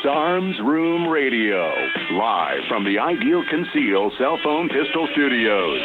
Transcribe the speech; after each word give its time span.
It's 0.00 0.08
Arms 0.08 0.56
Room 0.64 1.06
Radio, 1.08 1.68
live 2.12 2.64
from 2.70 2.84
the 2.84 2.98
Ideal 2.98 3.44
Conceal 3.50 4.10
Cell 4.16 4.38
Phone 4.42 4.70
Pistol 4.70 5.06
Studios. 5.12 5.80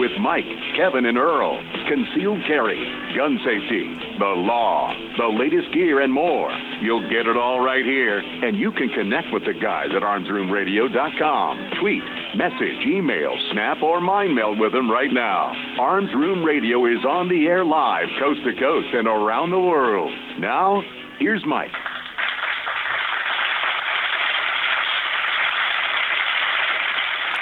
With 0.00 0.12
Mike, 0.18 0.48
Kevin, 0.80 1.04
and 1.04 1.18
Earl. 1.18 1.60
Concealed 1.84 2.40
carry, 2.46 2.80
gun 3.14 3.36
safety, 3.44 3.84
the 4.18 4.32
law, 4.48 4.96
the 5.18 5.28
latest 5.28 5.74
gear, 5.74 6.00
and 6.00 6.10
more. 6.10 6.50
You'll 6.80 7.06
get 7.10 7.28
it 7.28 7.36
all 7.36 7.60
right 7.60 7.84
here. 7.84 8.16
And 8.16 8.56
you 8.56 8.72
can 8.72 8.88
connect 8.88 9.28
with 9.30 9.44
the 9.44 9.52
guys 9.52 9.92
at 9.94 10.00
armsroomradio.com. 10.00 11.70
Tweet, 11.82 12.02
message, 12.40 12.80
email, 12.86 13.36
snap, 13.52 13.82
or 13.82 14.00
mind 14.00 14.34
meld 14.34 14.58
with 14.58 14.72
them 14.72 14.90
right 14.90 15.12
now. 15.12 15.52
Arms 15.78 16.08
Room 16.14 16.42
Radio 16.42 16.86
is 16.86 17.04
on 17.04 17.28
the 17.28 17.44
air 17.44 17.62
live, 17.62 18.08
coast 18.18 18.40
to 18.46 18.58
coast, 18.58 18.88
and 18.94 19.06
around 19.06 19.50
the 19.50 19.60
world. 19.60 20.10
Now, 20.40 20.80
here's 21.18 21.44
Mike. 21.44 21.76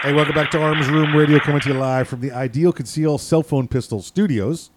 Hey, 0.03 0.13
welcome 0.13 0.35
back 0.35 0.51
to 0.51 0.61
Arms 0.61 0.89
Room 0.89 1.15
Radio, 1.15 1.39
coming 1.39 1.61
to 1.61 1.69
you 1.69 1.75
live 1.79 2.09
from 2.09 2.19
the 2.19 2.33
Ideal 2.33 2.73
Conceal 2.73 3.19
Cell 3.19 3.45
Phone 3.45 3.69
Pistol 3.69 4.03
Studios. 4.03 4.71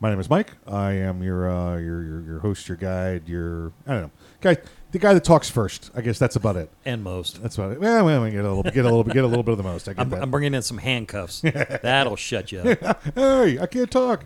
My 0.00 0.08
name 0.08 0.18
is 0.18 0.30
Mike. 0.30 0.52
I 0.66 0.92
am 0.92 1.22
your 1.22 1.50
uh, 1.50 1.76
your, 1.76 2.02
your 2.02 2.22
your 2.22 2.38
host, 2.38 2.66
your 2.66 2.78
guide, 2.78 3.28
your 3.28 3.72
I 3.86 3.92
don't 3.92 4.02
know, 4.04 4.10
guy, 4.40 4.56
the 4.92 4.98
guy 4.98 5.12
that 5.12 5.22
talks 5.22 5.50
first. 5.50 5.90
I 5.94 6.00
guess 6.00 6.18
that's 6.18 6.34
about 6.34 6.56
it. 6.56 6.70
and 6.86 7.04
most. 7.04 7.42
That's 7.42 7.58
about 7.58 7.72
it. 7.72 7.80
Well, 7.80 8.06
well, 8.06 8.22
we 8.22 8.30
get 8.30 8.42
a 8.42 8.48
little, 8.50 8.62
get 8.62 8.86
a 8.86 8.88
little, 8.88 9.04
get 9.04 9.22
a 9.22 9.26
little 9.26 9.42
bit 9.42 9.52
of 9.52 9.58
the 9.58 9.64
most. 9.64 9.86
I 9.86 9.94
I'm, 9.98 10.08
that. 10.08 10.22
I'm 10.22 10.30
bringing 10.30 10.54
in 10.54 10.62
some 10.62 10.78
handcuffs. 10.78 11.40
That'll 11.82 12.16
shut 12.16 12.50
you 12.50 12.60
up. 12.60 13.04
hey, 13.14 13.58
I 13.58 13.66
can't 13.66 13.90
talk. 13.90 14.24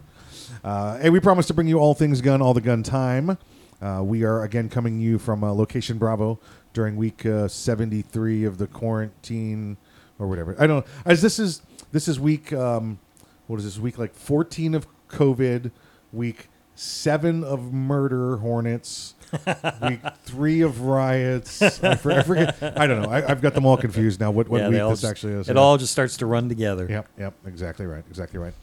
Uh, 0.62 0.98
hey, 0.98 1.10
we 1.10 1.18
promise 1.18 1.48
to 1.48 1.54
bring 1.54 1.66
you 1.66 1.78
all 1.78 1.94
things 1.94 2.20
gun, 2.20 2.40
all 2.40 2.54
the 2.54 2.60
gun 2.60 2.84
time. 2.84 3.38
Uh, 3.82 4.02
we 4.04 4.22
are 4.22 4.44
again 4.44 4.68
coming 4.68 5.00
you 5.00 5.18
from 5.18 5.42
uh, 5.42 5.50
location 5.50 5.98
Bravo 5.98 6.38
during 6.72 6.94
week 6.94 7.26
uh, 7.26 7.48
73 7.48 8.44
of 8.44 8.58
the 8.58 8.68
quarantine 8.68 9.78
or 10.18 10.26
whatever. 10.28 10.54
I 10.58 10.66
don't 10.66 10.84
know. 10.86 10.92
As 11.04 11.22
this 11.22 11.38
is 11.38 11.62
this 11.92 12.08
is 12.08 12.18
week 12.20 12.52
um, 12.52 12.98
what 13.46 13.58
is 13.58 13.64
this 13.64 13.78
week 13.78 13.98
like 13.98 14.14
14 14.14 14.74
of 14.74 14.86
COVID, 15.08 15.70
week 16.12 16.48
seven 16.74 17.44
of 17.44 17.72
murder 17.72 18.36
hornets. 18.38 19.14
week 19.82 20.00
three 20.24 20.60
of 20.60 20.82
riots. 20.82 21.60
I, 21.82 21.96
for- 21.96 22.12
I 22.12 22.22
forget. 22.22 22.56
I 22.78 22.86
don't 22.86 23.02
know. 23.02 23.10
I, 23.10 23.28
I've 23.28 23.40
got 23.42 23.54
them 23.54 23.66
all 23.66 23.76
confused 23.76 24.20
now. 24.20 24.30
What, 24.30 24.48
what 24.48 24.60
Yeah, 24.60 24.68
week 24.68 24.78
this 24.78 25.00
just- 25.00 25.10
actually 25.10 25.32
is? 25.34 25.48
It 25.48 25.56
Yeah. 25.56 25.60
all 25.62 25.76
just 25.76 25.90
starts 25.92 26.16
to 26.18 26.26
run 26.26 26.48
together. 26.48 26.86
Yep, 26.88 27.08
yep, 27.18 27.34
exactly 27.44 27.84
right, 27.86 28.04
exactly 28.08 28.38
right. 28.38 28.54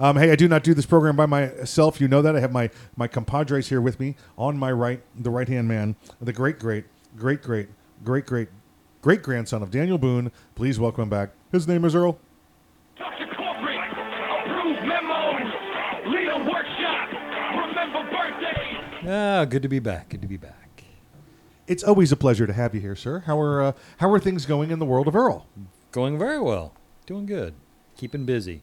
Um, 0.00 0.16
hey, 0.16 0.30
I 0.32 0.36
do 0.36 0.48
not 0.48 0.62
do 0.64 0.74
this 0.74 0.84
program 0.84 1.14
by 1.16 1.26
myself. 1.26 2.00
You 2.00 2.08
know 2.08 2.22
that. 2.22 2.34
I 2.36 2.40
have 2.40 2.50
my 2.52 2.70
my 2.96 3.06
compadres 3.08 3.68
here 3.68 3.80
with 3.80 3.98
me. 4.00 4.16
On 4.36 4.58
my 4.58 4.70
right, 4.72 5.00
the 5.14 5.30
right 5.30 5.48
hand 5.48 5.68
man, 5.68 5.94
the 6.20 6.32
great, 6.32 6.58
great, 6.58 6.84
great, 7.16 7.40
great, 7.42 7.68
great, 8.04 8.26
great, 8.26 8.48
great 9.02 9.22
grandson 9.22 9.62
of 9.62 9.70
Daniel 9.70 9.98
Boone. 9.98 10.30
Please 10.54 10.78
welcome 10.78 11.02
him 11.02 11.10
back. 11.10 11.30
His 11.52 11.66
name 11.68 11.84
is 11.84 11.94
Earl. 11.94 12.18
Dr. 12.98 13.26
Corporate, 13.34 13.90
approved 13.90 14.86
memos, 14.86 15.52
leader 16.06 16.38
workshop, 16.38 17.08
remember 17.68 18.10
birthdays. 18.10 19.08
Ah, 19.08 19.44
good 19.44 19.62
to 19.62 19.68
be 19.68 19.78
back. 19.78 20.08
Good 20.08 20.22
to 20.22 20.28
be 20.28 20.36
back. 20.36 20.84
It's 21.66 21.82
always 21.82 22.12
a 22.12 22.16
pleasure 22.16 22.46
to 22.46 22.52
have 22.52 22.74
you 22.74 22.80
here, 22.80 22.94
sir. 22.94 23.20
How 23.26 23.40
are 23.40 23.62
uh, 23.62 23.72
how 23.98 24.10
are 24.12 24.20
things 24.20 24.46
going 24.46 24.70
in 24.70 24.78
the 24.78 24.86
world 24.86 25.08
of 25.08 25.16
Earl? 25.16 25.46
Going 25.90 26.18
very 26.18 26.38
well. 26.40 26.72
Doing 27.06 27.26
good. 27.26 27.54
Keeping 27.96 28.24
busy. 28.24 28.62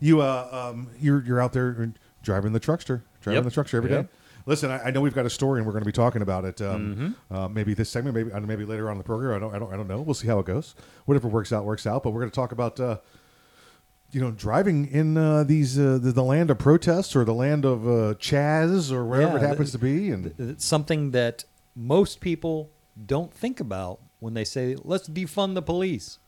You 0.00 0.20
uh 0.20 0.48
um 0.72 0.88
you're 0.98 1.22
you're 1.24 1.40
out 1.40 1.52
there 1.52 1.92
driving 2.22 2.52
the 2.52 2.60
truckster, 2.60 3.02
driving 3.20 3.44
Yep. 3.44 3.52
the 3.52 3.62
truckster 3.62 3.74
every 3.74 3.90
day. 3.90 4.08
Listen, 4.46 4.70
I, 4.70 4.84
I 4.84 4.90
know 4.90 5.00
we've 5.00 5.14
got 5.14 5.26
a 5.26 5.30
story, 5.30 5.60
and 5.60 5.66
we're 5.66 5.72
going 5.72 5.82
to 5.82 5.86
be 5.86 5.92
talking 5.92 6.22
about 6.22 6.44
it. 6.44 6.60
Um, 6.62 7.16
uh, 7.30 7.48
maybe 7.48 7.74
this 7.74 7.90
segment, 7.90 8.14
maybe 8.16 8.32
uh, 8.32 8.40
maybe 8.40 8.64
later 8.64 8.88
on 8.88 8.92
in 8.92 8.98
the 8.98 9.04
program. 9.04 9.36
I 9.36 9.38
don't, 9.38 9.54
I 9.54 9.58
don't, 9.58 9.72
I 9.72 9.76
don't 9.76 9.88
know. 9.88 10.00
We'll 10.00 10.14
see 10.14 10.26
how 10.28 10.38
it 10.38 10.46
goes. 10.46 10.74
Whatever 11.04 11.28
works 11.28 11.52
out, 11.52 11.64
works 11.64 11.86
out. 11.86 12.02
But 12.02 12.10
we're 12.10 12.20
going 12.20 12.30
to 12.30 12.34
talk 12.34 12.52
about, 12.52 12.80
uh, 12.80 12.98
you 14.12 14.20
know, 14.20 14.30
driving 14.30 14.86
in 14.86 15.16
uh, 15.16 15.44
these 15.44 15.78
uh, 15.78 15.98
the, 16.00 16.12
the 16.12 16.24
land 16.24 16.50
of 16.50 16.58
protests 16.58 17.14
or 17.14 17.24
the 17.24 17.34
land 17.34 17.64
of 17.64 17.86
uh, 17.86 18.14
Chaz 18.14 18.90
or 18.90 19.04
wherever 19.04 19.36
it 19.36 19.42
happens 19.42 19.72
to 19.72 19.78
be. 19.78 20.10
And 20.10 20.34
It's 20.38 20.64
something 20.64 21.10
that 21.12 21.44
most 21.76 22.20
people 22.20 22.70
don't 23.06 23.32
think 23.32 23.60
about 23.60 24.00
when 24.18 24.34
they 24.34 24.44
say, 24.44 24.76
let's 24.82 25.08
defund 25.08 25.54
the 25.54 25.62
police. 25.62 26.18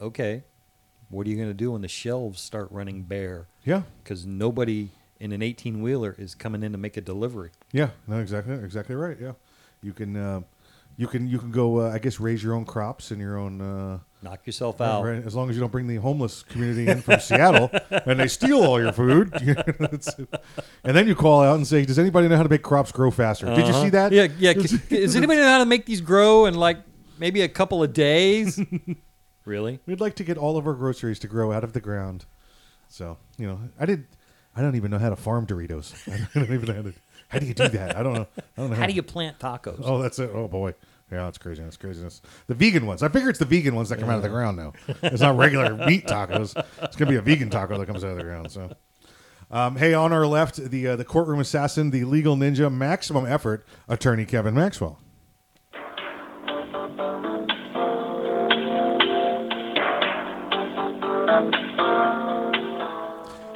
Okay. 0.00 0.42
What 1.10 1.26
are 1.26 1.30
you 1.30 1.36
going 1.36 1.48
to 1.50 1.54
do 1.54 1.72
when 1.72 1.82
the 1.82 1.88
shelves 1.88 2.40
start 2.40 2.68
running 2.70 3.02
bare? 3.02 3.46
yeah, 3.64 3.82
Because 4.02 4.24
nobody 4.26 4.88
in 5.22 5.32
an 5.32 5.40
18 5.42 5.80
wheeler 5.80 6.14
is 6.18 6.34
coming 6.34 6.62
in 6.62 6.72
to 6.72 6.78
make 6.78 6.96
a 6.96 7.00
delivery. 7.00 7.50
yeah, 7.72 7.90
no, 8.06 8.18
exactly, 8.18 8.54
exactly 8.54 8.94
right. 8.94 9.16
Yeah, 9.20 9.32
you 9.82 9.92
can, 9.92 10.16
uh, 10.16 10.40
you 10.96 11.06
can, 11.06 11.26
you 11.28 11.38
can 11.38 11.50
go. 11.50 11.80
Uh, 11.80 11.90
I 11.94 11.98
guess 11.98 12.20
raise 12.20 12.42
your 12.42 12.54
own 12.54 12.64
crops 12.66 13.10
and 13.12 13.20
your 13.20 13.38
own. 13.38 13.60
Uh, 13.60 13.98
Knock 14.22 14.46
yourself 14.46 14.80
out. 14.80 15.02
Right, 15.04 15.24
as 15.24 15.34
long 15.34 15.48
as 15.50 15.56
you 15.56 15.60
don't 15.60 15.72
bring 15.72 15.86
the 15.88 15.96
homeless 15.96 16.42
community 16.42 16.86
in 16.88 17.02
from 17.02 17.18
Seattle 17.20 17.70
and 17.90 18.20
they 18.20 18.28
steal 18.28 18.62
all 18.64 18.80
your 18.80 18.92
food. 18.92 19.32
And 20.84 20.96
then 20.96 21.06
you 21.08 21.14
call 21.14 21.42
out 21.42 21.56
and 21.56 21.66
say, 21.66 21.84
Does 21.84 21.98
anybody 21.98 22.28
know 22.28 22.36
how 22.36 22.42
to 22.42 22.48
make 22.48 22.62
crops 22.62 22.92
grow 22.92 23.10
faster? 23.10 23.46
Did 23.46 23.58
you 23.58 23.64
Uh-huh. 23.64 23.82
see 23.82 23.90
that? 23.90 24.12
Yeah, 24.12 24.28
yeah. 24.38 24.52
Does 24.88 25.16
anybody 25.16 25.40
know 25.40 25.48
how 25.48 25.58
to 25.58 25.66
make 25.66 25.86
these 25.86 26.00
grow 26.00 26.46
in 26.46 26.54
like 26.54 26.78
maybe 27.18 27.42
a 27.42 27.48
couple 27.48 27.82
of 27.82 27.92
days? 27.92 28.60
really? 29.44 29.80
We'd 29.86 30.00
like 30.00 30.14
to 30.16 30.24
get 30.24 30.36
all 30.38 30.56
of 30.56 30.66
our 30.66 30.74
groceries 30.74 31.18
to 31.20 31.28
grow 31.28 31.52
out 31.52 31.64
of 31.64 31.72
the 31.72 31.80
ground. 31.80 32.26
So, 32.88 33.16
you 33.38 33.46
know, 33.46 33.60
I 33.80 33.86
did 33.86 34.06
I 34.54 34.60
don't 34.60 34.76
even 34.76 34.90
know 34.90 34.98
how 34.98 35.10
to 35.10 35.16
farm 35.16 35.46
Doritos. 35.46 35.94
I 36.34 36.38
don't 36.38 36.52
even 36.52 36.66
know 36.66 36.74
how 36.74 36.82
to 36.82 36.94
how 37.32 37.38
do 37.38 37.46
you 37.46 37.54
do 37.54 37.68
that? 37.68 37.96
I 37.96 38.02
don't 38.02 38.12
know. 38.12 38.26
I 38.36 38.60
don't 38.60 38.70
know 38.70 38.76
How 38.76 38.86
do 38.86 38.92
you 38.92 39.02
plant 39.02 39.38
tacos? 39.38 39.80
Oh, 39.82 40.02
that's 40.02 40.18
it. 40.18 40.30
Oh 40.34 40.48
boy. 40.48 40.74
Yeah, 41.10 41.24
that's 41.24 41.38
craziness, 41.38 41.78
craziness. 41.78 42.20
The 42.46 42.54
vegan 42.54 42.86
ones. 42.86 43.02
I 43.02 43.08
figure 43.08 43.30
it's 43.30 43.38
the 43.38 43.46
vegan 43.46 43.74
ones 43.74 43.88
that 43.88 43.98
come 43.98 44.10
out 44.10 44.16
of 44.16 44.22
the 44.22 44.28
ground 44.28 44.58
now. 44.58 44.72
It's 45.02 45.22
not 45.22 45.36
regular 45.36 45.74
meat 45.86 46.06
tacos. 46.06 46.54
It's 46.82 46.96
gonna 46.96 47.10
be 47.10 47.16
a 47.16 47.22
vegan 47.22 47.48
taco 47.48 47.78
that 47.78 47.86
comes 47.86 48.04
out 48.04 48.10
of 48.10 48.16
the 48.18 48.22
ground. 48.22 48.50
So, 48.50 48.70
um, 49.50 49.76
hey, 49.76 49.94
on 49.94 50.12
our 50.12 50.26
left, 50.26 50.56
the 50.56 50.88
uh, 50.88 50.96
the 50.96 51.04
courtroom 51.04 51.40
assassin, 51.40 51.90
the 51.90 52.04
legal 52.04 52.36
ninja, 52.36 52.72
maximum 52.72 53.26
effort 53.26 53.66
attorney 53.88 54.26
Kevin 54.26 54.54
Maxwell. 54.54 54.98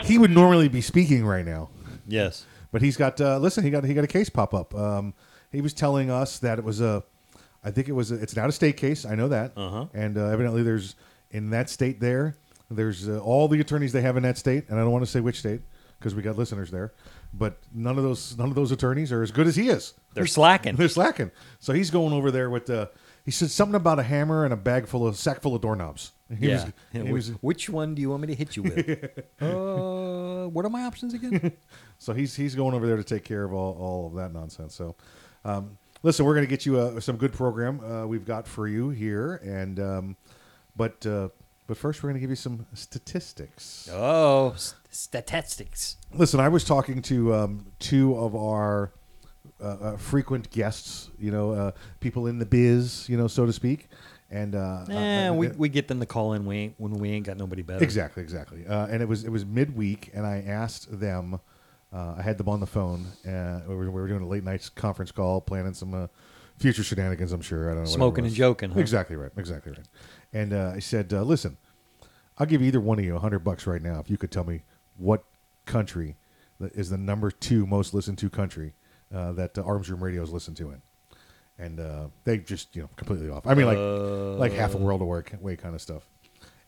He 0.06 0.18
would 0.18 0.30
normally 0.30 0.68
be 0.68 0.80
speaking 0.80 1.24
right 1.24 1.44
now. 1.44 1.70
Yes. 2.06 2.46
But 2.72 2.82
he's 2.82 2.96
got 2.96 3.20
uh, 3.20 3.38
listen. 3.38 3.64
He 3.64 3.70
got 3.70 3.84
he 3.84 3.94
got 3.94 4.04
a 4.04 4.08
case 4.08 4.28
pop 4.28 4.54
up. 4.54 4.74
Um, 4.74 5.14
he 5.52 5.60
was 5.60 5.72
telling 5.72 6.10
us 6.10 6.38
that 6.40 6.58
it 6.58 6.64
was 6.64 6.80
a, 6.80 7.02
I 7.64 7.70
think 7.70 7.88
it 7.88 7.92
was 7.92 8.10
a, 8.12 8.16
it's 8.16 8.32
an 8.34 8.40
out 8.40 8.48
of 8.48 8.54
state 8.54 8.76
case. 8.76 9.04
I 9.04 9.14
know 9.14 9.28
that. 9.28 9.52
Uh-huh. 9.56 9.86
And 9.94 10.18
uh, 10.18 10.26
evidently, 10.26 10.62
there's 10.62 10.94
in 11.30 11.50
that 11.50 11.70
state 11.70 12.00
there. 12.00 12.36
There's 12.70 13.08
uh, 13.08 13.18
all 13.20 13.48
the 13.48 13.60
attorneys 13.60 13.92
they 13.92 14.02
have 14.02 14.16
in 14.16 14.24
that 14.24 14.36
state, 14.38 14.64
and 14.68 14.78
I 14.78 14.82
don't 14.82 14.90
want 14.90 15.04
to 15.04 15.10
say 15.10 15.20
which 15.20 15.38
state 15.38 15.60
because 15.98 16.14
we 16.14 16.22
got 16.22 16.36
listeners 16.36 16.70
there. 16.70 16.92
But 17.32 17.58
none 17.72 17.96
of 17.96 18.04
those 18.04 18.36
none 18.36 18.48
of 18.48 18.54
those 18.54 18.72
attorneys 18.72 19.12
are 19.12 19.22
as 19.22 19.30
good 19.30 19.46
as 19.46 19.56
he 19.56 19.68
is. 19.68 19.94
They're 20.14 20.26
slacking. 20.26 20.76
They're 20.76 20.88
slacking. 20.88 21.30
So 21.60 21.72
he's 21.72 21.90
going 21.90 22.12
over 22.12 22.30
there 22.30 22.50
with 22.50 22.66
the. 22.66 22.90
He 23.24 23.30
said 23.30 23.50
something 23.50 23.74
about 23.74 23.98
a 23.98 24.04
hammer 24.04 24.44
and 24.44 24.52
a 24.52 24.56
bag 24.56 24.86
full 24.86 25.06
of 25.06 25.16
sack 25.16 25.40
full 25.40 25.54
of 25.54 25.60
doorknobs. 25.62 26.12
He 26.38 26.48
yeah. 26.48 26.64
was- 26.64 26.72
he 26.92 27.12
was- 27.12 27.28
Which 27.40 27.68
one 27.70 27.94
do 27.94 28.02
you 28.02 28.10
want 28.10 28.22
me 28.22 28.28
to 28.28 28.34
hit 28.34 28.56
you 28.56 28.62
with? 28.64 28.78
uh, 29.40 30.46
what 30.48 30.64
are 30.64 30.70
my 30.70 30.82
options 30.84 31.14
again? 31.14 31.52
So 31.98 32.12
he's 32.12 32.36
he's 32.36 32.54
going 32.54 32.74
over 32.74 32.86
there 32.86 32.98
to 32.98 33.04
take 33.04 33.24
care 33.24 33.42
of 33.44 33.54
all, 33.54 33.74
all 33.78 34.06
of 34.08 34.14
that 34.16 34.30
nonsense. 34.32 34.74
So, 34.74 34.96
um, 35.46 35.78
listen, 36.02 36.26
we're 36.26 36.34
going 36.34 36.44
to 36.44 36.50
get 36.50 36.66
you 36.66 36.78
uh, 36.78 37.00
some 37.00 37.16
good 37.16 37.32
program 37.32 37.80
uh, 37.82 38.06
we've 38.06 38.26
got 38.26 38.46
for 38.46 38.68
you 38.68 38.90
here, 38.90 39.36
and 39.36 39.80
um, 39.80 40.16
but 40.76 41.06
uh, 41.06 41.28
But 41.66 41.78
first, 41.78 42.02
we're 42.02 42.10
going 42.10 42.20
to 42.20 42.20
give 42.20 42.28
you 42.28 42.36
some 42.36 42.66
statistics. 42.74 43.88
Oh, 43.90 44.54
statistics. 44.90 45.96
Listen, 46.12 46.38
I 46.38 46.48
was 46.48 46.64
talking 46.64 47.00
to 47.02 47.34
um, 47.34 47.66
two 47.78 48.14
of 48.16 48.36
our 48.36 48.92
uh, 49.60 49.64
uh, 49.64 49.96
frequent 49.96 50.50
guests, 50.50 51.10
you 51.18 51.30
know, 51.30 51.52
uh, 51.52 51.70
people 52.00 52.26
in 52.26 52.38
the 52.38 52.46
biz, 52.46 53.08
you 53.08 53.16
know, 53.16 53.26
so 53.26 53.46
to 53.46 53.52
speak. 53.52 53.88
And 54.30 54.54
uh, 54.54 54.84
Eh, 54.88 55.28
uh, 55.28 55.32
we, 55.32 55.48
uh, 55.48 55.52
we 55.56 55.68
get 55.68 55.88
them 55.88 56.00
to 56.00 56.06
call 56.06 56.32
in 56.32 56.46
we 56.46 56.56
ain't, 56.56 56.74
when 56.78 56.94
we 56.94 57.10
ain't 57.10 57.26
got 57.26 57.36
nobody 57.36 57.62
better. 57.62 57.82
Exactly, 57.82 58.22
exactly. 58.22 58.66
Uh, 58.66 58.86
and 58.86 59.00
it 59.02 59.08
was 59.08 59.24
it 59.24 59.30
was 59.30 59.44
midweek, 59.44 60.10
and 60.14 60.26
I 60.26 60.42
asked 60.46 60.98
them. 61.00 61.40
Uh, 61.92 62.16
I 62.18 62.22
had 62.22 62.36
them 62.36 62.48
on 62.48 62.58
the 62.58 62.66
phone. 62.66 63.06
Uh, 63.26 63.60
we, 63.68 63.74
were, 63.74 63.84
we 63.84 64.00
were 64.00 64.08
doing 64.08 64.22
a 64.22 64.26
late 64.26 64.42
night 64.42 64.68
conference 64.74 65.12
call, 65.12 65.40
planning 65.40 65.72
some 65.72 65.94
uh, 65.94 66.08
future 66.58 66.82
shenanigans. 66.82 67.32
I'm 67.32 67.40
sure. 67.40 67.70
I 67.70 67.74
don't 67.74 67.84
know. 67.84 67.90
Smoking 67.90 68.26
and 68.26 68.34
joking, 68.34 68.70
huh? 68.72 68.80
Exactly 68.80 69.14
right. 69.14 69.30
Exactly 69.36 69.72
right. 69.72 69.86
And 70.32 70.52
uh, 70.52 70.72
I 70.74 70.80
said, 70.80 71.12
uh, 71.12 71.22
"Listen, 71.22 71.56
I'll 72.36 72.46
give 72.46 72.62
either 72.62 72.80
one 72.80 72.98
of 72.98 73.04
you 73.04 73.14
a 73.14 73.20
hundred 73.20 73.40
bucks 73.40 73.66
right 73.66 73.80
now 73.80 74.00
if 74.00 74.10
you 74.10 74.18
could 74.18 74.32
tell 74.32 74.44
me 74.44 74.64
what 74.96 75.24
country 75.66 76.16
is 76.60 76.90
the 76.90 76.98
number 76.98 77.30
two 77.30 77.66
most 77.66 77.94
listened 77.94 78.18
to 78.18 78.28
country 78.28 78.74
uh, 79.14 79.32
that 79.32 79.56
uh, 79.56 79.62
Arms 79.62 79.88
Room 79.88 80.02
Radio 80.02 80.22
is 80.22 80.32
listened 80.32 80.56
to 80.56 80.70
in." 80.72 80.82
And 81.58 81.80
uh, 81.80 82.08
they 82.24 82.38
just 82.38 82.76
you 82.76 82.82
know 82.82 82.90
completely 82.96 83.30
off. 83.30 83.46
I 83.46 83.54
mean, 83.54 83.66
like 83.66 83.78
like 84.38 84.52
half 84.52 84.74
a 84.74 84.78
world 84.78 85.00
away 85.00 85.56
kind 85.56 85.74
of 85.74 85.80
stuff. 85.80 86.06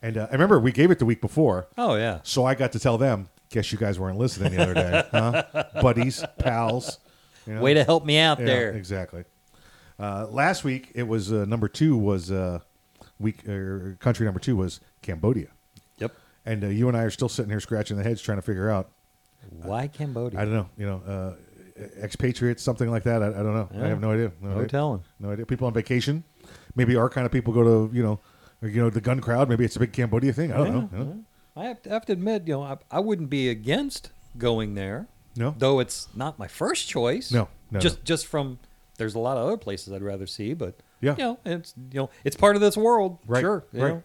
And 0.01 0.17
uh, 0.17 0.27
I 0.31 0.33
remember 0.33 0.61
we 0.61 0.73
gave 0.73 0.91
it 0.91 0.99
the 0.99 1.05
week 1.05 1.21
before. 1.21 1.67
Oh, 1.77 1.97
yeah. 1.97 2.21
So 2.23 2.45
I 2.45 2.55
got 2.55 2.71
to 2.73 2.79
tell 2.79 2.99
them, 2.99 3.29
guess 3.51 3.73
you 3.73 3.79
guys 3.79 3.99
weren't 3.99 4.17
listening 4.17 4.55
the 4.55 4.63
other 4.63 4.75
day, 4.75 5.05
huh? 5.11 5.65
Buddies, 5.83 6.25
pals. 6.39 6.99
You 7.47 7.55
know? 7.55 7.61
Way 7.63 7.75
to 7.75 7.83
help 7.85 8.05
me 8.05 8.17
out 8.19 8.39
Yeah, 8.39 8.47
there. 8.47 8.71
Exactly. 8.75 9.25
Uh, 9.99 10.27
last 10.31 10.63
week 10.63 10.93
it 10.95 11.03
was 11.03 11.33
uh, 11.33 11.45
number 11.47 11.67
two 11.69 11.97
was 11.97 12.31
uh, 12.31 12.61
week 13.19 13.47
or 13.49 13.97
country 14.01 14.25
number 14.25 14.39
two 14.41 14.55
was 14.55 14.81
Cambodia, 15.03 15.49
Yep. 15.99 16.13
and 16.47 16.63
uh, 16.63 16.69
you 16.69 16.87
and 16.87 16.97
I 16.97 17.03
are 17.03 17.11
still 17.11 17.29
sitting 17.29 17.51
here 17.51 17.59
scratching 17.59 17.97
the 17.97 18.05
heads 18.05 18.23
trying 18.23 18.39
to 18.39 18.43
figure 18.43 18.71
out. 18.71 18.91
Why 19.51 19.89
Cambodia? 19.89 20.39
I 20.39 20.45
don't 20.45 20.55
know, 20.55 20.69
you 20.77 20.87
know, 20.87 21.03
uh, 21.05 21.35
expatriates, 22.03 22.63
something 22.63 22.91
like 22.91 23.03
that. 23.05 23.23
I, 23.23 23.29
I 23.29 23.43
don't 23.43 23.55
know. 23.55 23.69
I 23.83 23.87
have 23.89 24.01
no 24.01 24.13
idea. 24.13 24.33
No, 24.41 24.49
No 24.51 24.57
idea. 24.57 24.69
telling. 24.69 25.05
No 25.21 25.31
idea. 25.31 25.47
People 25.47 25.67
on 25.67 25.73
vacation, 25.75 26.25
maybe 26.75 26.97
our 26.97 27.09
kind 27.09 27.25
of 27.27 27.33
people 27.33 27.53
go 27.53 27.63
to 27.63 27.95
you 27.95 28.03
know, 28.03 28.21
or, 28.63 28.69
you 28.69 28.81
know, 28.83 28.91
the 28.91 29.01
gun 29.01 29.21
crowd. 29.21 29.49
Maybe 29.49 29.65
it's 29.65 29.77
a 29.77 29.81
big 29.81 29.93
Cambodia 29.93 30.33
thing. 30.33 30.53
I 30.53 30.57
don't 30.59 30.73
know. 30.75 30.89
you 30.99 31.05
know. 31.05 31.25
I 31.57 31.65
have 31.65 31.83
to, 31.83 31.91
I 31.91 31.95
have 31.95 32.07
to 32.07 32.13
admit, 32.13 32.47
you 32.47 32.55
know, 32.55 32.63
I, 32.63 32.77
I 32.91 33.01
wouldn't 33.01 33.31
be 33.31 33.49
against 33.49 34.11
going 34.37 34.75
there. 34.75 35.09
No. 35.37 35.55
Though 35.57 35.79
it's 35.81 36.09
not 36.15 36.39
my 36.39 36.49
first 36.49 36.89
choice. 36.89 37.31
No, 37.33 37.49
no, 37.71 37.79
just 37.81 37.99
no. 37.99 38.03
just 38.05 38.27
from 38.27 38.59
there's 38.97 39.15
a 39.15 39.19
lot 39.21 39.37
of 39.37 39.47
other 39.47 39.57
places 39.57 39.93
I'd 39.93 40.03
rather 40.03 40.27
see, 40.27 40.55
but 40.55 40.75
Yeah. 41.01 41.15
you 41.17 41.23
know, 41.25 41.39
it's 41.45 41.75
you 41.93 42.01
know, 42.01 42.11
it's 42.25 42.37
part 42.37 42.57
of 42.57 42.63
this 42.63 42.77
world. 42.77 43.19
Right, 43.27 43.41
Sure. 43.41 43.65
you 43.73 43.83
right. 43.83 43.89
know. 43.95 44.03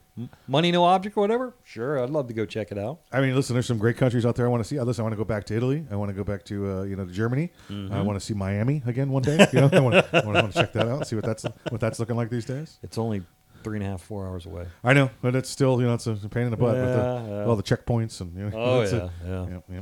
Money 0.48 0.72
no 0.72 0.84
object 0.84 1.18
or 1.18 1.22
whatever. 1.22 1.56
Sure, 1.64 2.02
I'd 2.02 2.10
love 2.12 2.28
to 2.28 2.34
go 2.34 2.46
check 2.46 2.72
it 2.72 2.78
out. 2.78 3.00
I 3.12 3.20
mean, 3.20 3.36
listen, 3.36 3.56
there's 3.56 3.66
some 3.66 3.80
great 3.80 3.98
countries 3.98 4.26
out 4.26 4.36
there 4.36 4.46
I 4.46 4.50
want 4.50 4.64
to 4.64 4.68
see. 4.68 4.80
Listen, 4.80 5.02
I 5.02 5.04
want 5.04 5.14
to 5.14 5.18
go 5.18 5.24
back 5.24 5.44
to 5.46 5.56
Italy. 5.56 5.86
I 5.90 5.96
want 5.96 6.10
to 6.10 6.14
go 6.14 6.24
back 6.24 6.46
to 6.46 6.72
uh, 6.72 6.84
you 6.84 6.96
know 6.96 7.06
to 7.06 7.12
Germany. 7.12 7.52
I 7.70 8.02
want 8.02 8.20
to 8.20 8.26
see 8.26 8.34
Miami 8.34 8.84
again 8.86 9.10
one 9.10 9.24
day. 9.24 9.48
You 9.52 9.62
know, 9.62 9.70
I 9.72 9.80
want 9.80 9.96
to, 9.96 10.18
I 10.18 10.26
want 10.26 10.54
to 10.54 10.60
check 10.60 10.74
that 10.74 10.88
out. 10.88 11.08
See 11.08 11.16
what 11.16 11.26
that's 11.26 11.46
what 11.70 11.82
that's 11.82 12.00
looking 12.00 12.16
like 12.16 12.30
these 12.30 12.46
days. 12.46 12.80
It's 12.84 12.98
only 12.98 13.24
three 13.64 13.78
and 13.78 13.86
a 13.86 13.90
half, 13.90 14.02
four 14.02 14.28
hours 14.28 14.46
away. 14.46 14.68
I 14.84 14.94
know, 14.94 15.10
but 15.22 15.36
it's 15.36 15.50
still 15.50 15.82
you 15.82 15.88
know 15.88 15.96
it's 15.96 16.06
a 16.06 16.16
pain 16.16 16.44
in 16.44 16.52
the 16.52 16.58
butt 16.58 16.76
with, 16.76 16.84
the, 16.84 16.98
Yeah, 16.98 17.28
yeah. 17.40 17.46
all 17.46 17.56
the 17.56 17.64
checkpoints 17.64 18.22
and 18.22 18.36
you 18.38 18.50
know. 18.50 18.58
Oh, 18.58 18.82
yeah, 18.82 19.10
yeah. 19.26 19.48
yeah, 19.50 19.60
yeah. 19.70 19.82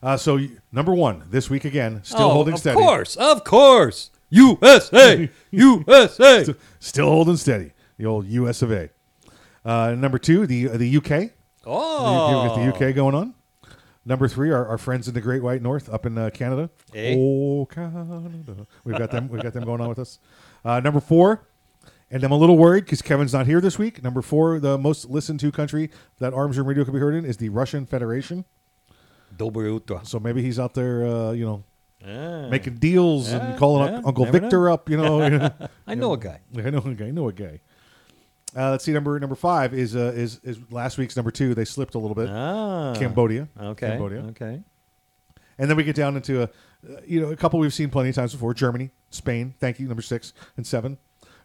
Uh, 0.00 0.16
so 0.16 0.38
number 0.70 0.94
one 0.94 1.24
this 1.30 1.50
week 1.50 1.64
again, 1.64 2.04
still 2.04 2.26
oh, 2.26 2.30
holding 2.30 2.54
of 2.54 2.60
steady. 2.60 2.78
Of 2.78 2.84
course, 2.84 3.16
of 3.16 3.42
course. 3.44 4.10
USA, 4.30 5.30
USA. 5.50 6.42
Still, 6.42 6.54
still 6.80 7.06
holding 7.06 7.38
steady. 7.38 7.72
The 7.96 8.04
old 8.04 8.26
U.S. 8.26 8.60
of 8.60 8.70
A. 8.70 8.90
Uh, 9.64 9.94
number 9.96 10.18
two, 10.18 10.46
the 10.46 10.66
the 10.68 10.96
UK. 10.96 11.30
Oh, 11.66 12.42
You 12.42 12.48
get 12.48 12.78
the 12.78 12.86
UK 12.88 12.94
going 12.94 13.14
on. 13.14 13.34
Number 14.04 14.26
three, 14.26 14.50
our, 14.50 14.66
our 14.66 14.78
friends 14.78 15.06
in 15.06 15.12
the 15.12 15.20
Great 15.20 15.42
White 15.42 15.60
North 15.60 15.92
up 15.92 16.06
in 16.06 16.16
uh, 16.16 16.30
Canada. 16.30 16.70
Eh? 16.94 17.14
Oh, 17.18 17.66
Canada. 17.66 18.66
We've 18.84 18.96
got 18.96 19.10
them. 19.10 19.28
We've 19.28 19.42
got 19.42 19.52
them 19.52 19.64
going 19.64 19.82
on 19.82 19.88
with 19.90 19.98
us. 19.98 20.18
Uh, 20.64 20.80
number 20.80 21.00
four, 21.00 21.46
and 22.10 22.24
I'm 22.24 22.32
a 22.32 22.36
little 22.38 22.56
worried 22.56 22.84
because 22.84 23.02
Kevin's 23.02 23.34
not 23.34 23.46
here 23.46 23.60
this 23.60 23.78
week. 23.78 24.02
Number 24.02 24.22
four, 24.22 24.60
the 24.60 24.78
most 24.78 25.10
listened 25.10 25.40
to 25.40 25.52
country 25.52 25.90
that 26.20 26.32
Arms 26.32 26.56
Room 26.56 26.66
Radio 26.68 26.84
can 26.84 26.94
be 26.94 27.00
heard 27.00 27.14
in 27.14 27.26
is 27.26 27.36
the 27.36 27.50
Russian 27.50 27.84
Federation. 27.84 28.46
Utro. 29.36 30.06
So 30.06 30.18
maybe 30.18 30.42
he's 30.42 30.58
out 30.58 30.72
there, 30.74 31.06
uh, 31.06 31.32
you 31.32 31.44
know, 31.44 31.64
Ah. 32.06 32.48
making 32.48 32.76
deals 32.76 33.30
Yeah, 33.30 33.44
and 33.44 33.58
calling 33.58 33.92
yeah, 33.92 33.98
up 33.98 34.06
Uncle 34.06 34.24
Victor 34.26 34.66
know. 34.66 34.72
up. 34.72 34.88
You 34.88 34.96
know, 34.96 35.22
you 35.26 35.30
know. 35.38 35.50
I 35.86 35.94
know 35.96 36.12
a 36.12 36.16
guy. 36.18 36.40
I 36.56 36.70
know 36.70 36.78
a 36.78 36.94
guy. 36.94 37.06
I 37.06 37.10
know 37.10 37.28
a 37.28 37.32
guy. 37.32 37.60
Uh, 38.56 38.70
let's 38.70 38.84
see. 38.84 38.92
Number 38.92 39.18
number 39.20 39.34
five 39.34 39.74
is 39.74 39.94
uh, 39.94 40.12
is 40.14 40.40
is 40.42 40.58
last 40.70 40.96
week's 40.98 41.16
number 41.16 41.30
two. 41.30 41.54
They 41.54 41.64
slipped 41.64 41.94
a 41.94 41.98
little 41.98 42.14
bit. 42.14 42.28
Ah, 42.30 42.94
Cambodia. 42.96 43.48
Okay. 43.60 43.88
Cambodia. 43.88 44.20
Okay. 44.30 44.62
And 45.58 45.68
then 45.68 45.76
we 45.76 45.82
get 45.84 45.96
down 45.96 46.14
into 46.16 46.42
a, 46.42 46.44
uh, 46.44 47.00
you 47.06 47.20
know, 47.20 47.28
a 47.30 47.36
couple 47.36 47.58
we've 47.58 47.74
seen 47.74 47.90
plenty 47.90 48.08
of 48.10 48.14
times 48.14 48.32
before: 48.32 48.54
Germany, 48.54 48.90
Spain. 49.10 49.54
Thank 49.60 49.78
you. 49.80 49.86
Number 49.88 50.02
six 50.02 50.32
and 50.56 50.66
seven. 50.66 50.98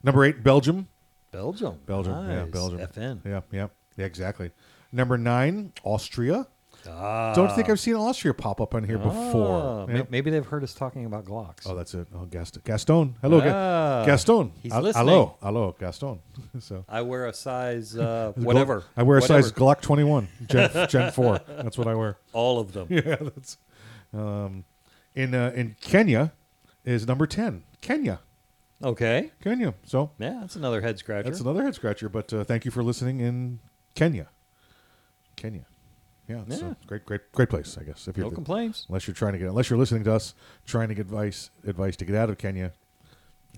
Number 0.04 0.24
eight, 0.24 0.44
Belgium. 0.44 0.88
Belgium. 1.32 1.80
Belgium. 1.86 2.30
Yeah, 2.30 2.44
Nice. 2.44 2.52
Belgium. 2.52 2.80
FN. 2.80 3.22
Yeah, 3.26 3.42
yeah, 3.52 3.68
yeah. 3.98 4.06
Exactly. 4.06 4.52
Number 4.92 5.18
nine, 5.18 5.74
Austria. 5.84 6.48
Ah. 6.89 7.33
Don't 7.33 7.51
think 7.53 7.69
I've 7.69 7.80
seen 7.80 7.95
Austria 7.95 8.33
pop 8.33 8.59
up 8.59 8.75
on 8.75 8.83
here 8.83 9.00
Ah, 9.01 9.03
before. 9.09 10.06
Maybe 10.09 10.30
they've 10.31 10.45
heard 10.45 10.63
us 10.63 10.74
talking 10.74 11.06
about 11.06 11.25
Glocks. 11.25 11.62
Oh, 11.65 11.75
that's 11.75 11.94
it. 11.94 12.07
Oh, 12.13 12.25
Gaston. 12.25 12.62
Gaston. 12.65 13.15
Hello, 13.21 13.39
Ga- 13.39 13.51
Ah, 13.53 14.06
Gaston. 14.06 14.51
he's 14.62 14.71
Al- 14.74 14.81
listening. 14.81 15.07
Hello, 15.07 15.38
hello, 15.41 15.75
Gaston. 15.80 16.19
so 16.59 16.83
I 16.89 17.01
wear 17.01 17.25
a 17.27 17.33
size 17.33 17.95
uh, 17.97 18.33
whatever. 18.35 18.83
I 18.97 19.03
wear 19.03 19.18
a 19.18 19.21
Whatever. 19.21 19.41
size 19.44 19.51
Glock 19.51 19.81
21, 19.81 20.27
Gen, 20.47 20.88
Gen 20.89 21.12
4. 21.12 21.39
That's 21.47 21.77
what 21.77 21.88
I 21.88 21.95
wear. 21.95 22.18
All 22.33 22.59
of 22.59 22.74
them. 22.74 22.88
Yeah, 22.89 23.15
that's. 23.19 23.57
Um, 24.13 24.65
in 25.15 25.33
uh, 25.33 25.51
in 25.56 25.75
Kenya 25.81 26.33
is 26.85 27.07
number 27.07 27.25
10. 27.27 27.63
Kenya. 27.81 28.19
Okay. 28.83 29.31
Kenya. 29.41 29.74
So 29.85 30.12
Yeah, 30.19 30.39
that's 30.41 30.56
another 30.57 30.81
head 30.81 31.00
scratcher. 31.00 31.24
that's 31.30 31.39
another 31.39 31.63
head 31.63 31.75
scratcher. 31.75 32.09
But 32.09 32.33
uh, 32.33 32.44
thank 32.44 32.65
you 32.65 32.71
for 32.71 32.83
listening 32.83 33.19
in 33.21 33.59
Kenya. 33.95 34.27
Kenya. 35.35 35.65
Yeah, 36.28 36.44
it's 36.48 36.62
Yeah. 36.62 36.72
a 36.72 36.86
great, 36.88 37.06
great, 37.06 37.31
great 37.34 37.50
place. 37.50 37.78
I 37.78 37.84
guess 37.84 38.08
if 38.08 38.18
you're 38.18 38.28
no 38.28 38.31
complaints. 38.31 38.86
unless 38.88 39.08
you're 39.08 39.14
trying 39.16 39.34
to 39.34 39.40
get 39.40 39.50
unless 39.50 39.70
you're 39.70 39.80
listening 39.80 40.04
to 40.06 40.14
us 40.14 40.34
trying 40.66 40.88
to 40.90 40.96
get 40.96 41.02
advice 41.02 41.50
advice 41.68 41.96
to 41.98 42.06
get 42.06 42.16
out 42.16 42.30
of 42.30 42.38
Kenya. 42.38 42.72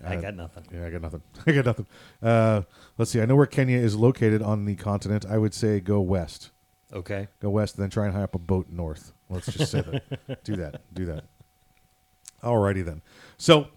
I 0.04 0.18
uh, 0.18 0.22
got 0.22 0.36
nothing. 0.36 0.66
Yeah, 0.74 0.86
I 0.86 0.90
got 0.90 1.02
nothing. 1.02 1.22
I 1.48 1.52
got 1.52 1.66
nothing. 1.66 1.88
Uh, 2.22 2.64
let's 2.98 3.12
see. 3.12 3.22
I 3.22 3.26
know 3.26 3.36
where 3.36 3.46
Kenya 3.46 3.78
is 3.78 3.96
located 3.96 4.42
on 4.42 4.66
the 4.66 4.76
continent. 4.76 5.26
I 5.30 5.38
would 5.38 5.54
say 5.54 5.80
go 5.80 6.02
west. 6.02 6.52
Okay. 6.92 7.28
Go 7.40 7.50
west, 7.50 7.76
and 7.76 7.84
then 7.84 7.90
try 7.90 8.06
and 8.06 8.14
hire 8.14 8.24
up 8.24 8.36
a 8.36 8.40
boat 8.40 8.68
north. 8.70 9.14
Let's 9.30 9.48
just 9.51 9.72
say 9.72 9.82
that. 9.82 10.44
Do 10.44 10.56
that. 10.58 10.82
Do 10.94 11.06
that. 11.06 11.25
Alrighty 12.44 12.84
then. 12.86 13.01
So 13.38 13.68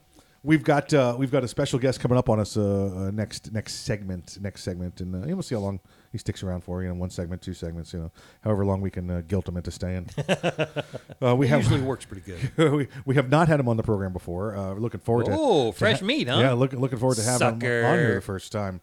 we've 0.43 0.62
got 0.62 0.93
uh, 0.93 1.15
we've 1.19 1.31
got 1.31 1.45
a 1.45 1.49
special 1.49 1.79
guest 1.79 2.01
coming 2.01 2.19
up 2.19 2.29
on 2.29 2.41
us 2.41 2.57
uh, 2.57 2.62
uh, 2.62 3.11
next 3.11 3.53
next 3.53 3.75
segment 3.77 4.39
next 4.41 4.62
segment, 4.62 5.01
and 5.01 5.15
uh, 5.15 5.27
we'll 5.27 5.43
see 5.43 5.55
how 5.55 5.61
long 5.61 5.81
he 6.12 6.19
sticks 6.19 6.43
around 6.43 6.62
for. 6.62 6.83
You 6.83 6.88
know, 6.88 6.95
one 6.95 7.11
segment, 7.11 7.43
two 7.43 7.55
segments. 7.55 7.93
You 7.93 8.00
know, 8.00 8.12
however 8.43 8.65
long 8.65 8.81
we 8.81 8.91
can 8.91 9.11
uh, 9.11 9.23
guilt 9.27 9.49
him 9.49 9.57
into 9.57 9.71
staying. 9.71 10.11
uh, 11.23 11.35
we 11.37 11.49
have 11.49 11.62
Usually 11.62 11.81
works 11.83 12.05
pretty 12.05 12.23
good. 12.23 12.73
we, 12.73 12.88
we 13.05 13.15
have 13.15 13.31
not 13.31 13.49
had 13.49 13.61
him 13.61 13.69
on 13.69 13.77
the 13.77 13.83
program 13.83 14.12
before. 14.12 14.57
Uh, 14.57 14.75
looking 14.75 15.00
forward 15.00 15.27
to 15.27 15.33
Oh, 15.35 15.73
fresh 15.73 16.03
meat, 16.03 16.29
huh? 16.29 16.38
Yeah, 16.38 16.53
looking 16.53 16.81
looking 16.81 16.99
forward 16.99 17.17
to 17.17 17.23
having 17.23 17.61
him 17.61 17.85
on 17.85 17.99
here 17.99 18.15
the 18.17 18.23
first 18.23 18.53
time. 18.53 18.81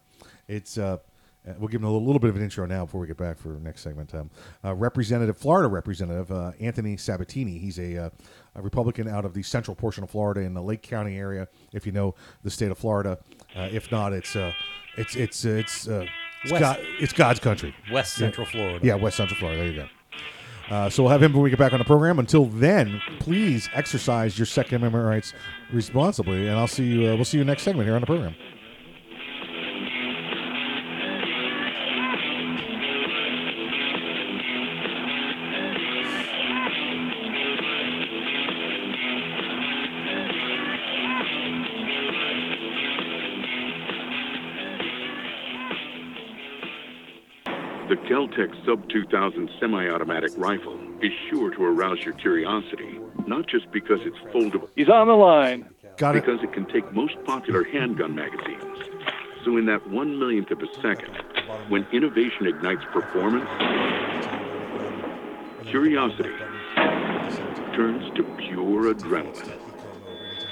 It's 0.48 0.78
uh, 0.78 0.98
uh, 1.46 1.52
we'll 1.58 1.68
give 1.68 1.80
him 1.80 1.86
a 1.86 1.90
little, 1.90 2.04
little 2.04 2.18
bit 2.18 2.30
of 2.30 2.36
an 2.36 2.42
intro 2.42 2.66
now 2.66 2.84
before 2.84 3.00
we 3.00 3.06
get 3.06 3.16
back 3.16 3.38
for 3.38 3.48
next 3.48 3.82
segment. 3.82 4.12
Um, 4.14 4.30
uh, 4.64 4.74
Representative, 4.74 5.36
Florida 5.36 5.68
Representative 5.68 6.30
uh, 6.32 6.52
Anthony 6.60 6.96
Sabatini. 6.96 7.58
He's 7.58 7.78
a, 7.78 8.06
uh, 8.06 8.10
a 8.56 8.62
Republican 8.62 9.08
out 9.08 9.24
of 9.24 9.32
the 9.34 9.42
central 9.42 9.74
portion 9.74 10.02
of 10.02 10.10
Florida 10.10 10.40
in 10.40 10.54
the 10.54 10.62
Lake 10.62 10.82
County 10.82 11.16
area. 11.16 11.46
If 11.72 11.86
you 11.86 11.92
know 11.92 12.14
the 12.42 12.50
state 12.50 12.70
of 12.70 12.78
Florida, 12.78 13.18
uh, 13.54 13.68
if 13.70 13.92
not, 13.92 14.12
it's 14.12 14.34
uh, 14.34 14.52
it's 14.96 15.14
it's 15.14 15.44
it's 15.44 15.88
uh, 15.88 16.06
it's, 16.42 16.52
West. 16.52 16.60
God, 16.60 16.78
it's 17.00 17.12
God's 17.12 17.40
country. 17.40 17.74
West 17.92 18.14
Central 18.14 18.46
Florida. 18.46 18.84
Yeah, 18.84 18.94
West 18.94 19.16
Central 19.16 19.38
Florida. 19.38 19.62
There 19.62 19.70
you 19.72 19.76
go. 19.82 19.88
Uh, 20.68 20.90
so 20.90 21.02
we'll 21.02 21.12
have 21.12 21.22
him 21.22 21.32
when 21.32 21.42
we 21.42 21.50
get 21.50 21.58
back 21.60 21.72
on 21.72 21.78
the 21.78 21.84
program. 21.84 22.18
Until 22.18 22.46
then, 22.46 23.00
please 23.20 23.68
exercise 23.72 24.36
your 24.38 24.46
Second 24.46 24.76
Amendment 24.76 25.06
rights 25.06 25.32
responsibly, 25.72 26.48
and 26.48 26.58
I'll 26.58 26.66
see 26.66 26.84
you. 26.84 27.10
Uh, 27.10 27.14
we'll 27.14 27.24
see 27.24 27.38
you 27.38 27.44
next 27.44 27.62
segment 27.62 27.86
here 27.86 27.94
on 27.94 28.00
the 28.00 28.06
program. 28.06 28.34
The 48.16 48.22
Keltec 48.22 48.64
Sub 48.64 48.88
2000 48.88 49.50
semi 49.60 49.90
automatic 49.90 50.30
rifle 50.38 50.80
is 51.02 51.12
sure 51.28 51.50
to 51.50 51.62
arouse 51.64 51.98
your 52.02 52.14
curiosity, 52.14 52.98
not 53.26 53.46
just 53.46 53.70
because 53.70 54.00
it's 54.04 54.16
foldable, 54.34 54.70
He's 54.74 54.88
on 54.88 55.08
the 55.08 55.12
line. 55.12 55.68
Got 55.98 56.16
it. 56.16 56.24
because 56.24 56.42
it 56.42 56.50
can 56.54 56.64
take 56.64 56.90
most 56.94 57.22
popular 57.26 57.62
handgun 57.62 58.14
magazines. 58.14 58.62
So, 59.44 59.58
in 59.58 59.66
that 59.66 59.86
one 59.90 60.18
millionth 60.18 60.50
of 60.50 60.62
a 60.62 60.74
second, 60.80 61.14
when 61.68 61.86
innovation 61.92 62.46
ignites 62.46 62.86
performance, 62.90 63.50
curiosity 65.66 66.32
turns 67.74 68.10
to 68.14 68.24
pure 68.38 68.94
adrenaline. 68.94 69.52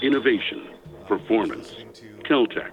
Innovation, 0.03 0.69
performance, 1.09 1.73
Keltec. 2.29 2.73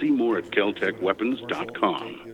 See 0.00 0.10
more 0.10 0.38
at 0.38 0.44
keltecweapons.com. 0.44 2.33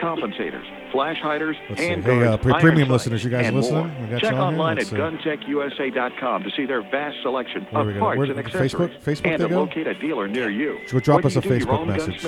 compensators, 0.00 0.64
flash 0.92 1.18
hiders, 1.20 1.56
Let's 1.68 1.80
see. 1.80 1.88
hand 1.88 2.04
Hey, 2.04 2.24
uh, 2.26 2.36
premium 2.38 2.78
sights, 2.88 2.90
listeners, 2.90 3.24
you 3.24 3.30
guys 3.30 3.46
and 3.46 3.56
listening? 3.56 3.86
more. 3.88 4.02
We 4.02 4.06
got 4.08 4.20
Check 4.20 4.32
on 4.34 4.54
online 4.54 4.78
at 4.78 4.86
guntechusa.com 4.86 6.42
to 6.44 6.50
see 6.56 6.66
their 6.66 6.82
vast 6.82 7.16
selection 7.22 7.66
Where 7.70 7.90
of 7.90 7.98
parts 7.98 8.18
Where- 8.18 8.30
and 8.30 8.38
accessories, 8.38 8.74
Facebook 8.74 9.20
and 9.24 9.40
they 9.40 9.46
to 9.46 9.48
go? 9.48 9.60
locate 9.60 9.86
a 9.86 9.94
dealer 9.94 10.26
near 10.28 10.50
you. 10.50 10.78
So 10.86 10.98
drop 11.00 11.24
us 11.24 11.36
a 11.36 11.40
you 11.40 11.42
do 11.42 11.48
your 11.50 11.58
Facebook 11.66 11.86
message. 11.86 12.24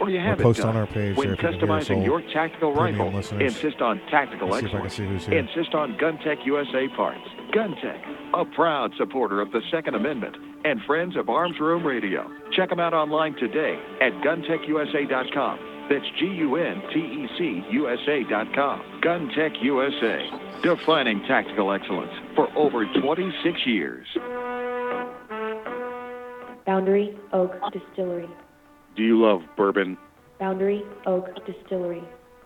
or 0.00 0.10
you 0.10 0.20
Or 0.20 0.36
post 0.36 0.58
it 0.60 0.64
on 0.66 0.76
our 0.76 0.86
page 0.86 1.16
When 1.16 1.28
if 1.30 1.42
you 1.42 1.48
can 1.48 1.54
hear 1.60 1.72
us 1.72 1.88
customizing 1.88 2.04
your 2.04 2.20
tactical 2.32 2.72
rifle, 2.74 3.10
listeners. 3.10 3.42
insist 3.54 3.80
on 3.80 4.00
tactical 4.10 4.48
Let's 4.48 4.60
see 4.60 4.66
if 4.68 4.74
I 4.74 4.76
can 4.78 4.86
excellence. 4.86 4.94
see 4.94 5.04
who's 5.06 5.26
here. 5.26 5.38
Insist 5.38 5.74
on 5.74 5.94
GunTech 5.96 6.44
USA 6.46 6.88
parts. 6.96 7.20
GunTech, 7.52 8.00
a 8.34 8.44
proud 8.44 8.92
supporter 8.96 9.40
of 9.40 9.50
the 9.52 9.62
Second 9.70 9.94
Amendment 9.94 10.36
and 10.64 10.80
friends 10.82 11.16
of 11.16 11.28
Arms 11.28 11.58
Room 11.60 11.86
Radio. 11.86 12.28
Check 12.52 12.70
them 12.70 12.80
out 12.80 12.94
online 12.94 13.34
today 13.34 13.78
at 14.00 14.12
guntechusa.com. 14.22 15.58
That's 15.88 16.04
G-U-N-T-E-C 16.18 17.64
Gun 19.02 19.30
Tech 19.36 19.52
USA, 19.62 20.30
defining 20.62 21.20
tactical 21.28 21.72
excellence 21.72 22.12
for 22.34 22.48
over 22.56 22.86
26 23.00 23.66
years. 23.66 24.06
Boundary 26.64 27.16
Oak 27.32 27.52
Distillery. 27.72 28.28
Do 28.96 29.02
you 29.02 29.20
love 29.20 29.42
bourbon? 29.56 29.98
Boundary 30.38 30.82
Oak 31.06 31.28
Distillery. 31.44 32.02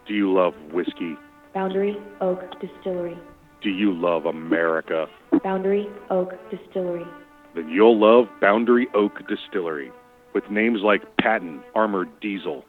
Do 0.07 0.15
you 0.15 0.33
love 0.33 0.55
whiskey? 0.73 1.17
Boundary 1.55 1.97
Oak 2.21 2.41
Distillery. 2.61 3.17
Do 3.63 3.71
you 3.71 3.93
love 3.93 4.27
America? 4.27 5.07
Boundary 5.45 5.87
Oak 6.11 6.33
Distillery. 6.51 7.07
Then 7.55 7.69
you'll 7.69 7.99
love 7.99 8.29
Boundary 8.41 8.89
Oak 8.95 9.21
Distillery. 9.29 9.93
With 10.35 10.51
names 10.51 10.81
like 10.83 11.17
Patton 11.19 11.63
Armored 11.75 12.09
Diesel, 12.21 12.65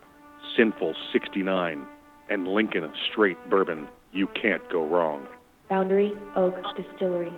Sinful 0.56 0.96
69, 1.13 1.86
and 2.29 2.48
Lincoln 2.48 2.91
Straight 3.12 3.38
Bourbon, 3.50 3.88
you 4.12 4.27
can't 4.27 4.68
go 4.72 4.86
wrong. 4.86 5.27
Boundary 5.70 6.13
Oak 6.36 6.56
Distillery. 6.75 7.32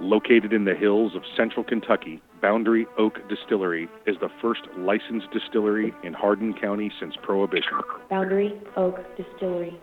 Located 0.00 0.52
in 0.52 0.64
the 0.64 0.74
hills 0.74 1.14
of 1.14 1.22
central 1.36 1.64
Kentucky, 1.64 2.20
Boundary 2.42 2.86
Oak 2.98 3.20
Distillery 3.28 3.88
is 4.06 4.16
the 4.20 4.28
first 4.42 4.62
licensed 4.76 5.30
distillery 5.32 5.94
in 6.02 6.12
Hardin 6.12 6.54
County 6.54 6.90
since 6.98 7.14
Prohibition. 7.22 7.80
Boundary 8.10 8.60
Oak 8.76 8.98
Distillery. 9.16 9.78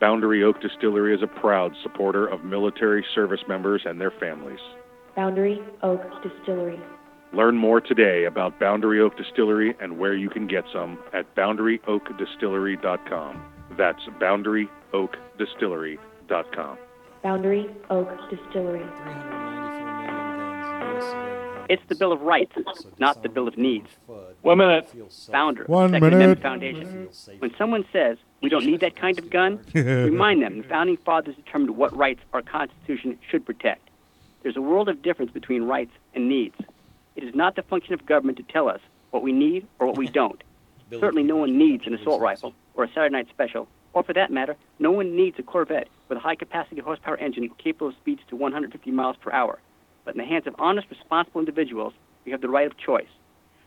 Boundary 0.00 0.42
Oak 0.42 0.60
Distillery 0.62 1.14
is 1.14 1.22
a 1.22 1.26
proud 1.26 1.72
supporter 1.82 2.26
of 2.26 2.44
military 2.44 3.04
service 3.14 3.40
members 3.48 3.82
and 3.84 4.00
their 4.00 4.12
families. 4.12 4.60
Boundary 5.14 5.60
Oak 5.82 6.00
Distillery. 6.22 6.80
Learn 7.32 7.56
more 7.56 7.80
today 7.80 8.24
about 8.24 8.58
Boundary 8.58 9.00
Oak 9.00 9.16
Distillery 9.16 9.76
and 9.80 9.98
where 9.98 10.14
you 10.14 10.28
can 10.28 10.48
get 10.48 10.64
some 10.72 10.98
at 11.12 11.32
boundaryoakdistillery.com. 11.36 13.42
That's 13.76 14.02
boundaryoakdistillery.com. 14.20 16.78
Boundary 17.22 17.70
Oak 17.88 18.08
Distillery. 18.30 18.82
It's 21.68 21.82
the 21.86 21.94
Bill 21.94 22.10
of 22.10 22.22
Rights, 22.22 22.56
not 22.98 23.22
the 23.22 23.28
Bill 23.28 23.46
of 23.46 23.56
Needs. 23.56 23.86
One 24.42 24.58
minute. 24.58 24.92
Founder 25.30 25.62
of 25.62 25.68
One 25.68 25.92
the 25.92 25.98
Second 25.98 26.10
minute. 26.10 26.16
Amendment 26.16 26.42
Foundation. 26.42 27.08
When 27.38 27.54
someone 27.56 27.84
says 27.92 28.18
we 28.42 28.48
don't 28.48 28.66
need 28.66 28.80
that 28.80 28.96
kind 28.96 29.16
of 29.20 29.30
gun, 29.30 29.60
remind 29.74 30.42
them 30.42 30.58
the 30.62 30.64
founding 30.64 30.96
fathers 30.96 31.36
determined 31.36 31.76
what 31.76 31.96
rights 31.96 32.22
our 32.32 32.42
Constitution 32.42 33.16
should 33.30 33.46
protect. 33.46 33.88
There's 34.42 34.56
a 34.56 34.60
world 34.60 34.88
of 34.88 35.00
difference 35.02 35.30
between 35.30 35.62
rights 35.62 35.92
and 36.12 36.28
needs. 36.28 36.56
It 37.20 37.28
is 37.28 37.34
not 37.34 37.54
the 37.54 37.62
function 37.62 37.92
of 37.92 38.06
government 38.06 38.38
to 38.38 38.44
tell 38.44 38.66
us 38.66 38.80
what 39.10 39.22
we 39.22 39.30
need 39.30 39.66
or 39.78 39.86
what 39.86 39.98
we 39.98 40.08
don't. 40.08 40.42
Certainly, 40.90 41.24
no 41.24 41.36
one 41.36 41.58
needs 41.58 41.86
an 41.86 41.92
assault 41.92 42.22
rifle 42.22 42.54
or 42.72 42.84
a 42.84 42.88
Saturday 42.88 43.12
night 43.12 43.28
special, 43.28 43.68
or 43.92 44.02
for 44.02 44.14
that 44.14 44.30
matter, 44.30 44.56
no 44.78 44.90
one 44.90 45.14
needs 45.14 45.38
a 45.38 45.42
Corvette 45.42 45.88
with 46.08 46.16
a 46.16 46.20
high 46.20 46.34
capacity 46.34 46.80
horsepower 46.80 47.18
engine 47.18 47.50
capable 47.58 47.88
of 47.88 47.94
speeds 47.96 48.22
to 48.28 48.36
150 48.36 48.90
miles 48.90 49.16
per 49.20 49.30
hour. 49.32 49.58
But 50.06 50.14
in 50.14 50.18
the 50.18 50.24
hands 50.24 50.46
of 50.46 50.54
honest, 50.58 50.88
responsible 50.88 51.40
individuals, 51.40 51.92
we 52.24 52.32
have 52.32 52.40
the 52.40 52.48
right 52.48 52.66
of 52.66 52.78
choice. 52.78 53.10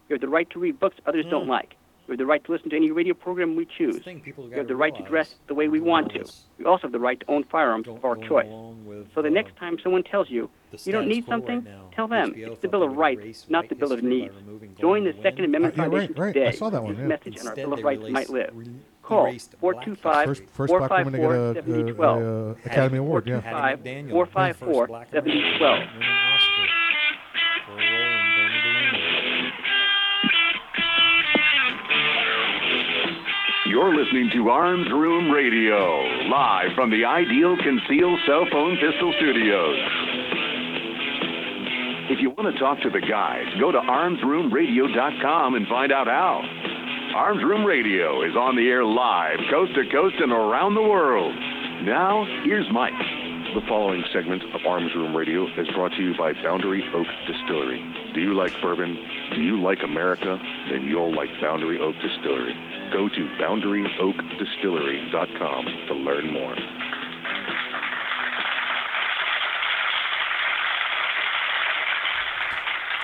We 0.09 0.13
have 0.15 0.21
the 0.21 0.29
right 0.29 0.49
to 0.49 0.59
read 0.59 0.79
books 0.79 0.97
others 1.05 1.25
don't 1.29 1.47
like. 1.47 1.75
We 2.07 2.13
have 2.13 2.17
the 2.19 2.25
right 2.25 2.43
to 2.43 2.51
listen 2.51 2.69
to 2.71 2.75
any 2.75 2.91
radio 2.91 3.13
program 3.13 3.55
we 3.55 3.65
choose. 3.65 4.01
We 4.05 4.51
have 4.57 4.67
the 4.67 4.75
right 4.75 4.95
to 4.97 5.03
dress 5.03 5.35
the 5.47 5.53
way 5.53 5.69
we 5.69 5.79
want 5.79 6.11
to. 6.13 6.25
We 6.57 6.65
also 6.65 6.83
have 6.83 6.91
the 6.91 6.99
right 6.99 7.17
to 7.21 7.25
own 7.29 7.45
firearms 7.45 7.87
of 7.87 8.03
our 8.03 8.17
choice. 8.17 8.47
with, 8.85 9.07
So 9.15 9.21
the 9.21 9.29
uh, 9.29 9.31
next 9.31 9.55
time 9.55 9.77
someone 9.81 10.03
tells 10.03 10.29
you 10.29 10.49
you 10.83 10.91
don't 10.91 11.07
need 11.07 11.25
quo 11.25 11.35
right 11.35 11.41
something, 11.47 11.63
now. 11.63 11.89
tell 11.95 12.07
them 12.09 12.33
HBO 12.33 12.51
it's 12.51 12.61
the 12.61 12.67
Bill 12.67 12.83
of 12.83 12.97
Rights, 12.97 13.45
not 13.47 13.69
the 13.69 13.75
Bill 13.75 13.93
of 13.93 14.03
Needs. 14.03 14.33
Join 14.79 15.05
the 15.05 15.13
Second 15.21 15.45
Amendment 15.45 15.79
Uh, 15.79 15.83
yeah, 15.83 15.87
right, 15.87 15.91
Foundation 15.91 16.21
right. 16.21 16.29
I 16.29 16.33
today. 16.33 16.51
saw 16.57 16.69
that 16.69 16.83
one, 16.83 16.97
yeah. 16.97 17.05
message 17.05 17.37
and 17.37 17.47
our 17.47 17.55
Bill 17.55 17.73
of 17.73 17.83
Rights 17.83 17.99
released- 17.99 18.13
might 18.13 18.29
live. 18.29 18.49
re- 18.53 18.65
Call 19.03 19.25
erased 19.25 19.53
425 19.59 20.25
First, 20.25 20.43
first 20.53 20.73
black 20.73 20.89
woman 20.89 21.11
to 21.13 21.19
get 21.19 21.25
a, 21.25 21.29
454 21.29 21.35
a, 21.35 21.49
a, 21.49 21.53
7012. 22.55 22.65
Academy 22.65 22.97
Award. 22.99 23.27
Yeah. 23.27 23.41
Hattie 23.41 24.09
454 24.09 24.73
first 24.73 24.87
black 24.87 25.07
American 25.11 25.59
7012. 25.59 25.79
You're 33.73 33.89
listening 33.89 34.29
to 34.33 34.49
Arms 34.49 34.85
Room 34.91 35.31
Radio, 35.31 35.97
live 36.29 36.75
from 36.75 36.91
the 36.91 37.05
Ideal 37.05 37.57
Conceal 37.57 38.19
Cell 38.27 38.45
Phone 38.51 38.77
Pistol 38.77 39.11
Studios. 39.17 39.77
If 42.13 42.21
you 42.21 42.29
want 42.37 42.53
to 42.53 42.59
talk 42.61 42.81
to 42.81 42.91
the 42.91 43.01
guys, 43.01 43.49
go 43.59 43.71
to 43.71 43.79
armsroomradio.com 43.79 45.55
and 45.55 45.65
find 45.65 45.91
out 45.91 46.05
how. 46.05 46.45
Arms 47.15 47.41
Room 47.43 47.65
Radio 47.65 48.21
is 48.21 48.35
on 48.37 48.55
the 48.55 48.69
air 48.69 48.85
live, 48.85 49.39
coast 49.49 49.73
to 49.73 49.89
coast 49.89 50.17
and 50.19 50.31
around 50.31 50.75
the 50.75 50.85
world. 50.85 51.33
Now, 51.81 52.29
here's 52.45 52.69
Mike. 52.71 52.93
The 53.57 53.65
following 53.67 54.03
segment 54.13 54.43
of 54.53 54.61
Arms 54.67 54.93
Room 54.93 55.17
Radio 55.17 55.47
is 55.57 55.67
brought 55.73 55.93
to 55.97 56.03
you 56.03 56.13
by 56.15 56.33
Boundary 56.45 56.85
Oak 56.93 57.07
Distillery. 57.25 57.81
Do 58.13 58.21
you 58.21 58.35
like 58.35 58.53
bourbon? 58.61 58.93
Do 59.33 59.41
you 59.41 59.59
like 59.59 59.79
America? 59.83 60.37
Then 60.69 60.85
you'll 60.85 61.15
like 61.15 61.29
Boundary 61.41 61.79
Oak 61.79 61.95
Distillery. 62.05 62.53
Go 62.93 63.09
to 63.09 63.27
boundaryoakdistillery.com 63.41 65.65
to 65.87 65.93
learn 65.95 66.31
more. 66.31 66.55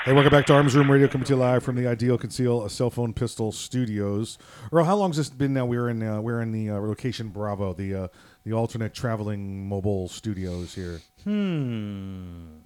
Hey, 0.05 0.13
welcome 0.13 0.29
back 0.29 0.45
to 0.45 0.53
Arms 0.53 0.75
Room 0.75 0.91
Radio, 0.91 1.07
coming 1.07 1.25
to 1.25 1.33
you 1.33 1.39
live 1.39 1.63
from 1.63 1.75
the 1.75 1.87
Ideal 1.87 2.19
Conceal 2.19 2.63
a 2.63 2.69
Cell 2.69 2.91
Phone 2.91 3.13
Pistol 3.13 3.51
Studios. 3.51 4.37
Earl, 4.71 4.85
how 4.85 4.95
long 4.95 5.09
has 5.09 5.17
this 5.17 5.31
been 5.31 5.53
now? 5.53 5.65
We're 5.65 5.89
in 5.89 6.03
uh, 6.03 6.21
we're 6.21 6.41
in 6.41 6.51
the 6.51 6.69
uh, 6.69 6.79
location 6.79 7.29
Bravo, 7.29 7.73
the 7.73 7.95
uh, 7.95 8.09
the 8.45 8.53
alternate 8.53 8.93
traveling 8.93 9.67
mobile 9.67 10.07
studios 10.07 10.75
here. 10.75 11.01
Hmm. 11.23 12.59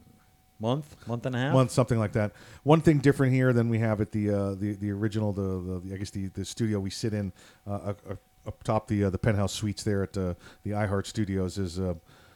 Month, 0.60 0.96
month 1.08 1.26
and 1.26 1.36
a 1.36 1.40
half. 1.40 1.54
Month, 1.54 1.72
something 1.72 2.00
like 2.00 2.14
that. 2.14 2.32
One 2.64 2.80
thing 2.82 3.00
different 3.00 3.34
here 3.34 3.52
than 3.54 3.68
we 3.70 3.80
have 3.80 4.00
at 4.02 4.12
the 4.12 4.30
uh, 4.30 4.54
the 4.56 4.74
the 4.74 4.92
original, 4.92 5.34
the, 5.34 5.82
the, 5.86 5.94
I 5.94 5.98
guess 5.98 6.10
the, 6.12 6.28
the 6.28 6.46
studio 6.46 6.80
we 6.80 6.90
sit 6.90 7.14
in 7.14 7.34
uh, 7.68 7.74
up, 7.74 8.02
up 8.48 8.64
top 8.64 8.88
the 8.88 9.06
uh, 9.06 9.10
the 9.10 9.18
penthouse 9.18 9.52
suites 9.54 9.84
there 9.84 10.04
at 10.04 10.18
uh, 10.18 10.36
the 10.64 10.72
iHeart 10.72 11.06
Studios 11.06 11.58
is. 11.58 11.80
Uh, 11.80 11.96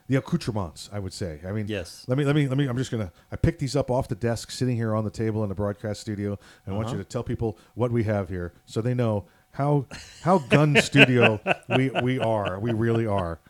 the 0.09 0.15
accoutrements, 0.15 0.89
I 0.93 1.00
would 1.00 1.12
say. 1.12 1.41
I 1.45 1.51
mean, 1.51 1.67
Yes. 1.67 2.05
Let 2.07 2.17
me, 2.17 2.24
let 2.24 2.33
me, 2.33 2.47
let 2.47 2.57
me. 2.57 2.65
I'm 2.65 2.77
just 2.77 2.91
gonna. 2.91 3.12
I 3.29 3.36
picked 3.36 3.59
these 3.59 3.75
up 3.75 3.91
off 3.91 4.07
the 4.07 4.15
desk, 4.15 4.51
sitting 4.51 4.77
here 4.77 4.95
on 4.95 5.03
the 5.03 5.09
table 5.09 5.43
in 5.43 5.50
the 5.50 5.55
broadcast 5.55 6.00
studio, 6.00 6.39
and 6.65 6.74
I 6.74 6.77
want 6.77 6.88
you 6.88 6.93
Uh-huh. 6.93 7.03
to 7.03 7.09
tell 7.09 7.24
people 7.24 7.57
what 7.75 7.91
we 7.91 8.05
have 8.05 8.29
here, 8.29 8.53
so 8.65 8.79
they 8.79 8.93
know 8.93 9.25
how 9.51 9.86
how 10.21 10.38
gun 10.38 10.79
studio 10.81 11.41
we 11.75 11.89
we 12.01 12.19
are. 12.19 12.57
We 12.57 12.71
really 12.71 13.05
are. 13.05 13.41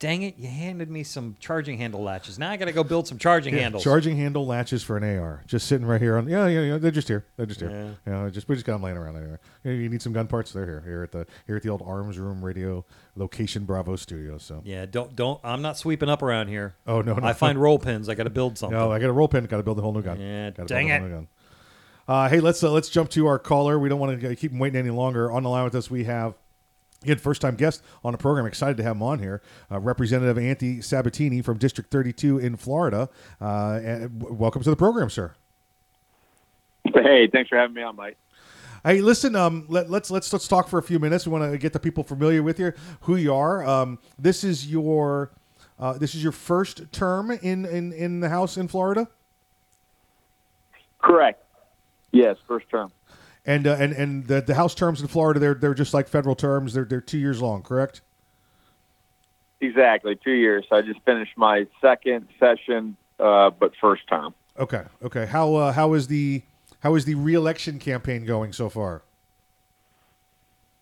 Dang 0.00 0.22
it! 0.22 0.38
You 0.38 0.48
handed 0.48 0.90
me 0.90 1.02
some 1.04 1.36
charging 1.40 1.76
handle 1.76 2.02
latches. 2.02 2.38
Now 2.38 2.50
I 2.50 2.56
got 2.56 2.64
to 2.64 2.72
go 2.72 2.82
build 2.82 3.06
some 3.06 3.18
charging 3.18 3.52
Yeah, 3.54 3.60
handles. 3.60 3.84
Charging 3.84 4.16
handle 4.16 4.46
latches 4.46 4.82
for 4.82 4.96
an 4.96 5.04
AR, 5.04 5.44
just 5.46 5.66
sitting 5.68 5.86
right 5.86 6.00
here 6.00 6.16
on. 6.16 6.26
Yeah, 6.26 6.46
yeah, 6.46 6.60
yeah. 6.62 6.78
They're 6.78 6.90
just 6.90 7.06
here. 7.06 7.26
They're 7.36 7.44
just 7.44 7.60
here. 7.60 7.70
Yeah. 7.70 8.12
You 8.14 8.18
know, 8.24 8.30
just 8.30 8.48
we 8.48 8.54
just 8.54 8.64
got 8.66 8.72
them 8.72 8.82
laying 8.82 8.96
around 8.96 9.12
there. 9.14 9.38
You, 9.62 9.72
you 9.72 9.88
need 9.90 10.00
some 10.00 10.14
gun 10.14 10.26
parts? 10.26 10.52
They're 10.52 10.64
here. 10.64 10.80
Here 10.86 11.02
at 11.02 11.12
the 11.12 11.26
here 11.46 11.56
at 11.56 11.62
the 11.62 11.68
old 11.68 11.82
Arms 11.84 12.18
Room 12.18 12.42
Radio 12.42 12.82
location 13.14 13.66
Bravo 13.66 13.94
studio. 13.96 14.38
So 14.38 14.62
Yeah, 14.64 14.86
don't 14.86 15.14
don't. 15.14 15.38
I'm 15.44 15.60
not 15.60 15.76
sweeping 15.76 16.08
up 16.08 16.22
around 16.22 16.48
here. 16.48 16.74
Oh, 16.86 17.02
no, 17.02 17.14
no. 17.14 17.26
I 17.26 17.34
find 17.34 17.60
roll 17.60 17.78
pins. 17.78 18.08
I 18.08 18.14
got 18.14 18.24
to 18.24 18.30
build 18.30 18.56
something. 18.56 18.78
no, 18.78 18.90
I 18.90 18.98
got 19.00 19.10
a 19.10 19.12
roll 19.12 19.28
pin. 19.28 19.44
Got 19.44 19.58
to 19.58 19.62
build 19.62 19.78
a 19.78 19.82
whole 19.82 19.92
new 19.92 20.02
gun. 20.02 20.18
Yeah, 20.18 20.48
Gotta 20.48 20.66
dang 20.66 20.86
build 20.86 20.90
a 20.92 20.94
it. 20.94 20.98
whole 21.00 21.08
new 21.08 21.14
gun. 21.14 21.28
Uh, 22.08 22.28
hey, 22.30 22.40
let's 22.40 22.64
uh, 22.64 22.70
let's 22.72 22.88
jump 22.88 23.10
to 23.10 23.26
our 23.26 23.38
caller. 23.38 23.78
We 23.78 23.90
don't 23.90 24.00
want 24.00 24.18
to 24.18 24.34
keep 24.34 24.50
him 24.50 24.58
waiting 24.58 24.80
any 24.80 24.90
longer. 24.90 25.30
On 25.30 25.42
the 25.42 25.50
line 25.50 25.64
with 25.64 25.74
us, 25.74 25.90
we 25.90 26.04
have 26.04 26.34
again 27.02 27.18
first 27.18 27.40
time 27.40 27.56
guest 27.56 27.82
on 28.04 28.12
the 28.12 28.18
program. 28.18 28.46
Excited 28.46 28.76
to 28.76 28.82
have 28.82 28.96
him 28.96 29.02
on 29.02 29.18
here, 29.18 29.42
uh, 29.70 29.78
Representative 29.78 30.38
Anthony 30.38 30.80
Sabatini 30.80 31.42
from 31.42 31.58
District 31.58 31.90
32 31.90 32.38
in 32.38 32.56
Florida. 32.56 33.08
Uh, 33.40 33.80
and 33.82 34.18
w- 34.20 34.34
welcome 34.36 34.62
to 34.62 34.70
the 34.70 34.76
program, 34.76 35.10
sir. 35.10 35.34
Hey, 36.84 37.28
thanks 37.28 37.48
for 37.48 37.56
having 37.56 37.74
me 37.74 37.82
on, 37.82 37.96
Mike. 37.96 38.16
Hey, 38.84 39.02
listen. 39.02 39.36
Um, 39.36 39.66
let, 39.68 39.90
let's 39.90 40.10
let's 40.10 40.32
let's 40.32 40.48
talk 40.48 40.68
for 40.68 40.78
a 40.78 40.82
few 40.82 40.98
minutes. 40.98 41.26
We 41.26 41.32
want 41.32 41.50
to 41.52 41.58
get 41.58 41.72
the 41.72 41.80
people 41.80 42.02
familiar 42.02 42.42
with 42.42 42.58
you, 42.58 42.72
who 43.02 43.16
you 43.16 43.34
are. 43.34 43.62
Um, 43.64 43.98
this 44.18 44.42
is 44.42 44.66
your 44.66 45.30
uh, 45.78 45.94
this 45.94 46.14
is 46.14 46.22
your 46.22 46.32
first 46.32 46.90
term 46.90 47.30
in, 47.30 47.66
in 47.66 47.92
in 47.92 48.20
the 48.20 48.30
House 48.30 48.56
in 48.56 48.68
Florida, 48.68 49.08
Correct. 51.02 51.42
Yes, 52.12 52.36
first 52.46 52.68
term. 52.70 52.92
And 53.46 53.66
uh, 53.66 53.76
and 53.78 53.92
and 53.92 54.26
the, 54.26 54.40
the 54.40 54.54
House 54.54 54.74
terms 54.74 55.00
in 55.00 55.08
Florida 55.08 55.40
they're 55.40 55.54
they're 55.54 55.74
just 55.74 55.94
like 55.94 56.08
federal 56.08 56.34
terms. 56.34 56.74
They're 56.74 56.84
they're 56.84 57.00
two 57.00 57.18
years 57.18 57.40
long, 57.40 57.62
correct? 57.62 58.02
Exactly, 59.60 60.16
two 60.16 60.32
years. 60.32 60.64
I 60.70 60.80
just 60.80 61.00
finished 61.04 61.36
my 61.36 61.66
second 61.80 62.28
session, 62.38 62.96
uh, 63.18 63.50
but 63.50 63.72
first 63.80 64.08
term. 64.08 64.34
Okay, 64.58 64.84
okay. 65.02 65.26
How 65.26 65.54
uh, 65.54 65.72
how 65.72 65.94
is 65.94 66.06
the 66.06 66.42
how 66.80 66.94
is 66.94 67.04
the 67.04 67.14
reelection 67.14 67.78
campaign 67.78 68.24
going 68.24 68.52
so 68.52 68.68
far? 68.68 69.02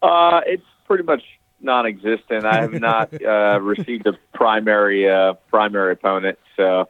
Uh, 0.00 0.40
it's 0.46 0.64
pretty 0.86 1.02
much 1.02 1.22
non-existent. 1.60 2.44
I 2.44 2.60
have 2.60 2.72
not 2.72 3.12
uh, 3.22 3.58
received 3.60 4.06
a 4.06 4.12
primary 4.32 5.08
uh, 5.08 5.34
primary 5.50 5.92
opponent, 5.92 6.38
so 6.56 6.88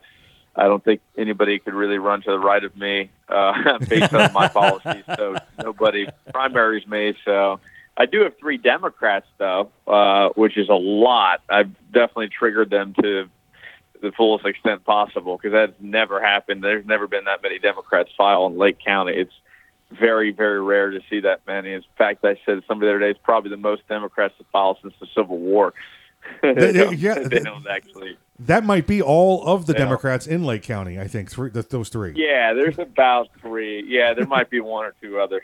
I 0.58 0.64
don't 0.64 0.82
think 0.84 1.00
anybody 1.16 1.58
could 1.60 1.74
really 1.74 1.98
run 1.98 2.20
to 2.22 2.30
the 2.30 2.38
right 2.38 2.62
of 2.64 2.76
me 2.76 3.10
uh, 3.28 3.78
based 3.88 4.12
on 4.12 4.32
my 4.32 4.48
policies. 4.48 5.04
So 5.16 5.36
nobody 5.62 6.06
primaries 6.32 6.86
me. 6.86 7.14
So 7.24 7.60
I 7.96 8.06
do 8.06 8.22
have 8.22 8.36
three 8.38 8.58
Democrats 8.58 9.26
though, 9.38 9.70
uh, 9.86 10.30
which 10.30 10.56
is 10.58 10.68
a 10.68 10.74
lot. 10.74 11.42
I've 11.48 11.70
definitely 11.92 12.28
triggered 12.28 12.70
them 12.70 12.94
to 13.02 13.28
the 14.02 14.12
fullest 14.12 14.46
extent 14.46 14.84
possible 14.84 15.36
because 15.36 15.52
that's 15.52 15.72
never 15.80 16.20
happened. 16.20 16.62
There's 16.62 16.86
never 16.86 17.06
been 17.06 17.24
that 17.24 17.42
many 17.42 17.58
Democrats 17.58 18.10
file 18.16 18.46
in 18.46 18.56
Lake 18.58 18.78
County. 18.84 19.14
It's 19.14 19.32
very, 19.90 20.32
very 20.32 20.60
rare 20.60 20.90
to 20.90 21.00
see 21.08 21.20
that 21.20 21.40
many. 21.46 21.72
In 21.72 21.82
fact, 21.96 22.24
I 22.24 22.36
said 22.46 22.62
somebody 22.68 22.88
the 22.88 22.94
other 22.96 22.98
day, 23.00 23.10
it's 23.10 23.20
probably 23.22 23.50
the 23.50 23.56
most 23.56 23.88
Democrats 23.88 24.34
to 24.38 24.44
file 24.52 24.78
since 24.82 24.94
the 25.00 25.06
Civil 25.16 25.38
War. 25.38 25.72
They- 26.42 26.52
they, 26.52 26.72
they- 26.72 26.72
don't, 26.84 26.98
yeah, 26.98 27.14
they 27.14 27.24
they- 27.24 27.38
don't 27.40 27.66
actually. 27.68 28.18
That 28.40 28.64
might 28.64 28.86
be 28.86 29.02
all 29.02 29.44
of 29.46 29.66
the 29.66 29.72
Yeah. 29.72 29.80
Democrats 29.80 30.26
in 30.26 30.44
Lake 30.44 30.62
County. 30.62 30.98
I 30.98 31.08
think 31.08 31.30
three, 31.30 31.50
th- 31.50 31.68
those 31.68 31.88
three. 31.88 32.12
Yeah, 32.14 32.52
there's 32.52 32.78
about 32.78 33.28
three. 33.40 33.84
Yeah, 33.88 34.14
there 34.14 34.26
might 34.26 34.48
be 34.48 34.60
one 34.60 34.84
or 34.86 34.94
two 35.02 35.18
others. 35.18 35.42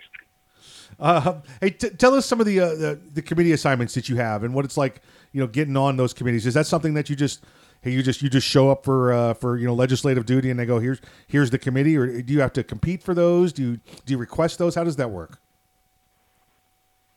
Uh, 1.01 1.41
hey, 1.61 1.71
t- 1.71 1.91
tell 1.91 2.15
us 2.15 2.25
some 2.25 2.39
of 2.41 2.47
the, 2.47 2.61
uh, 2.61 2.69
the 2.75 3.01
the 3.15 3.23
committee 3.23 3.53
assignments 3.53 3.95
that 3.95 4.09
you 4.09 4.17
have 4.17 4.45
and 4.45 4.55
what 4.55 4.65
it's 4.65 4.77
like. 4.77 5.01
You 5.33 5.41
know, 5.41 5.49
getting 5.49 5.77
on 5.77 5.97
those 5.97 6.15
committees. 6.15 6.47
Is 6.47 6.55
that 6.55 6.65
something 6.67 6.95
that 6.95 7.11
you 7.11 7.17
just 7.17 7.43
hey 7.81 7.91
you 7.91 8.05
just 8.05 8.23
you 8.23 8.31
just 8.31 8.47
show 8.47 8.71
up 8.71 8.85
for 8.85 9.13
uh, 9.13 9.35
for 9.35 9.57
you 9.57 9.67
know 9.67 9.75
legislative 9.75 10.25
duty 10.25 10.49
and 10.49 10.61
they 10.61 10.65
go 10.65 10.79
here's 10.79 11.01
here's 11.27 11.51
the 11.51 11.59
committee 11.59 11.97
or 11.97 12.23
do 12.23 12.33
you 12.33 12.41
have 12.41 12.53
to 12.53 12.63
compete 12.63 13.03
for 13.03 13.15
those? 13.15 13.53
Do 13.53 13.63
you 13.63 13.77
do 14.07 14.13
you 14.13 14.19
request 14.19 14.59
those? 14.59 14.77
How 14.77 14.85
does 14.85 14.95
that 14.95 15.11
work? 15.11 15.41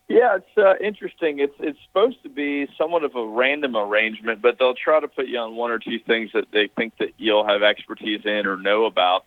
Yeah, 0.09 0.37
it's 0.37 0.57
uh, 0.57 0.75
interesting. 0.81 1.39
It's 1.39 1.55
it's 1.59 1.79
supposed 1.85 2.23
to 2.23 2.29
be 2.29 2.67
somewhat 2.77 3.03
of 3.03 3.15
a 3.15 3.25
random 3.25 3.75
arrangement, 3.75 4.41
but 4.41 4.57
they'll 4.57 4.73
try 4.73 5.01
to 5.01 5.07
put 5.07 5.27
you 5.27 5.37
on 5.37 5.57
one 5.57 5.69
or 5.69 5.79
two 5.79 5.99
things 5.99 6.31
that 6.33 6.45
they 6.53 6.69
think 6.77 6.97
that 6.99 7.09
you'll 7.17 7.45
have 7.45 7.61
expertise 7.61 8.21
in 8.23 8.47
or 8.47 8.55
know 8.55 8.85
about. 8.85 9.25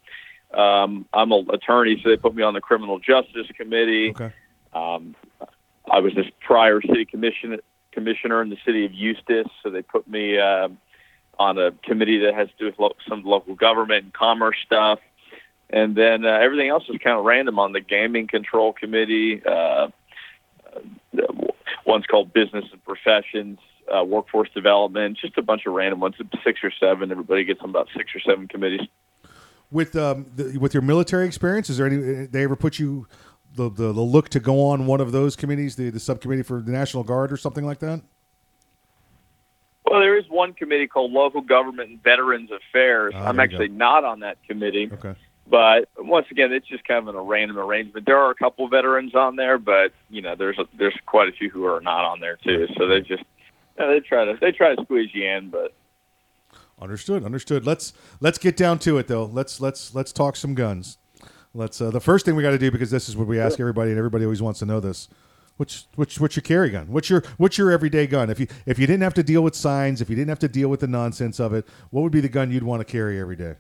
Um, 0.55 1.07
I'm 1.13 1.33
an 1.33 1.49
attorney, 1.53 2.01
so 2.03 2.09
they 2.09 2.17
put 2.17 2.35
me 2.35 2.43
on 2.43 2.55
the 2.55 2.63
criminal 2.63 2.99
justice 2.99 3.47
committee. 3.55 4.11
Okay. 4.11 4.33
Um, 4.73 5.15
I 5.91 5.99
was 5.99 6.15
this 6.15 6.27
prior 6.41 6.81
city 6.81 7.05
commission 7.05 7.59
commissioner 7.93 8.41
in 8.41 8.49
the 8.49 8.59
city 8.65 8.87
of 8.87 8.93
Eustis, 8.93 9.47
so 9.63 9.69
they 9.69 9.83
put 9.83 10.09
me 10.09 10.39
uh, 10.39 10.69
on 11.39 11.59
a 11.59 11.73
committee 11.85 12.21
that 12.21 12.35
has 12.35 12.49
to 12.49 12.55
do 12.59 12.65
with 12.67 12.79
lo- 12.79 12.97
some 13.07 13.23
local 13.25 13.55
government 13.55 14.05
and 14.05 14.13
commerce 14.15 14.57
stuff. 14.65 14.99
And 15.69 15.95
then 15.95 16.25
uh, 16.25 16.31
everything 16.31 16.69
else 16.69 16.85
is 16.89 16.97
kind 17.03 17.19
of 17.19 17.25
random 17.25 17.59
on 17.59 17.73
the 17.73 17.81
gaming 17.81 18.29
control 18.29 18.73
committee. 18.73 19.43
Uh, 19.45 19.51
uh, 19.51 19.89
one's 21.87 22.07
called 22.07 22.33
business 22.33 22.65
and 22.73 22.85
professions, 22.85 23.59
uh, 23.95 24.05
workforce 24.05 24.49
development, 24.55 25.19
just 25.19 25.37
a 25.39 25.43
bunch 25.43 25.67
of 25.67 25.75
random 25.75 26.01
ones, 26.01 26.15
six 26.45 26.61
or 26.63 26.73
seven. 26.79 27.11
Everybody 27.11 27.45
gets 27.45 27.61
on 27.61 27.71
about 27.71 27.89
six 27.97 28.15
or 28.15 28.21
seven 28.21 28.49
committees. 28.49 28.87
With 29.71 29.95
um 29.97 30.27
the, 30.35 30.59
with 30.59 30.75
your 30.75 30.83
military 30.83 31.27
experience, 31.27 31.71
is 31.71 31.77
there 31.77 31.87
any 31.87 32.27
they 32.27 32.43
ever 32.43 32.57
put 32.57 32.79
you 32.79 33.07
the, 33.55 33.69
the 33.69 33.93
the 33.93 34.01
look 34.01 34.29
to 34.31 34.41
go 34.41 34.67
on 34.67 34.87
one 34.87 35.01
of 35.01 35.13
those 35.13 35.37
committees, 35.37 35.77
the 35.77 35.91
the 35.91 36.01
subcommittee 36.01 36.43
for 36.43 36.61
the 36.61 36.73
National 36.73 37.05
Guard 37.05 37.33
or 37.33 37.37
something 37.37 37.65
like 37.65 37.79
that? 37.81 38.03
Well, 39.85 40.01
there 40.01 40.17
is 40.17 40.25
one 40.29 40.53
committee 40.53 40.87
called 40.87 41.11
Local 41.11 41.41
Government 41.41 41.91
and 41.91 42.03
Veterans 42.03 42.51
Affairs. 42.51 43.13
Ah, 43.15 43.29
I'm 43.29 43.41
actually 43.41 43.69
not 43.69 44.05
on 44.05 44.21
that 44.21 44.39
committee. 44.47 44.89
Okay. 44.93 45.15
But 45.49 45.89
once 45.99 46.27
again, 46.31 46.53
it's 46.53 46.69
just 46.69 46.85
kind 46.85 47.09
of 47.09 47.15
a 47.15 47.21
random 47.21 47.59
arrangement. 47.59 48.07
There 48.07 48.19
are 48.19 48.31
a 48.31 48.35
couple 48.37 48.69
veterans 48.69 49.15
on 49.15 49.37
there, 49.37 49.59
but 49.59 49.93
you 50.09 50.23
know, 50.23 50.37
there's 50.37 50.59
a, 50.59 50.65
there's 50.79 50.97
quite 51.07 51.29
a 51.29 51.33
few 51.33 51.51
who 51.51 51.65
are 51.65 51.81
not 51.81 52.05
on 52.05 52.21
there 52.21 52.37
too. 52.37 52.67
So 52.79 52.87
they 52.87 53.01
just 53.01 53.25
you 53.79 53.85
know, 53.85 53.93
they 53.93 54.01
try 54.01 54.25
to 54.25 54.39
they 54.41 54.53
try 54.53 54.75
to 54.75 54.83
squeeze 54.83 55.11
you 55.13 55.29
in, 55.29 55.51
but 55.51 55.75
Understood. 56.81 57.25
Understood. 57.25 57.67
Let's 57.67 57.93
let's 58.21 58.39
get 58.39 58.57
down 58.57 58.79
to 58.81 58.97
it 58.99 59.07
though. 59.07 59.27
Let's 59.27 59.61
let's 59.61 59.95
let's 59.95 60.13
talk 60.13 60.35
some 60.35 60.55
guns. 60.55 60.97
Let's 61.53 61.81
uh, 61.81 61.91
the 61.91 62.01
first 62.01 62.25
thing 62.25 62.37
we 62.37 62.43
got 62.43 62.51
to 62.51 62.59
do 62.59 62.71
because 62.71 62.91
this 62.91 63.09
is 63.09 63.17
what 63.17 63.27
we 63.27 63.39
ask 63.39 63.61
everybody 63.61 63.91
and 63.91 63.99
everybody 63.99 64.25
always 64.25 64.41
wants 64.41 64.61
to 64.61 64.67
know 64.67 64.81
this. 64.81 65.09
Which 65.59 65.85
which 65.97 66.19
what's 66.19 66.37
your 66.37 66.43
carry 66.43 66.71
gun? 66.71 66.87
What's 66.87 67.11
your 67.11 67.23
what's 67.37 67.59
your 67.59 67.71
everyday 67.71 68.07
gun? 68.07 68.31
If 68.31 68.41
you 68.41 68.47
if 68.65 68.79
you 68.79 68.87
didn't 68.87 69.03
have 69.03 69.15
to 69.15 69.23
deal 69.23 69.43
with 69.43 69.55
signs, 69.55 70.01
if 70.01 70.09
you 70.09 70.17
didn't 70.17 70.31
have 70.31 70.39
to 70.39 70.49
deal 70.49 70.69
with 70.69 70.81
the 70.81 70.87
nonsense 70.87 71.39
of 71.39 71.53
it, 71.53 71.67
what 71.91 72.01
would 72.01 72.13
be 72.13 72.21
the 72.21 72.31
gun 72.31 72.51
you'd 72.51 72.63
want 72.63 72.81
to 72.81 72.91
carry 72.91 73.21
every 73.21 73.37
day? 73.37 73.57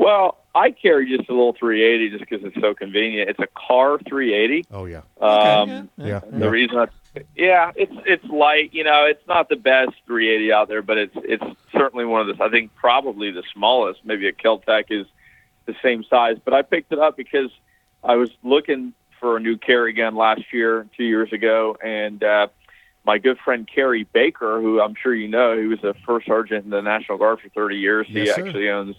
Well, 0.00 0.38
I 0.54 0.70
carry 0.70 1.14
just 1.14 1.28
a 1.28 1.32
little 1.32 1.52
380 1.52 2.16
just 2.16 2.20
because 2.20 2.42
it's 2.42 2.58
so 2.58 2.72
convenient. 2.72 3.28
It's 3.28 3.38
a 3.38 3.46
Kahr 3.48 3.98
380. 3.98 4.64
Oh 4.72 4.86
yeah. 4.86 5.02
Um, 5.20 5.90
Yeah. 5.98 6.20
The 6.26 6.48
reason, 6.48 6.78
I, 6.78 6.86
yeah, 7.36 7.72
it's 7.76 7.92
it's 8.06 8.24
light. 8.24 8.72
You 8.72 8.82
know, 8.84 9.04
it's 9.04 9.26
not 9.28 9.50
the 9.50 9.56
best 9.56 9.92
380 10.06 10.52
out 10.54 10.68
there, 10.68 10.80
but 10.80 10.96
it's 10.96 11.14
it's 11.16 11.44
certainly 11.70 12.06
one 12.06 12.26
of 12.26 12.34
the. 12.34 12.42
I 12.42 12.48
think 12.48 12.74
probably 12.74 13.30
the 13.30 13.42
smallest. 13.52 14.00
Maybe 14.02 14.26
a 14.26 14.32
Keltec 14.32 14.84
is 14.88 15.06
the 15.66 15.74
same 15.82 16.02
size, 16.04 16.38
but 16.42 16.54
I 16.54 16.62
picked 16.62 16.92
it 16.92 16.98
up 16.98 17.18
because 17.18 17.50
I 18.02 18.16
was 18.16 18.30
looking 18.42 18.94
for 19.20 19.36
a 19.36 19.40
new 19.40 19.58
carry 19.58 19.92
gun 19.92 20.16
last 20.16 20.50
year, 20.50 20.86
two 20.96 21.04
years 21.04 21.30
ago, 21.30 21.76
and 21.84 22.24
uh, 22.24 22.48
my 23.04 23.18
good 23.18 23.36
friend 23.44 23.68
Kerry 23.68 24.04
Baker, 24.04 24.62
who 24.62 24.80
I'm 24.80 24.94
sure 24.94 25.14
you 25.14 25.28
know, 25.28 25.60
he 25.60 25.66
was 25.66 25.84
a 25.84 25.92
first 26.06 26.26
sergeant 26.26 26.64
in 26.64 26.70
the 26.70 26.80
National 26.80 27.18
Guard 27.18 27.40
for 27.40 27.50
30 27.50 27.76
years. 27.76 28.06
he 28.08 28.24
sir. 28.24 28.46
actually 28.46 28.70
owns 28.70 28.96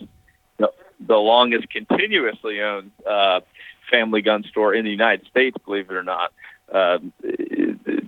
the, 1.05 1.15
longest 1.15 1.69
continuously 1.69 2.61
owned 2.61 2.91
uh, 3.07 3.41
family 3.89 4.21
gun 4.21 4.43
store 4.43 4.73
in 4.73 4.85
the 4.85 4.91
United 4.91 5.27
States, 5.27 5.57
believe 5.65 5.89
it 5.89 5.95
or 5.95 6.03
not, 6.03 6.33
um, 6.71 7.13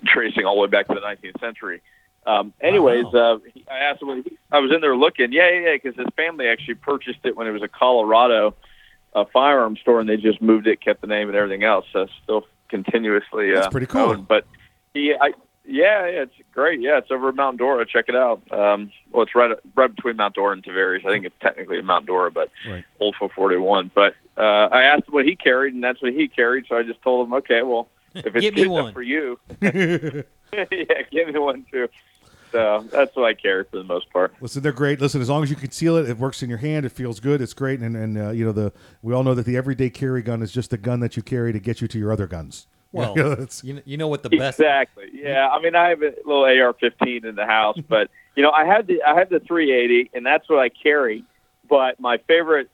tracing 0.06 0.45
all 0.45 0.56
the 0.56 0.62
way 0.62 0.67
back 0.67 0.88
to 0.88 0.93
the 0.93 1.01
19th 1.01 1.39
century. 1.39 1.82
Um, 2.25 2.53
anyways, 2.62 3.06
uh, 3.13 3.39
he- 3.53 3.65
I 3.69 3.79
asked 3.79 4.01
him. 4.01 4.23
I 4.51 4.60
was 4.60 4.71
in 4.71 4.82
there 4.82 4.95
looking. 4.95 5.34
Yeah, 5.34 5.49
yeah, 5.49 5.60
yeah, 5.60 5.73
because 5.73 5.95
his 5.97 6.08
family 6.15 6.47
actually 6.47 6.75
purchased 6.75 7.19
it 7.23 7.36
when 7.36 7.47
it 7.47 7.51
was 7.51 7.62
a 7.62 7.67
Colorado 7.67 8.56
uh, 9.13 9.25
firearm 9.34 9.75
store, 9.77 9.99
and 9.99 10.08
they 10.08 10.17
just 10.17 10.41
moved 10.41 10.67
it, 10.67 10.79
kept 10.79 11.01
the 11.01 11.08
name 11.08 11.27
and 11.27 11.36
everything 11.36 11.63
else. 11.63 11.86
So 11.91 12.03
it's 12.03 12.13
still 12.23 12.47
continuously. 12.69 13.51
That's 13.51 13.67
uh, 13.67 13.69
pretty 13.71 13.88
cool. 13.88 14.12
owned. 14.12 14.27
But 14.27 14.45
he, 14.93 15.13
I, 15.13 15.34
yeah, 15.65 16.06
yeah, 16.08 16.21
it's 16.23 16.34
great. 16.54 16.82
Yeah, 16.82 16.97
it's 16.97 17.12
over 17.12 17.30
at 17.30 17.36
Mount 17.36 17.58
Dora. 17.58 17.86
Check 17.86 18.06
it 18.10 18.15
out. 18.15 18.41
Um, 18.52 18.91
well, 19.12 19.23
it's 19.23 19.34
right 19.36 19.52
right 19.76 19.95
between 19.95 20.17
Mount 20.17 20.36
Dora 20.36 20.54
and 20.54 20.63
Tavares. 20.63 21.06
I 21.06 21.10
think 21.12 21.26
it's 21.26 21.36
technically 21.41 21.82
Mount 21.82 22.06
Dora, 22.06 22.32
but 22.32 22.52
Right. 22.67 22.84
Old 22.99 23.15
441. 23.15 23.91
But 23.93 24.15
uh, 24.38 24.41
I 24.71 24.84
asked 24.84 25.08
him 25.08 25.13
what 25.13 25.26
he 25.26 25.36
carried, 25.36 25.73
and 25.73 25.84
that's 25.84 26.02
what 26.02 26.13
he 26.13 26.28
carried. 26.28 26.65
So 26.67 26.76
I 26.78 26.84
just 26.84 27.02
told 27.02 27.28
him, 27.28 27.34
okay, 27.36 27.62
well, 27.62 27.88
if 28.15 28.36
it's 28.36 28.56
good 28.56 28.67
enough 28.67 28.93
for 28.93 29.02
you, 29.02 29.39
yeah, 29.62 30.23
give 31.12 31.28
me 31.30 31.39
one 31.39 31.65
too. 31.71 31.88
So 32.52 32.86
that's 32.91 33.15
what 33.15 33.26
I 33.26 33.34
carry 33.34 33.63
for 33.63 33.78
the 33.78 33.84
most 33.84 34.12
part. 34.12 34.36
Listen, 34.39 34.62
they're 34.62 34.71
great. 34.71 35.02
Listen, 35.02 35.21
as 35.21 35.30
long 35.30 35.41
as 35.41 35.49
you 35.49 35.56
conceal 35.56 35.97
it, 35.97 36.08
it 36.08 36.19
works 36.19 36.43
in 36.43 36.49
your 36.49 36.60
hand. 36.60 36.86
It 36.86 36.91
feels 36.91 37.19
good. 37.19 37.41
It's 37.41 37.54
great. 37.54 37.80
And 37.80 37.95
and 37.95 38.15
uh, 38.15 38.30
you 38.30 38.45
know 38.45 38.52
the 38.52 38.71
we 39.02 39.12
all 39.13 39.23
know 39.23 39.34
that 39.34 39.47
the 39.47 39.58
everyday 39.58 39.89
carry 39.89 40.21
gun 40.21 40.43
is 40.43 40.52
just 40.52 40.69
the 40.69 40.78
gun 40.78 40.99
that 40.99 41.17
you 41.17 41.23
carry 41.23 41.52
to 41.52 41.60
get 41.60 41.82
you 41.82 41.88
to 41.88 41.97
your 41.97 42.12
other 42.12 42.28
guns. 42.28 42.67
Well, 42.97 43.13
You 43.17 43.23
know, 43.23 43.32
it's- 43.34 43.63
you, 43.63 43.82
you 43.86 43.97
know 43.97 44.08
what 44.08 44.21
the 44.23 44.29
best 44.29 44.60
Exactly. 44.60 45.06
Yeah. 45.13 45.47
I 45.49 45.60
mean, 45.62 45.75
I 45.75 45.89
have 45.89 46.01
a 46.03 46.13
little 46.25 46.43
AR-15 46.45 47.25
in 47.25 47.36
the 47.36 47.45
house, 47.45 47.77
but 47.89 48.10
you 48.36 48.43
know, 48.43 48.51
I 48.51 48.65
had 48.65 48.88
the 48.88 49.01
I 49.03 49.17
have 49.17 49.29
the 49.29 49.39
380, 49.39 50.12
and 50.13 50.25
that's 50.25 50.47
what 50.49 50.60
I 50.60 50.69
carry. 50.69 51.23
But 51.69 51.99
my 51.99 52.17
favorite 52.27 52.69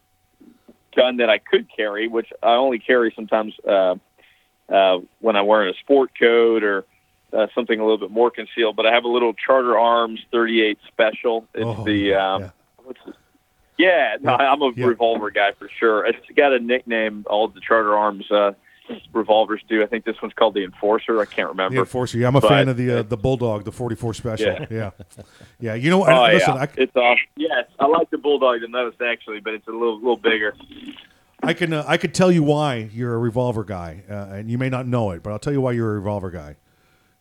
gun 0.96 1.18
that 1.18 1.30
I 1.30 1.38
could 1.38 1.68
carry, 1.74 2.08
which 2.08 2.28
I 2.44 2.54
only 2.56 2.80
carry 2.80 3.14
sometimes 3.16 3.54
uh, 3.68 3.96
uh, 4.70 5.00
when 5.20 5.36
I'm 5.36 5.46
wearing 5.48 5.74
a 5.74 5.78
sport 5.80 6.12
coat 6.20 6.64
or 6.64 6.86
uh, 7.32 7.48
something 7.56 7.80
a 7.80 7.84
little 7.84 7.98
bit 7.98 8.12
more 8.12 8.32
concealed. 8.32 8.76
But 8.76 8.86
I 8.88 8.94
have 8.94 9.04
a 9.04 9.08
little 9.10 9.34
Charter 9.34 9.78
Arms 9.78 10.20
38 10.32 10.80
Special. 10.88 11.46
It's 11.54 11.64
Oh, 11.66 11.84
the 11.86 12.14
um, 12.16 12.42
yeah. 12.42 12.50
what's 12.84 13.00
this? 13.06 13.16
Yeah, 13.78 14.18
no, 14.22 14.34
I'm 14.36 14.62
a 14.62 14.72
yeah. 14.76 14.86
revolver 14.88 15.32
guy 15.32 15.52
for 15.58 15.70
sure. 15.80 16.06
It's 16.06 16.18
got 16.36 16.52
a 16.52 16.60
nickname. 16.60 17.26
All 17.30 17.48
the 17.48 17.62
Charter 17.62 17.96
Arms 17.98 18.30
uh, 18.30 18.52
revolvers 19.14 19.62
do. 19.70 19.84
I 19.84 19.86
think 19.88 20.06
this 20.06 20.16
one's 20.22 20.34
called 20.34 20.54
the 20.54 20.64
Enforcer. 20.64 21.20
I 21.22 21.26
can't 21.26 21.50
remember. 21.50 21.76
The 21.76 21.82
Enforcer. 21.82 22.18
Yeah, 22.18 22.28
I'm 22.28 22.36
a 22.36 22.42
But- 22.42 22.50
fan 22.50 22.70
of 22.70 22.78
the 22.78 23.00
uh, 23.00 23.04
the 23.04 23.18
Bulldog, 23.18 23.64
the 23.66 23.72
44 23.72 24.14
Special. 24.14 24.48
Yeah, 24.48 24.66
Yeah. 24.70 24.92
yeah. 25.60 25.74
You 25.76 25.90
know, 25.90 26.02
Oh 26.04 26.06
I, 26.12 26.34
listen, 26.34 26.56
yeah, 26.56 26.62
I, 26.62 26.68
it's 26.78 26.96
awesome. 26.96 27.18
Yes, 27.36 27.66
I 27.80 27.86
like 27.88 28.10
the 28.10 28.18
bulldog 28.18 28.62
the 28.62 28.68
most 28.68 29.02
actually, 29.02 29.40
but 29.40 29.54
it's 29.54 29.68
a 29.68 29.72
little 29.72 29.98
little 29.98 30.18
bigger. 30.18 30.56
I 31.42 31.54
can 31.54 31.72
uh, 31.74 31.86
I 31.88 31.98
could 31.98 32.14
tell 32.14 32.32
you 32.32 32.44
why 32.44 32.90
you're 32.92 33.14
a 33.14 33.18
revolver 33.18 33.64
guy, 33.64 34.04
uh, 34.10 34.14
and 34.36 34.52
you 34.52 34.58
may 34.58 34.70
not 34.70 34.88
know 34.88 35.12
it, 35.12 35.24
but 35.24 35.32
I'll 35.32 35.40
tell 35.40 35.54
you 35.54 35.62
why 35.62 35.72
you're 35.72 35.92
a 35.92 35.96
revolver 35.96 36.30
guy. 36.32 36.58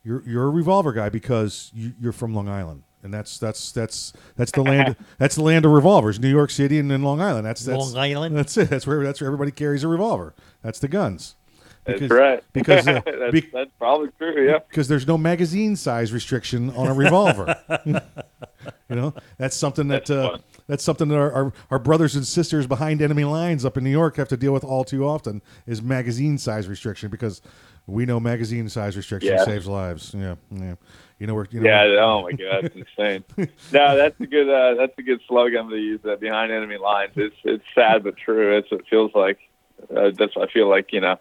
You're 0.05 0.23
you're 0.27 0.45
a 0.47 0.51
revolver 0.51 0.93
guy 0.93 1.09
because 1.09 1.71
you, 1.75 1.93
you're 2.01 2.13
from 2.13 2.35
Long 2.35 2.49
Island, 2.49 2.83
and 3.03 3.15
that's 3.15 3.39
that's 3.39 3.71
that's 3.73 4.13
that's 4.37 4.51
the 4.53 4.63
land 4.63 4.97
that's 5.19 5.35
the 5.37 5.43
land 5.43 5.65
of 5.65 5.71
revolvers, 5.73 6.19
New 6.19 6.31
York 6.31 6.51
City 6.51 6.79
and 6.79 6.91
then 6.91 7.03
Long 7.03 7.21
Island. 7.21 7.47
That's, 7.47 7.65
that's 7.65 7.93
Long 7.93 7.97
Island? 7.97 8.37
That's 8.37 8.57
it. 8.57 8.71
That's 8.71 8.87
where 8.87 9.05
that's 9.05 9.21
where 9.21 9.29
everybody 9.29 9.51
carries 9.53 9.85
a 9.85 9.89
revolver. 9.89 10.35
That's 10.63 10.79
the 10.81 10.89
guns. 10.89 11.37
That's 11.89 12.01
Because- 12.01 12.19
right. 12.19 12.45
Because 12.53 12.87
uh, 12.89 13.01
that's, 13.05 13.33
be- 13.33 13.51
that's 13.53 13.71
probably 13.79 14.09
true. 14.19 14.47
Yeah. 14.49 14.59
because 14.69 14.89
there's 14.89 15.07
no 15.07 15.17
magazine 15.19 15.75
size 15.77 16.13
restriction 16.13 16.71
on 16.71 16.87
a 16.89 16.95
revolver. 16.95 17.57
you 17.87 18.97
know, 18.97 19.15
that's 19.39 19.57
something 19.57 19.89
that 19.89 20.07
That's 20.07 20.11
uh, 20.11 20.39
that's 20.67 20.85
something 20.85 21.09
that 21.09 21.17
our, 21.17 21.33
our, 21.33 21.53
our 21.71 21.79
brothers 21.79 22.15
and 22.17 22.27
sisters 22.27 22.67
behind 22.67 23.01
enemy 23.01 23.25
lines 23.25 23.65
up 23.65 23.77
in 23.77 23.85
New 23.85 23.91
York 23.91 24.17
have 24.17 24.29
to 24.29 24.37
deal 24.37 24.53
with 24.53 24.65
all 24.65 24.85
too 24.85 25.07
often 25.07 25.41
is 25.67 25.81
magazine 25.83 26.37
size 26.39 26.69
restriction 26.69 27.09
because 27.11 27.41
we 27.87 28.05
know 28.05 28.21
magazine 28.21 28.69
size 28.69 28.97
restriction 28.97 29.33
Yeah. 29.33 29.45
saves 29.45 29.67
lives. 29.67 30.15
Yeah, 30.15 30.35
yeah. 30.51 30.75
You 31.19 31.27
know, 31.27 31.35
we're 31.35 31.47
you 31.51 31.61
know, 31.61 31.69
Yeah. 31.71 32.01
Oh 32.01 32.23
my 32.23 32.33
God, 32.33 32.65
it's 32.65 32.77
insane. 32.77 33.25
no, 33.73 33.97
that's 33.97 34.19
a 34.21 34.27
good 34.27 34.49
uh, 34.51 34.75
that's 34.75 34.93
a 34.99 35.03
good 35.03 35.21
slogan. 35.27 35.69
To 35.71 35.77
use 35.77 36.01
that 36.05 36.21
behind 36.21 36.53
enemy 36.53 36.77
lines. 36.77 37.13
It's 37.17 37.37
it's 37.45 37.65
sad 37.75 38.05
but 38.05 38.17
true. 38.17 38.57
It's 38.59 38.69
it 38.73 38.83
feels 38.91 39.13
like. 39.15 39.39
Uh, 39.97 40.11
that's 40.19 40.35
what 40.35 40.49
I 40.49 40.53
feel 40.53 40.69
like. 40.69 40.93
You 40.93 41.01
know, 41.01 41.17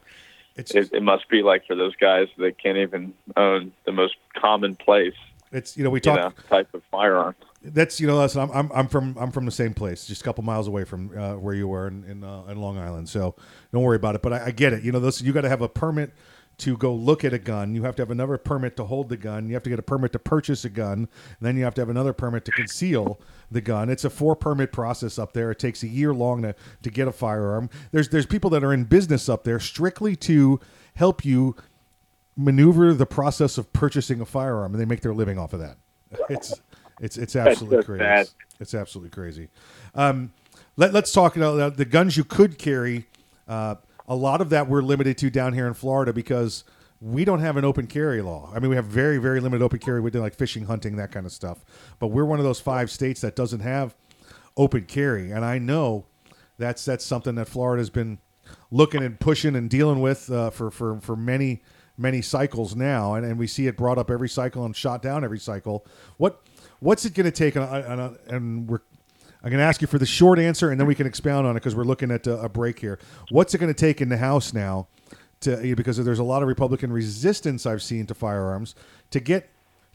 it, 0.58 0.90
it 0.94 1.04
must 1.04 1.30
be 1.30 1.44
like 1.44 1.66
for 1.66 1.76
those 1.76 1.96
guys 1.96 2.28
that 2.38 2.58
can't 2.58 2.78
even 2.78 3.14
own 3.36 3.72
the 3.86 3.92
most 3.92 4.16
commonplace 4.36 5.14
it's 5.52 5.78
you 5.78 5.84
know 5.84 5.90
we 5.90 5.98
you 5.98 6.02
talk 6.02 6.18
know 6.18 6.34
type 6.50 6.74
of 6.74 6.84
firearm. 6.92 7.36
That's 7.64 8.00
you 8.00 8.08
know, 8.08 8.18
listen, 8.18 8.42
I'm, 8.42 8.52
I'm 8.52 8.72
I'm 8.74 8.88
from 8.88 9.18
I'm 9.20 9.32
from 9.32 9.46
the 9.46 9.52
same 9.52 9.74
place, 9.74 10.06
just 10.06 10.22
a 10.22 10.24
couple 10.24 10.44
miles 10.44 10.68
away 10.68 10.84
from 10.84 11.18
uh, 11.18 11.36
where 11.36 11.54
you 11.54 11.68
were 11.68 11.88
in 11.88 12.04
in, 12.06 12.24
uh, 12.24 12.44
in 12.50 12.60
Long 12.60 12.78
Island. 12.78 13.10
So 13.10 13.36
don't 13.72 13.84
worry 13.84 13.96
about 13.96 14.16
it. 14.16 14.22
But 14.22 14.34
I, 14.34 14.46
I 14.46 14.52
get 14.52 14.74
it. 14.74 14.84
You 14.84 14.92
know, 14.92 15.00
this 15.00 15.22
you 15.22 15.34
got 15.34 15.42
to 15.42 15.50
have 15.50 15.62
a 15.62 15.70
permit 15.70 16.12
to 16.60 16.76
go 16.76 16.94
look 16.94 17.24
at 17.24 17.34
a 17.34 17.38
gun. 17.40 17.76
You 17.76 17.84
have 17.84 17.96
to 17.98 18.02
have 18.02 18.10
another 18.10 18.38
permit 18.38 18.76
to 18.78 18.86
hold 18.86 19.10
the 19.10 19.18
gun. 19.18 19.48
You 19.48 19.54
have 19.54 19.64
to 19.64 19.70
get 19.70 19.78
a 19.78 19.84
permit 19.84 20.12
to 20.14 20.20
purchase 20.20 20.66
a 20.66 20.70
gun. 20.70 20.94
And 21.00 21.10
then 21.42 21.56
you 21.56 21.64
have 21.64 21.76
to 21.76 21.82
have 21.82 21.90
another 21.90 22.14
permit 22.14 22.46
to 22.46 22.52
conceal 22.52 23.20
the 23.52 23.62
gun. 23.62 23.90
It's 23.90 24.04
a 24.04 24.10
four 24.10 24.36
permit 24.36 24.72
process 24.72 25.20
up 25.20 25.34
there. 25.34 25.52
It 25.52 25.60
takes 25.60 25.84
a 25.84 25.88
year 25.88 26.14
long 26.14 26.42
to, 26.42 26.56
to 26.82 26.90
get 26.90 27.08
a 27.08 27.12
firearm. 27.12 27.70
There's 27.92 28.10
there's 28.10 28.26
people 28.26 28.50
that 28.52 28.64
are 28.64 28.74
in 28.74 28.86
business 28.86 29.30
up 29.30 29.44
there 29.44 29.60
strictly 29.60 30.16
to 30.18 30.60
help 30.96 31.24
you 31.24 31.56
maneuver 32.36 32.94
the 32.94 33.06
process 33.06 33.58
of 33.58 33.72
purchasing 33.74 34.22
a 34.22 34.26
firearm, 34.26 34.74
and 34.74 34.82
they 34.82 34.86
make 34.86 35.02
their 35.02 35.14
living 35.14 35.38
off 35.38 35.54
of 35.54 35.60
that. 35.60 35.78
It's 36.30 36.54
it's 37.00 37.18
it's 37.18 37.36
absolutely 37.36 37.84
crazy. 37.84 38.04
sad. 38.04 38.30
It's 38.60 38.74
absolutely 38.74 39.12
crazy. 39.12 39.50
Um, 39.94 40.34
let, 40.76 40.92
let's 40.94 41.12
talk 41.12 41.36
about 41.38 41.78
the 41.78 41.86
guns 41.86 42.18
you 42.18 42.24
could 42.24 42.58
carry. 42.58 43.06
Uh, 43.48 43.76
a 44.08 44.16
lot 44.16 44.42
of 44.42 44.50
that 44.50 44.68
we're 44.68 44.82
limited 44.82 45.18
to 45.20 45.30
down 45.30 45.54
here 45.54 45.68
in 45.68 45.74
Florida 45.74 46.14
because 46.14 46.64
we 47.02 47.26
don't 47.26 47.40
have 47.40 47.58
an 47.58 47.66
open 47.66 47.88
carry 47.88 48.22
law. 48.22 48.52
I 48.56 48.60
mean, 48.60 48.70
we 48.70 48.76
have 48.76 48.86
very 48.86 49.18
very 49.18 49.40
limited 49.40 49.64
open 49.64 49.80
carry. 49.80 50.02
We 50.02 50.12
do 50.12 50.20
like 50.20 50.36
fishing, 50.36 50.66
hunting, 50.66 50.96
that 50.98 51.12
kind 51.12 51.26
of 51.26 51.32
stuff. 51.32 51.64
But 52.00 52.08
we're 52.08 52.26
one 52.26 52.40
of 52.40 52.46
those 52.46 52.60
five 52.60 52.90
states 52.90 53.22
that 53.22 53.36
doesn't 53.36 53.62
have 53.62 53.96
open 54.56 54.86
carry, 54.86 55.32
and 55.32 55.46
I 55.46 55.60
know 55.60 56.06
that's 56.58 56.86
that's 56.86 57.06
something 57.06 57.36
that 57.36 57.48
Florida's 57.48 57.90
been 57.90 58.20
looking 58.72 59.04
and 59.04 59.20
pushing 59.20 59.56
and 59.56 59.70
dealing 59.70 60.02
with 60.02 60.32
uh, 60.32 60.50
for 60.50 60.72
for 60.72 61.00
for 61.00 61.16
many 61.16 61.62
many 61.98 62.22
cycles 62.22 62.76
now, 62.76 63.16
and, 63.16 63.26
and 63.26 63.38
we 63.40 63.48
see 63.48 63.68
it 63.68 63.76
brought 63.76 63.98
up 63.98 64.12
every 64.12 64.30
cycle 64.30 64.64
and 64.64 64.76
shot 64.76 65.02
down 65.02 65.24
every 65.24 65.40
cycle. 65.40 65.86
What 66.18 66.42
what's 66.80 67.06
it 67.06 67.14
going 67.14 67.26
to 67.26 67.32
take? 67.32 67.56
And, 67.56 67.66
and, 67.66 68.18
and 68.28 68.70
we're 68.70 68.82
I'm 69.44 69.50
going 69.52 69.60
to 69.60 69.66
ask 69.66 69.82
you 69.82 69.88
for 69.88 70.00
the 70.00 70.06
short 70.06 70.40
answer, 70.40 70.72
and 70.72 70.80
then 70.80 70.88
we 70.88 70.96
can 70.96 71.08
expound 71.08 71.46
on 71.48 71.56
it 71.56 71.60
because 71.60 71.76
we're 71.76 71.84
looking 71.84 72.12
at 72.12 72.26
a, 72.28 72.42
a 72.42 72.50
break 72.50 72.80
here. 72.80 73.00
What's 73.30 73.54
it 73.54 73.60
going 73.60 73.74
to 73.74 73.80
take 73.80 74.02
in 74.02 74.10
the 74.10 74.18
House 74.18 74.54
now? 74.54 74.88
To, 75.42 75.76
because 75.76 76.04
there's 76.04 76.18
a 76.18 76.24
lot 76.24 76.42
of 76.42 76.48
Republican 76.48 76.92
resistance 76.92 77.68
I've 77.68 77.84
seen 77.84 78.08
to 78.08 78.16
firearms 78.16 78.74
to 79.12 79.20
get 79.20 79.52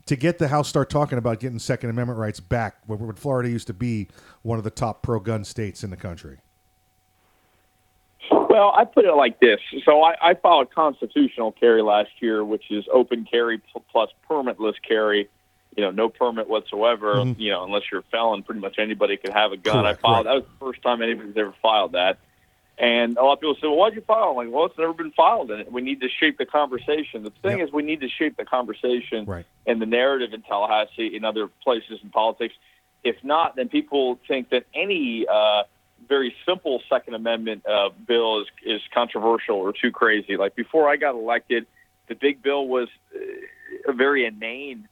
to 0.07 0.17
get 0.17 0.39
the 0.39 0.49
House 0.49 0.69
start 0.69 0.89
talking 0.91 1.19
about 1.19 1.41
getting 1.41 1.59
Second 1.59 1.91
Amendment 1.91 2.19
rights 2.19 2.41
back, 2.41 2.77
when, 2.87 3.13
Florida 3.15 3.49
used 3.49 3.67
to 3.69 3.75
be 3.75 4.09
one 4.43 4.59
of 4.59 4.65
the 4.65 4.71
top 4.71 5.03
pro-gun 5.03 5.45
states 5.45 5.85
in 5.85 5.91
the 5.91 5.97
country. 5.97 6.39
Well, 8.31 8.73
I 8.77 8.85
put 8.85 9.05
it 9.05 9.15
like 9.15 9.41
this. 9.41 9.61
So 9.85 10.03
I, 10.03 10.15
I 10.31 10.35
filed 10.35 10.73
constitutional 10.75 11.53
carry 11.53 11.83
last 11.83 12.11
year, 12.21 12.45
which 12.45 12.71
is 12.71 12.85
open 12.93 13.27
carry 13.31 13.61
plus 13.91 14.11
permitless 14.29 14.75
carry. 14.87 15.29
You 15.77 15.85
know, 15.85 15.91
no 15.91 16.09
permit 16.11 16.49
whatsoever. 16.49 17.15
Mhm. 17.17 17.39
You 17.39 17.51
know, 17.51 17.65
unless 17.65 17.83
you're 17.91 18.01
a 18.01 18.05
felon, 18.05 18.43
pretty 18.43 18.61
much 18.61 18.79
anybody 18.79 19.17
could 19.17 19.33
have 19.33 19.53
a 19.53 19.57
gun. 19.57 19.83
Correct, 19.85 20.01
I 20.01 20.03
filed. 20.03 20.27
right. 20.27 20.33
That 20.33 20.35
was 20.35 20.45
the 20.45 20.67
first 20.67 20.83
time 20.83 21.01
anybody's 21.03 21.37
ever 21.37 21.55
filed 21.63 21.93
that. 21.93 22.19
And 22.79 23.17
a 23.17 23.23
lot 23.23 23.35
of 23.35 23.41
people 23.41 23.55
say, 23.57 23.67
"Well, 23.69 23.77
why'd 23.77 23.95
you 23.95 24.01
file?" 24.03 24.31
I'm 24.31 24.37
like, 24.37 24.49
"Well, 24.51 24.65
it's 24.67 24.77
never 24.79 24.93
been 24.93 25.13
filed, 25.13 25.51
and 25.51 25.71
we 25.73 25.83
need 25.83 26.01
to 26.01 26.09
shape 26.09 26.39
the 26.39 26.47
conversation." 26.47 27.23
The 27.23 27.31
thing 27.31 27.59
Yep. 27.59 27.69
is, 27.69 27.73
we 27.73 27.83
need 27.83 28.01
to 28.01 28.09
shape 28.09 28.37
the 28.37 28.45
conversation 28.45 29.25
Right. 29.27 29.45
and 29.67 29.81
the 29.81 29.87
narrative 29.87 30.33
in 30.35 30.43
Tallahassee, 30.43 31.15
in 31.15 31.25
other 31.25 31.49
places 31.63 32.01
in 32.03 32.11
politics. 32.11 32.55
If 33.05 33.23
not, 33.25 33.57
then 33.57 33.69
people 33.69 34.19
think 34.29 34.51
that 34.51 34.65
any 34.75 35.27
uh, 35.27 35.65
very 36.09 36.35
simple 36.47 36.83
Second 36.89 37.15
Amendment 37.15 37.65
uh, 37.67 37.91
bill 38.07 38.41
is 38.41 38.47
is 38.65 38.81
controversial 38.93 39.57
or 39.57 39.73
too 39.73 39.91
crazy. 39.93 40.37
Like 40.37 40.55
before 40.55 40.89
I 40.89 40.97
got 40.97 41.15
elected, 41.15 41.67
the 42.09 42.15
big 42.15 42.43
bill 42.43 42.67
was 42.67 42.89
uh, 43.15 43.91
a 43.91 43.93
very 43.93 44.25
inane 44.27 44.89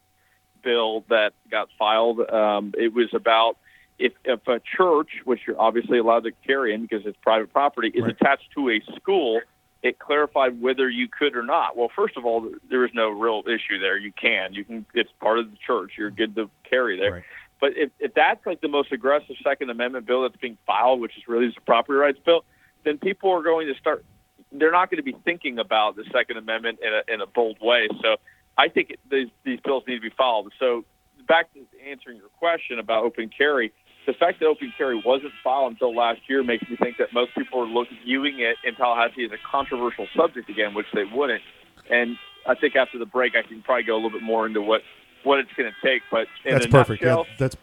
bill 0.62 1.05
that 1.09 1.33
got 1.51 1.68
filed. 1.79 2.20
Um, 2.31 2.75
it 2.77 2.92
was 2.92 3.09
about 3.12 3.57
if, 3.99 4.12
if 4.25 4.46
a 4.49 4.61
church, 4.61 5.11
which 5.25 5.40
you're 5.46 5.61
obviously 5.61 5.99
allowed 5.99 6.25
to 6.25 6.33
carry 6.46 6.73
in 6.75 6.83
because 6.83 7.05
it's 7.05 7.18
private 7.23 7.53
property, 7.53 7.88
is 7.88 8.03
Right. 8.03 8.12
attached 8.12 8.51
to 8.55 8.70
a 8.70 8.81
school, 8.96 9.40
it 9.83 9.99
clarified 9.99 10.61
whether 10.61 10.88
you 10.88 11.09
could 11.09 11.37
or 11.37 11.42
not. 11.42 11.77
Well, 11.77 11.90
first 11.94 12.16
of 12.16 12.25
all, 12.25 12.51
there 12.68 12.85
is 12.85 12.90
no 12.94 13.11
real 13.11 13.42
issue 13.46 13.79
there. 13.79 13.96
You 13.96 14.12
can. 14.12 14.53
You 14.53 14.64
can. 14.64 14.87
It's 14.94 15.11
part 15.20 15.38
of 15.38 15.51
the 15.51 15.57
church. 15.57 15.92
You're 15.99 16.11
good 16.11 16.35
to 16.37 16.51
carry 16.68 16.99
there. 16.99 17.12
Right. 17.12 17.23
But 17.61 17.73
if, 17.77 17.90
if 17.99 18.14
that's 18.14 18.44
like 18.46 18.61
the 18.62 18.68
most 18.68 18.90
aggressive 18.90 19.37
Second 19.44 19.68
Amendment 19.70 20.07
bill 20.07 20.23
that's 20.23 20.37
being 20.37 20.57
filed, 20.66 21.01
which 21.01 21.16
is 21.16 21.29
really 21.29 21.46
just 21.46 21.59
a 21.59 21.62
property 21.62 21.99
rights 21.99 22.18
bill, 22.25 22.44
then 22.85 22.99
people 22.99 23.31
are 23.31 23.42
going 23.42 23.66
to 23.68 23.75
start. 23.79 24.05
They're 24.53 24.73
not 24.73 24.90
going 24.90 24.96
to 24.96 25.03
be 25.05 25.16
thinking 25.25 25.59
about 25.59 25.96
the 25.96 26.05
Second 26.12 26.38
Amendment 26.38 26.81
in 26.83 26.92
a, 26.92 27.14
in 27.14 27.20
a 27.20 27.27
bold 27.27 27.59
way. 27.61 27.88
So 28.03 28.16
I 28.58 28.68
think 28.68 28.90
it, 28.90 29.00
these 29.10 29.28
these 29.44 29.60
bills 29.64 29.84
need 29.86 29.96
to 29.96 30.00
be 30.00 30.14
filed. 30.16 30.52
So 30.58 30.84
back 31.28 31.52
to 31.54 31.60
answering 31.88 32.16
your 32.16 32.28
question 32.38 32.78
about 32.78 33.04
open 33.04 33.30
carry, 33.36 33.72
the 34.06 34.12
fact 34.12 34.40
that 34.40 34.46
open 34.46 34.72
carry 34.76 35.00
wasn't 35.04 35.32
filed 35.42 35.72
until 35.72 35.94
last 35.94 36.20
year 36.28 36.42
makes 36.42 36.68
me 36.68 36.76
think 36.76 36.96
that 36.98 37.12
most 37.12 37.34
people 37.36 37.60
are 37.60 37.66
look, 37.66 37.88
viewing 38.04 38.40
it 38.40 38.56
in 38.64 38.74
Tallahassee 38.74 39.24
as 39.24 39.30
a 39.32 39.38
controversial 39.50 40.06
subject 40.16 40.48
again, 40.48 40.74
which 40.74 40.86
they 40.94 41.04
wouldn't. 41.04 41.42
And 41.90 42.16
I 42.46 42.54
think 42.54 42.76
after 42.76 42.98
the 42.98 43.06
break, 43.06 43.34
I 43.36 43.46
can 43.46 43.62
probably 43.62 43.84
go 43.84 43.94
a 43.94 43.96
little 43.96 44.10
bit 44.10 44.22
more 44.22 44.46
into 44.46 44.62
what 44.62 44.82
what 45.22 45.38
it's 45.38 45.52
going 45.56 45.70
to 45.70 45.86
take. 45.86 46.02
But 46.10 46.26
in 46.44 46.54
That's 46.54 46.66
perfect. 46.66 47.02
Yeah, 47.02 47.22
that's 47.38 47.56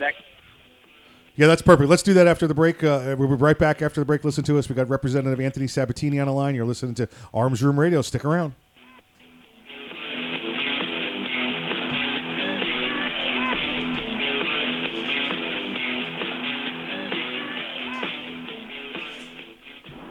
next 0.00 0.22
Yeah, 1.36 1.46
that's 1.46 1.62
perfect. 1.62 1.88
Let's 1.88 2.02
do 2.02 2.14
that 2.14 2.26
after 2.26 2.46
the 2.46 2.54
break. 2.54 2.82
Uh, 2.82 3.14
we'll 3.18 3.28
be 3.28 3.34
right 3.34 3.58
back 3.58 3.82
after 3.82 4.00
the 4.00 4.04
break. 4.04 4.24
Listen 4.24 4.44
to 4.44 4.58
us. 4.58 4.68
We 4.68 4.74
got 4.74 4.88
Representative 4.88 5.40
Anthony 5.40 5.68
Sabatini 5.68 6.18
on 6.18 6.26
the 6.26 6.32
line. 6.32 6.54
You're 6.54 6.66
listening 6.66 6.94
to 6.96 7.08
Arms 7.32 7.62
Room 7.62 7.78
Radio. 7.78 8.02
Stick 8.02 8.24
around. 8.24 8.54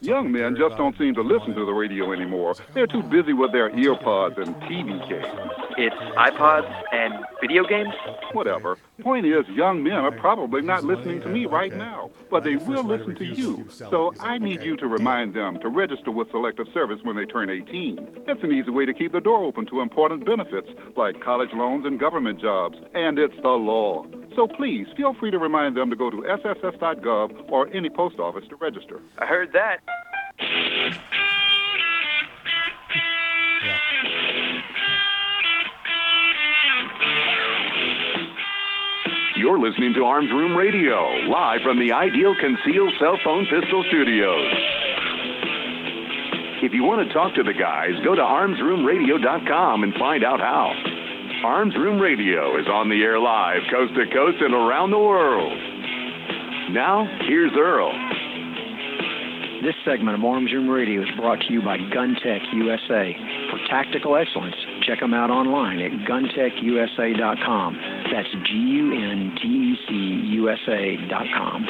Young 0.00 0.30
men 0.30 0.56
just 0.56 0.76
don't 0.76 0.96
seem 0.96 1.14
to 1.14 1.22
listen 1.22 1.54
to 1.54 1.64
the 1.66 1.72
radio 1.72 2.12
anymore. 2.12 2.54
They're 2.72 2.86
too 2.86 3.02
busy 3.02 3.32
with 3.32 3.52
their 3.52 3.70
earpods 3.70 4.38
and 4.38 4.54
TV 4.62 5.08
games. 5.08 5.67
It's 5.80 5.94
iPods 5.94 6.68
and 6.90 7.14
video 7.40 7.62
games? 7.62 7.94
Whatever. 8.32 8.78
Point 9.00 9.24
is, 9.26 9.46
young 9.50 9.84
men 9.84 9.92
are 9.92 10.10
probably 10.10 10.60
not 10.60 10.82
listening 10.82 11.20
to 11.20 11.28
me 11.28 11.46
right 11.46 11.72
now, 11.72 12.10
but 12.32 12.42
they 12.42 12.56
will 12.56 12.82
listen 12.82 13.14
to 13.14 13.24
you. 13.24 13.68
So 13.70 14.12
I 14.18 14.38
need 14.38 14.64
you 14.64 14.76
to 14.76 14.88
remind 14.88 15.34
them 15.34 15.60
to 15.60 15.68
register 15.68 16.10
with 16.10 16.32
Selective 16.32 16.66
Service 16.74 16.98
when 17.04 17.14
they 17.14 17.26
turn 17.26 17.48
18. 17.48 18.24
It's 18.26 18.42
an 18.42 18.50
easy 18.50 18.72
way 18.72 18.86
to 18.86 18.92
keep 18.92 19.12
the 19.12 19.20
door 19.20 19.44
open 19.44 19.66
to 19.66 19.80
important 19.80 20.26
benefits 20.26 20.68
like 20.96 21.20
college 21.20 21.50
loans 21.54 21.86
and 21.86 22.00
government 22.00 22.40
jobs, 22.40 22.76
and 22.94 23.16
it's 23.16 23.36
the 23.40 23.48
law. 23.50 24.04
So 24.34 24.48
please 24.48 24.88
feel 24.96 25.14
free 25.14 25.30
to 25.30 25.38
remind 25.38 25.76
them 25.76 25.90
to 25.90 25.96
go 25.96 26.10
to 26.10 26.16
sss.gov 26.16 27.52
or 27.52 27.68
any 27.68 27.88
post 27.88 28.18
office 28.18 28.48
to 28.48 28.56
register. 28.56 29.00
I 29.18 29.26
heard 29.26 29.52
that. 29.52 29.78
You're 39.36 39.60
listening 39.60 39.94
to 39.94 40.04
Arms 40.04 40.30
Room 40.30 40.56
Radio, 40.56 40.98
live 41.30 41.60
from 41.62 41.78
the 41.78 41.92
Ideal 41.92 42.34
Concealed 42.40 42.92
Cell 42.98 43.18
Phone 43.24 43.46
Pistol 43.46 43.84
Studios. 43.88 44.52
If 46.60 46.74
you 46.74 46.82
want 46.82 47.06
to 47.06 47.14
talk 47.14 47.34
to 47.36 47.44
the 47.44 47.54
guys, 47.54 47.94
go 48.02 48.16
to 48.16 48.20
armsroomradio.com 48.20 49.84
and 49.84 49.94
find 49.94 50.24
out 50.24 50.40
how. 50.40 50.74
Arms 51.44 51.74
Room 51.76 52.00
Radio 52.00 52.58
is 52.58 52.66
on 52.66 52.88
the 52.90 53.00
air 53.00 53.20
live, 53.20 53.62
coast 53.70 53.94
to 53.94 54.10
coast 54.10 54.42
and 54.42 54.52
around 54.52 54.90
the 54.90 54.98
world. 54.98 55.54
Now, 56.74 57.06
here's 57.28 57.52
Earl. 57.56 57.94
This 59.62 59.74
segment 59.84 60.18
of 60.18 60.24
Arms 60.24 60.52
Room 60.52 60.68
Radio 60.68 61.02
is 61.02 61.08
brought 61.16 61.38
to 61.46 61.52
you 61.52 61.62
by 61.62 61.78
Gun 61.94 62.16
Tech 62.22 62.42
USA. 62.52 63.14
For 63.50 63.58
tactical 63.70 64.16
excellence, 64.16 64.58
check 64.88 65.00
them 65.00 65.12
out 65.12 65.28
online 65.28 65.80
at 65.80 65.92
guntechusa.com. 66.08 67.76
That's 68.10 68.28
G 68.46 68.54
U 68.54 68.94
N 68.94 69.36
T 69.36 69.46
E 69.46 69.76
C 69.86 69.94
U 70.34 70.48
S 70.48 70.58
A.com. 70.66 71.66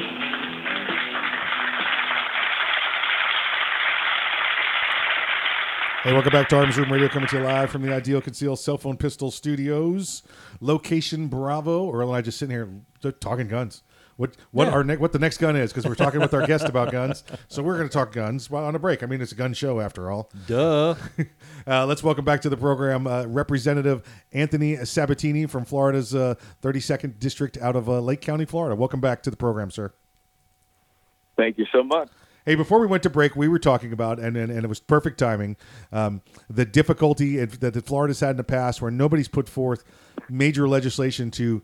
Hey, 6.05 6.13
welcome 6.13 6.31
back 6.31 6.49
to 6.51 6.57
Arms 6.57 6.79
Room 6.79 6.93
Radio, 6.93 7.09
coming 7.09 7.29
to 7.31 7.39
you 7.39 7.43
live 7.43 7.71
from 7.71 7.83
the 7.83 7.93
Ideal 7.93 8.21
Conceal 8.21 8.55
Cell 8.55 8.79
Phone 8.79 8.97
Pistol 8.97 9.33
Studios, 9.33 10.23
location 10.61 11.27
Bravo. 11.27 11.93
Earl 11.93 12.11
and 12.11 12.19
I 12.19 12.23
just 12.23 12.39
sitting 12.39 12.55
here 12.55 12.71
talking 13.19 13.49
guns. 13.49 13.83
What 14.19 14.37
what 14.51 14.67
Yeah. 14.67 14.73
our 14.75 14.83
ne- 14.85 14.97
what 14.97 15.13
the 15.13 15.21
next 15.21 15.39
gun 15.39 15.55
is 15.55 15.73
because 15.73 15.87
we're 15.89 15.95
talking 15.95 16.21
with 16.21 16.35
our 16.35 16.45
guest 16.45 16.69
about 16.69 16.91
guns. 16.91 17.23
So 17.47 17.63
we're 17.63 17.77
going 17.77 17.89
to 17.89 17.93
talk 17.93 18.13
guns 18.13 18.51
while 18.51 18.65
on 18.65 18.75
a 18.75 18.79
break. 18.79 19.05
I 19.05 19.07
mean, 19.07 19.21
it's 19.21 19.31
a 19.31 19.37
gun 19.37 19.55
show 19.55 19.79
after 19.79 20.11
all. 20.11 20.29
Duh. 20.49 20.97
uh, 21.69 21.87
let's 21.87 22.03
welcome 22.03 22.25
back 22.25 22.41
to 22.41 22.49
the 22.49 22.57
program 22.57 23.07
uh, 23.07 23.27
Representative 23.27 24.03
Anthony 24.33 24.75
Sabatini 24.85 25.47
from 25.47 25.65
Florida's 25.65 26.17
uh, 26.17 26.35
32nd 26.63 27.21
District 27.21 27.57
out 27.59 27.77
of 27.77 27.89
uh, 27.89 28.01
Lake 28.01 28.21
County, 28.21 28.45
Florida. 28.45 28.75
Welcome 28.75 29.01
back 29.01 29.23
to 29.23 29.31
the 29.31 29.37
program, 29.37 29.71
sir. 29.71 29.93
Thank 31.37 31.57
you 31.57 31.67
so 31.71 31.85
much. 31.85 32.09
Hey, 32.45 32.57
before 32.57 32.81
we 32.81 32.89
went 32.89 33.05
to 33.05 33.11
break, 33.11 33.37
we 33.37 33.47
were 33.47 33.59
talking 33.61 33.93
about, 33.93 34.19
and 34.19 34.37
and, 34.37 34.51
and 34.51 34.65
it 34.65 34.69
was 34.69 34.81
perfect 34.81 35.19
timing, 35.19 35.57
um, 35.93 36.23
the 36.51 36.65
difficulty 36.65 37.37
that, 37.45 37.75
that 37.75 37.87
Florida's 37.87 38.19
had 38.19 38.31
in 38.31 38.37
the 38.39 38.43
past, 38.45 38.83
where 38.83 38.91
nobody's 38.91 39.29
put 39.29 39.49
forth 39.49 39.85
major 40.29 40.67
legislation 40.67 41.31
to, 41.33 41.63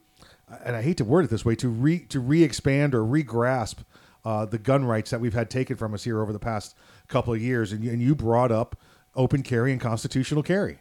and 0.64 0.76
I 0.76 0.82
hate 0.82 0.98
to 0.98 1.04
word 1.04 1.24
it 1.24 1.30
this 1.30 1.44
way, 1.44 1.54
to 1.56 1.68
re 1.68 2.00
to 2.00 2.20
re-expand 2.20 2.94
or 2.94 3.04
re-grasp 3.04 3.80
uh, 4.24 4.44
the 4.46 4.58
gun 4.58 4.84
rights 4.84 5.10
that 5.10 5.20
we've 5.20 5.34
had 5.34 5.50
taken 5.50 5.76
from 5.76 5.94
us 5.94 6.04
here 6.04 6.20
over 6.20 6.32
the 6.32 6.38
past 6.38 6.76
couple 7.08 7.32
of 7.32 7.40
years. 7.40 7.72
And 7.72 7.84
and 7.84 8.00
you 8.02 8.14
brought 8.14 8.52
up 8.52 8.76
open 9.14 9.42
carry 9.42 9.72
and 9.72 9.80
constitutional 9.80 10.42
carry. 10.42 10.78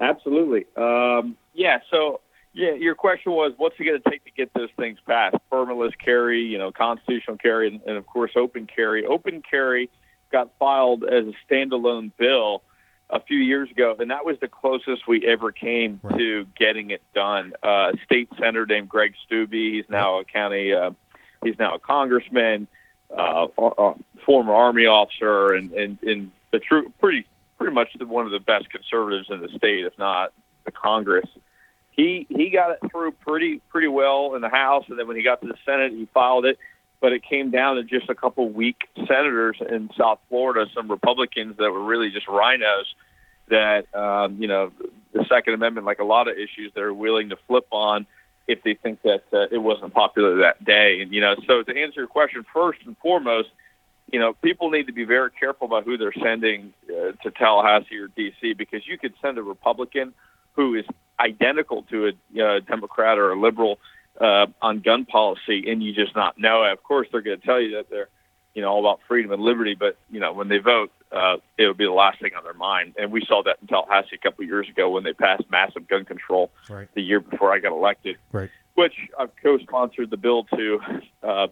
Absolutely. 0.00 0.64
Um, 0.76 1.36
yeah. 1.54 1.80
So, 1.90 2.20
yeah, 2.52 2.72
your 2.72 2.94
question 2.94 3.32
was, 3.32 3.52
what's 3.56 3.74
it 3.78 3.84
going 3.84 4.00
to 4.00 4.10
take 4.10 4.24
to 4.24 4.30
get 4.30 4.52
those 4.54 4.70
things 4.76 4.98
passed? 5.06 5.36
Permitless 5.50 5.92
carry, 5.98 6.40
you 6.40 6.58
know, 6.58 6.70
constitutional 6.70 7.36
carry, 7.36 7.68
and, 7.68 7.80
and 7.82 7.96
of 7.96 8.06
course, 8.06 8.32
open 8.36 8.66
carry. 8.66 9.04
Open 9.06 9.42
carry 9.48 9.90
got 10.30 10.50
filed 10.58 11.04
as 11.04 11.24
a 11.26 11.32
standalone 11.52 12.12
bill 12.16 12.62
a 13.10 13.20
few 13.20 13.38
years 13.38 13.70
ago, 13.70 13.96
and 13.98 14.10
that 14.10 14.24
was 14.24 14.36
the 14.40 14.48
closest 14.48 15.08
we 15.08 15.26
ever 15.26 15.50
came 15.50 16.00
to 16.16 16.46
getting 16.58 16.90
it 16.90 17.02
done. 17.14 17.54
Uh, 17.62 17.92
a 17.92 17.98
state 18.04 18.28
senator 18.38 18.66
named 18.66 18.88
Greg 18.88 19.14
Steube, 19.24 19.52
he's 19.52 19.88
now 19.88 20.18
a 20.18 20.24
county, 20.24 20.72
uh, 20.72 20.90
he's 21.42 21.58
now 21.58 21.74
a 21.74 21.78
congressman, 21.78 22.68
uh, 23.16 23.46
uh, 23.56 23.94
former 24.26 24.54
army 24.54 24.86
officer, 24.86 25.54
and 25.54 25.72
and, 25.72 25.98
and 26.02 26.30
the 26.52 26.58
true 26.58 26.92
pretty 27.00 27.26
pretty 27.56 27.72
much 27.72 27.88
the, 27.98 28.06
one 28.06 28.26
of 28.26 28.32
the 28.32 28.40
best 28.40 28.68
conservatives 28.70 29.28
in 29.30 29.40
the 29.40 29.48
state, 29.56 29.86
if 29.86 29.98
not 29.98 30.32
the 30.64 30.70
Congress. 30.70 31.28
He 31.90 32.26
he 32.28 32.50
got 32.50 32.72
it 32.72 32.90
through 32.90 33.12
pretty 33.12 33.60
pretty 33.70 33.88
well 33.88 34.34
in 34.34 34.42
the 34.42 34.50
House, 34.50 34.84
and 34.88 34.98
then 34.98 35.08
when 35.08 35.16
he 35.16 35.22
got 35.22 35.40
to 35.40 35.48
the 35.48 35.56
Senate, 35.64 35.92
he 35.92 36.06
filed 36.12 36.44
it. 36.44 36.58
But 37.00 37.12
it 37.12 37.22
came 37.22 37.50
down 37.50 37.76
to 37.76 37.84
just 37.84 38.08
a 38.08 38.14
couple 38.14 38.48
weak 38.48 38.88
senators 38.96 39.58
in 39.60 39.90
South 39.96 40.18
Florida, 40.28 40.66
some 40.74 40.90
Republicans 40.90 41.56
that 41.58 41.70
were 41.70 41.84
really 41.84 42.10
just 42.10 42.26
RINOs 42.26 42.86
that 43.48 43.94
um, 43.94 44.40
you 44.40 44.48
know 44.48 44.72
the 45.12 45.24
Second 45.28 45.54
Amendment, 45.54 45.86
like 45.86 46.00
a 46.00 46.04
lot 46.04 46.28
of 46.28 46.36
issues, 46.36 46.72
they're 46.74 46.92
willing 46.92 47.30
to 47.30 47.36
flip 47.46 47.66
on 47.70 48.06
if 48.46 48.62
they 48.62 48.74
think 48.74 49.02
that 49.02 49.22
uh, 49.32 49.46
it 49.50 49.58
wasn't 49.58 49.92
popular 49.92 50.38
that 50.38 50.64
day. 50.64 51.00
And 51.00 51.12
you 51.12 51.20
know, 51.20 51.34
so 51.46 51.62
to 51.62 51.70
answer 51.70 52.00
your 52.00 52.06
question, 52.08 52.44
first 52.52 52.80
and 52.84 52.96
foremost, 52.98 53.48
you 54.10 54.18
know, 54.18 54.32
people 54.32 54.70
need 54.70 54.86
to 54.86 54.92
be 54.92 55.04
very 55.04 55.30
careful 55.30 55.66
about 55.66 55.84
who 55.84 55.98
they're 55.98 56.14
sending 56.14 56.72
uh, 56.90 57.12
to 57.22 57.30
Tallahassee 57.30 57.98
or 57.98 58.08
D.C. 58.08 58.54
because 58.54 58.86
you 58.86 58.98
could 58.98 59.12
send 59.20 59.38
a 59.38 59.42
Republican 59.42 60.14
who 60.54 60.74
is 60.74 60.84
identical 61.20 61.82
to 61.84 62.06
a 62.06 62.12
you 62.32 62.42
know, 62.42 62.58
Democrat 62.60 63.18
or 63.18 63.32
a 63.32 63.38
liberal 63.38 63.78
uh, 64.20 64.46
on 64.62 64.80
gun 64.80 65.04
policy, 65.04 65.70
and 65.70 65.82
you 65.82 65.92
just 65.94 66.14
not 66.16 66.38
know. 66.38 66.64
Of 66.64 66.82
course, 66.82 67.08
they're 67.12 67.20
going 67.22 67.40
to 67.40 67.46
tell 67.46 67.60
you 67.60 67.76
that 67.76 67.90
they're 67.90 68.08
you 68.54 68.62
know 68.62 68.68
all 68.68 68.80
about 68.80 69.00
freedom 69.06 69.30
and 69.32 69.42
liberty, 69.42 69.74
but 69.74 69.96
you 70.10 70.20
know 70.20 70.32
when 70.32 70.48
they 70.48 70.58
vote, 70.58 70.90
uh, 71.12 71.36
it 71.56 71.66
would 71.66 71.76
be 71.76 71.84
the 71.84 71.92
last 71.92 72.20
thing 72.20 72.32
on 72.36 72.44
their 72.44 72.54
mind. 72.54 72.94
And 72.98 73.12
we 73.12 73.24
saw 73.26 73.42
that 73.44 73.58
in 73.60 73.68
Tallahassee 73.68 74.14
a 74.16 74.18
couple 74.18 74.42
of 74.44 74.48
years 74.48 74.68
ago 74.68 74.90
when 74.90 75.04
they 75.04 75.12
passed 75.12 75.44
massive 75.50 75.86
gun 75.88 76.04
control 76.04 76.50
Right. 76.68 76.88
the 76.94 77.02
year 77.02 77.20
before 77.20 77.52
I 77.52 77.58
got 77.60 77.72
elected 77.72 78.16
Right. 78.32 78.50
which 78.74 78.94
I've 79.18 79.30
co-sponsored 79.42 80.10
the 80.10 80.16
bill 80.16 80.44
to 80.44 80.80
uh, 81.22 81.46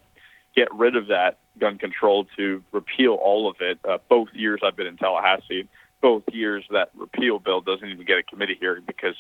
get 0.55 0.73
rid 0.75 0.97
of 0.97 1.09
that 1.09 1.39
gun 1.59 1.79
control 1.79 2.27
to 2.37 2.63
repeal 2.73 3.15
all 3.15 3.49
of 3.49 3.57
it. 3.61 3.79
Uh, 3.89 3.99
both 4.09 4.29
years 4.33 4.61
I've 4.65 4.77
been 4.77 4.87
in 4.87 4.97
Tallahassee, 4.97 5.69
both 6.03 6.23
years 6.33 6.65
that 6.71 6.91
repeal 6.97 7.39
bill 7.39 7.61
doesn't 7.61 7.89
even 7.89 8.05
get 8.07 8.19
a 8.19 8.23
committee 8.23 8.57
hearing 8.59 8.83
because 8.87 9.15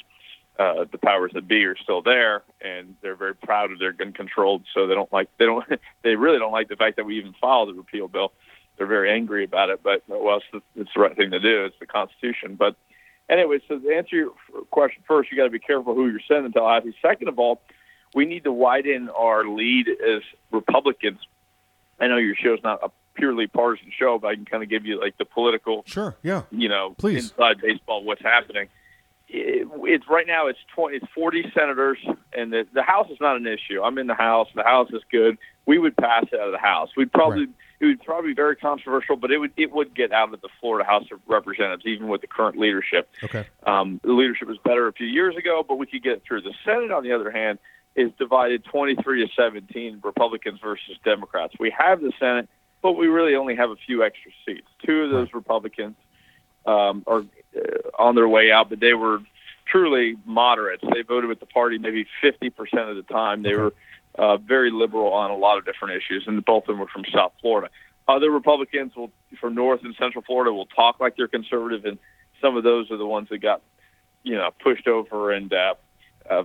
uh, 0.58 0.84
the 0.90 0.98
powers 0.98 1.32
that 1.34 1.46
be 1.46 1.64
are 1.64 1.76
still 1.76 2.02
there, 2.02 2.42
and 2.60 2.96
they're 3.02 3.16
very 3.16 3.34
proud 3.34 3.70
of 3.72 3.78
their 3.78 3.92
gun 3.92 4.12
control. 4.12 4.62
So 4.74 4.86
they 4.86 4.94
don't 4.94 5.12
like 5.12 5.28
they 5.38 5.44
don't 5.44 5.64
they 6.02 6.16
really 6.16 6.38
don't 6.38 6.52
like 6.52 6.68
the 6.68 6.76
fact 6.76 6.96
that 6.96 7.04
we 7.04 7.18
even 7.18 7.34
filed 7.40 7.68
the 7.68 7.74
repeal 7.74 8.08
bill. 8.08 8.32
They're 8.78 8.86
very 8.86 9.10
angry 9.10 9.44
about 9.44 9.70
it, 9.70 9.82
but 9.82 10.02
well, 10.06 10.36
it's 10.38 10.46
the, 10.52 10.80
it's 10.80 10.90
the 10.94 11.00
right 11.00 11.16
thing 11.16 11.30
to 11.30 11.40
do. 11.40 11.64
It's 11.64 11.76
the 11.80 11.86
Constitution, 11.86 12.56
but 12.56 12.76
anyway, 13.28 13.58
so 13.66 13.78
to 13.78 13.94
answer 13.94 14.16
your 14.16 14.32
question 14.70 15.02
first, 15.08 15.30
you 15.30 15.36
got 15.36 15.44
to 15.44 15.50
be 15.50 15.58
careful 15.58 15.94
who 15.94 16.08
you're 16.08 16.20
sending 16.28 16.52
to 16.52 16.58
Tallahassee. 16.58 16.94
Second 17.00 17.28
of 17.28 17.38
all, 17.38 17.60
we 18.14 18.26
need 18.26 18.44
to 18.44 18.52
widen 18.52 19.08
our 19.08 19.46
lead 19.48 19.88
as 19.88 20.22
Republicans. 20.52 21.18
I 21.98 22.08
know 22.08 22.18
your 22.18 22.34
show's 22.36 22.62
not 22.62 22.80
a 22.82 22.90
purely 23.14 23.46
partisan 23.46 23.90
show, 23.98 24.18
but 24.18 24.28
I 24.28 24.34
can 24.34 24.44
kind 24.44 24.62
of 24.62 24.68
give 24.68 24.84
you 24.84 25.00
like 25.00 25.16
the 25.16 25.24
political, 25.24 25.82
Sure. 25.86 26.14
Yeah. 26.22 26.42
you 26.50 26.68
know, 26.68 26.94
Please. 26.98 27.30
inside 27.30 27.60
baseball, 27.62 28.04
what's 28.04 28.22
happening. 28.22 28.68
It, 29.28 29.68
it's 29.82 30.08
right 30.08 30.26
now. 30.26 30.46
It's 30.46 30.58
twenty. 30.74 30.98
It's 30.98 31.06
forty 31.14 31.50
senators, 31.54 31.98
and 32.32 32.52
the 32.52 32.66
the 32.72 32.82
House 32.82 33.10
is 33.10 33.18
not 33.20 33.36
an 33.36 33.46
issue. 33.46 33.82
I'm 33.82 33.98
in 33.98 34.06
the 34.06 34.14
House. 34.14 34.48
The 34.54 34.62
House 34.62 34.90
is 34.92 35.02
good. 35.10 35.38
We 35.66 35.78
would 35.78 35.96
pass 35.96 36.24
it 36.30 36.38
out 36.38 36.46
of 36.46 36.52
the 36.52 36.58
House. 36.58 36.90
We'd 36.96 37.12
probably 37.12 37.48
it 37.80 37.86
would 37.86 38.02
probably 38.02 38.30
be 38.30 38.34
very 38.34 38.56
controversial, 38.56 39.16
but 39.16 39.30
it 39.30 39.38
would 39.38 39.52
it 39.56 39.72
would 39.72 39.94
get 39.94 40.12
out 40.12 40.32
of 40.32 40.40
the 40.40 40.48
Florida 40.60 40.88
House 40.88 41.04
of 41.12 41.20
Representatives, 41.26 41.84
even 41.86 42.08
with 42.08 42.20
the 42.20 42.26
current 42.26 42.58
leadership. 42.58 43.10
Okay. 43.22 43.46
Um, 43.66 44.00
the 44.02 44.12
leadership 44.12 44.48
was 44.48 44.58
better 44.58 44.86
a 44.86 44.92
few 44.92 45.06
years 45.06 45.36
ago, 45.36 45.64
but 45.66 45.76
we 45.76 45.86
could 45.86 46.02
get 46.02 46.12
it 46.12 46.22
through. 46.26 46.42
The 46.42 46.54
Senate, 46.64 46.90
on 46.90 47.02
the 47.02 47.12
other 47.12 47.30
hand, 47.30 47.58
is 47.94 48.10
divided 48.18 48.64
23 48.64 49.26
to 49.26 49.32
17 49.34 50.00
Republicans 50.04 50.60
versus 50.60 50.96
Democrats. 51.04 51.54
We 51.58 51.74
have 51.76 52.00
the 52.00 52.12
Senate, 52.18 52.48
but 52.82 52.92
we 52.92 53.08
really 53.08 53.34
only 53.34 53.56
have 53.56 53.70
a 53.70 53.76
few 53.76 54.04
extra 54.04 54.30
seats. 54.44 54.68
Two 54.84 55.02
of 55.02 55.10
those 55.10 55.32
Republicans 55.34 55.96
um, 56.66 57.04
are 57.06 57.24
on 57.98 58.14
their 58.14 58.28
way 58.28 58.50
out, 58.50 58.68
but 58.70 58.80
they 58.80 58.94
were 58.94 59.20
truly 59.66 60.16
moderates. 60.24 60.82
They 60.92 61.02
voted 61.02 61.28
with 61.28 61.40
the 61.40 61.46
party 61.46 61.78
maybe 61.78 62.06
50% 62.22 62.52
of 62.90 62.96
the 62.96 63.02
time. 63.02 63.42
They 63.42 63.54
were 63.54 63.72
uh, 64.16 64.36
very 64.38 64.70
liberal 64.70 65.12
on 65.12 65.30
a 65.30 65.36
lot 65.36 65.58
of 65.58 65.64
different 65.64 65.96
issues, 65.96 66.24
and 66.26 66.42
both 66.44 66.64
of 66.64 66.68
them 66.68 66.78
were 66.78 66.86
from 66.86 67.04
South 67.12 67.32
Florida. 67.40 67.70
Other 68.08 68.30
Republicans 68.30 68.94
will, 68.94 69.10
from 69.40 69.54
North 69.54 69.82
and 69.84 69.94
Central 69.96 70.22
Florida 70.22 70.52
will 70.52 70.66
talk 70.66 71.00
like 71.00 71.16
they're 71.16 71.28
conservative, 71.28 71.84
and 71.84 71.98
some 72.40 72.56
of 72.56 72.62
those 72.62 72.90
are 72.90 72.96
the 72.96 73.06
ones 73.06 73.28
that 73.30 73.38
got, 73.38 73.62
you 74.22 74.34
know, 74.34 74.50
pushed 74.62 74.86
over 74.86 75.32
and 75.32 75.52
uh, 75.52 75.74
uh, 76.30 76.44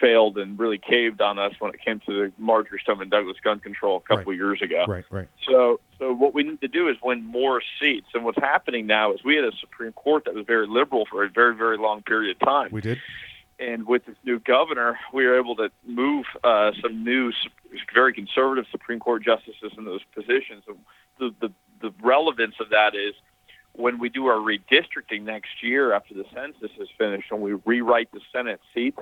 failed 0.00 0.36
and 0.38 0.58
really 0.58 0.78
caved 0.78 1.20
on 1.20 1.38
us 1.38 1.52
when 1.58 1.72
it 1.72 1.80
came 1.84 2.00
to 2.00 2.12
the 2.12 2.32
Marjory 2.38 2.80
Stoneman 2.82 3.08
Douglas 3.08 3.36
gun 3.42 3.60
control 3.60 3.96
a 3.96 4.00
couple 4.00 4.32
of 4.32 4.38
years 4.38 4.60
ago. 4.60 4.84
Right. 4.86 5.04
Right. 5.10 5.28
So, 5.48 5.80
so 5.98 6.12
what 6.12 6.34
we 6.34 6.42
need 6.42 6.60
to 6.60 6.68
do 6.68 6.88
is 6.88 6.96
win 7.02 7.24
more 7.24 7.62
seats. 7.80 8.08
And 8.14 8.24
what's 8.24 8.38
happening 8.38 8.86
now 8.86 9.12
is 9.12 9.20
we 9.24 9.36
had 9.36 9.44
a 9.44 9.52
Supreme 9.60 9.92
Court 9.92 10.24
that 10.24 10.34
was 10.34 10.44
very 10.46 10.66
liberal 10.66 11.06
for 11.10 11.24
a 11.24 11.28
very, 11.28 11.54
very 11.54 11.78
long 11.78 12.02
period 12.02 12.36
of 12.40 12.46
time. 12.46 12.70
We 12.72 12.80
did. 12.80 12.98
And 13.58 13.86
with 13.86 14.04
this 14.04 14.16
new 14.24 14.38
governor, 14.38 14.98
we 15.14 15.24
were 15.24 15.38
able 15.38 15.56
to 15.56 15.70
move 15.86 16.26
uh, 16.44 16.72
some 16.82 17.04
new, 17.04 17.32
very 17.94 18.12
conservative 18.12 18.66
Supreme 18.70 18.98
Court 18.98 19.24
justices 19.24 19.72
in 19.78 19.84
those 19.84 20.02
positions. 20.14 20.64
And 20.68 20.76
the, 21.18 21.34
the 21.40 21.52
the 21.80 21.92
relevance 22.02 22.54
of 22.60 22.70
that 22.70 22.94
is 22.94 23.14
when 23.72 23.98
we 23.98 24.08
do 24.08 24.26
our 24.26 24.36
redistricting 24.38 25.22
next 25.22 25.62
year 25.62 25.92
after 25.92 26.14
the 26.14 26.24
census 26.34 26.70
is 26.80 26.88
finished 26.96 27.30
and 27.30 27.40
we 27.40 27.52
rewrite 27.64 28.10
the 28.12 28.20
Senate 28.32 28.60
seats, 28.74 28.98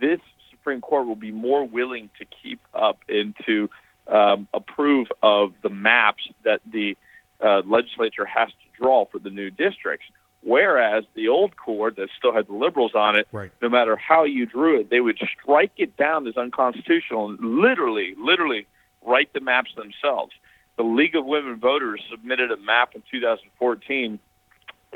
this 0.00 0.20
Supreme 0.50 0.80
Court 0.80 1.06
will 1.06 1.16
be 1.16 1.32
more 1.32 1.64
willing 1.66 2.10
to 2.18 2.24
keep 2.24 2.60
up 2.74 2.98
and 3.08 3.34
to 3.46 3.70
um, 4.06 4.48
approve 4.52 5.08
of 5.22 5.52
the 5.62 5.68
maps 5.70 6.28
that 6.44 6.60
the 6.70 6.96
uh, 7.40 7.62
legislature 7.64 8.24
has 8.24 8.48
to 8.48 8.80
draw 8.82 9.04
for 9.06 9.18
the 9.18 9.30
new 9.30 9.50
districts. 9.50 10.06
Whereas 10.42 11.04
the 11.14 11.28
old 11.28 11.56
court 11.56 11.96
that 11.96 12.08
still 12.16 12.32
had 12.32 12.46
the 12.46 12.52
liberals 12.54 12.92
on 12.94 13.16
it, 13.16 13.26
Right. 13.32 13.50
no 13.60 13.68
matter 13.68 13.96
how 13.96 14.24
you 14.24 14.46
drew 14.46 14.80
it, 14.80 14.88
they 14.90 15.00
would 15.00 15.18
strike 15.18 15.72
it 15.76 15.96
down 15.96 16.26
as 16.26 16.36
unconstitutional 16.36 17.30
and 17.30 17.40
literally, 17.40 18.14
literally 18.16 18.66
write 19.04 19.32
the 19.32 19.40
maps 19.40 19.70
themselves. 19.76 20.32
The 20.76 20.84
League 20.84 21.16
of 21.16 21.26
Women 21.26 21.56
Voters 21.56 22.00
submitted 22.08 22.52
a 22.52 22.56
map 22.56 22.94
in 22.94 23.02
2014 23.10 24.18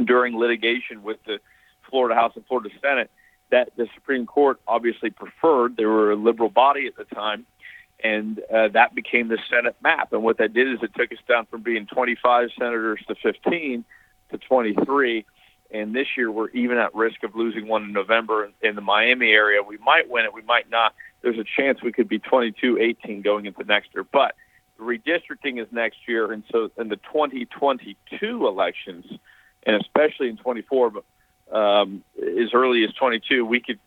during 0.05 0.39
litigation 0.39 1.03
with 1.03 1.19
the 1.27 1.39
Florida 1.91 2.15
House 2.15 2.33
and 2.37 2.47
Florida 2.47 2.71
Senate 2.81 3.11
that 3.53 3.71
the 3.77 3.87
Supreme 3.95 4.27
Court 4.27 4.61
obviously 4.67 5.11
preferred. 5.11 5.77
They 5.77 5.85
were 5.85 6.11
a 6.11 6.17
liberal 6.17 6.49
body 6.49 6.87
at 6.87 6.97
the 6.97 7.05
time, 7.15 7.47
and 8.03 8.41
uh, 8.53 8.69
that 8.69 8.95
became 8.95 9.29
the 9.29 9.39
Senate 9.49 9.77
map. 9.83 10.13
And 10.13 10.25
what 10.25 10.39
that 10.39 10.53
did 10.53 10.69
is 10.73 10.79
it 10.83 10.93
took 10.97 11.13
us 11.13 11.19
down 11.29 11.47
from 11.47 11.63
being 11.63 11.87
25 11.87 12.49
senators 12.59 13.01
to 13.07 13.15
15 13.15 13.85
to 14.31 14.39
23. 14.39 15.25
And 15.71 15.95
this 15.95 16.09
year 16.17 16.33
we're 16.33 16.49
even 16.51 16.79
at 16.79 16.95
risk 16.95 17.23
of 17.23 17.35
losing 17.37 17.69
one 17.69 17.85
in 17.85 17.93
November 17.93 18.51
in 18.63 18.75
the 18.75 18.81
Miami 18.81 19.31
area. 19.31 19.63
We 19.63 19.77
might 19.79 20.09
win 20.11 20.25
it, 20.25 20.33
we 20.35 20.43
might 20.43 20.69
not. 20.71 20.95
There's 21.21 21.39
a 21.39 21.45
chance 21.45 21.83
we 21.83 21.93
could 21.93 22.09
be 22.09 22.19
22-18 22.19 23.23
going 23.23 23.47
into 23.47 23.65
next 23.65 23.91
year, 23.95 24.05
but 24.11 24.35
redistricting 24.81 25.63
is 25.63 25.69
next 25.71 25.99
year, 26.09 26.33
and 26.33 26.43
so 26.51 26.71
in 26.77 26.89
the 26.89 26.97
2022 26.97 28.47
elections, 28.47 29.05
and 29.65 29.77
especially 29.77 30.29
in 30.29 30.37
24, 30.39 30.91
but 30.91 31.05
um, 31.53 32.03
as 32.19 32.55
early 32.55 32.85
as 32.85 32.93
22, 32.95 33.45
we 33.45 33.61
could 33.61 33.79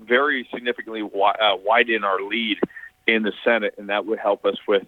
very 0.00 0.48
significantly 0.52 1.02
wi- 1.02 1.36
uh, 1.40 1.56
widen 1.64 2.04
our 2.04 2.20
lead 2.22 2.58
in 3.06 3.22
the 3.22 3.32
Senate, 3.44 3.74
and 3.78 3.88
that 3.88 4.06
would 4.06 4.18
help 4.18 4.44
us 4.44 4.56
with 4.66 4.82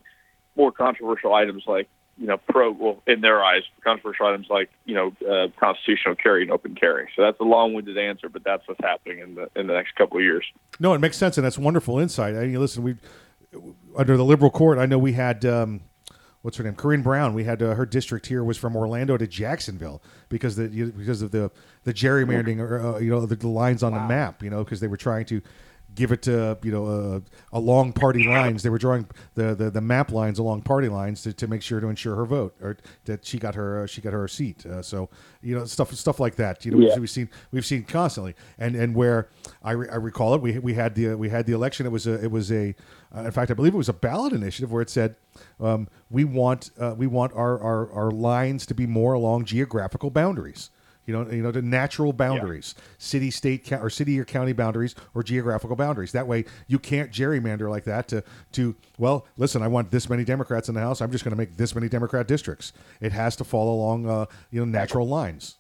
more 0.57 0.73
controversial 0.73 1.35
items 1.35 1.65
like, 1.67 1.89
you 2.17 2.27
know, 2.27 2.37
pro, 2.49 2.71
well, 2.71 3.03
in 3.07 3.21
their 3.21 3.45
eyes, 3.45 3.63
controversial 3.83 4.27
items 4.27 4.47
like, 4.49 4.71
you 4.85 4.95
know, 4.95 5.13
uh, 5.29 5.49
constitutional 5.59 6.15
carry 6.15 6.43
and 6.43 6.53
open 6.53 6.75
carry. 6.77 7.09
So 7.17 7.23
that's 7.23 7.41
a 7.41 7.45
long-winded 7.45 7.99
answer, 7.99 8.29
but 8.29 8.45
that's 8.45 8.67
what's 8.69 8.81
happening 8.81 9.19
in 9.19 9.35
the 9.35 9.51
in 9.57 9.67
the 9.67 9.73
next 9.73 9.97
couple 9.97 10.19
of 10.19 10.23
years. 10.23 10.45
No, 10.79 10.95
it 10.95 11.01
makes 11.01 11.17
sense, 11.17 11.37
and 11.39 11.45
that's 11.45 11.59
wonderful 11.59 11.99
insight. 11.99 12.37
I 12.37 12.47
mean, 12.47 12.61
listen, 12.61 12.85
we 12.85 12.97
under 13.97 14.17
the 14.17 14.25
liberal 14.25 14.51
court. 14.51 14.79
I 14.79 14.87
know 14.87 14.99
we 14.99 15.13
had 15.13 15.45
um, 15.45 15.81
what's 16.45 16.59
her 16.59 16.65
name, 16.65 16.75
Corrine 16.75 17.03
Brown. 17.03 17.33
We 17.33 17.45
had 17.45 17.63
uh, 17.63 17.75
her 17.75 17.87
district 17.87 18.27
here 18.27 18.45
was 18.45 18.59
from 18.59 18.77
Orlando 18.77 19.17
to 19.17 19.27
Jacksonville 19.27 20.03
because 20.29 20.57
the 20.57 20.69
because 20.95 21.23
of 21.23 21.31
the 21.31 21.51
the 21.85 21.95
gerrymandering, 21.95 22.61
or 22.61 22.97
uh, 22.97 22.99
you 22.99 23.11
know, 23.11 23.25
the, 23.25 23.35
the 23.35 23.49
lines 23.49 23.83
on 23.83 23.95
the 23.95 24.01
map. 24.01 24.43
You 24.43 24.51
know, 24.51 24.63
because 24.63 24.81
they 24.81 24.87
were 24.87 24.99
trying 24.99 25.25
to 25.27 25.41
give 25.95 26.13
it 26.13 26.23
to 26.23 26.59
you 26.63 26.73
know 26.73 26.87
uh, 26.87 27.21
along 27.53 27.93
party 27.93 28.27
lines. 28.27 28.63
They 28.63 28.71
were 28.71 28.79
drawing 28.79 29.07
the, 29.35 29.55
the, 29.55 29.71
the 29.71 29.81
map 29.81 30.11
lines 30.11 30.39
along 30.39 30.63
party 30.63 30.89
lines 30.89 31.23
to, 31.23 31.33
to 31.33 31.47
make 31.47 31.63
sure 31.63 31.81
to 31.81 31.89
ensure 31.89 32.17
her 32.17 32.25
vote 32.27 32.55
or 32.61 32.77
that 33.05 33.25
she 33.25 33.39
got 33.39 33.55
her 33.55 33.85
uh, 33.85 33.87
she 33.87 34.01
got 34.01 34.13
her 34.13 34.27
seat. 34.29 34.65
Uh, 34.67 34.83
so 34.83 35.09
you 35.43 35.55
know 35.59 35.65
stuff 35.65 35.93
stuff 35.95 36.21
like 36.21 36.37
that. 36.37 36.65
You 36.65 36.73
know 36.73 36.79
Yeah. 36.87 36.99
we've 36.99 37.11
seen 37.11 37.29
we've 37.53 37.67
seen 37.67 37.85
constantly 37.85 38.35
and 38.59 38.75
and 38.77 38.95
where 38.95 39.29
I, 39.63 39.73
re- 39.73 39.89
I 39.91 39.97
recall 39.97 40.35
it 40.35 40.41
we, 40.43 40.59
we 40.59 40.75
had 40.75 40.95
the 40.95 41.15
we 41.15 41.29
had 41.29 41.47
the 41.47 41.53
election. 41.53 41.87
It 41.87 41.91
was 41.93 42.07
a 42.07 42.23
it 42.23 42.31
was 42.31 42.51
a 42.51 42.75
uh, 43.17 43.21
in 43.23 43.31
fact 43.31 43.51
I 43.51 43.55
believe 43.55 43.75
it 43.75 43.79
was 43.79 43.89
a 43.89 43.93
ballot 43.95 44.33
initiative 44.33 44.73
where 44.73 44.83
it 44.83 44.91
said 44.91 45.17
um, 45.61 45.89
we 46.11 46.25
want 46.25 46.71
uh, 46.81 46.95
we 46.97 47.07
want 47.07 47.33
our, 47.35 47.61
our 47.61 47.91
our 47.93 48.11
lines 48.11 48.67
to 48.67 48.75
be 48.75 48.87
more 48.87 49.13
along 49.13 49.45
geographical 49.45 50.11
boundaries. 50.11 50.71
You 51.07 51.15
know, 51.15 51.31
you 51.31 51.43
know, 51.43 51.51
the 51.51 51.63
natural 51.63 52.13
boundaries, 52.13 52.75
city, 52.99 53.31
state, 53.31 53.71
or 53.73 53.91
city 53.91 54.19
or 54.19 54.25
county 54.25 54.53
boundaries, 54.53 54.95
or 55.15 55.23
geographical 55.23 55.77
boundaries. 55.77 56.13
That 56.13 56.27
way, 56.27 56.45
you 56.67 56.79
can't 56.79 57.11
gerrymander 57.11 57.69
like 57.69 57.85
that 57.85 58.09
to 58.09 58.25
to. 58.53 58.75
Well, 58.99 59.27
listen, 59.37 59.63
I 59.63 59.69
want 59.69 59.91
this 59.91 60.09
many 60.09 60.25
Democrats 60.25 60.69
in 60.69 60.75
the 60.75 60.81
House. 60.81 61.01
I'm 61.01 61.11
just 61.11 61.25
going 61.25 61.33
to 61.33 61.39
make 61.39 61.57
this 61.57 61.75
many 61.75 61.89
Democrat 61.89 62.27
districts. 62.27 62.73
It 63.01 63.13
has 63.13 63.37
to 63.37 63.45
fall 63.45 63.75
along, 63.75 64.09
uh, 64.09 64.27
you 64.51 64.61
know, 64.61 64.67
natural 64.67 65.07
lines. 65.07 65.57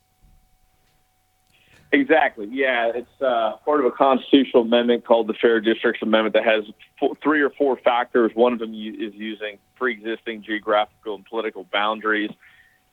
Exactly. 1.94 2.48
Yeah, 2.50 2.90
it's 2.92 3.22
uh, 3.22 3.56
part 3.64 3.78
of 3.78 3.86
a 3.86 3.92
constitutional 3.92 4.62
amendment 4.62 5.04
called 5.04 5.28
the 5.28 5.34
Fair 5.34 5.60
Districts 5.60 6.02
Amendment 6.02 6.34
that 6.34 6.44
has 6.44 6.64
four, 6.98 7.14
three 7.22 7.40
or 7.40 7.50
four 7.50 7.76
factors. 7.76 8.32
One 8.34 8.52
of 8.52 8.58
them 8.58 8.70
is 8.70 9.14
using 9.14 9.58
pre-existing 9.76 10.42
geographical 10.42 11.14
and 11.14 11.24
political 11.24 11.64
boundaries, 11.72 12.30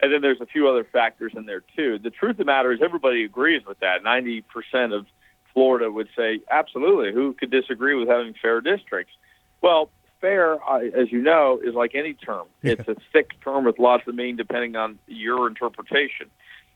and 0.01 0.11
then 0.11 0.21
there's 0.21 0.41
a 0.41 0.45
few 0.45 0.67
other 0.67 0.83
factors 0.83 1.33
in 1.35 1.45
there 1.45 1.63
too. 1.75 1.99
The 1.99 2.09
truth 2.09 2.31
of 2.31 2.37
the 2.37 2.45
matter 2.45 2.71
is, 2.71 2.79
everybody 2.81 3.23
agrees 3.23 3.65
with 3.65 3.79
that. 3.79 4.03
Ninety 4.03 4.41
percent 4.41 4.93
of 4.93 5.05
Florida 5.53 5.91
would 5.91 6.09
say 6.15 6.39
absolutely. 6.49 7.13
Who 7.13 7.33
could 7.33 7.51
disagree 7.51 7.95
with 7.95 8.07
having 8.07 8.33
fair 8.41 8.61
districts? 8.61 9.13
Well, 9.61 9.89
fair, 10.19 10.53
as 10.95 11.11
you 11.11 11.21
know, 11.21 11.59
is 11.63 11.75
like 11.75 11.95
any 11.95 12.13
term. 12.13 12.47
It's 12.63 12.87
a 12.87 12.95
thick 13.11 13.31
term 13.43 13.65
with 13.65 13.79
lots 13.79 14.07
of 14.07 14.15
meaning 14.15 14.35
depending 14.37 14.75
on 14.75 14.99
your 15.07 15.47
interpretation. 15.47 16.27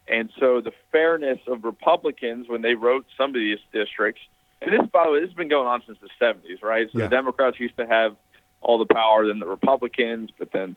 And 0.07 0.30
so 0.39 0.61
the 0.61 0.71
fairness 0.91 1.39
of 1.47 1.63
Republicans 1.63 2.47
when 2.47 2.61
they 2.61 2.76
wrote 2.76 3.05
some 3.17 3.32
of 3.32 3.36
these 3.36 3.57
districts, 3.73 4.21
and 4.61 4.71
this, 4.71 4.88
by 4.91 5.05
the 5.05 5.11
way, 5.11 5.19
this 5.21 5.30
has 5.30 5.36
been 5.36 5.47
going 5.47 5.67
on 5.67 5.82
since 5.86 5.97
the 5.99 6.09
70s, 6.23 6.61
right? 6.61 6.88
So 6.91 6.99
Yeah. 6.99 7.05
the 7.05 7.09
Democrats 7.15 7.59
used 7.59 7.78
to 7.78 7.88
have 7.88 8.15
all 8.61 8.78
the 8.78 8.93
power 8.93 9.26
than 9.28 9.39
the 9.39 9.47
Republicans, 9.47 10.30
but 10.38 10.51
then, 10.51 10.76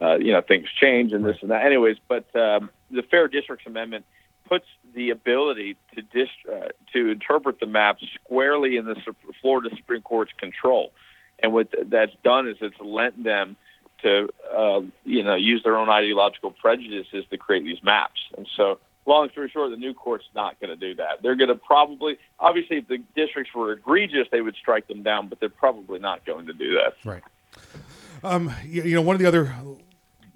uh, 0.00 0.16
you 0.16 0.32
know, 0.32 0.40
things 0.40 0.66
change 0.80 1.12
and 1.12 1.24
this 1.24 1.36
and 1.40 1.50
that. 1.50 1.64
Anyways, 1.64 1.96
but 2.08 2.24
um, 2.36 2.70
the 2.90 3.02
Fair 3.02 3.28
Districts 3.28 3.66
Amendment 3.66 4.04
puts 4.48 4.66
the 4.94 5.10
ability 5.10 5.76
to 5.94 6.02
dis- 6.02 6.28
uh, 6.50 6.68
to 6.92 7.10
interpret 7.10 7.60
the 7.60 7.66
map 7.66 7.98
squarely 8.14 8.76
in 8.76 8.84
the 8.84 8.96
Florida 9.40 9.74
Supreme 9.76 10.02
Court's 10.02 10.32
control. 10.38 10.92
And 11.42 11.52
what 11.52 11.72
th- 11.72 11.86
that's 11.88 12.12
done 12.22 12.48
is 12.48 12.56
it's 12.60 12.78
lent 12.80 13.22
them 13.22 13.56
to 14.02 14.28
uh, 14.56 14.80
you 15.04 15.22
know 15.22 15.34
use 15.34 15.62
their 15.64 15.76
own 15.76 15.88
ideological 15.88 16.50
prejudices 16.50 17.24
to 17.30 17.36
create 17.36 17.64
these 17.64 17.82
maps. 17.82 18.20
And 18.36 18.46
so, 18.56 18.78
long 19.06 19.30
story 19.30 19.50
short, 19.50 19.70
the 19.70 19.76
new 19.76 19.94
court's 19.94 20.26
not 20.34 20.60
going 20.60 20.70
to 20.70 20.76
do 20.76 20.94
that. 20.96 21.22
They're 21.22 21.36
going 21.36 21.48
to 21.48 21.54
probably, 21.54 22.18
obviously, 22.38 22.78
if 22.78 22.88
the 22.88 22.98
districts 23.16 23.54
were 23.54 23.72
egregious, 23.72 24.28
they 24.30 24.40
would 24.40 24.56
strike 24.56 24.88
them 24.88 25.02
down, 25.02 25.28
but 25.28 25.40
they're 25.40 25.48
probably 25.48 25.98
not 25.98 26.24
going 26.24 26.46
to 26.46 26.52
do 26.52 26.74
that. 26.74 26.94
Right. 27.04 27.22
Um, 28.24 28.50
you, 28.64 28.82
you 28.84 28.94
know, 28.94 29.02
one 29.02 29.14
of 29.14 29.20
the 29.20 29.26
other 29.28 29.54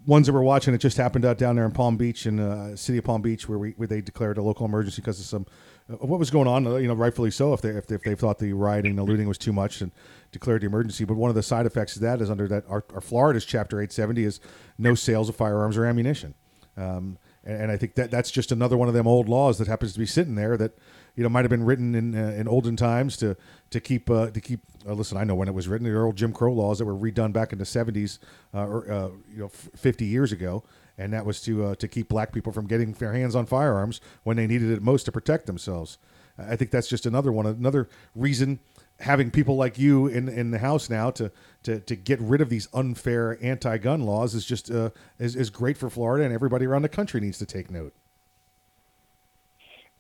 ones 0.07 0.27
that 0.27 0.35
we're 0.35 0.43
watching, 0.43 0.75
it 0.75 0.79
just 0.79 0.99
happened 0.99 1.25
out 1.25 1.39
down 1.39 1.57
there 1.57 1.65
in 1.65 1.73
Palm 1.73 1.97
Beach, 1.97 2.27
in 2.27 2.39
uh, 2.39 2.77
city 2.77 2.99
of 2.99 3.05
Palm 3.05 3.23
Beach, 3.23 3.49
where 3.49 3.59
we 3.59 3.71
where 3.73 3.89
they 3.89 4.03
declared 4.03 4.37
a 4.37 4.43
local 4.43 4.67
emergency 4.67 5.01
because 5.01 5.19
of 5.19 5.25
some 5.25 5.47
of 5.89 6.09
what 6.09 6.19
was 6.19 6.31
going 6.31 6.47
on. 6.47 6.67
uh, 6.67 6.77
You 6.77 6.89
know, 6.89 6.95
rightfully 6.95 7.31
so, 7.31 7.55
if 7.55 7.63
they 7.63 7.71
if 7.71 7.87
they, 7.87 7.95
if 7.95 8.03
they 8.03 8.15
thought 8.15 8.39
the 8.39 8.53
rioting 8.53 8.91
and 8.91 8.99
the 8.99 9.05
looting 9.05 9.27
was 9.27 9.39
too 9.39 9.55
much 9.55 9.81
and 9.81 9.91
declared 10.33 10.61
the 10.61 10.67
emergency. 10.67 11.05
But 11.05 11.17
one 11.17 11.31
of 11.31 11.35
the 11.35 11.43
side 11.43 11.65
effects 11.65 11.97
of 11.97 12.03
that 12.03 12.21
is 12.21 12.31
under 12.31 12.47
that 12.49 12.65
our, 12.69 12.85
our 12.93 13.01
Florida's 13.01 13.47
Chapter 13.47 13.79
870 13.79 14.23
is 14.23 14.41
no 14.77 14.95
sales 14.95 15.31
of 15.31 15.37
firearms 15.37 15.79
or 15.79 15.87
ammunition. 15.87 16.35
Um, 16.77 17.17
and, 17.43 17.63
and 17.63 17.73
I 17.73 17.79
think 17.79 17.95
that 17.95 18.11
that's 18.11 18.31
just 18.31 18.53
another 18.53 18.77
one 18.77 18.89
of 18.89 18.95
them 18.95 19.07
old 19.07 19.31
laws 19.31 19.57
that 19.57 19.67
happens 19.67 19.95
to 19.95 19.99
be 19.99 20.07
sitting 20.07 20.35
there 20.35 20.59
that 20.59 20.79
you 21.19 21.25
know 21.25 21.29
might 21.29 21.45
have 21.45 21.51
been 21.51 21.65
written 21.65 21.97
in 21.97 22.15
uh, 22.15 22.29
in 22.29 22.47
olden 22.47 22.77
times 22.77 23.17
to 23.17 23.37
to 23.71 23.81
keep 23.81 24.09
uh, 24.09 24.31
to 24.31 24.41
keep. 24.41 24.61
Uh, 24.87 24.93
listen, 24.93 25.19
I 25.19 25.25
know 25.25 25.35
when 25.35 25.49
it 25.49 25.55
was 25.55 25.67
written. 25.67 25.93
The 25.93 26.01
old 26.01 26.15
Jim 26.15 26.33
Crow 26.33 26.53
laws 26.53 26.79
that 26.79 26.85
were 26.85 26.95
redone 26.95 27.33
back 27.33 27.53
in 27.53 27.59
the 27.59 27.65
seventies, 27.65 28.21
uh, 28.55 28.65
or 28.65 28.91
uh, 28.91 29.09
you 29.29 29.41
know, 29.41 29.49
fifty 29.49 30.05
years 30.05 30.31
ago, 30.31 30.63
and 30.97 31.13
that 31.13 31.27
was 31.27 31.41
to 31.43 31.65
uh, 31.65 31.75
to 31.75 31.89
keep 31.89 32.09
black 32.09 32.33
people 32.33 32.53
from 32.53 32.69
getting 32.69 32.93
their 32.93 33.13
hands 33.13 33.35
on 33.35 33.47
firearms 33.47 34.01
when 34.23 34.37
they 34.37 34.47
needed 34.47 34.71
it 34.71 34.81
most 34.81 35.07
to 35.07 35.13
protect 35.13 35.47
themselves. 35.47 35.99
I 36.39 36.55
think 36.55 36.71
that's 36.71 36.87
just 36.87 37.05
another 37.05 37.33
one, 37.33 37.47
another 37.47 37.89
reason 38.15 38.61
having 39.01 39.33
people 39.33 39.57
like 39.57 39.77
you 39.77 40.07
in 40.07 40.29
in 40.29 40.53
the 40.53 40.61
house 40.61 40.89
now 40.89 41.11
to 41.11 41.33
to, 41.65 41.81
to 41.81 41.97
get 41.97 42.21
rid 42.21 42.41
of 42.41 42.49
these 42.49 42.69
unfair 42.73 43.37
anti-gun 43.43 44.03
laws 44.03 44.37
is 44.37 44.47
just 44.47 44.71
uh, 44.71 44.91
is, 45.19 45.35
is 45.35 45.51
great 45.51 45.77
for 45.77 45.91
Florida, 45.91 46.25
and 46.25 46.33
everybody 46.33 46.65
around 46.65 46.83
the 46.83 46.89
country 46.89 47.21
needs 47.21 47.39
to 47.39 47.47
take 47.47 47.73
note. 47.73 47.93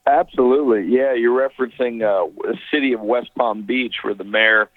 Absolutely, 0.08 0.86
yeah. 0.90 1.12
You're 1.12 1.38
referencing 1.38 2.02
uh, 2.02 2.50
a 2.50 2.54
city 2.72 2.94
of 2.94 3.00
West 3.00 3.28
Palm 3.36 3.62
Beach, 3.62 3.96
where 4.02 4.14
the 4.14 4.24
mayor 4.24 4.70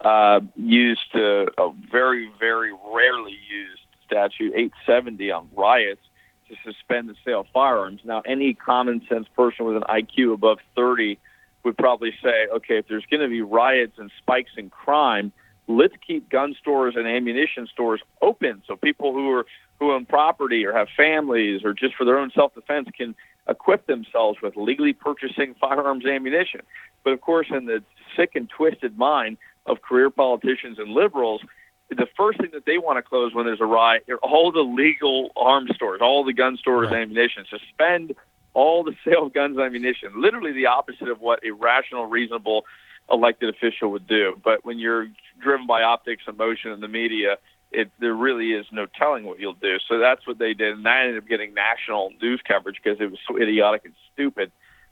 uh, 0.00 0.40
used 0.56 1.14
uh, 1.14 1.44
a 1.58 1.72
very, 1.92 2.30
very 2.40 2.72
rarely 2.72 3.36
used 3.50 3.82
statute 4.06 4.54
870 4.54 5.30
on 5.30 5.48
riots 5.54 6.00
to 6.48 6.54
suspend 6.64 7.10
the 7.10 7.14
sale 7.22 7.40
of 7.40 7.48
firearms. 7.52 8.00
Now, 8.02 8.22
any 8.24 8.54
common 8.54 9.02
sense 9.10 9.26
person 9.36 9.66
with 9.66 9.76
an 9.76 9.82
IQ 9.82 10.32
above 10.32 10.58
30 10.74 11.18
would 11.64 11.76
probably 11.76 12.14
say, 12.22 12.46
okay, 12.54 12.78
if 12.78 12.88
there's 12.88 13.04
going 13.10 13.20
to 13.20 13.28
be 13.28 13.42
riots 13.42 13.98
and 13.98 14.10
spikes 14.16 14.52
in 14.56 14.70
crime, 14.70 15.32
let's 15.66 15.94
keep 16.06 16.30
gun 16.30 16.54
stores 16.58 16.94
and 16.96 17.06
ammunition 17.06 17.66
stores 17.70 18.00
open 18.22 18.62
so 18.66 18.74
people 18.74 19.12
who 19.12 19.30
are 19.32 19.44
who 19.78 19.92
own 19.92 20.06
property 20.06 20.64
or 20.64 20.72
have 20.72 20.88
families 20.96 21.62
or 21.62 21.72
just 21.74 21.94
for 21.94 22.04
their 22.04 22.18
own 22.18 22.32
self-defense 22.34 22.88
can 22.96 23.14
equip 23.48 23.86
themselves 23.86 24.38
with 24.42 24.56
legally 24.56 24.92
purchasing 24.92 25.54
firearms 25.60 26.04
ammunition. 26.06 26.60
But 27.04 27.12
of 27.12 27.20
course, 27.20 27.46
in 27.50 27.66
the 27.66 27.82
sick 28.16 28.32
and 28.34 28.48
twisted 28.48 28.98
mind 28.98 29.38
of 29.66 29.82
career 29.82 30.10
politicians 30.10 30.78
and 30.78 30.90
liberals, 30.90 31.42
the 31.90 32.06
first 32.16 32.40
thing 32.40 32.50
that 32.52 32.66
they 32.66 32.78
want 32.78 32.98
to 32.98 33.02
close 33.02 33.34
when 33.34 33.46
there's 33.46 33.60
a 33.60 33.66
riot 33.66 34.04
are 34.10 34.16
all 34.16 34.52
the 34.52 34.60
legal 34.60 35.30
arms 35.36 35.70
stores, 35.74 36.00
all 36.02 36.24
the 36.24 36.34
gun 36.34 36.56
stores 36.56 36.88
and 36.88 36.96
ammunition. 36.96 37.44
Suspend 37.48 38.14
all 38.54 38.84
the 38.84 38.94
sale 39.04 39.26
of 39.26 39.32
guns 39.32 39.56
and 39.56 39.64
ammunition. 39.64 40.20
Literally 40.20 40.52
the 40.52 40.66
opposite 40.66 41.08
of 41.08 41.20
what 41.20 41.40
a 41.44 41.50
rational, 41.50 42.06
reasonable 42.06 42.66
elected 43.10 43.48
official 43.48 43.90
would 43.90 44.06
do. 44.06 44.38
But 44.44 44.64
when 44.64 44.78
you're 44.78 45.08
driven 45.40 45.66
by 45.66 45.82
optics, 45.82 46.24
emotion, 46.28 46.72
and 46.72 46.82
the 46.82 46.88
media, 46.88 47.38
it 47.70 47.90
there 47.98 48.14
really 48.14 48.52
is 48.52 48.66
no 48.72 48.86
telling 48.86 49.24
what 49.24 49.38
you'll 49.38 49.52
do. 49.52 49.78
So 49.88 49.98
that's 49.98 50.26
what 50.26 50.38
they 50.38 50.54
did, 50.54 50.74
and 50.74 50.86
that 50.86 51.02
ended 51.02 51.18
up 51.18 51.28
getting 51.28 51.54
national 51.54 52.12
news 52.20 52.40
coverage 52.46 52.80
because 52.82 53.00
it 53.00 53.10
was 53.10 53.20
so 53.28 53.36
idiotic 53.36 53.84
and 53.84 53.94
stupid. 54.12 54.50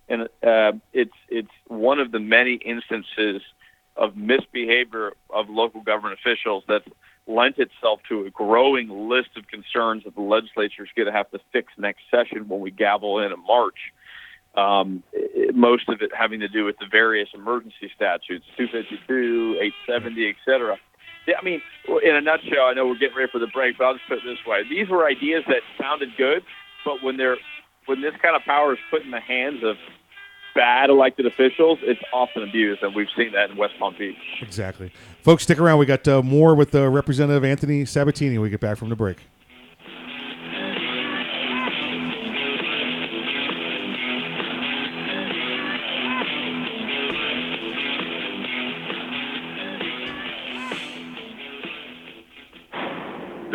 And 0.09 0.23
uh, 0.47 0.73
it's 0.93 1.15
it's 1.29 1.51
one 1.67 1.99
of 1.99 2.13
the 2.13 2.21
many 2.21 2.55
instances 2.55 3.43
of 3.97 4.17
misbehavior 4.17 5.13
of 5.31 5.49
local 5.49 5.81
government 5.81 6.19
officials 6.21 6.65
that 6.69 6.83
lent 7.27 7.59
itself 7.59 8.01
to 8.09 8.25
a 8.27 8.31
growing 8.31 9.09
list 9.09 9.31
of 9.37 9.49
concerns 9.49 10.05
that 10.05 10.15
the 10.15 10.21
legislature 10.21 10.85
is 10.85 10.91
going 10.95 11.07
to 11.07 11.13
have 11.13 11.31
to 11.31 11.41
fix 11.53 11.73
next 11.77 12.03
session 12.11 12.47
when 12.47 12.61
we 12.61 12.71
gavel 12.71 13.19
in 13.19 13.33
in 13.33 13.45
March. 13.47 13.93
Um, 14.55 15.03
it- 15.13 15.55
most 15.55 15.89
of 15.89 16.03
it 16.03 16.15
having 16.15 16.41
to 16.41 16.49
do 16.49 16.65
with 16.65 16.79
the 16.79 16.87
various 16.87 17.29
emergency 17.35 17.91
statutes, 17.95 18.45
252, 18.57 19.59
870, 19.61 20.29
et 20.29 20.37
cetera. 20.45 20.79
I 21.35 21.43
mean, 21.45 21.61
in 22.05 22.15
a 22.15 22.21
nutshell, 22.21 22.67
I 22.67 22.75
know 22.75 22.87
we're 22.87 22.99
getting 22.99 23.17
ready 23.17 23.31
for 23.31 23.39
the 23.39 23.47
break, 23.49 23.79
but 23.79 23.85
I'll 23.85 23.95
just 23.95 24.07
put 24.09 24.19
it 24.19 24.25
this 24.25 24.45
way: 24.47 24.63
these 24.69 24.89
were 24.89 25.07
ideas 25.07 25.45
that 25.49 25.63
sounded 25.81 26.11
good, 26.17 26.45
but 26.85 27.03
when 27.03 27.17
they're 27.17 27.37
when 27.87 28.01
this 28.01 28.15
kind 28.23 28.37
of 28.37 28.43
power 28.43 28.73
is 28.73 28.79
put 28.91 29.03
in 29.03 29.11
the 29.11 29.21
hands 29.21 29.63
of 29.63 29.77
bad 30.55 30.91
elected 30.91 31.27
officials, 31.27 31.79
it's 31.83 32.01
often 32.13 32.43
abused, 32.43 32.83
and 32.83 32.95
we've 32.95 33.09
seen 33.17 33.33
that 33.33 33.51
in 33.51 33.57
West 33.57 33.75
Palm 33.79 33.95
Beach. 33.99 34.17
Exactly, 34.41 34.91
folks. 35.23 35.43
Stick 35.43 35.59
around. 35.59 35.79
We 35.79 35.87
got 35.87 36.07
uh, 36.09 36.23
more 36.23 36.55
with 36.55 36.75
uh, 36.75 36.89
Representative 36.89 37.45
Anthony 37.45 37.85
Sabatini. 37.85 38.39
When 38.39 38.45
we 38.45 38.51
get 38.51 38.61
back 38.61 38.79
from 38.79 38.89
the 38.89 38.97
break. 38.97 39.19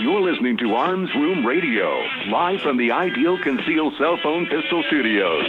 You're 0.00 0.20
listening 0.20 0.56
to 0.58 0.74
Arms 0.74 1.10
Room 1.14 1.44
Radio, 1.44 2.00
live 2.28 2.60
from 2.60 2.76
the 2.76 2.92
Ideal 2.92 3.38
Conceal 3.42 3.90
Cell 3.98 4.18
Phone 4.22 4.46
Pistol 4.46 4.84
Studios. 4.86 5.44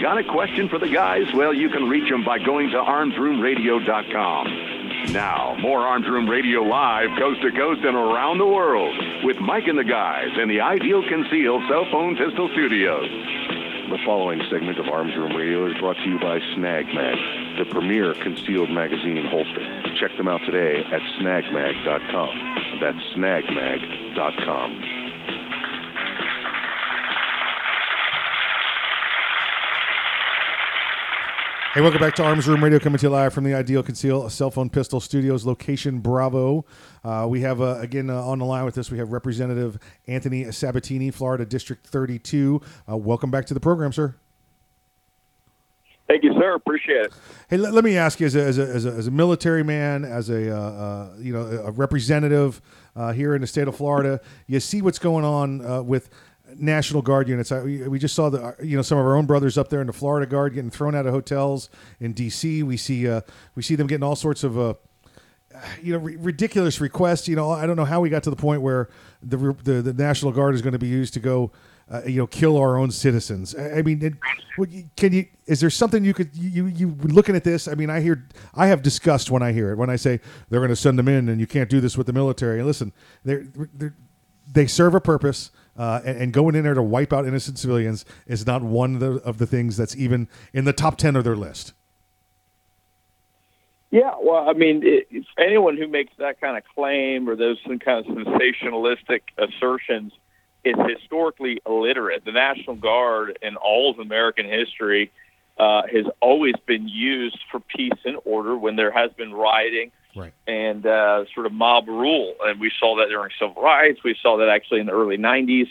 Got 0.00 0.18
a 0.18 0.24
question 0.24 0.68
for 0.68 0.78
the 0.78 0.88
guys? 0.88 1.24
Well, 1.34 1.54
you 1.54 1.68
can 1.68 1.88
reach 1.88 2.08
them 2.08 2.24
by 2.24 2.38
going 2.38 2.70
to 2.70 2.76
armsroomradio.com. 2.76 5.12
Now, 5.12 5.56
more 5.60 5.80
Arms 5.80 6.08
Room 6.08 6.28
Radio 6.28 6.62
live, 6.62 7.10
coast 7.18 7.42
to 7.42 7.50
coast 7.52 7.82
and 7.84 7.96
around 7.96 8.38
the 8.38 8.46
world, 8.46 8.94
with 9.24 9.38
Mike 9.40 9.66
and 9.66 9.78
the 9.78 9.84
guys 9.84 10.28
in 10.40 10.48
the 10.48 10.60
Ideal 10.60 11.02
Conceal 11.08 11.60
Cell 11.68 11.86
Phone 11.90 12.16
Pistol 12.16 12.48
Studios. 12.52 13.55
The 13.88 13.98
following 14.04 14.42
segment 14.50 14.80
of 14.80 14.88
Arms 14.88 15.14
Room 15.16 15.36
Radio 15.36 15.70
is 15.70 15.78
brought 15.78 15.96
to 15.96 16.08
you 16.08 16.18
by 16.18 16.40
Snag 16.56 16.86
Mag, 16.92 17.16
the 17.56 17.66
premier 17.70 18.14
concealed 18.14 18.68
magazine 18.68 19.24
holster. 19.24 19.62
Check 19.94 20.16
them 20.16 20.26
out 20.26 20.40
today 20.44 20.82
at 20.82 21.00
snagmag.com. 21.20 22.80
That's 22.80 22.98
snagmag.com. 23.14 25.05
Hey, 31.76 31.82
welcome 31.82 32.00
back 32.00 32.14
to 32.14 32.24
Arms 32.24 32.48
Room 32.48 32.64
Radio, 32.64 32.78
coming 32.78 32.98
to 32.98 33.04
you 33.04 33.10
live 33.10 33.34
from 33.34 33.44
the 33.44 33.52
Ideal 33.52 33.82
Conceal 33.82 34.30
Cell 34.30 34.50
Phone 34.50 34.70
Pistol 34.70 34.98
Studios, 34.98 35.44
location 35.44 35.98
Bravo. 35.98 36.64
Uh, 37.04 37.26
we 37.28 37.42
have, 37.42 37.60
uh, 37.60 37.76
again, 37.80 38.08
uh, 38.08 38.14
on 38.14 38.38
the 38.38 38.46
line 38.46 38.64
with 38.64 38.78
us, 38.78 38.90
we 38.90 38.96
have 38.96 39.12
Representative 39.12 39.78
Anthony 40.06 40.50
Sabatini, 40.50 41.10
Florida 41.10 41.44
District 41.44 41.86
32. 41.86 42.62
Uh, 42.90 42.96
welcome 42.96 43.30
back 43.30 43.44
to 43.44 43.52
the 43.52 43.60
program, 43.60 43.92
sir. 43.92 44.14
Thank 46.08 46.22
you, 46.22 46.32
sir. 46.34 46.54
Appreciate 46.54 47.06
it. 47.06 47.12
Hey, 47.50 47.56
let, 47.58 47.74
let 47.74 47.84
me 47.84 47.98
ask 47.98 48.20
you, 48.20 48.26
as 48.26 48.36
a, 48.36 48.42
as 48.42 48.58
a, 48.58 48.62
as 48.62 48.86
a, 48.86 48.90
as 48.92 49.06
a 49.08 49.10
military 49.10 49.62
man, 49.62 50.04
as 50.04 50.30
a 50.30 50.56
uh, 50.56 50.58
uh, 50.58 51.10
you 51.18 51.32
know 51.32 51.42
a 51.42 51.72
representative 51.72 52.62
uh, 52.94 53.12
here 53.12 53.34
in 53.34 53.40
the 53.40 53.46
state 53.46 53.68
of 53.68 53.76
Florida, 53.76 54.20
you 54.46 54.60
see 54.60 54.80
what's 54.80 55.00
going 55.00 55.24
on 55.24 55.66
uh, 55.66 55.82
with 55.82 56.08
National 56.58 57.02
Guard 57.02 57.28
units. 57.28 57.52
I, 57.52 57.62
we 57.62 57.98
just 57.98 58.14
saw 58.14 58.28
the 58.28 58.42
uh, 58.42 58.52
you 58.62 58.76
know 58.76 58.82
some 58.82 58.98
of 58.98 59.06
our 59.06 59.16
own 59.16 59.26
brothers 59.26 59.58
up 59.58 59.68
there 59.68 59.80
in 59.80 59.86
the 59.86 59.92
Florida 59.92 60.26
Guard 60.26 60.54
getting 60.54 60.70
thrown 60.70 60.94
out 60.94 61.06
of 61.06 61.12
hotels 61.12 61.68
in 62.00 62.12
D.C. 62.12 62.62
We 62.62 62.76
see 62.76 63.08
uh, 63.08 63.22
we 63.54 63.62
see 63.62 63.74
them 63.74 63.86
getting 63.86 64.04
all 64.04 64.16
sorts 64.16 64.44
of. 64.44 64.58
Uh, 64.58 64.74
you 65.80 65.94
know, 65.94 66.00
r- 66.00 66.12
ridiculous 66.18 66.82
requests. 66.82 67.28
You 67.28 67.36
know, 67.36 67.50
I 67.50 67.66
don't 67.66 67.76
know 67.76 67.86
how 67.86 68.00
we 68.00 68.10
got 68.10 68.22
to 68.24 68.30
the 68.30 68.36
point 68.36 68.60
where 68.62 68.90
the 69.22 69.56
the, 69.62 69.80
the 69.80 69.94
National 69.94 70.32
Guard 70.32 70.54
is 70.54 70.62
going 70.62 70.74
to 70.74 70.78
be 70.78 70.88
used 70.88 71.14
to 71.14 71.20
go, 71.20 71.50
uh, 71.90 72.02
you 72.06 72.16
know, 72.18 72.26
kill 72.26 72.58
our 72.58 72.76
own 72.76 72.90
citizens. 72.90 73.54
I, 73.54 73.78
I 73.78 73.82
mean, 73.82 74.02
it, 74.04 74.96
can 74.96 75.14
you? 75.14 75.26
Is 75.46 75.60
there 75.60 75.70
something 75.70 76.04
you 76.04 76.12
could 76.12 76.36
you 76.36 76.66
you 76.66 76.94
looking 77.04 77.36
at 77.36 77.44
this? 77.44 77.68
I 77.68 77.74
mean, 77.74 77.88
I 77.88 78.00
hear 78.00 78.26
I 78.54 78.66
have 78.66 78.82
disgust 78.82 79.30
when 79.30 79.42
I 79.42 79.52
hear 79.52 79.72
it 79.72 79.76
when 79.76 79.88
I 79.88 79.96
say 79.96 80.20
they're 80.50 80.60
going 80.60 80.68
to 80.68 80.76
send 80.76 80.98
them 80.98 81.08
in 81.08 81.28
and 81.30 81.40
you 81.40 81.46
can't 81.46 81.70
do 81.70 81.80
this 81.80 81.96
with 81.96 82.06
the 82.06 82.12
military. 82.12 82.58
And 82.58 82.66
listen, 82.66 82.92
they're 83.24 83.46
they 84.50 84.66
serve 84.66 84.94
a 84.94 85.00
purpose. 85.00 85.50
Uh, 85.78 86.00
and, 86.04 86.16
and 86.18 86.32
going 86.32 86.54
in 86.54 86.64
there 86.64 86.74
to 86.74 86.82
wipe 86.82 87.12
out 87.12 87.26
innocent 87.26 87.58
civilians 87.58 88.04
is 88.26 88.46
not 88.46 88.62
one 88.62 88.94
of 88.94 89.00
the, 89.00 89.12
of 89.22 89.38
the 89.38 89.46
things 89.46 89.76
that's 89.76 89.94
even 89.96 90.28
in 90.52 90.64
the 90.64 90.72
top 90.72 90.96
10 90.96 91.16
of 91.16 91.24
their 91.24 91.36
list. 91.36 91.72
Yeah, 93.90 94.14
well, 94.20 94.48
I 94.48 94.52
mean, 94.52 94.82
it, 94.84 95.24
anyone 95.38 95.76
who 95.76 95.86
makes 95.86 96.12
that 96.18 96.40
kind 96.40 96.56
of 96.56 96.64
claim 96.74 97.28
or 97.28 97.36
those 97.36 97.58
kind 97.66 98.04
of 98.04 98.06
sensationalistic 98.06 99.20
assertions 99.38 100.12
is 100.64 100.74
historically 100.88 101.60
illiterate. 101.64 102.24
The 102.24 102.32
National 102.32 102.74
Guard 102.74 103.38
in 103.40 103.56
all 103.56 103.90
of 103.90 104.00
American 104.00 104.46
history 104.46 105.12
uh, 105.58 105.82
has 105.90 106.04
always 106.20 106.54
been 106.66 106.88
used 106.88 107.38
for 107.50 107.60
peace 107.60 107.98
and 108.04 108.18
order 108.24 108.56
when 108.56 108.76
there 108.76 108.90
has 108.90 109.12
been 109.12 109.32
rioting 109.32 109.92
Right. 110.16 110.32
and 110.46 110.86
uh, 110.86 111.24
sort 111.34 111.46
of 111.46 111.52
mob 111.52 111.88
rule. 111.88 112.34
And 112.42 112.58
we 112.58 112.72
saw 112.80 112.96
that 112.96 113.08
during 113.08 113.30
civil 113.38 113.62
rights. 113.62 114.00
We 114.02 114.16
saw 114.20 114.38
that 114.38 114.48
actually 114.48 114.80
in 114.80 114.86
the 114.86 114.92
early 114.92 115.18
90s 115.18 115.68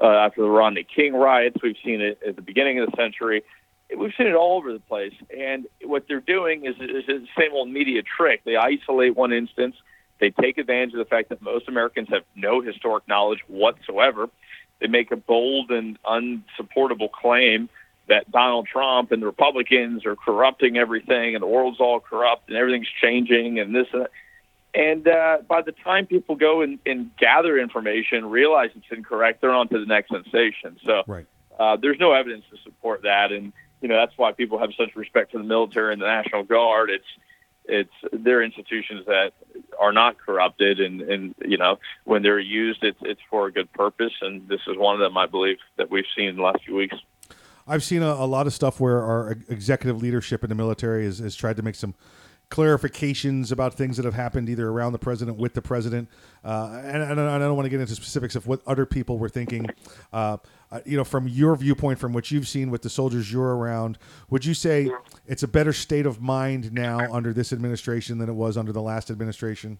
uh, 0.00 0.06
after 0.06 0.42
the 0.42 0.48
Rodney 0.48 0.84
King 0.84 1.14
riots. 1.14 1.56
We've 1.62 1.76
seen 1.84 2.00
it 2.00 2.18
at 2.26 2.36
the 2.36 2.42
beginning 2.42 2.78
of 2.78 2.90
the 2.90 2.96
century. 2.96 3.42
We've 3.96 4.12
seen 4.16 4.26
it 4.26 4.34
all 4.34 4.56
over 4.56 4.72
the 4.72 4.80
place. 4.80 5.14
And 5.36 5.66
what 5.82 6.04
they're 6.06 6.20
doing 6.20 6.66
is, 6.66 6.76
is 6.76 7.06
the 7.06 7.26
same 7.38 7.52
old 7.52 7.68
media 7.68 8.02
trick. 8.02 8.42
They 8.44 8.56
isolate 8.56 9.16
one 9.16 9.32
instance. 9.32 9.76
They 10.20 10.30
take 10.30 10.58
advantage 10.58 10.92
of 10.92 10.98
the 10.98 11.04
fact 11.04 11.30
that 11.30 11.40
most 11.42 11.68
Americans 11.68 12.08
have 12.10 12.22
no 12.34 12.60
historic 12.60 13.06
knowledge 13.08 13.40
whatsoever. 13.46 14.28
They 14.80 14.88
make 14.88 15.10
a 15.10 15.16
bold 15.16 15.70
and 15.70 15.98
unsupportable 16.06 17.08
claim 17.08 17.68
that 18.08 18.30
Donald 18.30 18.66
Trump 18.66 19.12
and 19.12 19.22
the 19.22 19.26
Republicans 19.26 20.04
are 20.06 20.16
corrupting 20.16 20.76
everything 20.76 21.34
and 21.34 21.42
the 21.42 21.46
world's 21.46 21.80
all 21.80 22.00
corrupt 22.00 22.48
and 22.48 22.56
everything's 22.56 22.88
changing 23.00 23.58
and 23.58 23.74
this 23.74 23.86
and 23.92 24.02
that. 24.02 24.10
And 24.74 25.08
uh, 25.08 25.38
by 25.48 25.62
the 25.62 25.72
time 25.72 26.06
people 26.06 26.36
go 26.36 26.60
and, 26.60 26.78
and 26.84 27.10
gather 27.16 27.58
information, 27.58 28.26
realize 28.26 28.70
it's 28.76 28.86
incorrect, 28.90 29.40
they're 29.40 29.52
on 29.52 29.68
to 29.68 29.78
the 29.78 29.86
next 29.86 30.10
sensation. 30.10 30.78
So 30.84 31.02
Right. 31.06 31.26
uh, 31.58 31.76
there's 31.76 31.98
no 31.98 32.12
evidence 32.12 32.44
to 32.50 32.58
support 32.62 33.02
that. 33.02 33.32
And, 33.32 33.52
you 33.80 33.88
know, 33.88 33.96
that's 33.96 34.16
why 34.16 34.32
people 34.32 34.58
have 34.58 34.70
such 34.76 34.94
respect 34.94 35.32
for 35.32 35.38
the 35.38 35.44
military 35.44 35.92
and 35.92 36.02
the 36.02 36.06
National 36.06 36.42
Guard. 36.44 36.90
It's, 36.90 37.06
it's 37.68 37.92
they're 38.12 38.42
institutions 38.42 39.04
that 39.06 39.32
are 39.78 39.92
not 39.92 40.16
corrupted 40.18 40.80
and, 40.80 41.02
and 41.02 41.34
you 41.44 41.58
know 41.58 41.78
when 42.04 42.22
they're 42.22 42.40
used 42.40 42.82
it's 42.82 42.98
it's 43.02 43.20
for 43.28 43.46
a 43.46 43.52
good 43.52 43.70
purpose 43.74 44.14
and 44.22 44.48
this 44.48 44.60
is 44.66 44.76
one 44.76 44.94
of 44.94 45.00
them 45.00 45.16
I 45.18 45.26
believe 45.26 45.58
that 45.76 45.90
we've 45.90 46.06
seen 46.16 46.28
in 46.28 46.36
the 46.36 46.42
last 46.42 46.64
few 46.64 46.74
weeks. 46.74 46.96
I've 47.68 47.84
seen 47.84 48.02
a, 48.02 48.12
a 48.12 48.26
lot 48.26 48.46
of 48.46 48.54
stuff 48.54 48.80
where 48.80 49.02
our 49.02 49.36
executive 49.48 50.02
leadership 50.02 50.42
in 50.42 50.48
the 50.48 50.54
military 50.54 51.04
has, 51.04 51.18
has 51.18 51.36
tried 51.36 51.56
to 51.56 51.62
make 51.62 51.74
some 51.74 51.94
clarifications 52.50 53.52
about 53.52 53.74
things 53.74 53.96
that 53.98 54.06
have 54.06 54.14
happened 54.14 54.48
either 54.48 54.68
around 54.68 54.92
the 54.92 54.98
president, 54.98 55.36
with 55.36 55.52
the 55.52 55.60
president, 55.60 56.08
uh, 56.44 56.80
and, 56.82 57.02
and 57.02 57.20
I 57.20 57.38
don't 57.38 57.56
want 57.56 57.66
to 57.66 57.70
get 57.70 57.80
into 57.80 57.94
specifics 57.94 58.34
of 58.36 58.46
what 58.46 58.62
other 58.66 58.86
people 58.86 59.18
were 59.18 59.28
thinking. 59.28 59.66
Uh, 60.12 60.38
uh, 60.70 60.80
you 60.86 60.96
know, 60.96 61.04
from 61.04 61.28
your 61.28 61.54
viewpoint, 61.56 61.98
from 61.98 62.14
what 62.14 62.30
you've 62.30 62.48
seen 62.48 62.70
with 62.70 62.80
the 62.80 62.88
soldiers 62.88 63.30
you're 63.30 63.56
around, 63.56 63.98
would 64.30 64.46
you 64.46 64.54
say 64.54 64.90
it's 65.26 65.42
a 65.42 65.48
better 65.48 65.74
state 65.74 66.06
of 66.06 66.22
mind 66.22 66.72
now 66.72 67.12
under 67.12 67.34
this 67.34 67.52
administration 67.52 68.16
than 68.16 68.30
it 68.30 68.34
was 68.34 68.56
under 68.56 68.72
the 68.72 68.82
last 68.82 69.10
administration? 69.10 69.78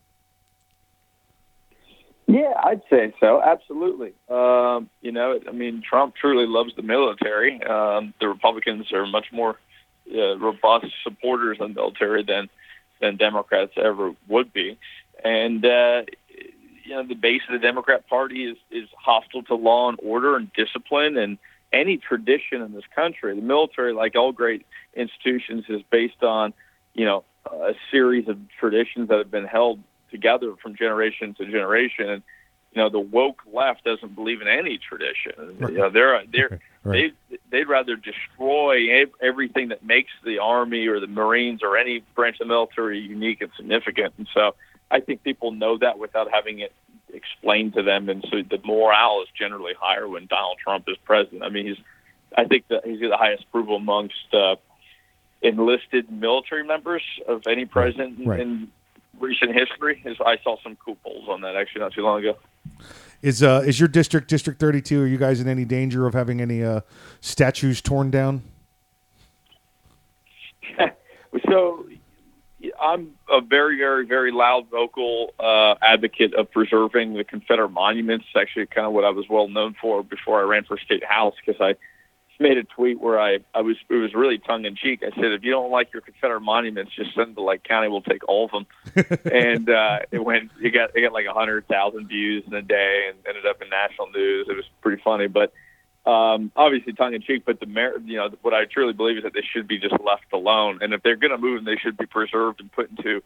Yeah, 2.29 2.53
I'd 2.63 2.83
say 2.91 3.15
so. 3.21 3.43
Absolutely. 3.43 4.13
Um, 4.29 4.91
you 5.01 5.13
know, 5.13 5.41
I 5.49 5.53
mean, 5.53 5.83
Trump 5.83 6.15
truly 6.15 6.47
loves 6.47 6.77
the 6.77 6.83
military. 6.83 7.61
Um, 7.63 8.13
the 8.21 8.29
Republicans 8.29 8.93
are 8.93 9.07
much 9.07 9.33
more 9.33 9.59
uh, 10.15 10.37
robust 10.37 10.87
supporters 11.03 11.57
of 11.59 11.69
the 11.71 11.75
military 11.75 12.23
than 12.23 12.49
than 13.01 13.17
Democrats 13.17 13.73
ever 13.77 14.13
would 14.29 14.53
be, 14.53 14.77
and 15.25 15.65
uh, 15.65 16.03
you 16.85 16.91
know, 16.91 17.07
the 17.07 17.15
base 17.15 17.43
of 17.49 17.53
the 17.53 17.67
Democrat 17.67 18.07
Party 18.09 18.45
is 18.45 18.59
is 18.71 18.89
hostile 18.95 19.43
to 19.45 19.55
law 19.55 19.89
and 19.89 19.99
order 20.03 20.37
and 20.37 20.53
discipline 20.53 21.17
and 21.17 21.39
any 21.73 21.97
tradition 21.97 22.61
in 22.61 22.75
this 22.75 22.85
country. 22.95 23.35
The 23.35 23.43
military, 23.43 23.95
like 23.95 24.17
all 24.17 24.33
great 24.33 24.67
institutions, 24.95 25.65
is 25.71 25.81
based 25.91 26.23
on 26.23 26.53
you 26.93 27.07
know 27.07 27.25
a 27.51 27.73
series 27.91 28.29
of 28.29 28.37
traditions 28.61 29.09
that 29.09 29.17
have 29.17 29.31
been 29.31 29.47
held 29.47 29.81
together 30.11 30.55
from 30.63 30.77
generation 30.77 31.35
to 31.35 31.45
generation. 31.45 32.09
And 32.09 32.23
you 32.73 32.83
know 32.83 32.91
the 32.91 33.01
woke 33.01 33.43
left 33.53 33.85
doesn't 33.85 34.15
believe 34.15 34.41
in 34.43 34.49
any 34.49 34.79
tradition. 34.79 35.33
You 35.61 35.79
know, 35.79 35.91
they're 35.91 36.23
they're 36.31 36.61
Right. 36.85 37.13
they 37.29 37.37
they'd 37.51 37.69
rather 37.69 37.97
destroy 37.97 39.05
everything 39.21 39.69
that 39.69 39.85
makes 39.85 40.11
the 40.25 40.39
army 40.39 40.87
or 40.87 41.01
the 41.01 41.07
Marines 41.09 41.61
or 41.63 41.77
any 41.77 42.03
branch 42.15 42.37
of 42.41 42.47
the 42.47 42.55
military 42.55 43.01
unique 43.01 43.41
and 43.43 43.51
significant. 43.57 44.15
And 44.17 44.29
so 44.33 44.55
I 44.91 45.01
think 45.01 45.23
people 45.25 45.51
know 45.51 45.77
that 45.79 45.99
without 45.99 46.31
having 46.31 46.61
it 46.61 46.73
explained 47.13 47.75
to 47.75 47.83
them. 47.83 48.09
And 48.09 48.25
so 48.31 48.43
the 48.49 48.61
morale 48.65 49.23
is 49.23 49.29
generally 49.37 49.73
higher 49.79 50.07
when 50.09 50.27
Donald 50.27 50.59
Trump 50.63 50.85
is 50.89 50.97
president. 51.05 51.43
I 51.43 51.49
mean, 51.49 51.67
he's 51.67 51.79
I 52.37 52.45
think 52.45 52.69
that 52.69 52.87
he's 52.87 53.01
got 53.01 53.09
the 53.11 53.17
highest 53.17 53.45
approval 53.45 53.77
amongst 53.77 54.33
uh, 54.33 54.55
enlisted 55.43 56.11
military 56.11 56.65
members 56.65 57.03
of 57.27 57.43
any 57.47 57.65
president 57.65 58.27
Right. 58.27 58.41
in 58.41 58.71
recent 59.19 59.55
history. 59.55 60.03
Is 60.05 60.17
I 60.25 60.39
saw 60.43 60.57
some 60.63 60.77
cool 60.77 60.97
polls 61.05 61.29
on 61.29 61.41
that 61.43 61.57
actually 61.57 61.81
not 61.81 61.93
too 61.93 62.03
long 62.03 62.21
ago. 62.21 62.37
Is 63.23 63.43
uh 63.43 63.63
is 63.67 63.81
your 63.81 63.89
district 63.89 64.29
District 64.29 64.61
32? 64.61 65.03
Are 65.03 65.07
you 65.07 65.19
guys 65.19 65.41
in 65.41 65.49
any 65.49 65.65
danger 65.65 66.07
of 66.07 66.15
having 66.15 66.41
any 66.41 66.63
uh 66.63 66.81
statues 67.21 67.81
torn 67.81 68.11
down? 68.11 68.43
So 71.49 71.87
I'm 72.81 73.13
a 73.31 73.41
very, 73.41 73.79
very, 73.79 74.07
very 74.07 74.33
loud 74.33 74.69
vocal 74.71 75.35
uh, 75.39 75.75
advocate 75.83 76.35
of 76.35 76.51
preserving 76.51 77.15
the 77.15 77.25
Confederate 77.25 77.71
monuments. 77.71 78.27
Actually 78.37 78.67
kind 78.67 78.87
of 78.87 78.93
what 78.93 79.05
I 79.05 79.11
was 79.11 79.27
well 79.29 79.49
known 79.49 79.75
for 79.81 80.03
before 80.03 80.41
I 80.41 80.43
ran 80.43 80.65
for 80.65 80.79
state 80.79 81.05
house 81.05 81.35
because 81.45 81.61
I 81.61 81.75
made 82.39 82.57
a 82.57 82.65
tweet 82.65 83.01
where 83.01 83.21
I, 83.21 83.39
I 83.55 83.63
was 83.63 83.77
it 83.89 83.95
was 83.95 84.15
really 84.15 84.39
tongue 84.39 84.65
in 84.65 84.77
cheek. 84.77 85.03
I 85.03 85.15
said, 85.15 85.33
if 85.33 85.43
you 85.43 85.51
don't 85.51 85.71
like 85.71 85.93
your 85.93 86.03
Confederate 86.03 86.41
monuments, 86.41 86.93
just 86.95 87.15
send 87.15 87.29
them 87.29 87.35
to 87.37 87.43
Lake 87.43 87.65
County. 87.65 87.89
We'll 87.89 88.03
take 88.03 88.27
all 88.29 88.45
of 88.45 88.51
them. 88.51 88.67
and 89.33 89.69
uh, 89.69 90.01
it 90.11 90.25
went 90.25 90.51
it 90.61 90.71
got 90.71 90.97
it 90.97 91.03
got 91.03 91.13
like 91.13 91.27
a 91.27 91.33
hundred 91.33 91.67
thousand 91.69 92.09
views 92.09 92.45
in 92.47 92.55
a 92.55 92.63
day 92.63 93.09
and 93.09 93.19
ended 93.27 93.47
up 93.47 93.61
in 93.61 93.69
national 93.69 94.11
news. 94.11 94.47
It 94.49 94.55
was 94.55 94.65
pretty 94.81 95.03
funny, 95.03 95.27
but 95.27 95.53
um, 96.09 96.53
obviously 96.57 96.93
tongue 96.93 97.15
in 97.15 97.23
cheek. 97.23 97.45
But 97.45 97.61
the 97.61 97.67
mer- 97.67 97.99
you 98.05 98.17
know 98.17 98.31
what 98.43 98.55
I 98.55 98.65
truly 98.65 98.93
believe 98.93 99.19
is 99.19 99.25
that 99.25 99.35
they 99.35 99.45
should 99.53 99.67
be 99.67 99.79
just 99.79 99.95
left 100.05 100.33
alone. 100.33 100.79
And 100.81 100.95
if 100.95 101.03
they're 101.03 101.17
going 101.17 101.33
to 101.33 101.39
move 101.39 101.57
them, 101.57 101.65
they 101.65 101.81
should 101.81 101.97
be 101.97 102.07
preserved 102.07 102.61
and 102.61 102.71
put 102.71 102.91
into 102.91 103.23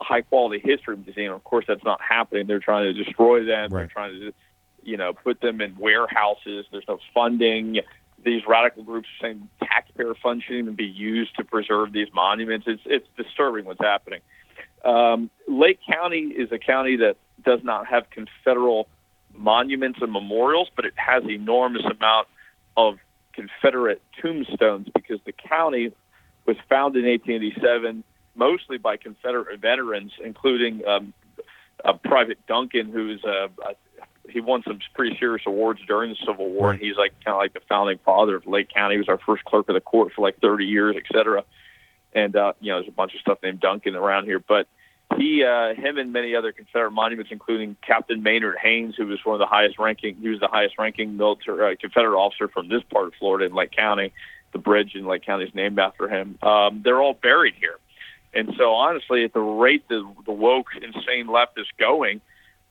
a 0.00 0.04
high 0.04 0.22
quality 0.22 0.60
history 0.62 0.96
museum. 0.96 1.32
Of 1.32 1.44
course, 1.44 1.64
that's 1.68 1.84
not 1.84 2.00
happening. 2.00 2.46
They're 2.46 2.58
trying 2.58 2.92
to 2.92 3.04
destroy 3.04 3.44
them. 3.44 3.70
They're 3.70 3.86
trying 3.86 4.20
to 4.20 4.32
you 4.82 4.96
know 4.96 5.12
put 5.12 5.40
them 5.40 5.60
in 5.60 5.76
warehouses. 5.76 6.66
There's 6.70 6.88
no 6.88 6.98
funding. 7.14 7.80
These 8.26 8.42
radical 8.46 8.82
groups 8.82 9.06
saying 9.22 9.48
taxpayer 9.62 10.14
funds 10.20 10.44
shouldn't 10.44 10.64
even 10.64 10.74
be 10.74 10.84
used 10.84 11.36
to 11.36 11.44
preserve 11.44 11.92
these 11.92 12.08
monuments. 12.12 12.66
It's 12.68 12.82
it's 12.84 13.06
disturbing 13.16 13.66
what's 13.66 13.80
happening. 13.80 14.20
Um, 14.84 15.30
Lake 15.48 15.78
County 15.88 16.34
is 16.36 16.50
a 16.50 16.58
county 16.58 16.96
that 16.96 17.16
does 17.44 17.60
not 17.62 17.86
have 17.86 18.10
Confederate 18.10 18.86
monuments 19.32 20.00
and 20.02 20.12
memorials, 20.12 20.68
but 20.74 20.84
it 20.84 20.94
has 20.96 21.22
enormous 21.24 21.84
amount 21.84 22.26
of 22.76 22.98
Confederate 23.32 24.02
tombstones 24.20 24.88
because 24.92 25.20
the 25.24 25.32
county 25.32 25.92
was 26.46 26.56
founded 26.68 27.04
in 27.04 27.10
1887 27.10 28.02
mostly 28.34 28.76
by 28.76 28.96
Confederate 28.96 29.60
veterans, 29.60 30.12
including 30.22 30.82
um, 30.86 31.14
Private 32.04 32.44
Duncan, 32.46 32.90
who's 32.92 33.22
uh, 33.24 33.48
uh, 33.64 33.72
he 34.30 34.40
won 34.40 34.62
some 34.66 34.78
pretty 34.94 35.16
serious 35.18 35.42
awards 35.46 35.80
during 35.86 36.10
the 36.10 36.16
Civil 36.26 36.50
War, 36.50 36.70
and 36.72 36.80
he's 36.80 36.96
like 36.96 37.12
kind 37.24 37.34
of 37.34 37.38
like 37.38 37.52
the 37.52 37.60
founding 37.68 37.98
father 38.04 38.36
of 38.36 38.46
Lake 38.46 38.68
County. 38.72 38.94
He 38.94 38.98
was 38.98 39.08
our 39.08 39.18
first 39.18 39.44
clerk 39.44 39.68
of 39.68 39.74
the 39.74 39.80
court 39.80 40.12
for 40.14 40.22
like 40.22 40.38
30 40.40 40.64
years, 40.64 40.96
et 40.96 41.04
cetera. 41.12 41.44
And 42.12 42.34
uh, 42.36 42.52
you 42.60 42.72
know, 42.72 42.78
there's 42.78 42.88
a 42.88 42.92
bunch 42.92 43.14
of 43.14 43.20
stuff 43.20 43.38
named 43.42 43.60
Duncan 43.60 43.94
around 43.94 44.24
here, 44.24 44.38
but 44.38 44.66
he, 45.16 45.44
uh, 45.44 45.74
him, 45.74 45.98
and 45.98 46.12
many 46.12 46.34
other 46.34 46.52
Confederate 46.52 46.90
monuments, 46.90 47.30
including 47.30 47.76
Captain 47.86 48.22
Maynard 48.22 48.56
Haynes, 48.60 48.96
who 48.96 49.06
was 49.06 49.24
one 49.24 49.34
of 49.34 49.38
the 49.38 49.46
highest 49.46 49.78
ranking, 49.78 50.16
he 50.16 50.28
was 50.28 50.40
the 50.40 50.48
highest 50.48 50.78
ranking 50.78 51.16
military 51.16 51.72
uh, 51.72 51.76
Confederate 51.80 52.18
officer 52.18 52.48
from 52.48 52.68
this 52.68 52.82
part 52.92 53.06
of 53.06 53.14
Florida 53.14 53.46
in 53.46 53.54
Lake 53.54 53.70
County. 53.70 54.12
The 54.52 54.58
bridge 54.58 54.94
in 54.94 55.06
Lake 55.06 55.24
County 55.24 55.44
is 55.44 55.54
named 55.54 55.78
after 55.78 56.08
him. 56.08 56.38
Um, 56.42 56.82
they're 56.84 57.00
all 57.00 57.14
buried 57.14 57.54
here. 57.58 57.78
And 58.34 58.52
so, 58.58 58.72
honestly, 58.72 59.24
at 59.24 59.32
the 59.32 59.40
rate 59.40 59.88
the, 59.88 60.06
the 60.26 60.32
woke, 60.32 60.68
insane 60.74 61.28
left 61.28 61.58
is 61.58 61.66
going, 61.78 62.20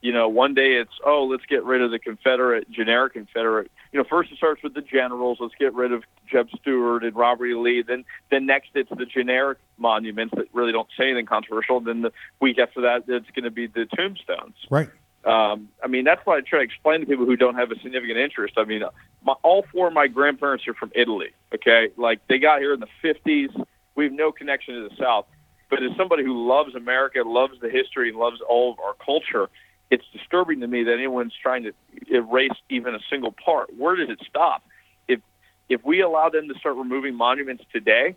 you 0.02 0.12
know, 0.12 0.28
one 0.28 0.54
day 0.54 0.74
it's, 0.74 0.92
oh, 1.04 1.24
let's 1.24 1.46
get 1.46 1.64
rid 1.64 1.82
of 1.82 1.90
the 1.90 1.98
Confederate, 1.98 2.70
generic 2.70 3.14
Confederate. 3.14 3.70
You 3.92 3.98
know, 3.98 4.04
first 4.08 4.30
it 4.30 4.36
starts 4.36 4.62
with 4.62 4.74
the 4.74 4.82
generals. 4.82 5.38
Let's 5.40 5.54
get 5.58 5.74
rid 5.74 5.92
of 5.92 6.04
Jeb 6.30 6.48
Stuart 6.60 7.02
and 7.02 7.16
Robert 7.16 7.46
E. 7.46 7.54
Lee. 7.54 7.82
Then, 7.82 8.04
then 8.30 8.46
next 8.46 8.70
it's 8.74 8.90
the 8.90 9.06
generic 9.06 9.58
monuments 9.78 10.34
that 10.36 10.46
really 10.52 10.72
don't 10.72 10.88
say 10.96 11.04
anything 11.04 11.26
controversial. 11.26 11.80
Then 11.80 12.02
the 12.02 12.12
week 12.40 12.58
after 12.58 12.82
that, 12.82 13.04
it's 13.08 13.30
going 13.30 13.44
to 13.44 13.50
be 13.50 13.66
the 13.66 13.86
tombstones. 13.96 14.54
Right. 14.70 14.88
Um, 15.24 15.70
I 15.82 15.88
mean, 15.88 16.04
that's 16.04 16.24
why 16.24 16.36
I 16.36 16.40
try 16.40 16.60
to 16.60 16.64
explain 16.64 17.00
to 17.00 17.06
people 17.06 17.26
who 17.26 17.36
don't 17.36 17.56
have 17.56 17.72
a 17.72 17.78
significant 17.80 18.18
interest. 18.18 18.54
I 18.56 18.64
mean, 18.64 18.82
my, 19.24 19.32
all 19.42 19.66
four 19.72 19.88
of 19.88 19.92
my 19.92 20.06
grandparents 20.06 20.68
are 20.68 20.74
from 20.74 20.92
Italy. 20.94 21.30
Okay, 21.52 21.88
like 21.96 22.20
they 22.28 22.38
got 22.38 22.60
here 22.60 22.72
in 22.72 22.80
the 22.80 22.86
'50s. 23.02 23.66
We 23.96 24.04
have 24.04 24.12
no 24.12 24.30
connection 24.30 24.74
to 24.74 24.88
the 24.88 24.94
South. 24.96 25.26
But 25.68 25.82
as 25.82 25.90
somebody 25.96 26.22
who 26.22 26.46
loves 26.46 26.76
America, 26.76 27.22
loves 27.26 27.54
the 27.60 27.68
history, 27.68 28.10
and 28.10 28.18
loves 28.18 28.40
all 28.48 28.72
of 28.72 28.78
our 28.78 28.94
culture, 29.04 29.50
it's 29.90 30.04
disturbing 30.12 30.60
to 30.60 30.66
me 30.66 30.84
that 30.84 30.94
anyone's 30.94 31.34
trying 31.40 31.64
to 31.64 31.72
erase 32.10 32.52
even 32.68 32.94
a 32.94 33.00
single 33.10 33.32
part. 33.32 33.74
Where 33.76 33.96
does 33.96 34.08
it 34.08 34.18
stop? 34.28 34.62
If 35.08 35.20
if 35.68 35.84
we 35.84 36.00
allow 36.00 36.28
them 36.28 36.48
to 36.48 36.58
start 36.58 36.76
removing 36.76 37.14
monuments 37.14 37.64
today, 37.72 38.16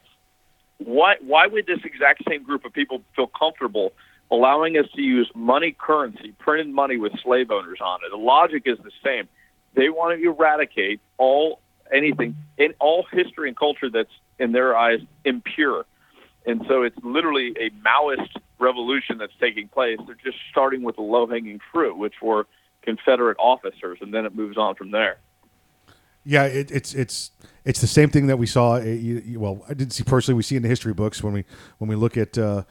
why 0.78 1.16
why 1.22 1.48
would 1.48 1.68
this 1.68 1.80
exact 1.84 2.24
same 2.28 2.44
group 2.44 2.66
of 2.66 2.74
people 2.74 3.02
feel 3.16 3.28
comfortable 3.28 3.94
allowing 4.32 4.78
us 4.78 4.86
to 4.96 5.02
use 5.02 5.30
money 5.36 5.76
currency, 5.78 6.34
printed 6.40 6.70
money 6.70 6.98
with 6.98 7.14
slave 7.22 7.52
owners 7.52 7.80
on 7.82 8.00
it? 8.06 8.10
The 8.12 8.18
logic 8.18 8.64
is 8.66 8.78
the 8.80 8.92
same. 9.04 9.28
They 9.76 9.90
want 9.90 10.20
to 10.20 10.28
eradicate 10.28 11.00
all 11.18 11.60
anything 11.92 12.36
in 12.58 12.74
all 12.80 13.06
history 13.12 13.48
and 13.48 13.58
culture 13.58 13.90
that's 13.90 14.12
in 14.40 14.52
their 14.52 14.76
eyes 14.76 15.00
impure. 15.26 15.86
And 16.46 16.64
so 16.68 16.84
it's 16.84 16.98
literally 17.04 17.54
a 17.60 17.70
Maoist 17.86 18.30
revolution 18.60 19.18
that's 19.18 19.34
taking 19.40 19.68
place. 19.68 19.98
They're 20.06 20.16
just 20.24 20.38
starting 20.52 20.84
with 20.84 20.96
the 20.96 21.02
low 21.02 21.28
hanging 21.28 21.60
fruit, 21.72 21.98
which 21.98 22.16
were 22.22 22.48
Confederate 22.82 23.38
officers, 23.40 24.00
and 24.02 24.14
then 24.14 24.26
it 24.26 24.36
moves 24.36 24.58
on 24.58 24.76
from 24.76 24.92
there. 24.92 25.18
Yeah, 26.26 26.44
it, 26.46 26.70
it's 26.72 26.94
it's 26.94 27.32
it's 27.66 27.82
the 27.82 27.88
same 27.88 28.10
thing 28.10 28.28
that 28.28 28.38
we 28.38 28.46
saw. 28.46 28.78
you- 28.78 29.40
Well, 29.40 29.64
I 29.70 29.74
didn't 29.74 29.94
see 29.94 30.04
personally. 30.04 30.36
We 30.38 30.44
see 30.44 30.56
in 30.56 30.62
the 30.64 30.68
history 30.70 30.94
books 30.94 31.24
when 31.24 31.34
we 31.34 31.46
when 31.78 31.90
we 31.90 31.96
look 31.96 32.18
at 32.18 32.38
uh, 32.38 32.64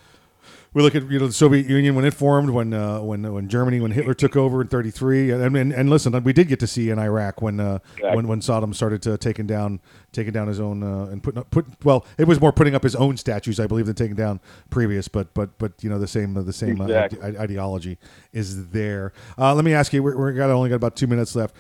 we 0.75 0.83
look 0.83 0.95
at 0.95 1.11
you 1.11 1.19
know 1.19 1.27
the 1.27 1.33
Soviet 1.33 1.67
Union 1.67 1.95
when 1.95 2.05
it 2.05 2.13
formed, 2.15 2.51
when 2.51 2.75
uh, 2.75 3.01
when 3.01 3.33
when 3.33 3.49
Germany 3.49 3.81
when 3.81 3.91
Hitler 3.91 4.15
took 4.15 4.37
over 4.37 4.61
in 4.61 4.69
'33, 4.69 5.31
and, 5.31 5.57
and 5.57 5.73
and 5.73 5.91
listen, 5.91 6.23
we 6.25 6.33
did 6.33 6.49
get 6.49 6.61
to 6.61 6.67
see 6.67 6.91
in 6.91 6.99
Iraq 6.99 7.41
when 7.43 7.59
uh, 7.61 7.79
when 8.15 8.29
when 8.29 8.41
Saddam 8.41 8.75
started 8.75 9.01
to 9.03 9.17
taking 9.19 9.47
down 9.47 9.81
taking 10.13 10.33
down 10.33 10.47
his 10.49 10.61
own 10.61 10.83
uh, 10.83 11.07
and 11.11 11.23
putting 11.23 11.39
up 11.41 11.51
put 11.51 11.67
well, 11.85 12.05
it 12.19 12.27
was 12.29 12.41
more 12.41 12.53
putting 12.53 12.75
up 12.75 12.83
his 12.83 12.95
own 12.95 13.17
statues, 13.17 13.59
I 13.59 13.67
believe, 13.67 13.87
than 13.87 13.95
taking 13.95 14.17
down 14.17 14.41
previous. 14.71 15.09
But 15.09 15.33
but 15.35 15.57
but 15.59 15.73
you 15.83 15.89
know 15.91 15.99
the 15.99 16.07
same 16.09 16.35
the 16.35 16.53
same 16.53 16.81
uh, 16.81 16.85
Exactly. 16.85 17.21
ide- 17.23 17.37
ideology 17.37 17.99
is 18.33 18.69
there. 18.69 19.13
Uh, 19.39 19.55
let 19.55 19.65
me 19.65 19.73
ask 19.73 19.93
you, 19.93 20.03
we're, 20.03 20.17
we're 20.17 20.33
got 20.33 20.51
only 20.51 20.69
got 20.69 20.77
about 20.77 20.97
two 20.97 21.07
minutes 21.07 21.35
left. 21.35 21.55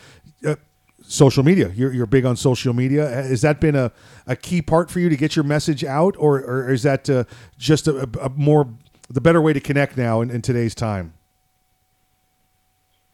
Uh, 0.46 0.54
social 1.02 1.42
media. 1.42 1.70
You're, 1.74 1.92
you're 1.92 2.06
big 2.06 2.26
on 2.26 2.36
social 2.36 2.74
media. 2.74 3.08
Has 3.08 3.40
that 3.40 3.60
been 3.62 3.74
a, 3.74 3.90
a 4.26 4.36
key 4.36 4.60
part 4.60 4.90
for 4.90 5.00
you 5.00 5.08
to 5.08 5.16
get 5.16 5.36
your 5.36 5.44
message 5.44 5.82
out, 5.82 6.14
or, 6.18 6.38
or 6.40 6.70
is 6.70 6.82
that 6.82 7.08
uh, 7.08 7.24
just 7.56 7.88
a- 7.88 8.06
a 8.20 8.28
more 8.30 8.68
the 9.08 9.20
better 9.20 9.40
way 9.40 9.52
to 9.52 9.60
connect 9.60 9.96
now 9.96 10.20
in, 10.20 10.30
in 10.30 10.42
today's 10.42 10.74
time? 10.74 11.14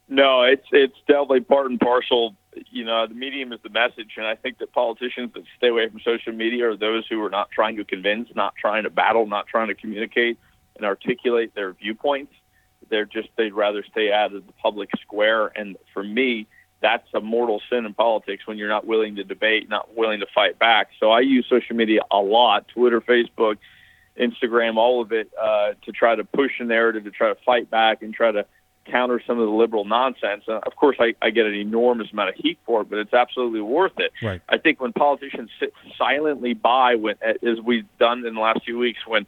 No, 0.09 0.43
it's 0.43 0.67
it's 0.71 0.97
definitely 1.07 1.41
part 1.41 1.71
and 1.71 1.81
parcel. 1.81 2.35
You 2.71 2.85
know, 2.85 3.07
the 3.07 3.15
medium 3.15 3.53
is 3.53 3.61
the 3.63 3.71
message, 3.71 4.13
and 4.17 4.27
I 4.27 4.37
think 4.37 4.59
that 4.59 4.73
politicians 4.73 5.33
that 5.35 5.43
stay 5.57 5.69
away 5.69 5.89
from 5.89 6.01
social 6.01 6.33
media 6.33 6.71
are 6.71 6.77
those 6.77 7.05
who 7.09 7.23
are 7.25 7.31
not 7.31 7.51
trying 7.51 7.77
to 7.77 7.85
convince, 7.85 8.29
not 8.35 8.55
trying 8.55 8.85
to 8.85 8.91
battle, 8.91 9.27
not 9.27 9.47
trying 9.47 9.69
to 9.69 9.75
communicate 9.75 10.39
and 10.77 10.85
articulate 10.85 11.55
their 11.55 11.73
viewpoints. 11.73 12.33
They're 12.91 13.07
just 13.07 13.29
they'd 13.37 13.55
rather 13.55 13.83
stay 13.91 14.13
out 14.13 14.35
of 14.35 14.47
the 14.47 14.53
public 14.53 14.91
square. 15.01 15.51
And 15.57 15.77
for 15.93 16.05
me, 16.05 16.47
that's 16.83 17.09
a 17.15 17.21
mortal 17.21 17.63
sin 17.71 17.87
in 17.87 17.95
politics 17.95 18.47
when 18.47 18.59
you're 18.59 18.69
not 18.69 18.87
willing 18.87 19.17
to 19.17 19.25
debate, 19.25 19.69
not 19.71 19.97
willing 19.97 20.21
to 20.21 20.27
fight 20.35 20.59
back. 20.59 20.89
So 21.01 21.11
I 21.11 21.21
use 21.21 21.47
social 21.49 21.75
media 21.75 22.03
a 22.11 22.19
lot: 22.19 22.69
Twitter, 22.69 23.01
Facebook, 23.01 23.57
Instagram, 24.19 24.77
all 24.77 25.03
of 25.03 25.13
it, 25.13 25.31
uh, 25.41 25.73
to 25.85 25.93
try 25.93 26.15
to 26.15 26.25
push 26.25 26.53
a 26.61 26.65
narrative, 26.65 27.05
to 27.05 27.11
try 27.11 27.29
to 27.29 27.41
fight 27.45 27.71
back, 27.71 28.03
and 28.03 28.15
try 28.15 28.31
to 28.31 28.47
counter 28.85 29.21
some 29.27 29.39
of 29.39 29.47
the 29.47 29.53
liberal 29.53 29.85
nonsense. 29.85 30.45
And 30.47 30.63
of 30.63 30.77
course, 30.77 30.97
I, 31.01 31.15
I 31.23 31.31
get 31.31 31.47
an 31.47 31.55
enormous 31.55 32.13
amount 32.13 32.31
of 32.31 32.35
heat 32.37 32.59
for 32.67 32.83
it, 32.83 32.91
but 32.91 32.99
it's 32.99 33.15
absolutely 33.15 33.61
worth 33.61 33.99
it. 33.99 34.13
Right. 34.23 34.41
I 34.49 34.59
think 34.59 34.81
when 34.81 34.93
politicians 34.93 35.51
sit 35.59 35.73
silently 35.97 36.55
by, 36.55 36.97
when 36.97 37.17
as 37.23 37.61
we've 37.63 37.87
done 37.99 38.25
in 38.27 38.35
the 38.35 38.41
last 38.41 38.65
few 38.65 38.79
weeks, 38.79 39.01
when 39.07 39.27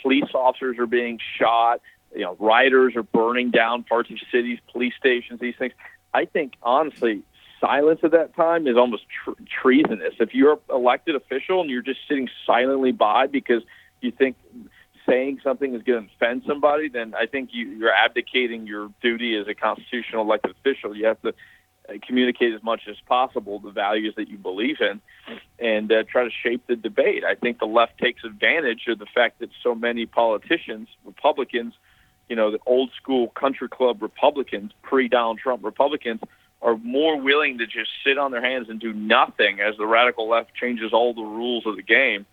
police 0.00 0.30
officers 0.34 0.78
are 0.78 0.86
being 0.86 1.18
shot, 1.38 1.80
you 2.14 2.22
know, 2.22 2.36
rioters 2.38 2.94
are 2.96 3.02
burning 3.02 3.50
down 3.50 3.84
parts 3.84 4.10
of 4.10 4.18
cities, 4.30 4.58
police 4.70 4.94
stations, 4.98 5.40
these 5.40 5.56
things. 5.58 5.72
I 6.14 6.26
think 6.26 6.54
honestly, 6.62 7.22
silence 7.60 8.00
at 8.02 8.10
that 8.10 8.34
time 8.36 8.66
is 8.66 8.76
almost 8.76 9.04
tr- 9.24 9.30
treasonous. 9.62 10.14
If 10.20 10.34
you're 10.34 10.54
an 10.54 10.58
elected 10.70 11.14
official 11.14 11.60
and 11.60 11.70
you're 11.70 11.82
just 11.82 12.00
sitting 12.06 12.28
silently 12.46 12.92
by 12.92 13.26
because 13.26 13.62
you 14.02 14.10
think 14.10 14.36
saying 15.08 15.40
something 15.42 15.74
is 15.74 15.82
going 15.82 16.08
to 16.08 16.14
offend 16.14 16.42
somebody, 16.46 16.88
then 16.88 17.14
I 17.14 17.26
think 17.26 17.50
you, 17.52 17.68
you're 17.70 17.92
abdicating 17.92 18.66
your 18.66 18.90
duty 19.02 19.36
as 19.36 19.48
a 19.48 19.54
constitutional 19.54 20.22
elected 20.22 20.52
official. 20.52 20.96
You 20.96 21.06
have 21.06 21.20
to 21.22 21.34
uh, 21.88 21.94
communicate 22.06 22.54
as 22.54 22.62
much 22.62 22.82
as 22.88 22.96
possible 23.06 23.58
the 23.58 23.70
values 23.70 24.14
that 24.16 24.28
you 24.28 24.38
believe 24.38 24.76
in 24.80 25.00
and 25.58 25.90
uh, 25.90 26.04
try 26.04 26.24
to 26.24 26.30
shape 26.30 26.66
the 26.68 26.76
debate. 26.76 27.24
I 27.24 27.34
think 27.34 27.58
the 27.58 27.66
left 27.66 27.98
takes 27.98 28.22
advantage 28.24 28.84
of 28.88 28.98
the 28.98 29.06
fact 29.06 29.40
that 29.40 29.50
so 29.62 29.74
many 29.74 30.06
politicians, 30.06 30.88
Republicans, 31.04 31.74
you 32.28 32.36
know, 32.36 32.50
the 32.50 32.60
old 32.66 32.90
school 32.92 33.28
country 33.28 33.68
club 33.68 34.00
Republicans, 34.00 34.72
pre 34.82 35.08
Donald 35.08 35.38
Trump 35.38 35.64
Republicans, 35.64 36.20
are 36.62 36.76
more 36.76 37.20
willing 37.20 37.58
to 37.58 37.66
just 37.66 37.90
sit 38.04 38.16
on 38.16 38.30
their 38.30 38.42
hands 38.42 38.68
and 38.68 38.80
do 38.80 38.92
nothing 38.92 39.60
as 39.60 39.76
the 39.76 39.86
radical 39.86 40.28
left 40.28 40.54
changes 40.54 40.92
all 40.92 41.12
the 41.12 41.22
rules 41.22 41.66
of 41.66 41.74
the 41.76 41.82
game. 41.82 42.24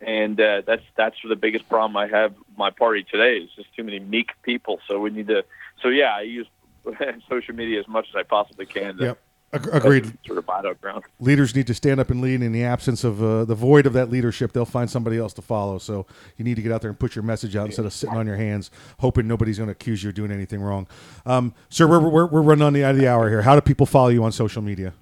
And 0.00 0.40
uh, 0.40 0.62
that's 0.66 0.82
that's 0.96 1.16
the 1.28 1.36
biggest 1.36 1.68
problem 1.68 1.96
I 1.96 2.06
have 2.06 2.36
with 2.36 2.56
my 2.56 2.70
party 2.70 3.04
today. 3.04 3.36
Is 3.36 3.50
just 3.54 3.74
too 3.76 3.84
many 3.84 3.98
meek 3.98 4.30
people. 4.42 4.80
So 4.88 4.98
we 4.98 5.10
need 5.10 5.28
to. 5.28 5.44
So 5.82 5.88
yeah, 5.88 6.14
I 6.16 6.22
use 6.22 6.46
social 7.28 7.54
media 7.54 7.80
as 7.80 7.88
much 7.88 8.06
as 8.08 8.16
I 8.16 8.22
possibly 8.22 8.66
can. 8.66 8.96
To, 8.96 9.04
Yep. 9.04 9.18
Agreed. 9.52 10.16
Sort 10.24 10.38
of 10.38 10.46
battleground. 10.46 11.02
Leaders 11.18 11.56
need 11.56 11.66
to 11.66 11.74
stand 11.74 11.98
up 11.98 12.10
and 12.10 12.20
lead. 12.20 12.40
In 12.40 12.52
the 12.52 12.62
absence 12.62 13.02
of 13.02 13.22
uh, 13.22 13.44
the 13.44 13.54
void 13.54 13.84
of 13.84 13.92
that 13.94 14.08
leadership, 14.08 14.52
they'll 14.52 14.64
find 14.64 14.88
somebody 14.88 15.18
else 15.18 15.32
to 15.34 15.42
follow. 15.42 15.78
So 15.78 16.06
you 16.36 16.44
need 16.44 16.54
to 16.54 16.62
get 16.62 16.70
out 16.70 16.82
there 16.82 16.90
and 16.90 16.98
put 16.98 17.16
your 17.16 17.24
message 17.24 17.56
out 17.56 17.66
instead 17.66 17.84
of 17.84 17.92
sitting 17.92 18.16
on 18.16 18.26
your 18.26 18.36
hands, 18.36 18.70
hoping 19.00 19.26
nobody's 19.26 19.58
going 19.58 19.66
to 19.66 19.72
accuse 19.72 20.04
you 20.04 20.10
of 20.10 20.14
doing 20.14 20.30
anything 20.30 20.60
wrong. 20.60 20.86
Um, 21.26 21.52
sir, 21.68 21.88
we're, 21.88 21.98
we're, 21.98 22.26
we're 22.26 22.42
running 22.42 22.62
on 22.62 22.72
the 22.74 22.84
out 22.84 22.92
of 22.92 22.98
the 22.98 23.08
hour 23.08 23.28
here. 23.28 23.42
How 23.42 23.56
do 23.56 23.60
people 23.60 23.86
follow 23.86 24.08
you 24.08 24.22
on 24.22 24.30
social 24.30 24.62
media? 24.62 24.92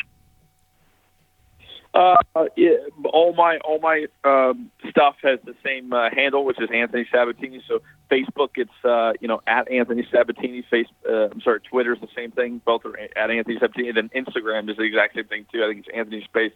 Uh, 1.99 2.15
yeah, 2.57 2.77
all 3.13 3.35
my 3.35 3.59
all 3.65 3.81
my 3.81 4.07
um, 4.23 4.71
stuff 4.89 5.17
has 5.21 5.41
the 5.45 5.57
same 5.65 5.93
uh, 5.93 6.09
handle, 6.15 6.45
which 6.45 6.61
is 6.61 6.69
Anthony 6.73 7.05
Sabatini. 7.11 7.61
So 7.67 7.81
Facebook, 8.09 8.51
it's 8.55 8.71
uh, 8.85 9.15
you 9.21 9.27
know 9.27 9.41
at 9.49 9.69
Anthony 9.69 10.07
Sabatini. 10.09 10.63
Face, 10.71 10.87
uh, 11.11 11.29
I'm 11.31 11.41
sorry, 11.41 11.59
Twitter 11.59 11.93
is 11.95 12.01
the 12.01 12.09
same 12.15 12.31
thing. 12.31 12.61
Both 12.65 12.85
are 12.85 12.97
at 12.97 13.33
Anthony 13.33 13.59
Sabatini. 13.59 13.89
And 13.89 13.97
then 13.97 14.11
Instagram 14.11 14.71
is 14.71 14.77
the 14.77 14.85
exact 14.85 15.17
same 15.17 15.25
thing 15.25 15.47
too. 15.53 15.65
I 15.65 15.67
think 15.67 15.87
it's 15.87 15.89
Anthony 15.93 16.23
Space 16.23 16.53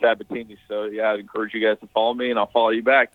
Sabatini. 0.00 0.56
So 0.68 0.84
yeah, 0.84 1.10
I'd 1.10 1.18
encourage 1.18 1.52
you 1.52 1.66
guys 1.66 1.80
to 1.80 1.88
follow 1.88 2.14
me, 2.14 2.30
and 2.30 2.38
I'll 2.38 2.46
follow 2.46 2.70
you 2.70 2.84
back. 2.84 3.12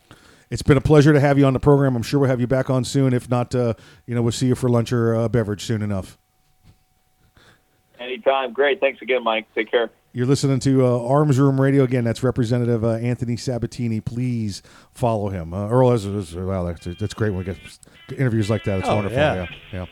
It's 0.50 0.60
been 0.60 0.76
a 0.76 0.82
pleasure 0.82 1.14
to 1.14 1.20
have 1.20 1.38
you 1.38 1.46
on 1.46 1.54
the 1.54 1.60
program. 1.60 1.96
I'm 1.96 2.02
sure 2.02 2.20
we'll 2.20 2.28
have 2.28 2.40
you 2.40 2.46
back 2.46 2.68
on 2.68 2.84
soon. 2.84 3.14
If 3.14 3.30
not, 3.30 3.54
uh, 3.54 3.72
you 4.04 4.14
know, 4.14 4.20
we'll 4.20 4.32
see 4.32 4.48
you 4.48 4.54
for 4.54 4.68
lunch 4.68 4.92
or 4.92 5.14
uh, 5.14 5.28
beverage 5.30 5.64
soon 5.64 5.80
enough. 5.80 6.18
Anytime. 8.02 8.52
Great. 8.52 8.80
Thanks 8.80 9.00
again, 9.02 9.22
Mike. 9.24 9.46
Take 9.54 9.70
care. 9.70 9.90
You're 10.14 10.26
listening 10.26 10.58
to 10.60 10.84
uh, 10.84 11.06
Arms 11.06 11.38
Room 11.38 11.58
Radio 11.60 11.84
again. 11.84 12.04
That's 12.04 12.22
Representative 12.22 12.84
uh, 12.84 12.94
Anthony 12.96 13.36
Sabatini. 13.36 14.00
Please 14.00 14.62
follow 14.92 15.28
him. 15.30 15.54
Uh, 15.54 15.68
Earl, 15.68 15.92
is, 15.92 16.04
is, 16.04 16.34
wow, 16.34 16.64
that's, 16.64 16.84
that's 16.98 17.14
great 17.14 17.30
when 17.30 17.38
we 17.38 17.44
get 17.44 17.56
interviews 18.18 18.50
like 18.50 18.64
that. 18.64 18.80
It's 18.80 18.88
Oh, 18.88 18.96
wonderful. 18.96 19.16
yeah. 19.18 19.46
Yeah, 19.72 19.86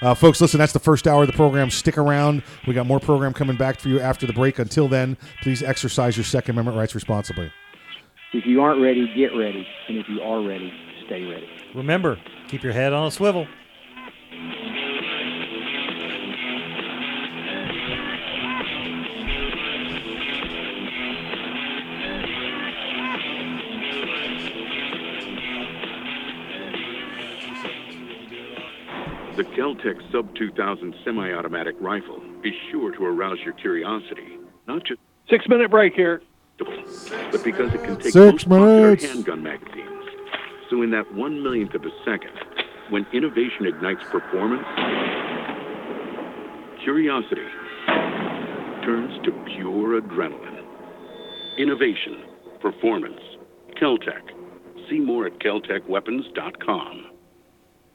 yeah. 0.00 0.10
Uh, 0.10 0.14
folks, 0.14 0.40
listen, 0.40 0.58
that's 0.58 0.72
the 0.72 0.78
first 0.78 1.06
hour 1.08 1.22
of 1.22 1.26
the 1.26 1.32
program. 1.34 1.70
Stick 1.70 1.98
around. 1.98 2.42
We 2.66 2.72
got 2.72 2.86
more 2.86 3.00
program 3.00 3.34
coming 3.34 3.56
back 3.56 3.78
for 3.80 3.88
you 3.88 3.98
after 4.00 4.26
the 4.26 4.32
break. 4.32 4.58
Until 4.58 4.88
then, 4.88 5.16
please 5.42 5.62
exercise 5.62 6.16
your 6.16 6.24
Second 6.24 6.52
Amendment 6.54 6.78
rights 6.78 6.94
responsibly. 6.94 7.50
If 8.32 8.46
you 8.46 8.62
aren't 8.62 8.80
ready, 8.80 9.12
get 9.16 9.36
ready. 9.36 9.66
And 9.88 9.98
if 9.98 10.06
you 10.08 10.20
are 10.22 10.40
ready, 10.40 10.72
stay 11.06 11.24
ready. 11.24 11.48
Remember, 11.74 12.16
keep 12.46 12.62
your 12.62 12.72
head 12.72 12.92
on 12.92 13.08
a 13.08 13.10
swivel. 13.10 13.46
The 29.38 29.44
Keltec 29.44 29.94
Sub 30.10 30.34
2000 30.34 30.96
semi 31.04 31.32
automatic 31.32 31.76
rifle 31.80 32.20
is 32.42 32.52
sure 32.72 32.90
to 32.90 33.04
arouse 33.04 33.38
your 33.44 33.54
curiosity, 33.54 34.36
not 34.66 34.82
just 34.84 34.98
Six 35.30 35.48
minute 35.48 35.70
break 35.70 35.94
here. 35.94 36.20
but 36.58 37.44
because 37.44 37.72
it 37.72 37.84
can 37.84 37.94
take 37.98 38.12
Six 38.12 38.16
most 38.16 38.48
popular 38.48 38.80
minutes. 38.96 39.04
handgun 39.04 39.44
magazines. 39.44 40.06
So 40.68 40.82
in 40.82 40.90
that 40.90 41.14
one 41.14 41.40
millionth 41.40 41.72
of 41.74 41.84
a 41.84 41.90
second, 42.04 42.32
when 42.90 43.06
innovation 43.12 43.66
ignites 43.66 44.02
performance, 44.10 44.66
curiosity 46.82 47.46
turns 48.84 49.22
to 49.24 49.30
pure 49.54 50.00
adrenaline. 50.00 50.64
Innovation, 51.58 52.24
performance, 52.60 53.20
Keltec. 53.80 54.32
See 54.90 54.98
more 54.98 55.26
at 55.26 55.38
keltecweapons.com. 55.38 57.17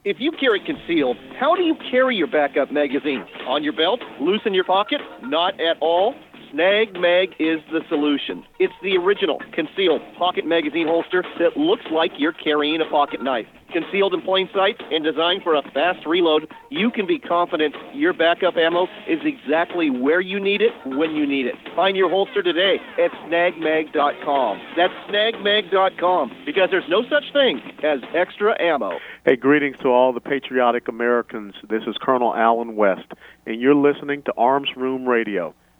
If 0.04 0.18
you 0.20 0.32
carry 0.32 0.60
concealed, 0.60 1.16
how 1.40 1.56
do 1.56 1.62
you 1.62 1.74
carry 1.90 2.14
your 2.14 2.26
backup 2.26 2.70
magazine? 2.70 3.24
On 3.48 3.64
your 3.64 3.72
belt? 3.72 4.00
Loose 4.20 4.42
in 4.44 4.52
your 4.52 4.64
pocket? 4.64 5.00
Not 5.22 5.58
at 5.58 5.78
all? 5.80 6.14
Snag 6.54 6.94
Mag 7.00 7.30
is 7.40 7.58
the 7.72 7.80
solution. 7.88 8.44
It's 8.60 8.72
the 8.80 8.96
original 8.96 9.40
concealed 9.52 10.02
pocket 10.16 10.46
magazine 10.46 10.86
holster 10.86 11.24
that 11.40 11.56
looks 11.56 11.82
like 11.90 12.12
you're 12.16 12.32
carrying 12.32 12.80
a 12.80 12.88
pocket 12.88 13.20
knife. 13.20 13.46
Concealed 13.72 14.14
in 14.14 14.22
plain 14.22 14.48
sight 14.54 14.80
and 14.92 15.02
designed 15.02 15.42
for 15.42 15.56
a 15.56 15.62
fast 15.72 16.06
reload, 16.06 16.46
you 16.70 16.92
can 16.92 17.08
be 17.08 17.18
confident 17.18 17.74
your 17.92 18.12
backup 18.12 18.56
ammo 18.56 18.84
is 19.08 19.18
exactly 19.24 19.90
where 19.90 20.20
you 20.20 20.38
need 20.38 20.62
it 20.62 20.70
when 20.86 21.16
you 21.16 21.26
need 21.26 21.46
it. 21.46 21.56
Find 21.74 21.96
your 21.96 22.08
holster 22.08 22.40
today 22.40 22.76
at 23.02 23.10
snagmag.com. 23.26 24.60
That's 24.76 24.94
snagmag.com 25.10 26.44
because 26.46 26.68
there's 26.70 26.88
no 26.88 27.02
such 27.10 27.32
thing 27.32 27.62
as 27.82 27.98
extra 28.14 28.54
ammo. 28.62 29.00
Hey, 29.24 29.34
greetings 29.34 29.78
to 29.82 29.88
all 29.88 30.12
the 30.12 30.20
patriotic 30.20 30.86
Americans. 30.86 31.54
This 31.68 31.82
is 31.88 31.96
Colonel 32.00 32.32
Allen 32.32 32.76
West, 32.76 33.10
and 33.44 33.60
you're 33.60 33.74
listening 33.74 34.22
to 34.26 34.32
Arms 34.36 34.68
Room 34.76 35.08
Radio. 35.08 35.52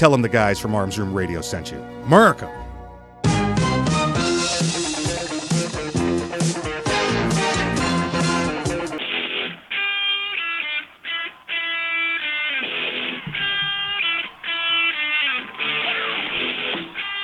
Tell 0.00 0.10
them 0.10 0.22
the 0.22 0.30
guys 0.30 0.58
from 0.58 0.74
Arms 0.74 0.98
Room 0.98 1.12
Radio 1.12 1.42
sent 1.42 1.70
you. 1.70 1.76
America. 2.06 2.48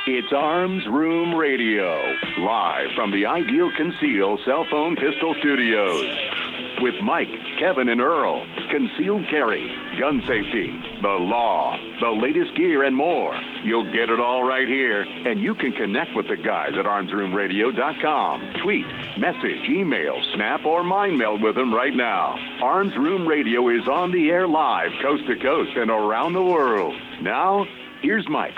It's 0.07 0.33
Arms 0.35 0.87
Room 0.87 1.35
Radio, 1.35 2.15
live 2.41 2.89
from 2.95 3.11
the 3.11 3.25
Ideal 3.25 3.71
Conceal 3.75 4.37
Cell 4.45 4.67
Phone 4.71 4.97
Pistol 4.97 5.35
Studios. 5.39 6.46
With 6.81 6.95
Mike, 7.03 7.29
Kevin, 7.59 7.89
and 7.89 8.01
Earl, 8.01 8.47
concealed 8.71 9.27
carry, 9.29 9.67
gun 9.99 10.23
safety, 10.27 10.79
the 11.01 11.09
law, 11.09 11.77
the 12.01 12.11
latest 12.11 12.55
gear, 12.55 12.85
and 12.85 12.95
more. 12.95 13.35
You'll 13.65 13.91
get 13.93 14.11
it 14.11 14.21
all 14.21 14.45
right 14.45 14.69
here, 14.69 15.03
and 15.03 15.41
you 15.41 15.55
can 15.55 15.73
connect 15.73 16.15
with 16.15 16.29
the 16.29 16.37
guys 16.37 16.73
at 16.79 16.85
armsroomradio.com. 16.85 18.55
Tweet, 18.63 18.87
message, 19.19 19.69
email, 19.69 20.21
snap, 20.35 20.65
or 20.65 20.85
mind 20.85 21.19
meld 21.19 21.43
with 21.43 21.55
them 21.55 21.75
right 21.75 21.95
now. 21.95 22.37
Arms 22.63 22.97
Room 22.97 23.27
Radio 23.27 23.69
is 23.69 23.89
on 23.89 24.13
the 24.13 24.31
air 24.31 24.47
live, 24.47 24.91
coast 25.03 25.27
to 25.27 25.37
coast, 25.37 25.71
and 25.77 25.91
around 25.91 26.35
the 26.35 26.43
world. 26.43 26.95
Now, 27.23 27.67
here's 28.03 28.29
Mike. 28.29 28.55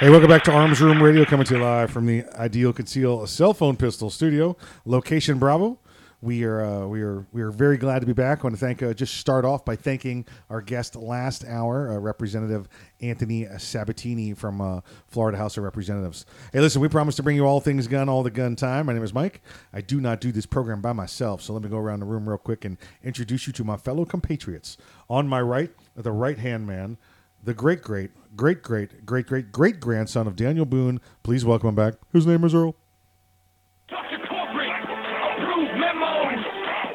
Hey, 0.00 0.10
welcome 0.10 0.28
back 0.28 0.44
to 0.44 0.52
Arms 0.52 0.80
Room 0.80 1.02
Radio, 1.02 1.24
coming 1.24 1.44
to 1.46 1.56
you 1.56 1.60
live 1.60 1.90
from 1.90 2.06
the 2.06 2.22
Ideal 2.36 2.72
Conceal 2.72 3.26
Cell 3.26 3.52
Phone 3.52 3.74
Pistol 3.74 4.10
Studio, 4.10 4.56
location 4.84 5.40
Bravo. 5.40 5.76
We 6.20 6.44
are 6.44 6.64
uh, 6.64 6.86
we 6.86 7.02
are 7.02 7.26
we 7.32 7.42
are 7.42 7.50
very 7.50 7.76
glad 7.76 7.98
to 7.98 8.06
be 8.06 8.12
back. 8.12 8.38
I 8.38 8.42
want 8.44 8.54
to 8.54 8.60
thank 8.60 8.80
uh, 8.80 8.94
just 8.94 9.16
start 9.16 9.44
off 9.44 9.64
by 9.64 9.74
thanking 9.74 10.24
our 10.50 10.60
guest 10.60 10.94
last 10.94 11.44
hour, 11.44 11.90
uh, 11.90 11.98
Representative 11.98 12.68
Anthony 13.00 13.48
Sabatini 13.58 14.34
from 14.34 14.60
uh, 14.60 14.82
Florida 15.08 15.36
House 15.36 15.56
of 15.56 15.64
Representatives. 15.64 16.26
Hey, 16.52 16.60
listen, 16.60 16.80
we 16.80 16.86
promised 16.86 17.16
to 17.16 17.24
bring 17.24 17.34
you 17.34 17.44
all 17.44 17.58
things 17.58 17.88
gun, 17.88 18.08
all 18.08 18.22
the 18.22 18.30
gun 18.30 18.54
time. 18.54 18.86
My 18.86 18.92
name 18.92 19.02
is 19.02 19.12
Mike. 19.12 19.42
I 19.72 19.80
do 19.80 20.00
not 20.00 20.20
do 20.20 20.30
this 20.30 20.46
program 20.46 20.80
by 20.80 20.92
myself, 20.92 21.42
so 21.42 21.52
let 21.54 21.62
me 21.64 21.68
go 21.68 21.76
around 21.76 21.98
the 21.98 22.06
room 22.06 22.28
real 22.28 22.38
quick 22.38 22.64
and 22.64 22.78
introduce 23.02 23.48
you 23.48 23.52
to 23.54 23.64
my 23.64 23.76
fellow 23.76 24.04
compatriots. 24.04 24.76
On 25.10 25.26
my 25.26 25.40
right, 25.40 25.72
the 25.96 26.12
right 26.12 26.38
hand 26.38 26.68
man, 26.68 26.98
the 27.42 27.54
great, 27.54 27.82
great, 27.82 28.10
great, 28.36 28.62
great, 28.62 29.06
great, 29.06 29.26
great, 29.26 29.52
great 29.52 29.80
grandson 29.80 30.26
of 30.26 30.36
Daniel 30.36 30.64
Boone. 30.66 31.00
Please 31.22 31.44
welcome 31.44 31.70
him 31.70 31.74
back. 31.74 31.94
His 32.12 32.26
name 32.26 32.44
is 32.44 32.54
Earl. 32.54 32.74
Approved 33.90 35.74
memos. 35.78 36.44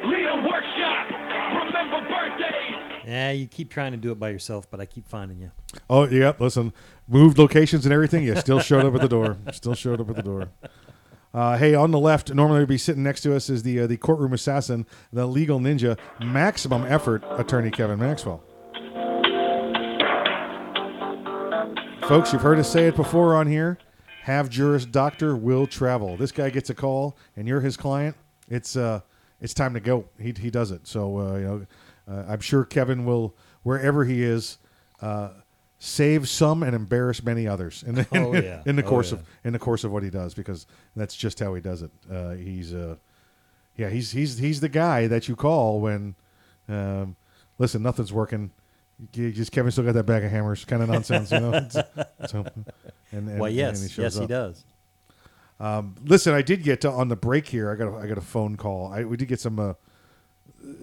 Leader 0.04 0.36
workshop. 0.42 1.10
Remember 1.64 2.08
birthdays. 2.08 3.04
Yeah, 3.06 3.30
you 3.32 3.46
keep 3.46 3.70
trying 3.70 3.92
to 3.92 3.98
do 3.98 4.12
it 4.12 4.18
by 4.18 4.30
yourself, 4.30 4.70
but 4.70 4.80
I 4.80 4.86
keep 4.86 5.08
finding 5.08 5.38
you. 5.40 5.50
Oh, 5.90 6.06
yep. 6.08 6.40
Listen, 6.40 6.72
moved 7.08 7.38
locations 7.38 7.84
and 7.84 7.92
everything. 7.92 8.24
You 8.24 8.36
still 8.36 8.60
showed 8.60 8.84
up 8.84 8.94
at 8.94 9.00
the 9.00 9.08
door. 9.08 9.36
Still 9.52 9.74
showed 9.74 10.00
up 10.00 10.08
at 10.10 10.16
the 10.16 10.22
door. 10.22 10.50
Uh, 11.32 11.58
hey, 11.58 11.74
on 11.74 11.90
the 11.90 11.98
left, 11.98 12.32
normally 12.32 12.60
would 12.60 12.68
be 12.68 12.78
sitting 12.78 13.02
next 13.02 13.22
to 13.22 13.34
us 13.34 13.50
is 13.50 13.64
the 13.64 13.80
uh, 13.80 13.86
the 13.88 13.96
courtroom 13.96 14.32
assassin, 14.32 14.86
the 15.12 15.26
legal 15.26 15.58
ninja, 15.58 15.98
maximum 16.20 16.84
effort 16.84 17.24
attorney 17.30 17.72
Kevin 17.72 17.98
Maxwell. 17.98 18.44
Folks, 22.08 22.32
you've 22.32 22.42
heard 22.42 22.58
us 22.58 22.70
say 22.70 22.86
it 22.88 22.96
before 22.96 23.34
on 23.34 23.46
here. 23.46 23.78
Have 24.22 24.50
juris 24.50 24.84
doctor 24.84 25.34
will 25.36 25.66
travel. 25.66 26.16
This 26.16 26.32
guy 26.32 26.50
gets 26.50 26.68
a 26.70 26.74
call, 26.74 27.16
and 27.36 27.48
you're 27.48 27.60
his 27.60 27.76
client. 27.78 28.14
It's 28.48 28.76
uh, 28.76 29.00
it's 29.40 29.54
time 29.54 29.72
to 29.74 29.80
go. 29.80 30.04
He 30.20 30.34
he 30.38 30.50
does 30.50 30.70
it. 30.70 30.86
So 30.86 31.18
uh, 31.18 31.36
you 31.36 31.44
know, 31.44 31.66
uh, 32.10 32.24
I'm 32.28 32.40
sure 32.40 32.64
Kevin 32.64 33.04
will 33.06 33.34
wherever 33.62 34.04
he 34.04 34.22
is. 34.22 34.58
Uh, 35.00 35.30
save 35.78 36.28
some 36.28 36.62
and 36.62 36.74
embarrass 36.74 37.22
many 37.22 37.46
others 37.46 37.82
in 37.86 37.94
the, 37.96 38.06
Oh, 38.12 38.34
yeah. 38.42 38.62
in 38.64 38.76
the 38.76 38.84
Oh, 38.84 38.88
course 38.88 39.12
yeah. 39.12 39.18
of 39.18 39.26
in 39.44 39.52
the 39.52 39.58
course 39.58 39.84
of 39.84 39.90
what 39.92 40.02
he 40.02 40.08
does 40.10 40.32
because 40.34 40.66
that's 40.96 41.14
just 41.16 41.40
how 41.40 41.54
he 41.54 41.60
does 41.60 41.82
it. 41.82 41.90
Uh, 42.10 42.30
he's 42.32 42.72
uh, 42.74 42.96
yeah, 43.76 43.88
he's 43.88 44.10
he's 44.12 44.38
he's 44.38 44.60
the 44.60 44.68
guy 44.68 45.06
that 45.06 45.26
you 45.28 45.36
call 45.36 45.80
when 45.80 46.14
um, 46.68 47.16
listen, 47.58 47.82
nothing's 47.82 48.12
working. 48.12 48.50
Just 49.12 49.50
Kevin 49.52 49.72
still 49.72 49.84
got 49.84 49.94
that 49.94 50.04
bag 50.04 50.24
of 50.24 50.30
hammers, 50.30 50.64
kind 50.64 50.82
of 50.82 50.88
nonsense, 50.88 51.30
you 51.32 51.40
know. 51.40 51.68
so, 52.26 52.44
and, 53.12 53.28
and- 53.28 53.38
Well, 53.40 53.50
yes, 53.50 53.80
and 53.82 53.90
he 53.90 54.02
yes, 54.02 54.16
he 54.16 54.26
does. 54.26 54.64
Um, 55.60 55.94
listen, 56.04 56.34
I 56.34 56.42
did 56.42 56.62
get 56.62 56.80
to, 56.82 56.90
on 56.90 57.08
the 57.08 57.16
break 57.16 57.46
here. 57.46 57.70
I 57.70 57.76
got 57.76 57.88
a, 57.88 57.96
I 57.96 58.06
got 58.06 58.18
a 58.18 58.22
phone 58.22 58.56
call. 58.56 58.92
I, 58.92 59.04
we 59.04 59.16
did 59.16 59.28
get 59.28 59.40
some 59.40 59.58
uh, 59.58 59.74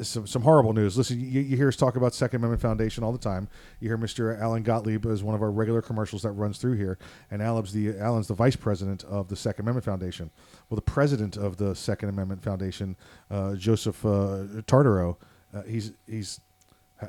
some 0.01 0.25
some 0.27 0.41
horrible 0.43 0.73
news. 0.73 0.97
Listen, 0.97 1.19
you, 1.19 1.41
you 1.41 1.57
hear 1.57 1.67
us 1.67 1.75
talk 1.75 1.95
about 1.95 2.13
Second 2.13 2.37
Amendment 2.37 2.61
Foundation 2.61 3.03
all 3.03 3.11
the 3.11 3.17
time. 3.17 3.47
You 3.79 3.89
hear 3.89 3.97
Mr. 3.97 4.39
Alan 4.39 4.63
Gottlieb 4.63 5.05
as 5.05 5.23
one 5.23 5.35
of 5.35 5.41
our 5.41 5.51
regular 5.51 5.81
commercials 5.81 6.21
that 6.21 6.31
runs 6.31 6.57
through 6.57 6.77
here, 6.77 6.97
and 7.29 7.41
Alan's 7.41 7.73
the 7.73 7.97
Alan's 7.97 8.27
the 8.27 8.33
vice 8.33 8.55
president 8.55 9.03
of 9.05 9.27
the 9.27 9.35
Second 9.35 9.63
Amendment 9.65 9.85
Foundation. 9.85 10.31
Well, 10.69 10.75
the 10.75 10.81
president 10.81 11.37
of 11.37 11.57
the 11.57 11.75
Second 11.75 12.09
Amendment 12.09 12.43
Foundation, 12.43 12.95
uh, 13.29 13.55
Joseph 13.55 14.05
uh, 14.05 14.61
Tartaro, 14.67 15.17
uh, 15.53 15.63
he's 15.63 15.91
he's 16.07 16.39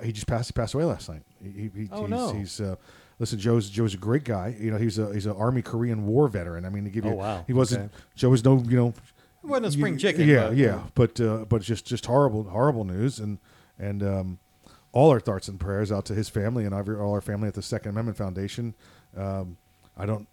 he 0.02 0.12
just 0.12 0.26
passed 0.26 0.48
he 0.48 0.52
passed 0.52 0.74
away 0.74 0.84
last 0.84 1.08
night. 1.08 1.22
He, 1.42 1.70
he, 1.74 1.88
Oh, 1.92 2.02
he's, 2.02 2.10
no. 2.10 2.32
he's 2.32 2.60
uh, 2.60 2.76
listen. 3.18 3.38
Joe's 3.38 3.68
Joe's 3.68 3.94
a 3.94 3.98
great 3.98 4.24
guy. 4.24 4.56
You 4.58 4.70
know, 4.70 4.78
he's 4.78 4.98
a 4.98 5.12
he's 5.12 5.26
an 5.26 5.32
Army 5.36 5.62
Korean 5.62 6.06
War 6.06 6.28
veteran. 6.28 6.64
I 6.64 6.70
mean, 6.70 6.84
to 6.84 6.90
give 6.90 7.04
you, 7.04 7.12
Oh, 7.12 7.16
wow. 7.16 7.44
he 7.46 7.52
wasn't. 7.52 7.86
Okay. 7.86 7.94
Joe 8.14 8.30
was 8.30 8.44
no, 8.44 8.58
you 8.68 8.76
know, 8.76 8.94
He 9.42 9.46
wasn't 9.48 9.66
a 9.66 9.72
spring 9.72 9.94
y- 9.94 9.98
chicken, 9.98 10.28
Yeah, 10.28 10.48
but- 10.48 10.56
yeah, 10.56 10.80
but 10.94 11.20
uh, 11.20 11.44
but 11.48 11.62
just 11.62 11.84
just 11.86 12.06
horrible 12.06 12.44
horrible 12.44 12.84
news 12.84 13.18
and 13.18 13.38
and 13.78 14.02
um, 14.02 14.38
all 14.92 15.10
our 15.10 15.20
thoughts 15.20 15.48
and 15.48 15.58
prayers 15.58 15.90
out 15.90 16.04
to 16.06 16.14
his 16.14 16.28
family 16.28 16.64
and 16.64 16.74
every, 16.74 16.96
all 16.96 17.12
our 17.12 17.20
family 17.20 17.48
at 17.48 17.54
the 17.54 17.62
Second 17.62 17.90
Amendment 17.90 18.16
Foundation. 18.16 18.74
Um, 19.16 19.56
I 19.96 20.06
don't. 20.06 20.28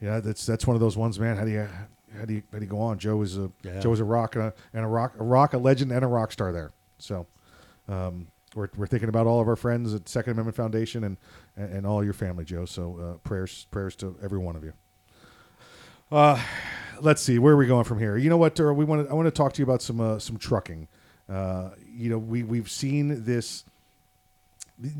Yeah, 0.00 0.20
that's 0.20 0.46
that's 0.46 0.66
one 0.66 0.76
of 0.76 0.80
those 0.80 0.96
ones, 0.96 1.18
man. 1.18 1.36
How 1.36 1.44
do 1.44 1.50
you 1.50 1.68
how 2.16 2.24
do 2.24 2.34
you 2.34 2.42
how 2.52 2.58
do 2.58 2.64
you 2.64 2.70
go 2.70 2.80
on? 2.80 2.98
Joe 2.98 3.16
was 3.16 3.36
a 3.36 3.50
Yeah. 3.62 3.80
Joe 3.80 3.90
was 3.90 4.00
a 4.00 4.04
rock 4.04 4.34
and 4.36 4.44
a, 4.44 4.54
and 4.72 4.84
a 4.84 4.88
rock 4.88 5.14
a 5.18 5.24
rock 5.24 5.52
a 5.54 5.58
legend 5.58 5.90
and 5.92 6.04
a 6.04 6.08
rock 6.08 6.32
star 6.32 6.52
there. 6.52 6.70
So. 6.98 7.26
Um, 7.88 8.28
we're, 8.54 8.68
we're 8.76 8.86
thinking 8.86 9.08
about 9.08 9.26
all 9.26 9.40
of 9.40 9.48
our 9.48 9.56
friends 9.56 9.94
at 9.94 10.08
Second 10.08 10.32
Amendment 10.32 10.56
Foundation 10.56 11.04
and, 11.04 11.16
and, 11.56 11.72
and 11.72 11.86
all 11.86 12.02
your 12.02 12.12
family, 12.12 12.44
Joe. 12.44 12.64
So 12.64 12.98
uh, 12.98 13.28
prayers 13.28 13.66
prayers 13.70 13.96
to 13.96 14.16
every 14.22 14.38
one 14.38 14.56
of 14.56 14.64
you. 14.64 14.72
Uh, 16.10 16.40
let's 17.00 17.22
see 17.22 17.38
where 17.38 17.54
are 17.54 17.56
we 17.56 17.66
going 17.66 17.84
from 17.84 17.98
here. 17.98 18.16
You 18.16 18.30
know 18.30 18.36
what? 18.36 18.58
We 18.58 18.84
want. 18.84 19.10
I 19.10 19.14
want 19.14 19.26
to 19.26 19.30
talk 19.30 19.52
to 19.54 19.58
you 19.58 19.64
about 19.64 19.82
some 19.82 20.00
uh, 20.00 20.18
some 20.18 20.38
trucking. 20.38 20.88
Uh, 21.28 21.70
you 21.86 22.08
know, 22.10 22.18
we 22.18 22.42
we've 22.42 22.70
seen 22.70 23.24
this. 23.24 23.64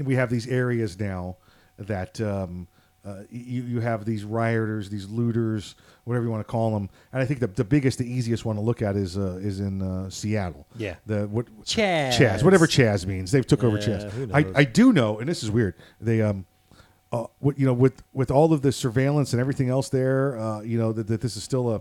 We 0.02 0.16
have 0.16 0.28
these 0.28 0.46
areas 0.46 0.98
now 0.98 1.36
that 1.78 2.20
um, 2.20 2.66
uh, 3.08 3.22
you 3.30 3.62
you 3.62 3.80
have 3.80 4.04
these 4.04 4.24
rioters, 4.24 4.90
these 4.90 5.08
looters, 5.08 5.74
whatever 6.04 6.24
you 6.24 6.30
want 6.30 6.46
to 6.46 6.50
call 6.50 6.72
them. 6.72 6.90
And 7.12 7.22
I 7.22 7.24
think 7.24 7.40
the, 7.40 7.46
the 7.46 7.64
biggest, 7.64 7.98
the 7.98 8.10
easiest 8.10 8.44
one 8.44 8.56
to 8.56 8.62
look 8.62 8.82
at 8.82 8.96
is 8.96 9.16
uh, 9.16 9.38
is 9.40 9.60
in 9.60 9.80
uh, 9.80 10.10
Seattle. 10.10 10.66
Yeah. 10.76 10.96
The 11.06 11.26
what 11.28 11.46
Chaz. 11.64 12.16
Chaz, 12.16 12.42
whatever 12.42 12.66
Chaz 12.66 13.06
means. 13.06 13.30
They've 13.30 13.46
took 13.46 13.64
over 13.64 13.78
Yeah, 13.78 13.98
Chaz. 13.98 14.34
I. 14.34 14.60
I 14.60 14.64
do 14.64 14.92
know, 14.92 15.18
and 15.18 15.28
this 15.28 15.42
is 15.42 15.50
weird. 15.50 15.74
They 16.00 16.20
um, 16.20 16.44
uh, 17.12 17.26
what 17.38 17.58
you 17.58 17.66
know 17.66 17.72
with 17.72 18.02
with 18.12 18.30
all 18.30 18.52
of 18.52 18.62
the 18.62 18.72
surveillance 18.72 19.32
and 19.32 19.40
everything 19.40 19.68
else 19.70 19.88
there, 19.88 20.38
uh, 20.38 20.60
you 20.60 20.78
know 20.78 20.92
that, 20.92 21.06
that 21.06 21.20
this 21.20 21.36
is 21.36 21.42
still 21.42 21.70
a 21.74 21.80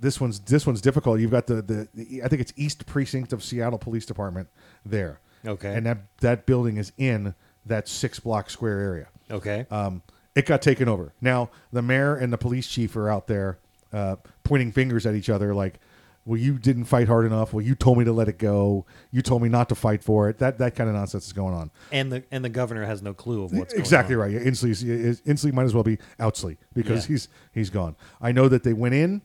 this 0.00 0.20
one's 0.20 0.40
this 0.40 0.66
one's 0.66 0.80
difficult. 0.80 1.20
You've 1.20 1.30
got 1.30 1.46
the, 1.46 1.62
the 1.62 1.88
the 1.94 2.22
I 2.22 2.28
think 2.28 2.40
it's 2.40 2.52
East 2.56 2.86
Precinct 2.86 3.32
of 3.32 3.44
Seattle 3.44 3.78
Police 3.78 4.06
Department 4.06 4.48
there. 4.84 5.20
Okay. 5.46 5.72
and 5.72 5.86
that 5.86 5.98
that 6.20 6.46
building 6.46 6.78
is 6.78 6.92
in 6.98 7.34
that 7.64 7.88
six 7.88 8.18
block 8.18 8.50
square 8.50 8.80
area. 8.80 9.08
Okay. 9.30 9.66
Um, 9.70 10.02
it 10.34 10.46
got 10.46 10.62
taken 10.62 10.88
over. 10.88 11.12
Now 11.20 11.50
the 11.72 11.82
mayor 11.82 12.14
and 12.14 12.32
the 12.32 12.38
police 12.38 12.66
chief 12.68 12.94
are 12.96 13.08
out 13.10 13.26
there 13.26 13.58
uh, 13.92 14.16
pointing 14.44 14.72
fingers 14.72 15.06
at 15.06 15.14
each 15.14 15.28
other, 15.30 15.54
like, 15.54 15.80
"Well, 16.24 16.38
you 16.38 16.58
didn't 16.58 16.84
fight 16.84 17.08
hard 17.08 17.24
enough. 17.26 17.52
Well, 17.52 17.64
you 17.64 17.74
told 17.74 17.98
me 17.98 18.04
to 18.04 18.12
let 18.12 18.28
it 18.28 18.38
go. 18.38 18.84
You 19.10 19.22
told 19.22 19.42
me 19.42 19.48
not 19.48 19.68
to 19.70 19.74
fight 19.74 20.04
for 20.04 20.28
it." 20.28 20.38
That 20.38 20.58
that 20.58 20.74
kind 20.76 20.88
of 20.88 20.94
nonsense 20.94 21.26
is 21.26 21.32
going 21.32 21.54
on. 21.54 21.70
And 21.90 22.12
the 22.12 22.22
and 22.30 22.44
the 22.44 22.48
governor 22.50 22.84
has 22.84 23.02
no 23.02 23.14
clue 23.14 23.42
of 23.44 23.52
what's 23.52 23.74
exactly 23.74 24.14
going 24.14 24.28
on. 24.30 24.34
right. 24.36 24.44
Yeah, 24.44 24.50
Inslee, 24.50 25.22
Inslee 25.24 25.52
might 25.52 25.64
as 25.64 25.74
well 25.74 25.82
be 25.84 25.98
Outsley 26.20 26.58
because 26.74 27.04
Yeah. 27.04 27.14
he's 27.14 27.28
he's 27.52 27.70
gone. 27.70 27.96
I 28.20 28.30
know 28.32 28.48
that 28.48 28.62
they 28.62 28.74
went 28.74 28.94
in, 28.94 29.22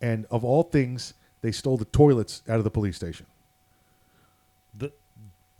and 0.00 0.26
of 0.30 0.44
all 0.44 0.64
things, 0.64 1.14
they 1.40 1.52
stole 1.52 1.76
the 1.78 1.84
toilets 1.86 2.42
out 2.48 2.58
of 2.58 2.64
the 2.64 2.70
police 2.70 2.96
station. 2.96 3.26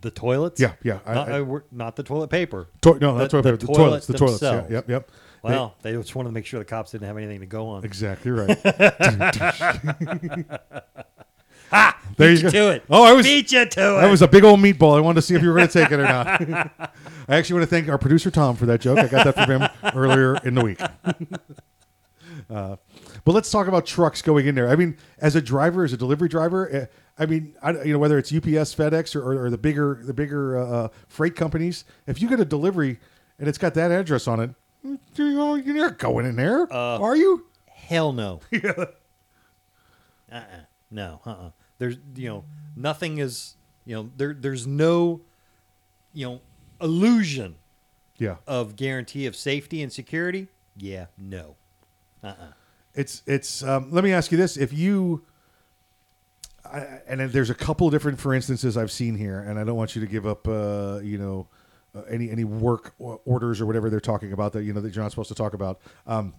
The 0.01 0.09
the 0.09 0.11
toilets? 0.11 0.61
Yeah, 0.61 0.73
yeah. 0.83 0.99
I- 1.07 1.15
Not, 1.15 1.33
I- 1.33 1.41
we're- 1.43 1.65
not 1.71 1.97
the 1.97 2.03
toilet 2.03 2.29
paper. 2.31 2.69
To- 2.83 2.99
no, 2.99 3.17
not 3.19 3.31
toilet 3.31 3.43
paper, 3.45 3.57
the 3.57 3.67
toilets, 3.67 4.07
the 4.07 4.15
toilets, 4.19 4.43
yeah, 4.43 4.67
yep, 4.69 4.89
yep. 4.89 5.11
Well, 5.43 5.75
they, 5.83 5.93
just 5.93 6.15
wanted 6.15 6.29
to 6.31 6.35
make 6.35 6.45
sure 6.47 6.59
the 6.61 6.65
cops 6.67 6.91
didn't 6.93 7.07
have 7.07 7.17
anything 7.17 7.41
to 7.41 7.47
go 7.47 7.69
on. 7.69 7.85
Exactly 7.85 8.31
right. 8.31 8.59
ha! 11.71 11.99
There 12.17 12.29
Beat 12.31 12.41
you 12.41 12.47
you 12.47 12.51
go. 12.51 12.51
to 12.51 12.71
it. 12.77 12.85
Oh, 12.91 13.03
I 13.05 13.13
was 13.13 13.25
beat 13.27 13.51
you 13.53 13.65
to 13.65 13.99
it. 13.99 14.01
That 14.01 14.11
was 14.11 14.21
a 14.23 14.29
big 14.29 14.45
old 14.45 14.61
meatball. 14.61 14.97
I 14.97 15.01
wanted 15.01 15.17
to 15.17 15.23
see 15.23 15.35
if 15.35 15.43
you 15.43 15.49
were 15.49 15.55
going 15.57 15.69
to 15.69 15.73
take 15.73 15.91
it 15.91 15.99
or 16.01 16.05
not. 16.05 16.27
I 17.29 17.37
actually 17.37 17.61
want 17.61 17.71
to 17.71 17.75
thank 17.75 17.89
our 17.89 17.97
producer 17.99 18.31
Tom 18.31 18.57
for 18.57 18.67
that 18.67 18.81
joke. 18.81 18.99
I 18.99 19.07
got 19.07 19.25
that 19.35 19.47
from 19.47 19.63
him 19.63 19.69
earlier 19.95 20.37
in 20.45 20.55
the 20.55 20.63
week. 20.65 20.81
Uh, 22.51 22.77
but 23.25 23.33
let's 23.33 23.51
talk 23.51 23.67
about 23.69 23.87
trucks 23.87 24.23
going 24.23 24.47
in 24.47 24.55
there. 24.55 24.69
I 24.69 24.77
mean, 24.77 24.97
as 25.19 25.35
a 25.37 25.43
driver, 25.43 25.85
as 25.85 25.93
a 25.93 25.97
delivery 25.97 26.29
driver, 26.29 26.75
uh, 26.75 26.87
I 27.23 27.27
mean, 27.27 27.55
I, 27.63 27.73
you 27.83 27.93
know, 27.93 27.99
whether 27.99 28.19
it's 28.19 28.33
UPS, 28.33 28.75
FedEx, 28.75 29.15
or, 29.15 29.23
or, 29.23 29.45
or 29.47 29.51
the 29.51 29.59
bigger 29.59 30.01
the 30.03 30.15
bigger 30.15 30.59
uh, 30.59 30.89
freight 31.09 31.37
companies, 31.37 31.85
if 32.07 32.21
you 32.23 32.29
get 32.29 32.41
a 32.41 32.45
delivery 32.45 32.99
and 33.39 33.49
it's 33.49 33.59
got 33.59 33.75
that 33.75 33.91
address 33.91 34.27
on 34.29 34.41
it, 34.41 34.51
you're 35.17 35.75
not 35.75 35.99
going 35.99 36.25
in 36.27 36.37
there, 36.37 36.73
are 36.73 37.17
you? 37.17 37.47
Hell 37.67 38.13
no. 38.13 38.41
uh-uh. 40.33 40.43
No. 40.91 41.21
Uh-uh. 41.27 41.51
There's 41.79 41.97
you 42.15 42.29
know 42.29 42.45
nothing 42.77 43.19
is 43.19 43.55
you 43.85 43.95
know 43.97 44.11
there 44.17 44.35
there's 44.35 44.67
no 44.67 45.21
you 46.13 46.27
know 46.27 46.41
illusion 46.81 47.57
Yeah. 48.19 48.37
of 48.47 48.77
guarantee 48.77 49.27
of 49.27 49.35
safety 49.37 49.83
and 49.83 49.93
security. 49.93 50.49
Yeah. 50.77 51.07
No. 51.19 51.57
Uh-uh. 52.23 52.53
It's 53.01 53.23
it's. 53.27 53.63
Um, 53.63 53.91
let 53.91 54.05
me 54.05 54.13
ask 54.13 54.31
you 54.31 54.37
this: 54.37 54.57
If 54.59 54.73
you, 54.73 55.25
I, 56.65 57.01
and 57.09 57.21
there's 57.21 57.49
a 57.51 57.55
couple 57.55 57.87
of 57.87 57.93
different, 57.93 58.21
for 58.21 58.35
instances, 58.35 58.77
I've 58.77 58.93
seen 58.93 59.17
here, 59.17 59.41
and 59.41 59.59
I 59.59 59.65
don't 59.65 59.77
want 59.77 59.97
you 59.97 60.01
to 60.03 60.07
give 60.07 60.27
up, 60.27 60.47
uh, 60.47 61.01
you 61.03 61.17
know, 61.17 61.47
uh, 61.95 62.03
any 62.11 62.31
any 62.31 62.45
work 62.45 62.93
orders 62.99 63.61
or 63.61 63.65
whatever 63.67 63.89
they're 63.89 64.01
talking 64.01 64.33
about 64.33 64.53
that 64.53 64.65
you 64.65 64.75
know 64.75 64.81
that 64.83 64.95
you're 64.95 65.03
not 65.03 65.13
supposed 65.13 65.31
to 65.31 65.35
talk 65.35 65.55
about. 65.55 65.81
Um, 66.07 66.35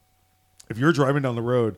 if 0.69 0.77
you're 0.77 0.93
driving 0.93 1.23
down 1.23 1.35
the 1.35 1.41
road, 1.41 1.77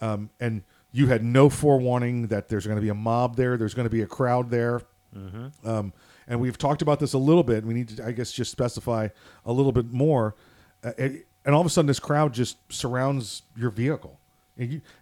um, 0.00 0.30
and 0.38 0.62
you 0.92 1.08
had 1.08 1.24
no 1.24 1.50
forewarning 1.50 2.28
that 2.28 2.48
there's 2.48 2.66
going 2.66 2.76
to 2.76 2.82
be 2.82 2.88
a 2.88 2.94
mob 2.94 3.34
there, 3.34 3.56
there's 3.56 3.74
going 3.74 3.86
to 3.86 3.90
be 3.90 4.02
a 4.02 4.06
crowd 4.06 4.50
there. 4.50 4.82
Mhm. 5.16 5.50
Um, 5.66 5.92
and 6.28 6.40
we've 6.40 6.56
talked 6.56 6.82
about 6.82 7.00
this 7.00 7.12
a 7.14 7.18
little 7.18 7.42
bit. 7.42 7.64
We 7.64 7.74
need 7.74 7.88
to, 7.96 8.06
I 8.06 8.12
guess, 8.12 8.30
just 8.30 8.52
specify 8.52 9.08
a 9.44 9.52
little 9.52 9.72
bit 9.72 9.92
more. 9.92 10.36
Uh, 10.84 10.92
and, 10.96 11.22
and 11.44 11.54
all 11.54 11.60
of 11.60 11.66
a 11.66 11.70
sudden, 11.70 11.88
this 11.88 11.98
crowd 11.98 12.32
just 12.32 12.56
surrounds 12.72 13.42
your 13.56 13.70
vehicle. 13.70 14.19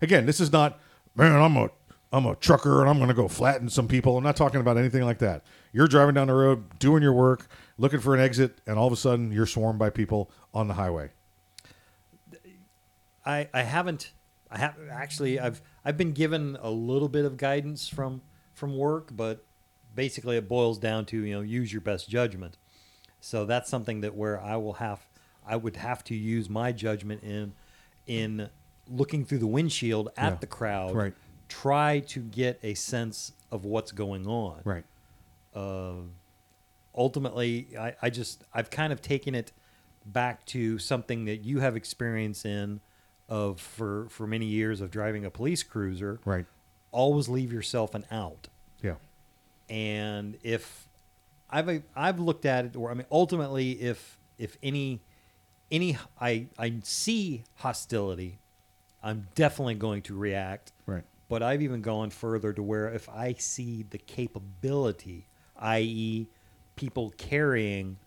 Again, 0.01 0.27
this 0.27 0.41
is 0.41 0.53
not, 0.53 0.79
man. 1.15 1.33
I'm 1.33 1.57
a 1.57 1.71
I'm 2.13 2.27
a 2.27 2.35
trucker 2.37 2.81
and 2.81 2.89
I'm 2.89 2.97
going 2.97 3.09
to 3.09 3.15
go 3.15 3.29
flatten 3.29 3.69
some 3.69 3.87
people. 3.87 4.17
I'm 4.17 4.25
not 4.25 4.37
talking 4.37 4.61
about 4.61 4.79
anything 4.79 5.03
like 5.03 5.19
that. 5.19 5.43
You're 5.73 5.89
driving 5.89 6.15
down 6.15 6.29
the 6.29 6.35
road, 6.35 6.79
doing 6.79 7.03
your 7.03 7.13
work, 7.13 7.49
looking 7.77 8.01
for 8.01 8.15
an 8.15 8.21
exit, 8.21 8.59
and 8.67 8.79
all 8.79 8.87
of 8.87 8.93
a 8.93 8.97
sudden, 8.97 9.31
you're 9.31 9.47
swarmed 9.47 9.79
by 9.79 9.91
people 9.91 10.31
on 10.55 10.69
the 10.69 10.75
highway. 10.75 11.11
I 13.27 13.49
I 13.53 13.63
haven't 13.63 14.13
I 14.51 14.59
have 14.59 14.75
actually 14.91 15.39
I've 15.39 15.61
I've 15.85 15.97
been 15.97 16.13
given 16.13 16.57
a 16.61 16.71
little 16.71 17.09
bit 17.09 17.25
of 17.25 17.37
guidance 17.37 17.89
from 17.89 18.23
from 18.55 18.77
work, 18.77 19.11
but 19.13 19.45
basically 19.95 20.37
it 20.37 20.49
boils 20.49 20.79
down 20.79 21.05
to 21.07 21.23
you 21.23 21.35
know 21.35 21.43
use 21.43 21.73
your 21.73 21.83
best 21.83 22.09
judgment. 22.09 22.57
So 23.21 23.45
that's 23.45 23.69
something 23.69 24.01
that 24.01 24.15
where 24.15 24.41
I 24.41 24.57
will 24.57 24.75
have 24.75 25.07
I 25.47 25.57
would 25.57 25.77
have 25.77 26.05
to 26.05 26.15
use 26.15 26.49
my 26.49 26.73
judgment 26.73 27.23
in 27.23 27.53
in 28.07 28.49
looking 28.91 29.25
through 29.25 29.39
the 29.39 29.47
windshield 29.47 30.09
at 30.17 30.33
Yeah. 30.33 30.39
the 30.41 30.47
crowd. 30.47 30.95
Right. 30.95 31.15
Try 31.49 32.01
to 32.01 32.21
get 32.21 32.59
a 32.63 32.75
sense 32.75 33.33
of 33.51 33.65
what's 33.65 33.93
going 33.93 34.27
on. 34.27 34.61
Right. 34.65 34.85
Uh, 35.55 35.95
ultimately, 36.95 37.69
I, 37.79 37.95
I 38.03 38.11
just 38.11 38.45
I've 38.53 38.71
kind 38.71 38.93
of 38.93 39.01
taken 39.03 39.35
it 39.35 39.53
back 40.07 40.45
to 40.47 40.79
something 40.79 41.25
that 41.27 41.39
you 41.39 41.61
have 41.61 41.77
experience 41.77 42.45
in 42.45 42.81
of 43.29 43.61
for 43.61 44.07
for 44.09 44.27
many 44.27 44.47
years 44.47 44.81
of 44.81 44.91
driving 44.91 45.25
a 45.25 45.31
police 45.31 45.63
cruiser. 45.63 46.21
Right. 46.25 46.47
Always 46.93 47.29
leave 47.29 47.53
yourself 47.53 47.95
an 47.95 48.05
out. 48.11 48.49
Yeah. 48.83 48.95
And 49.69 50.39
if 50.43 50.87
I've 51.51 51.83
I've 51.95 52.19
looked 52.21 52.47
at 52.47 52.65
it, 52.67 52.77
or 52.77 52.91
I 52.91 52.95
mean, 52.95 53.07
ultimately, 53.11 53.73
if 53.73 54.19
if 54.39 54.57
any 54.63 55.01
any 55.71 55.99
I 56.21 56.47
I 56.59 56.75
see 56.83 57.45
hostility, 57.57 58.39
I'm 59.03 59.29
definitely 59.35 59.75
going 59.75 60.03
to 60.03 60.17
react. 60.17 60.73
Right. 60.87 61.05
But 61.29 61.43
I've 61.43 61.63
even 61.63 61.83
gone 61.83 62.11
further 62.11 62.53
to 62.53 62.63
where 62.63 62.89
if 62.89 63.09
I 63.09 63.35
see 63.35 63.85
the 63.89 63.99
capability, 63.99 65.29
i.e., 65.57 66.29
people 66.75 67.13
carrying, 67.17 67.99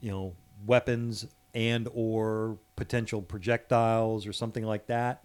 you 0.00 0.10
know, 0.10 0.34
weapons 0.66 1.26
and 1.54 1.88
or 1.92 2.58
potential 2.76 3.20
projectiles 3.20 4.26
or 4.26 4.32
something 4.32 4.64
like 4.64 4.86
that, 4.86 5.24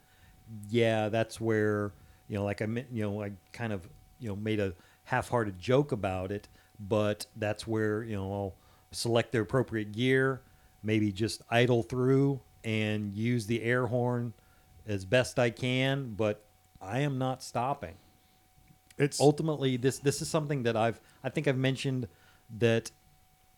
yeah, 0.70 1.10
that's 1.10 1.40
where 1.40 1.94
you 2.28 2.36
know, 2.36 2.46
like 2.46 2.62
I 2.62 2.66
meant, 2.66 2.88
you 2.92 3.04
know, 3.04 3.22
I 3.22 3.32
kind 3.52 3.74
of 3.74 3.88
you 4.20 4.30
know 4.30 4.36
made 4.36 4.60
a 4.60 4.74
half-hearted 5.06 5.60
joke 5.60 5.92
about 5.92 6.32
it, 6.32 6.48
but 6.80 7.26
that's 7.36 7.68
where 7.68 8.04
you 8.04 8.16
know 8.16 8.32
I'll 8.32 8.56
select 8.92 9.32
the 9.32 9.40
appropriate 9.40 9.92
gear, 9.92 10.42
maybe 10.82 11.12
just 11.12 11.42
idle 11.50 11.84
through 11.84 12.42
and 12.64 13.14
use 13.14 13.46
the 13.46 13.62
air 13.62 13.88
horn 13.88 14.34
as 14.88 15.06
best 15.06 15.40
I 15.40 15.50
can, 15.50 16.14
but 16.16 16.44
I 16.82 17.00
am 17.00 17.18
not 17.18 17.44
stopping. 17.44 17.96
It's 18.98 19.20
ultimately 19.20 19.78
this 19.78 20.00
this 20.00 20.22
is 20.22 20.30
something 20.30 20.64
that 20.64 20.76
I've 20.76 21.00
I 21.24 21.30
think 21.30 21.48
I've 21.48 21.58
mentioned 21.58 22.08
that 22.60 22.92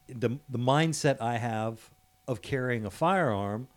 the 0.07 0.37
the 0.49 0.59
mindset 0.59 1.19
I 1.21 1.37
have 1.37 1.89
of 2.27 2.41
carrying 2.41 2.85
a 2.85 2.89
firearm, 2.89 3.67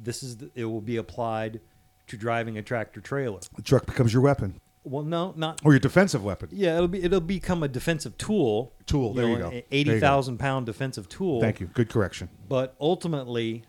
this 0.00 0.22
is 0.22 0.38
the, 0.38 0.50
it 0.54 0.64
will 0.64 0.80
be 0.80 0.96
applied 0.96 1.60
to 2.06 2.16
driving 2.16 2.56
a 2.58 2.62
tractor 2.62 3.00
trailer. 3.00 3.40
The 3.54 3.62
truck 3.62 3.86
becomes 3.86 4.12
your 4.12 4.22
weapon. 4.22 4.60
Well, 4.86 5.02
no, 5.02 5.32
not 5.36 5.62
Or 5.64 5.72
your 5.72 5.80
defensive 5.80 6.22
weapon. 6.22 6.50
yeah, 6.52 6.76
it'll 6.76 6.88
be 6.88 7.02
it'll 7.02 7.20
become 7.20 7.62
a 7.62 7.68
defensive 7.68 8.16
tool. 8.18 8.72
Tool, 8.86 9.14
there 9.14 9.26
know, 9.26 9.34
an 9.34 9.40
There 9.40 9.52
you 9.54 9.60
go. 9.60 9.66
Eighty 9.72 10.00
thousand 10.00 10.38
pound 10.38 10.66
defensive 10.66 11.08
tool. 11.08 11.40
Thank 11.40 11.60
you. 11.60 11.66
Good 11.66 11.88
correction. 11.90 12.28
But 12.48 12.74
ultimately, 12.80 13.64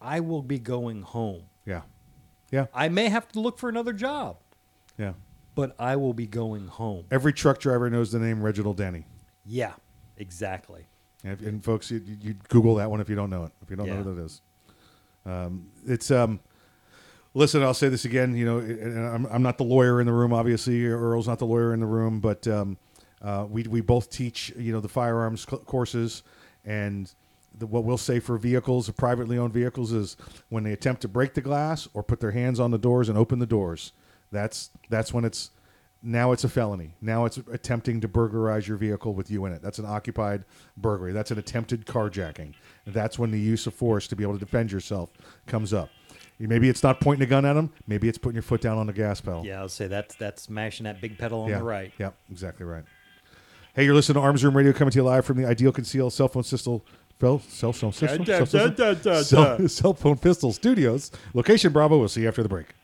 I 0.00 0.20
will 0.20 0.42
be 0.42 0.58
going 0.58 1.02
home. 1.02 1.44
Yeah. 1.64 1.82
Yeah. 2.54 2.66
I 2.72 2.88
may 2.88 3.08
have 3.08 3.26
to 3.32 3.40
look 3.40 3.58
for 3.58 3.68
another 3.68 3.92
job, 3.92 4.36
Yeah. 4.96 5.14
but 5.56 5.74
I 5.78 5.96
will 5.96 6.14
be 6.14 6.26
going 6.28 6.68
home. 6.68 7.04
Every 7.10 7.32
truck 7.32 7.58
driver 7.58 7.90
knows 7.90 8.12
the 8.12 8.20
name 8.20 8.42
Reginald 8.42 8.76
Denny. 8.76 9.06
Yeah, 9.44 9.72
exactly. 10.16 10.86
And, 11.24 11.40
and 11.40 11.64
folks, 11.64 11.90
you, 11.90 12.00
you 12.20 12.34
Google 12.48 12.76
that 12.76 12.90
one 12.90 13.00
if 13.00 13.08
you 13.08 13.16
don't 13.16 13.30
know 13.30 13.44
it. 13.44 13.52
If 13.62 13.70
you 13.70 13.76
don't 13.76 13.86
Yeah. 13.86 13.94
know 14.02 14.10
what 14.12 14.18
it 14.20 14.24
is, 14.24 14.40
um, 15.26 15.66
it's 15.86 16.10
um. 16.10 16.38
Listen, 17.36 17.64
I'll 17.64 17.74
say 17.74 17.88
this 17.88 18.04
again. 18.04 18.36
You 18.36 18.44
know, 18.44 18.58
and 18.58 18.98
I'm, 19.08 19.26
I'm 19.26 19.42
not 19.42 19.58
the 19.58 19.64
lawyer 19.64 20.00
in 20.00 20.06
the 20.06 20.12
room. 20.12 20.32
Obviously, 20.32 20.86
Earl's 20.86 21.26
not 21.26 21.40
the 21.40 21.46
lawyer 21.46 21.74
in 21.74 21.80
the 21.80 21.86
room, 21.86 22.20
but 22.20 22.46
um, 22.46 22.76
uh, 23.20 23.46
we 23.50 23.64
we 23.64 23.80
both 23.80 24.08
teach 24.10 24.52
you 24.56 24.70
know 24.72 24.80
the 24.80 24.88
firearms 24.88 25.44
cl- 25.48 25.62
courses, 25.64 26.22
and 26.64 27.12
the, 27.56 27.66
what 27.66 27.84
we'll 27.84 27.98
say 27.98 28.20
for 28.20 28.36
vehicles, 28.38 28.90
privately 28.90 29.38
owned 29.38 29.52
vehicles, 29.52 29.92
is 29.92 30.16
when 30.48 30.64
they 30.64 30.72
attempt 30.72 31.02
to 31.02 31.08
break 31.08 31.34
the 31.34 31.40
glass 31.40 31.88
or 31.94 32.02
put 32.02 32.20
their 32.20 32.32
hands 32.32 32.60
on 32.60 32.70
the 32.70 32.78
doors 32.78 33.08
and 33.08 33.16
open 33.16 33.38
the 33.38 33.46
doors. 33.46 33.92
That's 34.32 34.70
that's 34.90 35.12
when 35.12 35.24
it's 35.24 35.50
now 36.02 36.32
it's 36.32 36.44
a 36.44 36.48
felony. 36.48 36.94
Now 37.00 37.24
it's 37.24 37.38
attempting 37.38 38.00
to 38.02 38.08
burglarize 38.08 38.68
your 38.68 38.76
vehicle 38.76 39.14
with 39.14 39.30
you 39.30 39.44
in 39.46 39.52
it. 39.52 39.62
That's 39.62 39.78
an 39.78 39.86
occupied 39.86 40.44
burglary. 40.76 41.12
That's 41.12 41.30
an 41.30 41.38
attempted 41.38 41.86
carjacking. 41.86 42.54
That's 42.86 43.18
when 43.18 43.30
the 43.30 43.40
use 43.40 43.66
of 43.66 43.74
force 43.74 44.06
to 44.08 44.16
be 44.16 44.22
able 44.22 44.34
to 44.34 44.38
defend 44.38 44.70
yourself 44.70 45.10
comes 45.46 45.72
up. 45.72 45.88
Maybe 46.38 46.68
it's 46.68 46.82
not 46.82 47.00
pointing 47.00 47.22
a 47.26 47.30
gun 47.30 47.44
at 47.44 47.54
them. 47.54 47.72
Maybe 47.86 48.08
it's 48.08 48.18
putting 48.18 48.34
your 48.34 48.42
foot 48.42 48.60
down 48.60 48.76
on 48.76 48.86
the 48.86 48.92
gas 48.92 49.20
pedal. 49.20 49.46
Yeah, 49.46 49.60
I'll 49.60 49.68
say 49.68 49.86
that's 49.86 50.14
that's 50.16 50.42
smashing 50.42 50.84
that 50.84 51.00
big 51.00 51.16
pedal 51.16 51.42
on 51.42 51.48
yeah. 51.48 51.58
the 51.58 51.64
right. 51.64 51.92
Yeah, 51.98 52.10
exactly 52.30 52.66
right. 52.66 52.84
Hey, 53.74 53.84
you're 53.84 53.94
listening 53.94 54.14
to 54.14 54.20
Arms 54.20 54.44
Room 54.44 54.56
Radio 54.56 54.72
coming 54.72 54.92
to 54.92 54.98
you 54.98 55.02
live 55.04 55.24
from 55.24 55.36
the 55.36 55.46
Ideal 55.46 55.72
Conceal 55.72 56.10
Cell 56.10 56.28
Phone 56.28 56.44
Pistol. 56.44 56.84
Cell, 57.24 57.40
cell 57.48 57.72
phone 57.72 57.92
system, 57.92 58.24
Da, 58.24 58.38
da, 58.40 58.44
cell, 58.44 58.68
da, 58.68 58.74
da, 58.92 58.94
da, 58.94 59.22
cell- 59.22 59.58
da. 59.58 59.66
cell 59.66 59.94
phone 59.94 60.18
pistol 60.18 60.52
studios. 60.52 61.10
Location 61.32 61.72
Bravo. 61.72 61.96
We'll 61.98 62.08
see 62.08 62.20
you 62.22 62.28
after 62.28 62.42
the 62.42 62.50
break. 62.50 62.74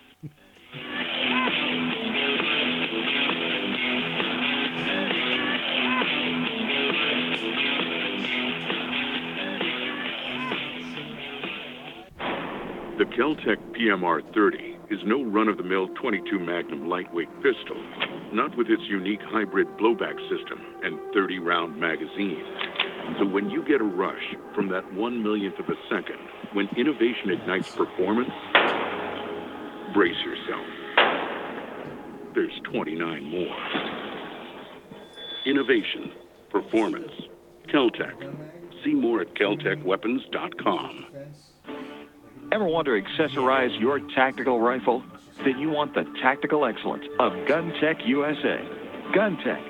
The 12.98 13.06
Keltec 13.16 13.56
PMR 13.72 14.20
30 14.34 14.76
is 14.90 14.98
no 15.06 15.22
run 15.24 15.48
of 15.48 15.56
the 15.56 15.62
mill 15.62 15.88
22 16.00 16.38
Magnum 16.38 16.88
lightweight 16.88 17.28
pistol, 17.42 17.76
not 18.32 18.54
with 18.58 18.66
its 18.68 18.82
unique 18.90 19.20
hybrid 19.22 19.66
blowback 19.78 20.16
system 20.28 20.60
and 20.82 20.98
30 21.14 21.38
round 21.38 21.80
magazine. 21.80 22.44
So 23.18 23.26
when 23.26 23.50
you 23.50 23.62
get 23.64 23.80
a 23.80 23.84
rush 23.84 24.34
from 24.54 24.68
that 24.68 24.92
one 24.94 25.22
millionth 25.22 25.58
of 25.58 25.68
a 25.68 25.74
second, 25.90 26.18
when 26.52 26.68
innovation 26.76 27.30
ignites 27.30 27.74
performance, 27.74 28.30
brace 29.92 30.16
yourself. 30.24 30.66
There's 32.34 32.58
29 32.72 33.24
more. 33.24 33.56
Innovation, 35.46 36.12
performance, 36.50 37.12
Keltec. 37.68 38.14
See 38.84 38.94
more 38.94 39.20
at 39.22 39.34
keltecweapons.com. 39.34 41.06
Ever 42.52 42.64
want 42.64 42.86
to 42.86 42.92
accessorize 42.92 43.78
your 43.80 44.00
tactical 44.14 44.60
rifle? 44.60 45.02
Then 45.44 45.58
you 45.58 45.70
want 45.70 45.94
the 45.94 46.04
tactical 46.20 46.66
excellence 46.66 47.04
of 47.18 47.32
GunTech 47.46 48.06
USA. 48.06 48.58
GunTech, 49.14 49.69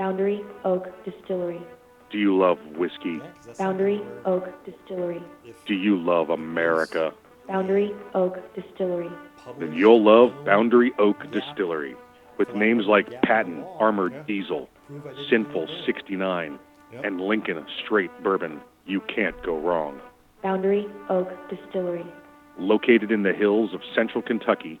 Boundary 0.00 0.42
Oak 0.64 0.86
Distillery. 1.04 1.60
Do 2.10 2.16
you 2.16 2.34
love 2.34 2.56
whiskey? 2.74 3.20
Boundary 3.58 4.00
Oak 4.24 4.46
Distillery. 4.64 5.22
Do 5.66 5.74
you 5.74 5.98
love 6.02 6.30
America? 6.30 7.12
Boundary 7.46 7.92
Oak 8.14 8.38
Distillery. 8.54 9.10
Then 9.58 9.74
you'll 9.74 10.02
love 10.02 10.46
Boundary 10.46 10.94
Oak 10.98 11.30
Distillery. 11.30 11.94
With 12.38 12.54
names 12.54 12.86
like 12.86 13.20
Patton 13.20 13.62
Armored 13.78 14.26
Diesel, 14.26 14.70
Sinful 15.28 15.68
69, 15.84 16.58
and 17.04 17.20
Lincoln 17.20 17.62
Straight 17.84 18.22
Bourbon, 18.22 18.62
you 18.86 19.02
can't 19.02 19.36
go 19.42 19.58
wrong. 19.58 20.00
Boundary 20.42 20.86
Oak 21.10 21.28
Distillery. 21.50 22.06
Located 22.58 23.12
in 23.12 23.22
the 23.22 23.34
hills 23.34 23.74
of 23.74 23.82
central 23.94 24.22
Kentucky, 24.22 24.80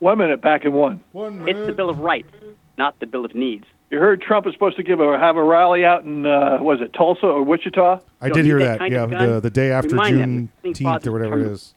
One 0.00 0.18
minute, 0.18 0.40
back 0.40 0.64
in 0.64 0.72
one. 0.72 1.02
It's 1.14 1.66
the 1.66 1.72
Bill 1.72 1.90
of 1.90 1.98
Rights, 1.98 2.32
not 2.78 2.98
the 3.00 3.06
Bill 3.06 3.24
of 3.24 3.34
Needs. 3.34 3.66
You 3.90 3.98
heard 3.98 4.22
Trump 4.22 4.46
is 4.46 4.52
supposed 4.54 4.76
to 4.76 4.82
give 4.82 5.00
a 5.00 5.18
have 5.18 5.36
a 5.36 5.42
rally 5.42 5.84
out 5.84 6.04
in 6.04 6.24
uh, 6.24 6.58
was 6.60 6.80
it 6.80 6.92
Tulsa 6.92 7.26
or 7.26 7.42
Wichita? 7.42 8.00
I 8.20 8.30
did 8.30 8.44
hear 8.44 8.58
that. 8.60 8.90
Yeah, 8.90 9.06
the, 9.06 9.40
the 9.40 9.50
day 9.50 9.72
after 9.72 9.90
Remind 9.90 10.18
them, 10.20 10.48
Juneteenth 10.64 11.06
or 11.06 11.12
whatever 11.12 11.38
it 11.40 11.46
is. 11.52 11.74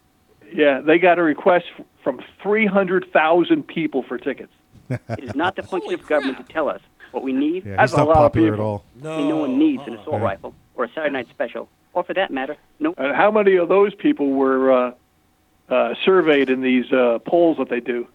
Yeah, 0.53 0.79
they 0.81 0.99
got 0.99 1.17
a 1.17 1.23
request 1.23 1.65
from 2.03 2.21
300,000 2.43 3.63
people 3.67 4.03
for 4.03 4.17
tickets. 4.19 4.53
It 4.89 5.01
is 5.23 5.35
not 5.35 5.55
the 5.55 5.63
function 5.71 5.93
of 5.95 6.05
government 6.05 6.37
to 6.45 6.53
tell 6.53 6.69
us 6.69 6.81
what 7.11 7.23
we 7.23 7.33
need. 7.33 7.65
Yeah, 7.65 7.81
he's 7.81 7.95
not 7.95 8.13
popular 8.13 8.53
at 8.53 8.59
all. 8.59 8.85
I 9.03 9.17
mean, 9.17 9.29
no 9.29 9.37
one 9.37 9.57
needs 9.57 9.81
an 9.87 9.95
assault 9.95 10.17
Yeah. 10.19 10.23
rifle 10.23 10.53
or 10.75 10.85
a 10.85 10.89
Saturday 10.89 11.11
night 11.13 11.27
special, 11.31 11.67
or 11.93 12.03
for 12.03 12.13
that 12.13 12.29
matter, 12.31 12.55
no. 12.79 12.93
And 12.97 13.15
how 13.15 13.31
many 13.31 13.55
of 13.55 13.69
those 13.69 13.95
people 13.95 14.29
were 14.31 14.71
uh, 14.71 14.91
uh, 15.69 15.95
surveyed 16.05 16.49
in 16.51 16.61
these 16.61 16.91
uh, 16.93 17.17
polls 17.25 17.57
that 17.57 17.69
they 17.69 17.79
do? 17.79 18.07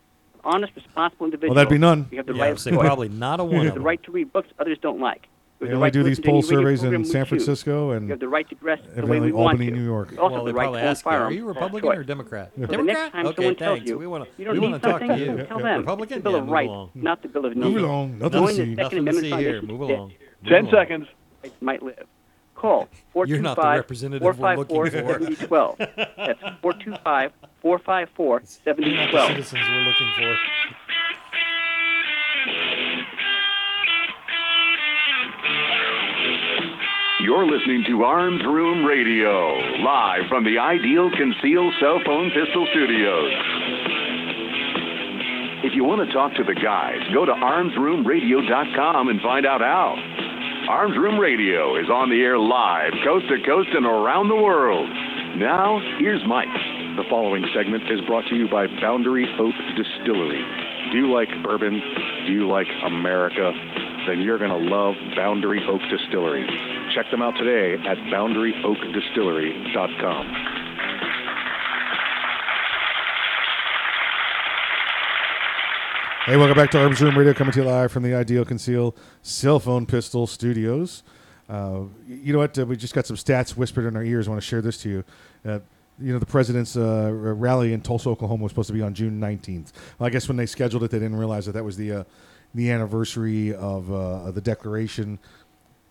Honest, 0.49 0.75
responsible 0.75 1.27
individual. 1.27 1.51
Well, 1.51 1.57
that'd 1.57 1.69
be 1.71 1.77
none. 1.79 2.09
You 2.11 2.17
have 2.17 2.27
the 2.27 2.33
Yeah, 2.33 2.41
right 2.41 2.47
I 2.47 2.51
of 2.51 2.55
would 2.55 2.61
say 2.61 2.71
probably 2.73 3.09
not 3.11 3.39
a 3.39 3.45
one 3.45 3.57
You 3.61 3.67
have 3.67 3.75
the 3.75 3.81
right 3.81 4.03
to 4.05 4.11
read 4.11 4.33
books 4.33 4.49
others 4.59 4.79
don't 4.81 4.99
like. 4.99 5.27
You 5.61 5.67
They 5.67 5.67
have 5.67 5.71
the 5.73 5.75
only 5.77 5.83
right 5.87 5.93
do 5.93 6.03
these 6.05 6.11
listen 6.19 6.23
to 6.25 6.29
any 6.31 6.33
poll 6.35 6.43
surveys 6.43 6.83
in 6.85 7.05
San. 7.05 7.25
Francisco 7.27 7.91
and 7.91 8.07
you 8.07 8.11
have 8.13 8.21
the 8.21 8.29
right 8.29 8.49
to 8.49 8.55
dress 8.55 8.79
the 8.81 8.87
way 8.87 8.93
evidently 8.93 9.21
we 9.21 9.33
want 9.33 9.53
Albany, 9.55 9.71
to. 9.71 9.77
New 9.77 9.85
York. 9.85 10.13
You 10.13 10.19
also 10.21 10.37
Well, 10.37 10.47
have 10.47 10.47
the 10.47 10.55
right 10.55 10.63
probably 10.65 10.79
to 10.81 10.85
own 10.87 10.91
ask 10.91 11.05
you, 11.05 11.11
are 11.11 11.33
you 11.33 11.45
Republican 11.47 11.91
or 11.91 12.03
Democrat? 12.05 12.51
So 12.55 12.61
the 12.63 12.67
Democrat? 12.69 12.87
next 12.97 13.13
time 13.13 13.27
Okay, 13.27 13.37
someone 13.37 13.55
tells 13.57 13.79
thanks. 13.81 13.91
you 13.91 13.99
We 13.99 14.07
wanna- 14.07 14.27
you 14.39 14.45
don't 14.47 14.55
we 14.55 14.61
need 14.61 14.67
wanna 14.67 14.79
talk 14.79 15.01
to 15.01 15.07
something, 15.09 15.19
you. 15.19 15.27
tell 15.45 15.59
Yeah, 15.59 15.65
them 15.65 15.81
Republican? 15.81 16.17
it's 16.19 16.25
the 16.25 16.31
Bill 16.31 16.39
Yeah, 16.39 16.45
of 16.45 16.49
Rights, 16.49 16.69
along. 16.69 16.91
not 16.95 17.23
the 17.23 17.29
Bill 17.29 17.45
of 17.45 17.57
Move 17.57 17.77
along. 17.77 18.19
Nothing 18.19 18.31
to 18.31 18.37
Knowing 18.41 18.55
see. 18.57 18.75
the 18.75 18.83
Second 18.85 19.05
Nothing 19.05 19.21
to 19.23 19.29
see 19.31 19.37
here. 19.37 19.63
Move 19.63 19.81
along. 19.83 20.13
Ten 20.47 20.71
seconds. 20.71 21.07
Might 21.61 21.83
live. 21.83 22.07
Call 22.59 22.89
You're 23.15 23.39
not 23.39 23.55
425 23.55 23.77
representative 23.79 24.23
we're 24.23 24.33
looking 24.57 24.67
454 24.67 25.77
for. 25.79 25.79
7012. 25.79 25.79
That's 25.79 26.41
425 26.61 27.33
454 27.63 28.27
You're 28.27 28.41
the 28.41 28.47
7012. 28.47 29.29
citizens 29.29 29.63
we're 29.71 29.87
looking 29.87 30.11
for. 30.19 30.37
You're 37.21 37.47
listening 37.47 37.85
to 37.89 38.05
Arms 38.05 38.43
Room 38.45 38.85
Radio, 38.85 39.55
live 39.83 40.29
from 40.29 40.45
the 40.45 40.59
Ideal 40.59 41.11
Concealed 41.11 41.75
Cell 41.81 42.01
Phone 42.07 42.31
Pistol 42.31 42.67
Studios. 42.71 43.33
If 45.65 45.75
you 45.75 45.83
want 45.85 46.07
to 46.07 46.15
talk 46.15 46.35
to 46.37 46.45
the 46.45 46.55
guys, 46.55 47.01
go 47.13 47.25
to 47.27 47.33
armsroomradio.com 47.33 49.09
and 49.09 49.21
find 49.21 49.47
out 49.47 49.61
how. 49.61 49.97
Arms 50.69 51.01
Room 51.01 51.16
Radio 51.19 51.81
is 51.81 51.89
on 51.89 52.12
the 52.12 52.21
air 52.21 52.37
live, 52.37 52.93
coast 53.01 53.25
to 53.33 53.41
coast 53.41 53.73
and 53.73 53.89
around 53.89 54.29
the 54.29 54.37
world. 54.37 54.85
Now, 55.41 55.81
here's 55.97 56.21
Mike. 56.29 56.53
The 57.01 57.09
following 57.09 57.41
segment 57.57 57.89
is 57.89 58.05
brought 58.05 58.29
to 58.29 58.37
you 58.37 58.53
by 58.53 58.69
Boundary 58.77 59.25
Oak 59.41 59.57
Distillery. 59.81 60.45
Do 60.93 61.01
you 61.01 61.09
like 61.09 61.33
bourbon? 61.43 61.81
Do 62.29 62.37
you 62.37 62.45
like 62.47 62.69
America? 62.85 63.49
Then 64.05 64.21
you're 64.21 64.37
going 64.37 64.53
to 64.53 64.61
love 64.61 64.93
Boundary 65.16 65.64
Oak 65.64 65.81
Distillery. 65.89 66.45
Check 66.95 67.11
them 67.11 67.23
out 67.25 67.41
today 67.41 67.81
at 67.89 67.97
boundaryoakdistillery.com. 68.12 70.58
Hey, 76.29 76.37
welcome 76.37 76.59
back 76.59 76.70
to 76.72 76.79
Arms 76.83 77.01
Room 77.01 77.16
Radio, 77.16 77.33
coming 77.33 77.55
to 77.55 77.61
you 77.61 77.64
live 77.66 77.91
from 77.91 78.03
the 78.03 78.14
Ideal 78.14 78.45
Conceal 78.45 78.95
Cell 79.22 79.59
Phone 79.59 79.87
Pistol 79.87 80.26
Studios. 80.26 81.03
Uh, 81.49 81.85
you 82.07 82.35
know 82.35 82.41
what? 82.41 82.59
Uh, 82.59 82.66
we 82.66 82.76
just 82.76 82.93
got 82.93 83.07
some 83.07 83.16
stats 83.16 83.57
whispered 83.57 83.87
in 83.87 83.97
our 83.97 84.05
ears. 84.05 84.29
I 84.29 84.33
want 84.33 84.43
to 84.43 84.47
share 84.47 84.61
this 84.61 84.76
to 84.83 84.91
you. 84.91 85.05
Uh, 85.43 85.61
you 85.99 86.12
know, 86.12 86.18
the 86.18 86.26
president's 86.26 86.76
uh, 86.76 87.11
rally 87.11 87.72
in 87.72 87.81
Tulsa, 87.81 88.11
Oklahoma, 88.11 88.43
was 88.43 88.53
supposed 88.53 88.66
to 88.66 88.74
be 88.74 88.83
on 88.83 88.93
June 88.93 89.18
19th. 89.18 89.72
Well, 89.99 90.07
I 90.07 90.11
guess 90.11 90.29
when 90.29 90.37
they 90.37 90.45
scheduled 90.45 90.85
it, 90.85 90.91
they 90.91 90.99
didn't 90.99 91.16
realize 91.16 91.47
that 91.47 91.53
that 91.53 91.64
was 91.64 91.79
the 91.79 91.93
uh, 91.93 92.05
the 92.55 92.70
anniversary 92.72 93.55
of, 93.55 93.91
uh, 93.91 94.26
of 94.26 94.35
the 94.35 94.43
Declaration. 94.43 95.18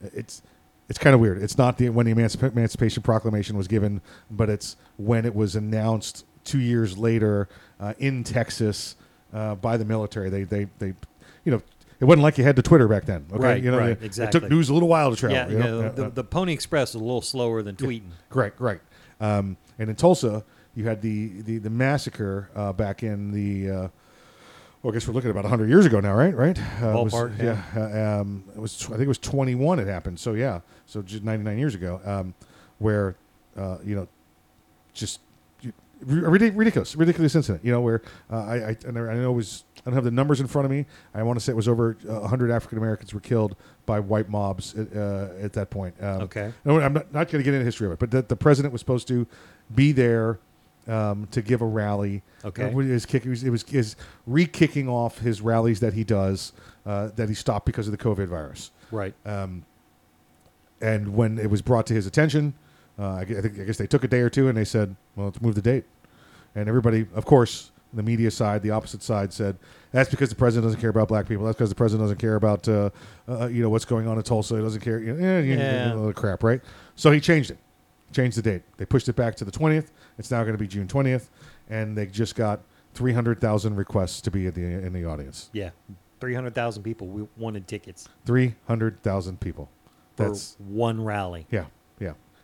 It's 0.01 0.43
it's 0.88 0.99
kind 0.99 1.15
of 1.15 1.19
weird. 1.19 1.41
It's 1.41 1.57
not 1.57 1.79
the 1.79 1.89
when 1.89 2.05
the 2.05 2.13
Emancip- 2.13 2.51
Emancipation 2.51 3.01
Proclamation 3.01 3.57
was 3.57 3.67
given, 3.67 4.01
but 4.29 4.51
it's 4.51 4.75
when 4.97 5.25
it 5.25 5.33
was 5.33 5.55
announced 5.55 6.27
two 6.43 6.59
years 6.59 6.95
later 6.95 7.49
uh, 7.79 7.95
in 7.97 8.23
Texas 8.23 8.97
uh, 9.34 9.55
by 9.55 9.78
the 9.78 9.86
military. 9.86 10.30
They, 10.30 10.43
they, 10.43 10.67
they, 10.80 10.93
you 11.45 11.51
know, 11.51 11.61
it 11.99 12.05
wasn't 12.05 12.23
like 12.23 12.38
you 12.38 12.43
had 12.43 12.55
to 12.57 12.61
Twitter 12.61 12.88
back 12.88 13.05
then. 13.05 13.25
Okay? 13.32 13.43
Right, 13.43 13.63
you 13.63 13.71
know, 13.71 13.80
right, 13.80 13.99
they- 13.99 14.05
exactly. 14.05 14.38
It 14.38 14.41
took 14.41 14.49
news 14.51 14.69
a 14.69 14.73
little 14.73 14.89
while 14.89 15.09
to 15.09 15.15
travel. 15.15 15.36
Yeah, 15.38 15.47
you 15.49 15.57
know? 15.59 15.80
yeah, 15.82 15.86
Uh, 15.88 15.91
the, 15.91 16.05
uh, 16.05 16.09
the 16.09 16.23
Pony 16.23 16.53
Express 16.53 16.89
is 16.89 16.95
a 16.95 16.99
little 16.99 17.21
slower 17.21 17.61
than 17.63 17.75
tweeting. 17.75 18.09
Right, 18.32 18.53
right. 18.59 18.80
Um, 19.19 19.57
and 19.80 19.89
in 19.89 19.95
Tulsa, 19.95 20.43
you 20.75 20.86
had 20.86 21.01
the 21.01 21.41
the, 21.41 21.57
the 21.57 21.69
massacre 21.71 22.49
uh, 22.55 22.71
back 22.73 23.01
in 23.03 23.32
the. 23.32 23.69
Uh, 23.71 23.88
well, 24.84 24.91
I 24.91 24.95
guess 24.95 25.07
we're 25.07 25.15
looking 25.15 25.30
at 25.30 25.32
about 25.32 25.43
100 25.45 25.69
years 25.69 25.88
ago 25.88 25.99
now, 25.99 26.13
right? 26.13 26.36
Right? 26.36 26.57
Uh, 26.82 27.01
was- 27.03 27.13
Ballpark, 27.13 27.41
yeah. 27.41 27.63
uh, 27.75 28.21
um, 28.21 28.43
it 28.55 28.59
was. 28.59 28.84
I 28.86 28.89
think 28.89 29.01
it 29.01 29.07
was 29.07 29.17
21. 29.17 29.80
It 29.80 29.88
happened. 29.88 30.19
So 30.19 30.34
yeah. 30.34 30.59
So 30.86 31.01
just 31.01 31.23
99 31.23 31.57
years 31.57 31.73
ago, 31.73 31.99
um, 32.05 32.36
where 32.78 33.15
uh, 33.57 33.78
you 33.84 33.95
know, 33.95 34.07
just 34.93 35.19
you- 35.19 35.19
ri- 35.19 35.25
ridic- 35.25 35.26
ridiculous, 36.01 36.95
ridiculous 36.95 37.35
incident. 37.35 37.63
You 37.65 37.71
know, 37.71 37.81
where 37.81 38.01
uh, 38.31 38.35
I 38.37 38.55
I, 38.69 38.77
I 38.87 38.91
know 38.91 39.31
it 39.31 39.35
was. 39.35 39.63
I 39.79 39.89
don't 39.89 39.95
have 39.95 40.03
the 40.03 40.11
numbers 40.11 40.41
in 40.41 40.47
front 40.47 40.65
of 40.65 40.71
me. 40.71 40.85
I 41.13 41.23
want 41.23 41.39
to 41.39 41.43
say 41.45 41.53
it 41.53 41.55
was 41.55 41.67
over 41.69 41.97
uh, 42.09 42.19
100 42.19 42.51
African 42.51 42.77
Americans 42.77 43.13
were 43.13 43.21
killed 43.21 43.55
by 43.85 44.01
white 44.01 44.27
mobs 44.27 44.75
at, 44.75 44.93
uh, 44.93 45.29
at 45.41 45.53
that 45.53 45.69
point. 45.69 45.95
Um, 46.03 46.23
Okay. 46.23 46.51
no, 46.65 46.81
I'm 46.81 46.91
not, 46.91 47.13
not 47.13 47.29
going 47.31 47.41
to 47.41 47.43
get 47.43 47.53
into 47.53 47.63
history 47.63 47.87
of 47.87 47.93
it, 47.93 47.99
but 47.99 48.11
that 48.11 48.27
the 48.27 48.35
president 48.35 48.73
was 48.73 48.81
supposed 48.81 49.07
to 49.07 49.25
be 49.73 49.93
there 49.93 50.39
um, 50.89 51.25
to 51.31 51.41
give 51.41 51.61
a 51.61 51.65
rally. 51.65 52.21
Okay. 52.43 52.65
Uh, 52.65 52.77
his 52.79 53.05
kick, 53.05 53.25
it 53.25 53.29
was, 53.29 53.43
it 53.45 53.49
was 53.49 53.63
his 53.63 53.95
re-kicking 54.25 54.89
off 54.89 55.19
his 55.19 55.39
rallies 55.39 55.79
that 55.79 55.93
he 55.93 56.03
does 56.03 56.51
uh, 56.85 57.07
that 57.15 57.29
he 57.29 57.35
stopped 57.35 57.65
because 57.65 57.87
of 57.87 57.91
the 57.91 57.97
COVID 57.97 58.27
virus. 58.27 58.71
Right. 58.91 59.13
Um, 59.25 59.63
and 60.81 61.15
when 61.15 61.37
it 61.39 61.49
was 61.49 61.61
brought 61.61 61.87
to 61.87 61.93
his 61.93 62.05
attention, 62.07 62.55
uh, 62.99 63.03
I, 63.15 63.21
I 63.21 63.25
think 63.41 63.59
I 63.59 63.63
guess 63.63 63.77
they 63.77 63.87
took 63.87 64.03
a 64.03 64.07
day 64.07 64.19
or 64.21 64.29
two 64.29 64.47
and 64.49 64.57
they 64.57 64.65
said, 64.65 64.95
"Well, 65.15 65.27
let's 65.27 65.41
move 65.41 65.55
the 65.55 65.61
date." 65.61 65.85
And 66.55 66.67
everybody, 66.67 67.05
of 67.13 67.25
course, 67.25 67.71
the 67.93 68.01
media 68.03 68.31
side, 68.31 68.63
the 68.63 68.71
opposite 68.71 69.03
side, 69.03 69.31
said 69.31 69.57
that's 69.91 70.09
because 70.09 70.29
the 70.29 70.35
president 70.35 70.65
doesn't 70.65 70.81
care 70.81 70.89
about 70.89 71.07
black 71.07 71.27
people. 71.27 71.45
That's 71.45 71.57
because 71.57 71.69
the 71.69 71.75
president 71.75 72.03
doesn't 72.05 72.17
care 72.17 72.35
about 72.35 72.67
uh, 72.67 72.89
uh, 73.29 73.47
you 73.47 73.61
know 73.61 73.69
what's 73.69 73.85
going 73.85 74.07
on 74.07 74.17
in 74.17 74.23
Tulsa. 74.23 74.55
He 74.55 74.61
doesn't 74.61 74.81
care. 74.81 74.99
You 74.99 75.13
know, 75.13 75.25
eh, 75.27 75.39
you 75.41 75.55
know, 75.55 75.63
Yeah. 75.63 75.95
all 75.95 76.07
the 76.07 76.13
crap, 76.13 76.43
right? 76.43 76.61
So 76.95 77.11
he 77.11 77.19
changed 77.19 77.51
it, 77.51 77.57
changed 78.11 78.37
the 78.37 78.41
date. 78.41 78.63
They 78.77 78.85
pushed 78.85 79.07
it 79.09 79.15
back 79.15 79.35
to 79.35 79.45
the 79.45 79.51
twentieth. 79.51 79.91
It's 80.17 80.31
now 80.31 80.41
going 80.41 80.53
to 80.55 80.59
be 80.59 80.67
June 80.67 80.87
twentieth, 80.87 81.29
and 81.69 81.95
they 81.97 82.07
just 82.07 82.35
got 82.35 82.61
three 82.95 83.13
hundred 83.13 83.39
thousand 83.39 83.75
requests 83.75 84.21
to 84.21 84.31
be 84.31 84.47
in 84.47 84.53
the 84.53 84.61
in 84.63 84.93
the 84.93 85.05
audience. 85.05 85.49
Yeah, 85.53 85.69
three 86.19 86.33
hundred 86.33 86.55
thousand 86.55 86.81
people 86.83 87.07
we 87.07 87.27
wanted 87.37 87.67
tickets 87.67 88.09
Three 88.25 88.55
hundred 88.67 89.03
thousand 89.03 89.39
people. 89.39 89.69
That's 90.15 90.55
one 90.57 91.03
rally. 91.03 91.45
yeah. 91.51 91.65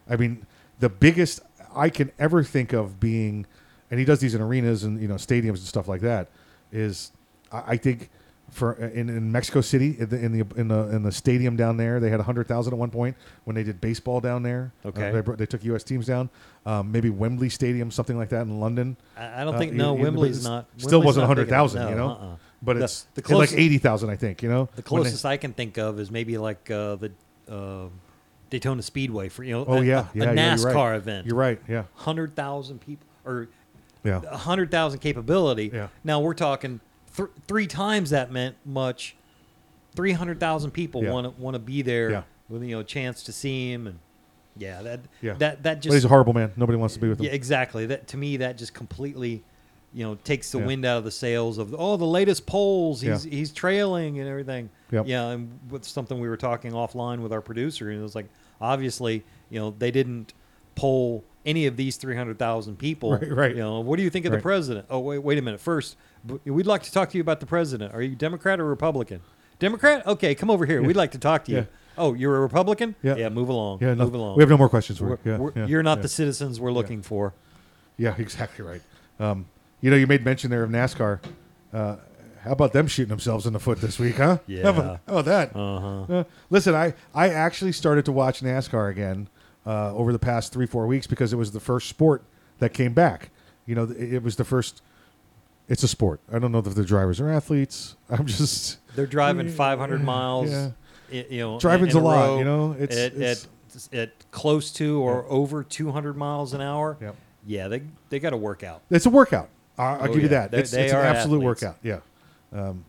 I 0.09 0.15
mean, 0.15 0.45
the 0.79 0.89
biggest 0.89 1.41
I 1.75 1.89
can 1.89 2.11
ever 2.19 2.43
think 2.43 2.73
of 2.73 2.99
being, 2.99 3.45
and 3.89 3.99
he 3.99 4.05
does 4.05 4.19
these 4.19 4.35
in 4.35 4.41
arenas 4.41 4.83
and 4.83 5.01
you 5.01 5.07
know 5.07 5.15
stadiums 5.15 5.49
and 5.57 5.59
stuff 5.59 5.87
like 5.87 6.01
that. 6.01 6.29
Is 6.71 7.11
I, 7.51 7.63
I 7.73 7.77
think 7.77 8.09
for 8.51 8.73
in, 8.73 9.09
in 9.09 9.31
Mexico 9.31 9.61
City 9.61 9.95
in 9.97 10.09
the, 10.09 10.17
in 10.17 10.31
the 10.31 10.45
in 10.59 10.67
the 10.67 10.79
in 10.95 11.01
the 11.03 11.11
stadium 11.11 11.55
down 11.55 11.77
there 11.77 11.99
they 11.99 12.09
had 12.11 12.19
hundred 12.21 12.47
thousand 12.47 12.73
at 12.73 12.77
one 12.79 12.91
point 12.91 13.15
when 13.45 13.55
they 13.55 13.63
did 13.63 13.81
baseball 13.81 14.19
down 14.19 14.43
there. 14.43 14.71
Okay. 14.85 15.09
Uh, 15.09 15.21
they, 15.21 15.35
they 15.37 15.45
took 15.47 15.63
U.S. 15.65 15.83
teams 15.83 16.05
down. 16.05 16.29
Um, 16.65 16.91
maybe 16.91 17.09
Wembley 17.09 17.49
Stadium, 17.49 17.89
something 17.91 18.17
like 18.17 18.29
that 18.29 18.41
in 18.43 18.59
London. 18.59 18.95
I- 19.17 19.41
I 19.41 19.43
don't 19.45 19.55
Uh, 19.55 19.57
think- 19.57 19.73
no, 19.73 19.95
but 19.95 20.03
Wembley's 20.03 20.43
not- 20.43 20.67
Still 20.77 20.99
Wembley's 20.99 21.05
wasn't 21.05 21.23
not 21.23 21.27
hundred 21.27 21.49
thousand, 21.49 21.81
enough. 21.81 21.89
you 21.91 21.95
know. 21.97 22.07
No, 22.07 22.13
uh-uh. 22.13 22.35
But 22.61 22.77
The- 22.77 22.83
it's 22.85 23.07
the 23.15 23.21
it's 23.21 23.31
like 23.31 23.53
eighty 23.53 23.77
thousand, 23.79 24.09
I 24.11 24.15
think. 24.15 24.41
You 24.43 24.49
know, 24.49 24.65
The 24.75 24.83
when 24.87 25.01
they- 25.03 25.09
closest 25.09 25.25
I 25.25 25.37
can 25.37 25.53
think 25.53 25.77
of 25.77 25.99
is 25.99 26.09
maybe 26.11 26.37
like 26.37 26.69
uh, 26.71 26.95
the 26.97 27.11
uh, 27.49 27.87
Daytona 28.53 28.83
Speedway 28.83 29.29
for 29.29 29.43
you 29.43 29.51
know. 29.53 29.65
Oh, 29.67 29.77
a, 29.77 29.83
yeah, 29.83 30.05
yeah, 30.13 30.23
a 30.25 30.35
yeah, 30.35 30.53
NASCAR 30.55 30.63
you're 30.65 30.73
right. 30.75 30.95
event. 30.95 31.25
You're 31.25 31.35
right, 31.35 31.59
yeah. 31.67 31.83
hundred 31.95 32.35
thousand 32.35 32.81
people 32.81 33.07
or 33.25 33.47
Yeah. 34.03 34.21
hundred 34.35 34.69
thousand 34.69 34.99
capability. 34.99 35.71
Yeah. 35.73 35.87
Now 36.03 36.19
we're 36.19 36.35
talking 36.35 36.79
th- 37.17 37.29
three 37.47 37.65
times 37.65 38.11
that 38.11 38.31
meant 38.31 38.55
much. 38.63 39.15
Three 39.95 40.11
hundred 40.11 40.39
thousand 40.39 40.69
people 40.69 41.01
want 41.03 41.25
to 41.35 41.41
want 41.41 41.55
to 41.55 41.59
be 41.59 41.81
there 41.81 42.11
Yeah. 42.11 42.23
with 42.47 42.61
you 42.63 42.75
know 42.75 42.81
a 42.81 42.83
chance 42.83 43.23
to 43.23 43.31
see 43.31 43.71
him 43.71 43.87
and 43.87 43.97
yeah 44.55 44.83
that 44.83 44.99
Yeah. 45.21 45.33
that 45.39 45.63
that 45.63 45.77
But 45.77 45.79
just 45.81 45.93
he's 45.95 46.05
a 46.05 46.09
horrible 46.09 46.33
man. 46.33 46.51
Nobody 46.55 46.77
wants 46.77 46.93
to 46.93 46.99
be 46.99 47.09
with 47.09 47.19
him. 47.19 47.25
Yeah, 47.25 47.31
exactly. 47.31 47.87
That 47.87 48.05
to 48.09 48.17
me 48.17 48.37
that 48.37 48.57
just 48.59 48.75
completely 48.75 49.41
you 49.95 50.03
know 50.03 50.13
takes 50.23 50.51
the 50.51 50.59
Yeah. 50.59 50.65
wind 50.67 50.85
out 50.85 50.97
of 50.99 51.03
the 51.05 51.11
sails 51.11 51.57
of 51.57 51.73
oh 51.77 51.97
the 51.97 52.05
latest 52.05 52.45
polls 52.45 53.01
he's 53.01 53.25
Yeah. 53.25 53.31
he's 53.31 53.51
trailing 53.51 54.19
and 54.19 54.27
everything. 54.29 54.69
Yep. 54.91 55.07
Yeah, 55.07 55.29
and 55.29 55.59
with 55.71 55.85
something 55.85 56.19
we 56.19 56.27
were 56.29 56.37
talking 56.37 56.71
offline 56.71 57.19
with 57.21 57.31
our 57.33 57.41
producer 57.41 57.89
and 57.89 57.99
it 57.99 58.03
was 58.03 58.13
like 58.15 58.27
obviously 58.63 59.23
you 59.49 59.59
know 59.59 59.75
they 59.77 59.91
didn't 59.91 60.33
poll 60.75 61.23
any 61.45 61.65
of 61.67 61.75
these 61.75 61.97
300,000 61.97 62.77
people. 62.77 63.11
Right, 63.19 63.31
right. 63.31 63.51
You 63.55 63.61
know, 63.61 63.81
what 63.81 63.97
do 63.97 64.03
you 64.03 64.09
think 64.09 64.25
of 64.25 64.31
the 64.31 64.39
president? 64.39 64.85
Oh, 64.89 64.99
wait, 64.99 65.19
wait 65.19 65.37
a 65.37 65.41
minute. 65.41 65.59
First, 65.59 65.97
we'd 66.45 66.65
like 66.65 66.83
to 66.83 66.91
talk 66.91 67.09
to 67.09 67.17
you 67.17 67.21
about 67.21 67.41
the 67.41 67.45
president. 67.45 67.93
Are 67.93 68.01
you 68.01 68.15
Democrat 68.15 68.59
or 68.61 68.65
Republican? 68.65 69.19
Democrat? 69.59 70.07
Okay, 70.07 70.33
come 70.35 70.49
over 70.49 70.65
here. 70.65 70.79
Yeah. 70.81 70.87
We'd 70.87 70.95
like 70.95 71.11
to 71.11 71.17
talk 71.19 71.43
to 71.45 71.51
you. 71.51 71.57
Yeah. 71.57 71.63
Oh, 71.97 72.13
you're 72.13 72.37
a 72.37 72.39
Republican? 72.39 72.95
Yeah. 73.03 73.17
Yeah, 73.17 73.29
move 73.29 73.49
along. 73.49 73.79
Yeah, 73.81 73.93
no- 73.93 74.05
move 74.05 74.13
along. 74.15 74.37
we 74.37 74.41
have 74.41 74.49
no 74.49 74.57
more 74.57 74.69
questions 74.69 74.97
for 74.99 75.03
you. 75.05 75.09
We're- 75.11 75.19
Yeah, 75.31 75.37
we're- 75.37 75.53
yeah, 75.55 75.65
you're 75.67 75.83
not 75.83 76.01
the 76.01 76.07
citizens 76.07 76.59
we're 76.61 76.71
looking 76.71 77.01
for. 77.01 77.33
Yeah, 77.97 78.15
exactly 78.17 78.63
right. 78.65 78.81
Um, 79.19 79.45
you 79.81 79.91
know, 79.91 79.97
you 79.97 80.07
made 80.07 80.23
mention 80.23 80.49
there 80.49 80.63
of 80.63 80.69
NASCAR. 80.71 81.19
Uh, 81.73 81.97
how 82.43 82.51
about 82.51 82.73
them 82.73 82.87
shooting 82.87 83.09
themselves 83.09 83.45
in 83.45 83.53
the 83.53 83.59
foot 83.59 83.79
this 83.81 83.97
week, 83.99 84.17
huh? 84.17 84.37
Yeah. 84.47 84.63
How 84.63 84.69
about, 84.69 84.85
how 85.07 85.13
about 85.19 85.25
that? 85.25 85.55
Uh-huh. 85.55 86.13
Uh, 86.19 86.23
listen, 86.49 86.75
I, 86.75 86.93
I 87.13 87.29
actually 87.29 87.71
started 87.71 88.05
to 88.05 88.11
watch 88.11 88.41
NASCAR 88.41 88.89
again 88.91 89.27
uh, 89.65 89.93
over 89.95 90.11
the 90.11 90.19
past 90.19 90.51
three, 90.53 90.65
four 90.65 90.85
weeks 90.87 91.07
because 91.07 91.31
it 91.33 91.37
was 91.37 91.51
the 91.51 91.59
first 91.59 91.87
sport 91.89 92.23
that 92.59 92.73
came 92.73 92.93
back. 92.93 93.29
You 93.65 93.75
know, 93.75 93.83
it, 93.83 94.15
it 94.15 94.23
was 94.23 94.35
the 94.35 94.43
first. 94.43 94.81
It's 95.69 95.81
a 95.83 95.87
sport. 95.87 96.19
I 96.31 96.39
don't 96.39 96.51
know 96.51 96.59
if 96.59 96.75
the 96.75 96.83
drivers 96.83 97.21
are 97.21 97.29
athletes. 97.29 97.95
I'm 98.09 98.25
just. 98.27 98.79
They're 98.95 99.07
driving 99.07 99.47
500 99.49 100.03
miles. 100.03 100.51
Yeah. 100.51 100.71
you 101.09 101.39
know, 101.39 101.59
Driving's 101.59 101.95
in 101.95 102.01
a 102.01 102.03
lot, 102.03 102.25
row 102.27 102.37
you 102.39 102.43
know? 102.43 102.73
It's- 102.79 102.97
at, 102.97 103.13
it's- 103.13 103.47
at, 103.91 103.93
at 103.97 104.31
close 104.31 104.71
to 104.73 105.01
or 105.01 105.25
over 105.29 105.63
200 105.63 106.15
miles 106.15 106.53
an 106.53 106.61
hour. 106.61 106.95
Yep. 107.01 107.15
Yeah, 107.47 107.67
they 107.69 107.81
they 108.09 108.19
got 108.19 108.29
to 108.31 108.37
work 108.37 108.63
out. 108.63 108.81
It's 108.91 109.05
a 109.07 109.09
workout. 109.09 109.49
I'll 109.79 110.03
Oh, 110.03 110.13
give 110.13 110.21
you 110.23 110.27
that. 110.29 110.51
They- 110.51 110.59
It's, 110.59 110.69
they 110.71 110.83
it's 110.83 110.93
an 110.93 110.99
absolute 110.99 111.37
athletes. 111.43 111.61
workout. 111.63 111.77
Yeah. 111.81 111.99
Um, 112.53 112.85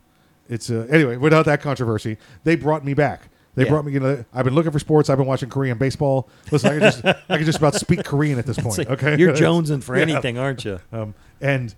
it's 0.49 0.71
uh, 0.71 0.87
anyway. 0.91 1.17
Without 1.17 1.47
that 1.47 1.61
controversy, 1.63 2.19
they 2.45 2.55
brought 2.57 2.85
me 2.85 2.95
back. 2.95 3.29
They 3.55 3.65
Yeah. 3.65 3.71
brought 3.71 3.85
me. 3.87 3.93
You 3.93 4.01
know, 4.01 4.25
I've 4.35 4.45
been 4.45 4.55
looking 4.55 4.73
for 4.73 4.79
sports. 4.79 5.09
I've 5.09 5.17
been 5.19 5.27
watching 5.27 5.49
Korean 5.49 5.79
baseball. 5.79 6.29
Listen, 6.51 6.71
I 6.71 6.73
can 6.73 6.81
just 6.81 7.05
I 7.31 7.37
can 7.37 7.47
just 7.47 7.59
about 7.59 7.75
speak 7.75 8.05
Korean 8.05 8.39
at 8.39 8.47
this 8.47 8.59
point. 8.59 8.79
like 8.79 8.91
okay, 8.91 9.17
you're 9.19 9.33
jonesing 9.35 9.83
for 9.83 9.95
anything, 9.95 10.39
aren't 10.39 10.65
you? 10.65 10.81
Um, 10.93 11.15
and 11.41 11.75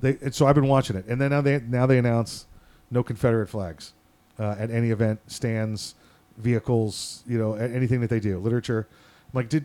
they 0.00 0.18
and 0.22 0.34
so 0.34 0.46
I've 0.46 0.54
been 0.54 0.68
watching 0.68 0.96
it, 0.96 1.06
and 1.06 1.20
then 1.20 1.30
now 1.30 1.40
they 1.40 1.60
now 1.60 1.86
they 1.86 1.98
announce 1.98 2.46
no 2.90 3.02
Confederate 3.02 3.46
flags 3.48 3.92
uh, 4.38 4.56
at 4.58 4.70
any 4.70 4.90
event, 4.90 5.20
stands, 5.28 5.94
vehicles, 6.36 7.22
you 7.26 7.38
know, 7.38 7.54
anything 7.54 8.00
that 8.00 8.10
they 8.10 8.20
do, 8.20 8.38
literature. 8.38 8.86
I'm 8.90 9.30
like, 9.34 9.48
did 9.48 9.64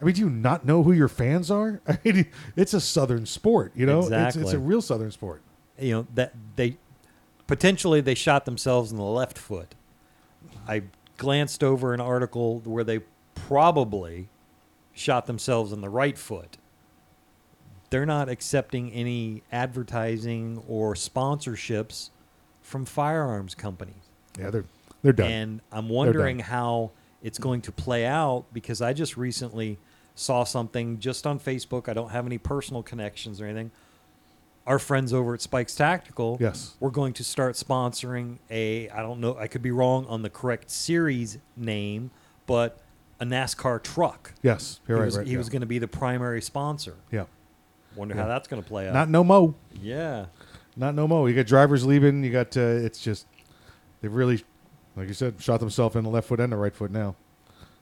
I 0.00 0.04
mean, 0.04 0.14
do 0.14 0.22
you 0.22 0.30
not 0.30 0.64
know 0.64 0.82
who 0.82 0.92
your 0.92 1.08
fans 1.08 1.50
are? 1.50 1.80
I 1.86 1.98
mean, 2.04 2.26
it's 2.56 2.74
a 2.74 2.80
Southern 2.80 3.26
sport, 3.26 3.72
you 3.76 3.86
know. 3.86 4.08
It's, 4.10 4.36
it's 4.36 4.52
a 4.52 4.58
real 4.58 4.80
Southern 4.82 5.10
sport. 5.10 5.42
You 5.78 5.92
know 5.92 6.06
that 6.14 6.34
they 6.56 6.76
potentially 7.50 8.00
they 8.00 8.14
shot 8.14 8.44
themselves 8.44 8.92
in 8.92 8.96
the 8.96 9.02
left 9.02 9.36
foot. 9.36 9.74
I 10.68 10.84
glanced 11.16 11.64
over 11.64 11.92
an 11.92 12.00
article 12.00 12.60
where 12.60 12.84
they 12.84 13.00
probably 13.34 14.28
shot 14.92 15.26
themselves 15.26 15.72
in 15.72 15.80
the 15.80 15.88
right 15.88 16.16
foot. 16.16 16.58
They're 17.90 18.06
not 18.06 18.28
accepting 18.28 18.92
any 18.92 19.42
advertising 19.50 20.62
or 20.68 20.94
sponsorships 20.94 22.10
from 22.62 22.84
firearms 22.84 23.56
companies. 23.56 23.96
Yeah, 24.38 24.50
they're 24.50 24.64
they're 25.02 25.12
done. 25.12 25.30
And 25.32 25.60
I'm 25.72 25.88
wondering 25.88 26.38
how 26.38 26.92
it's 27.20 27.38
going 27.38 27.62
to 27.62 27.72
play 27.72 28.06
out 28.06 28.44
because 28.52 28.80
I 28.80 28.92
just 28.92 29.16
recently 29.16 29.76
saw 30.14 30.44
something 30.44 31.00
just 31.00 31.26
on 31.26 31.40
Facebook. 31.40 31.88
I 31.88 31.94
don't 31.94 32.10
have 32.10 32.26
any 32.26 32.38
personal 32.38 32.84
connections 32.84 33.40
or 33.40 33.46
anything. 33.46 33.72
Our 34.66 34.78
friends 34.78 35.12
over 35.12 35.34
at 35.34 35.40
Spikes 35.40 35.74
Tactical, 35.74 36.36
Yes. 36.38 36.74
we're 36.80 36.90
going 36.90 37.12
to 37.14 37.24
start 37.24 37.54
sponsoring 37.56 38.38
a. 38.50 38.88
I 38.90 39.00
don't 39.02 39.18
know. 39.20 39.36
I 39.36 39.46
could 39.48 39.62
be 39.62 39.70
wrong 39.70 40.06
on 40.06 40.22
the 40.22 40.30
correct 40.30 40.70
series 40.70 41.38
name, 41.56 42.10
but 42.46 42.78
a 43.18 43.24
NASCAR 43.24 43.82
truck. 43.82 44.34
Yes, 44.42 44.80
he 44.86 44.92
right, 44.92 45.04
Was, 45.06 45.16
right, 45.18 45.26
he 45.26 45.32
yeah. 45.32 45.38
was 45.38 45.48
going 45.48 45.60
to 45.62 45.66
be 45.66 45.78
the 45.78 45.88
primary 45.88 46.40
sponsor. 46.42 46.94
Yeah. 47.10 47.24
Wonder 47.96 48.14
Yeah. 48.14 48.22
how 48.22 48.28
that's 48.28 48.46
going 48.48 48.62
to 48.62 48.68
play 48.68 48.86
out. 48.86 48.94
Not 48.94 49.08
no 49.08 49.24
mo. 49.24 49.54
Yeah. 49.74 50.26
Not 50.76 50.94
no 50.94 51.08
mo. 51.08 51.26
You 51.26 51.34
got 51.34 51.46
drivers 51.46 51.84
leaving. 51.84 52.22
You 52.22 52.30
got 52.30 52.56
uh, 52.56 52.60
it's 52.60 53.00
just 53.02 53.26
they've 54.00 54.12
really, 54.14 54.44
like 54.94 55.08
you 55.08 55.14
said, 55.14 55.34
shot 55.40 55.58
themselves 55.60 55.96
in 55.96 56.04
the 56.04 56.10
left 56.10 56.28
foot 56.28 56.38
and 56.38 56.52
the 56.52 56.56
right 56.56 56.74
foot 56.74 56.90
now. 56.92 57.16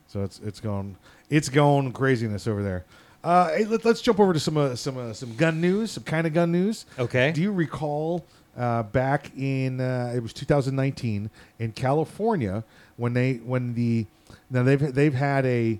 So 0.07 0.23
it's 0.23 0.39
it's 0.39 0.59
gone 0.59 0.95
it's 1.29 1.49
gone 1.49 1.91
craziness 1.91 2.47
over 2.47 2.63
there. 2.63 2.85
Uh, 3.23 3.49
hey, 3.49 3.65
let, 3.65 3.85
us 3.85 4.01
jump 4.01 4.19
over 4.19 4.33
to 4.33 4.39
some 4.39 4.57
uh, 4.57 4.75
some 4.75 4.97
uh, 4.97 5.13
some 5.13 5.35
gun 5.35 5.59
news, 5.59 5.91
some 5.91 6.03
kind 6.03 6.25
of 6.25 6.33
gun 6.33 6.51
news. 6.51 6.85
Okay. 6.97 7.31
Do 7.31 7.41
you 7.41 7.51
recall 7.51 8.25
uh, 8.57 8.83
back 8.83 9.31
in 9.37 9.81
uh, 9.81 10.13
it 10.15 10.21
was 10.21 10.31
2019 10.33 11.29
in 11.59 11.71
California 11.73 12.63
when 12.97 13.13
they 13.13 13.35
when 13.35 13.73
the 13.73 14.05
now 14.49 14.63
they've 14.63 14.93
they've 14.93 15.13
had 15.13 15.45
a 15.45 15.79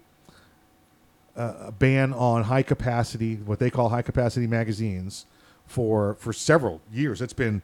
a 1.36 1.72
ban 1.72 2.12
on 2.14 2.44
high 2.44 2.64
capacity, 2.64 3.36
what 3.36 3.60
they 3.60 3.70
call 3.70 3.90
high 3.90 4.02
capacity 4.02 4.46
magazines, 4.46 5.26
for 5.66 6.16
for 6.16 6.34
several 6.34 6.82
years. 6.92 7.22
It's 7.22 7.34
been 7.34 7.62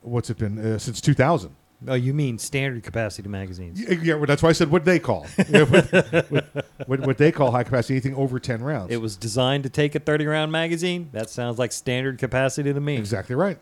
what's 0.00 0.30
it 0.30 0.38
been 0.38 0.58
uh, 0.58 0.78
since 0.78 1.00
2000. 1.00 1.54
Oh, 1.88 1.94
you 1.94 2.12
mean 2.12 2.38
standard 2.38 2.82
capacity 2.82 3.28
magazines? 3.28 3.80
Yeah, 3.80 3.92
yeah, 4.02 4.14
well, 4.14 4.26
that's 4.26 4.42
why 4.42 4.50
I 4.50 4.52
said 4.52 4.70
what 4.70 4.84
they 4.84 4.98
call 4.98 5.26
what, 5.48 5.92
what, 6.30 6.66
what, 6.86 7.00
what 7.00 7.18
they 7.18 7.32
call 7.32 7.50
high 7.50 7.64
capacity, 7.64 7.94
anything 7.94 8.14
over 8.14 8.38
10 8.38 8.62
rounds. 8.62 8.92
It 8.92 8.98
was 9.00 9.16
designed 9.16 9.64
to 9.64 9.70
take 9.70 9.94
a 9.94 9.98
30 9.98 10.26
round 10.26 10.52
magazine. 10.52 11.08
That 11.12 11.30
sounds 11.30 11.58
like 11.58 11.72
standard 11.72 12.18
capacity 12.18 12.72
to 12.72 12.80
me. 12.80 12.96
Exactly 12.96 13.34
right. 13.34 13.58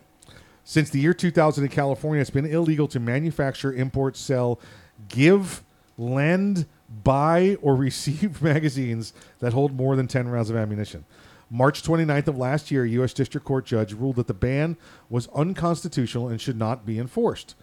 Since 0.65 0.89
the 0.89 0.99
year 0.99 1.13
2000 1.13 1.63
in 1.63 1.69
California, 1.69 2.21
it's 2.21 2.29
been 2.29 2.45
illegal 2.45 2.87
to 2.89 2.99
manufacture, 2.99 3.71
import, 3.73 4.17
sell, 4.17 4.59
give, 5.07 5.63
lend, 5.97 6.65
buy, 7.03 7.57
or 7.61 7.75
receive 7.77 8.41
magazines 8.41 9.13
that 9.39 9.53
hold 9.53 9.73
more 9.73 9.95
than 9.95 10.07
10 10.07 10.27
rounds 10.27 10.49
of 10.49 10.57
ammunition. 10.57 11.05
March 11.49 11.81
29th 11.81 12.27
of 12.27 12.37
last 12.37 12.69
year, 12.69 12.83
a 12.83 12.89
U.S. 12.89 13.13
District 13.13 13.45
Court 13.45 13.65
judge 13.65 13.93
ruled 13.93 14.17
that 14.17 14.27
the 14.27 14.33
ban 14.33 14.77
was 15.09 15.27
unconstitutional 15.29 16.27
and 16.27 16.39
should 16.39 16.57
not 16.57 16.85
be 16.85 16.99
enforced. 16.99 17.55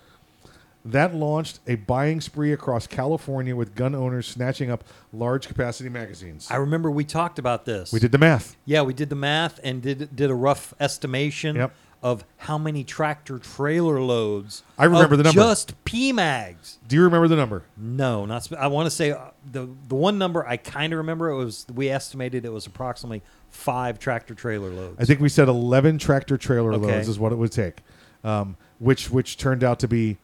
That 0.92 1.14
launched 1.14 1.60
a 1.66 1.74
buying 1.74 2.20
spree 2.20 2.52
across 2.52 2.86
California 2.86 3.56
with 3.56 3.74
gun 3.74 3.94
owners 3.94 4.26
snatching 4.26 4.70
up 4.70 4.84
large 5.12 5.48
capacity 5.48 5.88
magazines. 5.88 6.46
I 6.50 6.56
remember 6.56 6.90
we 6.90 7.04
talked 7.04 7.38
about 7.38 7.64
this. 7.64 7.92
We 7.92 7.98
did 8.00 8.12
the 8.12 8.18
math. 8.18 8.56
Yeah, 8.64 8.82
we 8.82 8.94
did 8.94 9.08
the 9.10 9.16
math 9.16 9.58
and 9.64 9.82
did 9.82 10.14
did 10.14 10.30
a 10.30 10.34
rough 10.34 10.74
estimation 10.78 11.56
Yep. 11.56 11.72
of 12.02 12.24
how 12.36 12.56
many 12.58 12.84
tractor 12.84 13.38
trailer 13.38 14.00
loads. 14.00 14.62
I 14.78 14.84
remember 14.84 15.16
the 15.16 15.24
number. 15.24 15.40
Just 15.40 15.74
PMags. 15.84 16.76
Do 16.86 16.94
you 16.96 17.02
remember 17.02 17.26
the 17.28 17.36
number? 17.36 17.64
No, 17.76 18.24
not. 18.26 18.44
Sp- 18.46 18.54
I 18.58 18.68
want 18.68 18.86
to 18.86 18.90
say 18.90 19.10
uh, 19.10 19.18
the 19.50 19.68
the 19.88 19.94
one 19.94 20.18
number 20.18 20.46
I 20.46 20.56
kind 20.56 20.92
of 20.92 20.98
remember. 20.98 21.30
It 21.30 21.36
was 21.36 21.66
we 21.74 21.88
estimated 21.90 22.44
it 22.44 22.52
was 22.52 22.66
approximately 22.66 23.22
five 23.50 23.98
tractor 23.98 24.34
trailer 24.34 24.70
loads. 24.70 24.96
I 25.00 25.04
think 25.04 25.20
we 25.20 25.28
said 25.28 25.48
11 25.48 25.98
tractor 25.98 26.36
trailer 26.36 26.72
Okay. 26.74 26.86
loads 26.86 27.08
is 27.08 27.18
what 27.18 27.32
it 27.32 27.36
would 27.36 27.52
take, 27.52 27.78
um, 28.22 28.56
which 28.78 29.10
which 29.10 29.36
turned 29.36 29.64
out 29.64 29.78
to 29.80 29.88
be, 29.88 30.18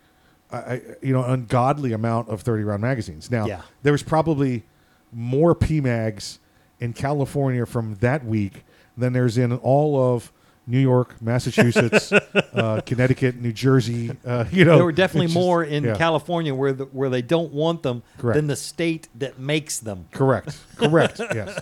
uh, 0.53 0.57
I- 0.75 0.83
you 1.03 1.13
know, 1.13 1.25
ungodly 1.25 1.93
amount 1.93 2.29
of 2.29 2.43
30 2.43 2.65
round 2.65 2.83
magazines. 2.83 3.31
Now 3.31 3.47
Yeah. 3.47 3.63
there 3.83 3.93
was 3.93 4.03
probably 4.03 4.63
more 5.13 5.55
PMags 5.55 6.39
in 6.81 6.93
California 6.93 7.67
from 7.67 7.97
that 8.01 8.25
week 8.25 8.65
than 8.97 9.13
there's 9.13 9.39
in 9.39 9.53
all 9.53 9.99
of 10.15 10.33
New 10.67 10.79
York, 10.79 11.21
Massachusetts, 11.21 12.13
uh, 12.55 12.81
Connecticut, 12.87 13.35
New 13.41 13.53
Jersey. 13.53 14.13
Uh, 14.25 14.45
you 14.53 14.65
know, 14.65 14.77
there 14.77 14.85
were 14.85 14.93
definitely 14.93 15.27
just- 15.27 15.35
more 15.35 15.65
in 15.65 15.83
yeah. 15.85 15.97
California 15.97 16.55
where 16.55 16.73
the, 16.73 16.85
where 16.87 17.09
they 17.11 17.23
don't 17.23 17.53
want 17.53 17.83
them 17.83 18.03
Correct. 18.19 18.37
than 18.37 18.47
the 18.47 18.55
state 18.57 19.09
that 19.17 19.39
makes 19.41 19.81
them. 19.81 20.07
Correct. 20.13 20.57
Correct. 20.77 21.19
yes. 21.35 21.59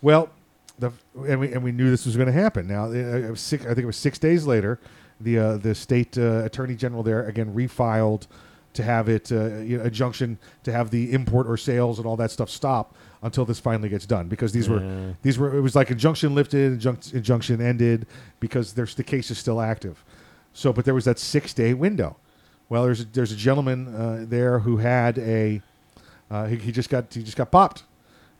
Well, 0.00 0.30
the 0.78 0.90
and 1.28 1.38
we 1.38 1.52
and 1.52 1.62
we 1.62 1.70
knew 1.70 1.90
this 1.90 2.04
was 2.06 2.16
going 2.16 2.26
to 2.26 2.32
happen. 2.32 2.66
Now, 2.66 2.86
uh, 2.86 2.90
it 2.90 3.30
was 3.30 3.40
six, 3.40 3.64
I 3.64 3.68
think 3.68 3.80
it 3.80 3.86
was 3.86 3.96
six 3.96 4.18
days 4.18 4.46
later, 4.46 4.80
the 5.22 5.38
uh, 5.38 5.56
the 5.56 5.74
state 5.74 6.16
uh, 6.18 6.44
attorney 6.44 6.74
general 6.74 7.02
there 7.02 7.26
again 7.26 7.54
refiled 7.54 8.26
to 8.74 8.82
have 8.82 9.08
it 9.08 9.30
uh, 9.30 9.58
you 9.58 9.76
know, 9.76 9.84
injunction 9.84 10.38
to 10.64 10.72
have 10.72 10.90
the 10.90 11.12
import 11.12 11.46
or 11.46 11.56
sales 11.56 11.98
and 11.98 12.06
all 12.06 12.16
that 12.16 12.30
stuff 12.30 12.48
stop 12.48 12.94
until 13.22 13.44
this 13.44 13.60
finally 13.60 13.88
gets 13.88 14.06
done 14.06 14.28
because 14.28 14.52
these 14.52 14.68
were 14.68 15.14
these 15.22 15.38
were 15.38 15.56
it 15.56 15.60
was 15.60 15.76
like 15.76 15.90
injunction 15.90 16.34
lifted, 16.34 16.72
injunction, 16.72 17.16
injunction 17.16 17.60
ended 17.60 18.06
because 18.40 18.72
there's 18.72 18.94
the 18.94 19.04
case 19.04 19.30
is 19.30 19.38
still 19.38 19.60
active. 19.60 20.04
So, 20.52 20.72
but 20.72 20.84
there 20.84 20.94
was 20.94 21.04
that 21.04 21.18
six 21.18 21.54
day 21.54 21.74
window. 21.74 22.16
Well, 22.68 22.84
there's 22.84 23.00
a, 23.00 23.04
there's 23.04 23.32
a 23.32 23.36
gentleman 23.36 23.94
uh, 23.94 24.24
there 24.26 24.60
who 24.60 24.78
had 24.78 25.18
a 25.18 25.60
uh, 26.30 26.46
he, 26.46 26.56
he 26.56 26.72
just 26.72 26.88
got 26.88 27.12
he 27.12 27.22
just 27.22 27.36
got 27.36 27.50
popped, 27.50 27.84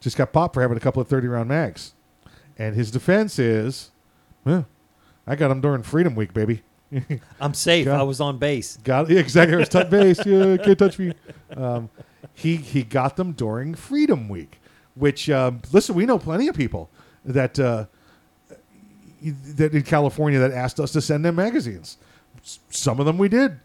just 0.01 0.17
got 0.17 0.33
popped 0.33 0.55
for 0.55 0.63
having 0.63 0.77
a 0.77 0.81
couple 0.81 1.03
of 1.03 1.09
thirty 1.09 1.29
round 1.29 1.49
mags, 1.49 1.93
and 2.59 2.75
his 2.75 2.91
defense 2.91 3.39
is, 3.39 3.91
well, 4.45 4.67
I 5.27 5.37
got 5.37 5.51
him 5.51 5.61
during 5.61 5.83
Freedom 5.83 6.15
Week, 6.15 6.33
baby. 6.33 6.63
I'm 7.41 7.55
safe. 7.55 7.87
Got- 7.87 8.01
I 8.01 8.03
was 8.03 8.21
on 8.21 8.39
base. 8.39 8.79
Got 8.85 9.09
yeah, 9.11 9.19
exactly. 9.21 9.55
I 9.57 9.59
was 9.59 9.69
touch 9.69 9.89
base. 9.91 10.19
Yeah, 10.27 10.57
can't 10.59 10.79
touch 10.79 10.99
me. 10.99 11.13
Um, 11.57 11.89
he 12.35 12.57
he 12.57 12.83
got 12.83 13.17
them 13.17 13.33
during 13.33 13.75
Freedom 13.75 14.29
Week, 14.29 14.61
which 14.95 15.29
um, 15.31 15.63
listen, 15.73 15.95
we 15.95 16.07
know 16.07 16.19
plenty 16.19 16.49
of 16.49 16.55
people 16.57 16.91
that 17.25 17.59
uh, 17.59 17.87
that 19.23 19.75
in 19.75 19.83
California 19.83 20.39
that 20.41 20.53
asked 20.53 20.81
us 20.81 20.93
to 20.93 21.01
send 21.01 21.25
them 21.25 21.37
magazines. 21.37 21.99
S- 22.43 22.59
Some 22.71 22.99
of 23.01 23.07
them 23.07 23.19
we 23.19 23.29
did. 23.29 23.59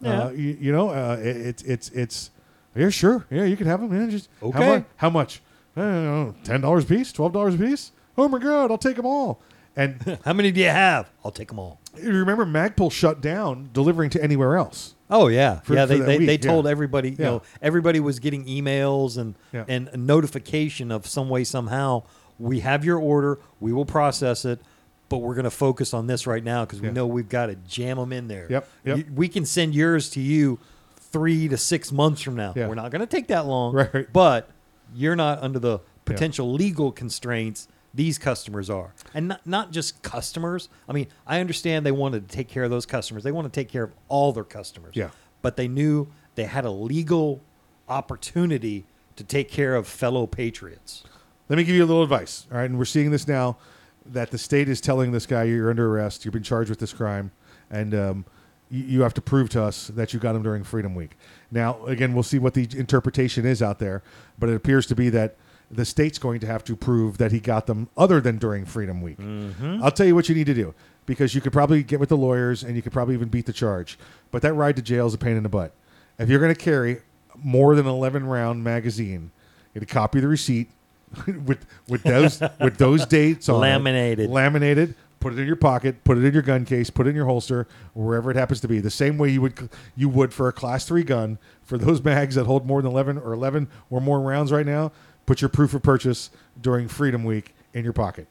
Yeah. 0.00 0.24
Uh, 0.24 0.30
you, 0.30 0.56
you 0.60 0.72
know, 0.72 0.90
uh, 0.90 1.18
it, 1.20 1.36
it's 1.36 1.62
it's 1.62 1.88
it's 1.90 2.30
yeah, 2.74 2.88
sure, 2.88 3.26
yeah, 3.30 3.44
you 3.44 3.56
can 3.56 3.66
have 3.66 3.80
them. 3.80 3.92
Yeah, 3.98 4.08
just 4.10 4.28
how 4.40 4.46
Okay. 4.48 4.66
much? 4.76 4.84
How 4.96 5.10
much? 5.10 5.42
I 5.76 5.80
don't 5.80 6.04
know, 6.04 6.34
ten 6.44 6.60
dollars 6.60 6.84
a 6.84 6.86
piece, 6.86 7.12
twelve 7.12 7.32
dollars 7.32 7.54
a 7.54 7.58
piece. 7.58 7.92
Oh 8.18 8.28
my 8.28 8.38
god, 8.38 8.70
I'll 8.70 8.78
take 8.78 8.96
them 8.96 9.06
all. 9.06 9.40
And 9.76 10.18
how 10.24 10.32
many 10.32 10.50
do 10.52 10.60
you 10.60 10.68
have? 10.68 11.10
I'll 11.24 11.30
take 11.30 11.48
them 11.48 11.58
all. 11.58 11.80
You 12.00 12.12
remember 12.12 12.44
Magpul 12.46 12.90
shut 12.92 13.20
down 13.20 13.70
delivering 13.72 14.10
to 14.10 14.22
anywhere 14.22 14.56
else. 14.56 14.94
Oh 15.10 15.26
yeah, 15.28 15.60
For- 15.60 15.74
yeah. 15.74 15.82
for 15.82 15.86
They 15.88 15.98
that 15.98 16.04
they, 16.06 16.18
week, 16.18 16.26
they 16.26 16.32
yeah. 16.34 16.38
told 16.52 16.66
everybody. 16.66 17.10
You 17.10 17.16
Yeah. 17.18 17.26
know, 17.26 17.42
everybody 17.62 17.98
was 18.00 18.18
getting 18.20 18.44
emails 18.46 19.16
and 19.18 19.34
Yeah. 19.52 19.64
and 19.68 19.88
a 19.88 19.96
notification 19.96 20.90
of 20.92 21.06
some 21.06 21.28
way 21.28 21.44
somehow. 21.44 22.04
We 22.38 22.60
have 22.60 22.84
your 22.84 22.98
order. 22.98 23.38
We 23.58 23.72
will 23.72 23.84
process 23.84 24.44
it, 24.44 24.60
but 25.08 25.18
we're 25.18 25.34
going 25.34 25.44
to 25.44 25.50
focus 25.50 25.92
on 25.92 26.06
this 26.06 26.26
right 26.26 26.42
now 26.44 26.64
because 26.64 26.80
we 26.80 26.88
Yeah. 26.88 26.94
know 26.94 27.06
we've 27.06 27.28
got 27.28 27.46
to 27.46 27.54
jam 27.56 27.96
them 27.98 28.12
in 28.12 28.28
there. 28.28 28.46
Yep, 28.48 28.68
yep. 28.84 28.96
You- 28.98 29.04
we 29.14 29.28
can 29.28 29.44
send 29.44 29.74
yours 29.74 30.08
to 30.10 30.20
you 30.20 30.58
three 30.96 31.48
to 31.48 31.56
six 31.56 31.90
months 31.90 32.20
from 32.22 32.36
now. 32.36 32.52
Yeah. 32.54 32.68
We're 32.68 32.76
not 32.76 32.90
going 32.92 33.00
to 33.00 33.06
take 33.06 33.26
that 33.28 33.46
long. 33.46 33.74
Right. 33.92 34.06
But 34.12 34.48
you're 34.94 35.16
not 35.16 35.42
under 35.42 35.58
the 35.58 35.80
potential 36.04 36.52
legal 36.52 36.92
constraints 36.92 37.66
these 37.94 38.18
customers 38.18 38.70
are. 38.70 38.94
And 39.14 39.28
not, 39.28 39.46
not 39.46 39.72
just 39.72 40.02
customers. 40.02 40.68
I 40.88 40.92
mean, 40.92 41.08
I 41.26 41.40
understand 41.40 41.84
they 41.84 41.92
wanted 41.92 42.28
to 42.28 42.36
take 42.36 42.48
care 42.48 42.64
of 42.64 42.70
those 42.70 42.86
customers. 42.86 43.22
They 43.22 43.32
want 43.32 43.52
to 43.52 43.60
take 43.60 43.68
care 43.68 43.84
of 43.84 43.92
all 44.08 44.32
their 44.32 44.44
customers. 44.44 44.94
Yeah. 44.94 45.10
But 45.42 45.56
they 45.56 45.68
knew 45.68 46.08
they 46.34 46.44
had 46.44 46.64
a 46.64 46.70
legal 46.70 47.40
opportunity 47.88 48.86
to 49.16 49.24
take 49.24 49.50
care 49.50 49.74
of 49.74 49.86
fellow 49.86 50.26
patriots. 50.26 51.04
Let 51.48 51.56
me 51.56 51.64
give 51.64 51.74
you 51.74 51.84
a 51.84 51.86
little 51.86 52.02
advice. 52.02 52.46
All 52.50 52.58
right, 52.58 52.70
and 52.70 52.78
we're 52.78 52.84
seeing 52.84 53.10
this 53.10 53.26
now 53.26 53.58
that 54.06 54.30
the 54.30 54.38
state 54.38 54.68
is 54.68 54.80
telling 54.80 55.12
this 55.12 55.26
guy 55.26 55.44
you're 55.44 55.70
under 55.70 55.92
arrest, 55.92 56.24
you've 56.24 56.32
been 56.32 56.42
charged 56.42 56.70
with 56.70 56.78
this 56.78 56.92
crime, 56.92 57.32
and 57.70 57.94
um, 57.94 58.24
you, 58.70 58.84
you 58.84 59.02
have 59.02 59.14
to 59.14 59.20
prove 59.20 59.50
to 59.50 59.62
us 59.62 59.88
that 59.88 60.14
you 60.14 60.20
got 60.20 60.36
him 60.36 60.42
during 60.42 60.62
Freedom 60.62 60.94
Week. 60.94 61.16
Now, 61.50 61.84
again, 61.86 62.14
we'll 62.14 62.22
see 62.22 62.38
what 62.38 62.54
the 62.54 62.68
interpretation 62.76 63.44
is 63.44 63.62
out 63.62 63.78
there, 63.78 64.02
but 64.38 64.48
it 64.48 64.54
appears 64.54 64.86
to 64.86 64.94
be 64.94 65.10
that 65.10 65.36
the 65.70 65.84
state's 65.84 66.18
going 66.18 66.40
to 66.40 66.46
have 66.46 66.64
to 66.64 66.74
prove 66.74 67.18
that 67.18 67.30
he 67.32 67.38
got 67.40 67.66
them 67.66 67.88
other 67.96 68.20
than 68.20 68.38
during 68.38 68.64
Freedom 68.64 69.00
Week. 69.00 69.18
Mhm. 69.18 69.80
I'll 69.82 69.90
tell 69.92 70.06
you 70.06 70.14
what 70.14 70.28
you 70.28 70.34
need 70.34 70.46
to 70.46 70.54
do 70.54 70.74
because 71.06 71.34
you 71.34 71.40
could 71.40 71.52
probably 71.52 71.82
get 71.82 72.00
with 72.00 72.08
the 72.08 72.16
lawyers 72.16 72.62
and 72.64 72.74
you 72.76 72.82
could 72.82 72.92
probably 72.92 73.14
even 73.14 73.28
beat 73.28 73.46
the 73.46 73.52
charge, 73.52 73.98
but 74.30 74.42
that 74.42 74.52
ride 74.54 74.76
to 74.76 74.82
jail 74.82 75.06
is 75.06 75.14
a 75.14 75.18
pain 75.18 75.36
in 75.36 75.42
the 75.42 75.48
butt. 75.48 75.72
If 76.18 76.28
you're 76.28 76.40
going 76.40 76.54
to 76.54 76.60
carry 76.60 76.98
more 77.42 77.74
than 77.76 77.86
an 77.86 77.92
11 77.92 78.26
round 78.26 78.62
magazine, 78.64 79.30
you 79.74 79.80
got 79.80 79.86
to 79.88 79.92
copy 79.94 80.20
the 80.20 80.28
receipt 80.28 80.68
with 81.46 81.64
with 81.88 82.02
those 82.02 82.40
with 82.60 82.76
those 82.78 83.06
dates 83.06 83.48
on 83.48 83.56
it, 83.56 83.58
Laminated. 83.60 84.28
laminated. 84.30 84.94
Put 85.20 85.34
it 85.34 85.38
in 85.38 85.46
your 85.46 85.56
pocket. 85.56 86.02
Put 86.02 86.16
it 86.16 86.24
in 86.24 86.32
your 86.32 86.40
gun 86.42 86.64
case. 86.64 86.88
Put 86.88 87.06
it 87.06 87.10
in 87.10 87.16
your 87.16 87.26
holster, 87.26 87.68
wherever 87.92 88.30
it 88.30 88.36
happens 88.38 88.60
to 88.62 88.68
be. 88.68 88.80
The 88.80 88.90
same 88.90 89.18
way 89.18 89.28
you 89.28 89.42
would 89.42 89.68
you 89.94 90.08
would 90.08 90.32
for 90.32 90.48
a 90.48 90.52
class 90.52 90.86
three 90.86 91.02
gun 91.02 91.36
for 91.62 91.76
those 91.76 92.02
mags 92.04 92.36
that 92.36 92.46
hold 92.46 92.66
more 92.66 92.80
than 92.80 92.90
eleven 92.90 93.18
or 93.18 93.32
eleven 93.34 93.68
or 93.90 94.00
more 94.00 94.18
rounds 94.20 94.50
right 94.50 94.64
now. 94.66 94.92
Put 95.26 95.40
your 95.40 95.48
proof 95.48 95.74
of 95.74 95.82
purchase 95.82 96.30
during 96.60 96.88
Freedom 96.88 97.24
Week 97.24 97.54
in 97.72 97.84
your 97.84 97.92
pocket. 97.92 98.26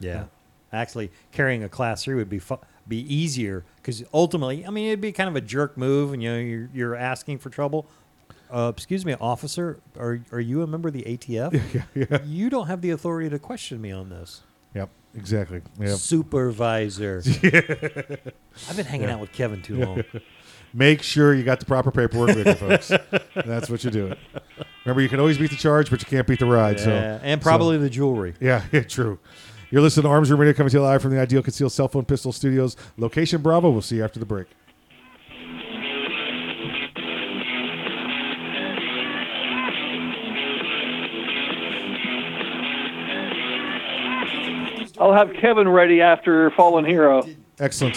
Yeah. 0.00 0.24
Actually, 0.72 1.10
carrying 1.32 1.62
a 1.64 1.68
class 1.68 2.04
three 2.04 2.14
would 2.14 2.28
be 2.30 2.38
fu- 2.38 2.58
be 2.86 2.98
easier 3.12 3.64
because 3.76 4.02
ultimately, 4.12 4.66
I 4.66 4.70
mean, 4.70 4.86
it'd 4.88 5.00
be 5.00 5.12
kind 5.12 5.28
of 5.28 5.36
a 5.36 5.40
jerk 5.40 5.76
move, 5.76 6.12
and 6.12 6.22
you 6.22 6.30
know, 6.30 6.38
you're, 6.38 6.68
you're 6.74 6.94
asking 6.96 7.38
for 7.38 7.48
trouble. 7.50 7.86
Uh, 8.50 8.72
excuse 8.74 9.04
me, 9.06 9.14
officer, 9.20 9.78
are 9.98 10.20
are 10.32 10.40
you 10.40 10.62
a 10.62 10.66
member 10.66 10.88
of 10.88 10.94
the 10.94 11.02
ATF? 11.02 11.60
Yeah, 11.94 12.06
yeah. 12.10 12.18
You 12.24 12.50
don't 12.50 12.66
have 12.66 12.82
the 12.82 12.90
authority 12.90 13.30
to 13.30 13.38
question 13.38 13.80
me 13.80 13.90
on 13.92 14.10
this. 14.10 14.42
Yep, 14.74 14.90
exactly. 15.16 15.62
Yep. 15.80 15.96
Supervisor. 15.96 17.22
I've 18.68 18.76
been 18.76 18.84
hanging 18.86 19.08
Yeah. 19.08 19.14
out 19.14 19.20
with 19.20 19.32
Kevin 19.32 19.62
too 19.62 19.76
long. 19.84 20.04
Make 20.76 21.02
sure 21.02 21.32
you 21.32 21.44
got 21.44 21.60
the 21.60 21.66
proper 21.66 21.92
paperwork 21.92 22.34
with 22.34 22.46
you, 22.46 22.54
folks. 22.54 22.90
That's 23.46 23.70
what 23.70 23.84
you 23.84 23.90
do. 23.92 24.14
Remember, 24.84 25.00
you 25.00 25.08
can 25.08 25.20
always 25.20 25.38
beat 25.38 25.50
the 25.50 25.56
charge, 25.56 25.88
but 25.88 26.00
you 26.02 26.06
can't 26.06 26.26
beat 26.26 26.40
the 26.40 26.46
ride. 26.46 26.80
so 26.80 26.90
Yeah, 26.90 27.20
and 27.22 27.40
so- 27.40 27.48
probably 27.48 27.78
the 27.78 27.88
jewelry. 27.88 28.34
Yeah, 28.40 28.62
yeah, 28.72 28.80
true. 28.82 29.20
You're 29.70 29.82
listening 29.82 30.02
to 30.04 30.08
Arms 30.10 30.30
Room 30.30 30.40
Radio 30.40 30.52
coming 30.52 30.70
to 30.70 30.76
you 30.78 30.82
live 30.82 31.00
from 31.00 31.12
the 31.12 31.20
Ideal 31.20 31.42
Concealed 31.42 31.72
Cell 31.72 31.88
Phone 31.88 32.04
Pistol 32.04 32.32
Studios, 32.32 32.76
location 32.96 33.40
Bravo. 33.40 33.70
We'll 33.70 33.82
see 33.82 33.96
you 33.96 34.04
after 34.04 34.18
the 34.20 34.26
break. 34.26 34.48
I'll 45.00 45.12
have 45.12 45.32
Kevin 45.40 45.68
ready 45.68 46.00
after 46.00 46.50
Fallen 46.52 46.84
Hero. 46.84 47.26
Excellent. 47.58 47.96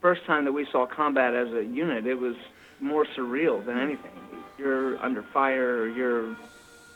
First 0.00 0.24
time 0.26 0.44
that 0.44 0.52
we 0.52 0.66
saw 0.70 0.86
combat 0.86 1.34
as 1.34 1.48
a 1.52 1.64
unit, 1.64 2.06
it 2.06 2.14
was 2.14 2.36
more 2.80 3.04
surreal 3.16 3.64
than 3.64 3.78
anything. 3.78 4.10
You're 4.58 4.98
under 4.98 5.22
fire, 5.22 5.86
you're 5.88 6.36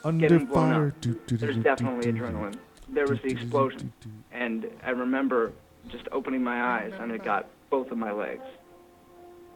Under 0.03 0.27
getting 0.27 0.45
blown 0.45 0.71
fire. 0.71 0.87
up. 0.87 1.01
Do, 1.01 1.13
do, 1.13 1.19
do, 1.27 1.37
There's 1.37 1.57
definitely 1.57 2.11
adrenaline. 2.11 2.55
There 2.89 3.07
was 3.07 3.19
the 3.21 3.29
explosion, 3.29 3.91
and 4.31 4.67
I 4.83 4.91
remember 4.91 5.53
just 5.89 6.03
opening 6.11 6.43
my 6.43 6.61
eyes, 6.79 6.93
and 6.99 7.11
it 7.11 7.23
got 7.23 7.47
both 7.69 7.89
of 7.91 7.97
my 7.97 8.11
legs. 8.11 8.43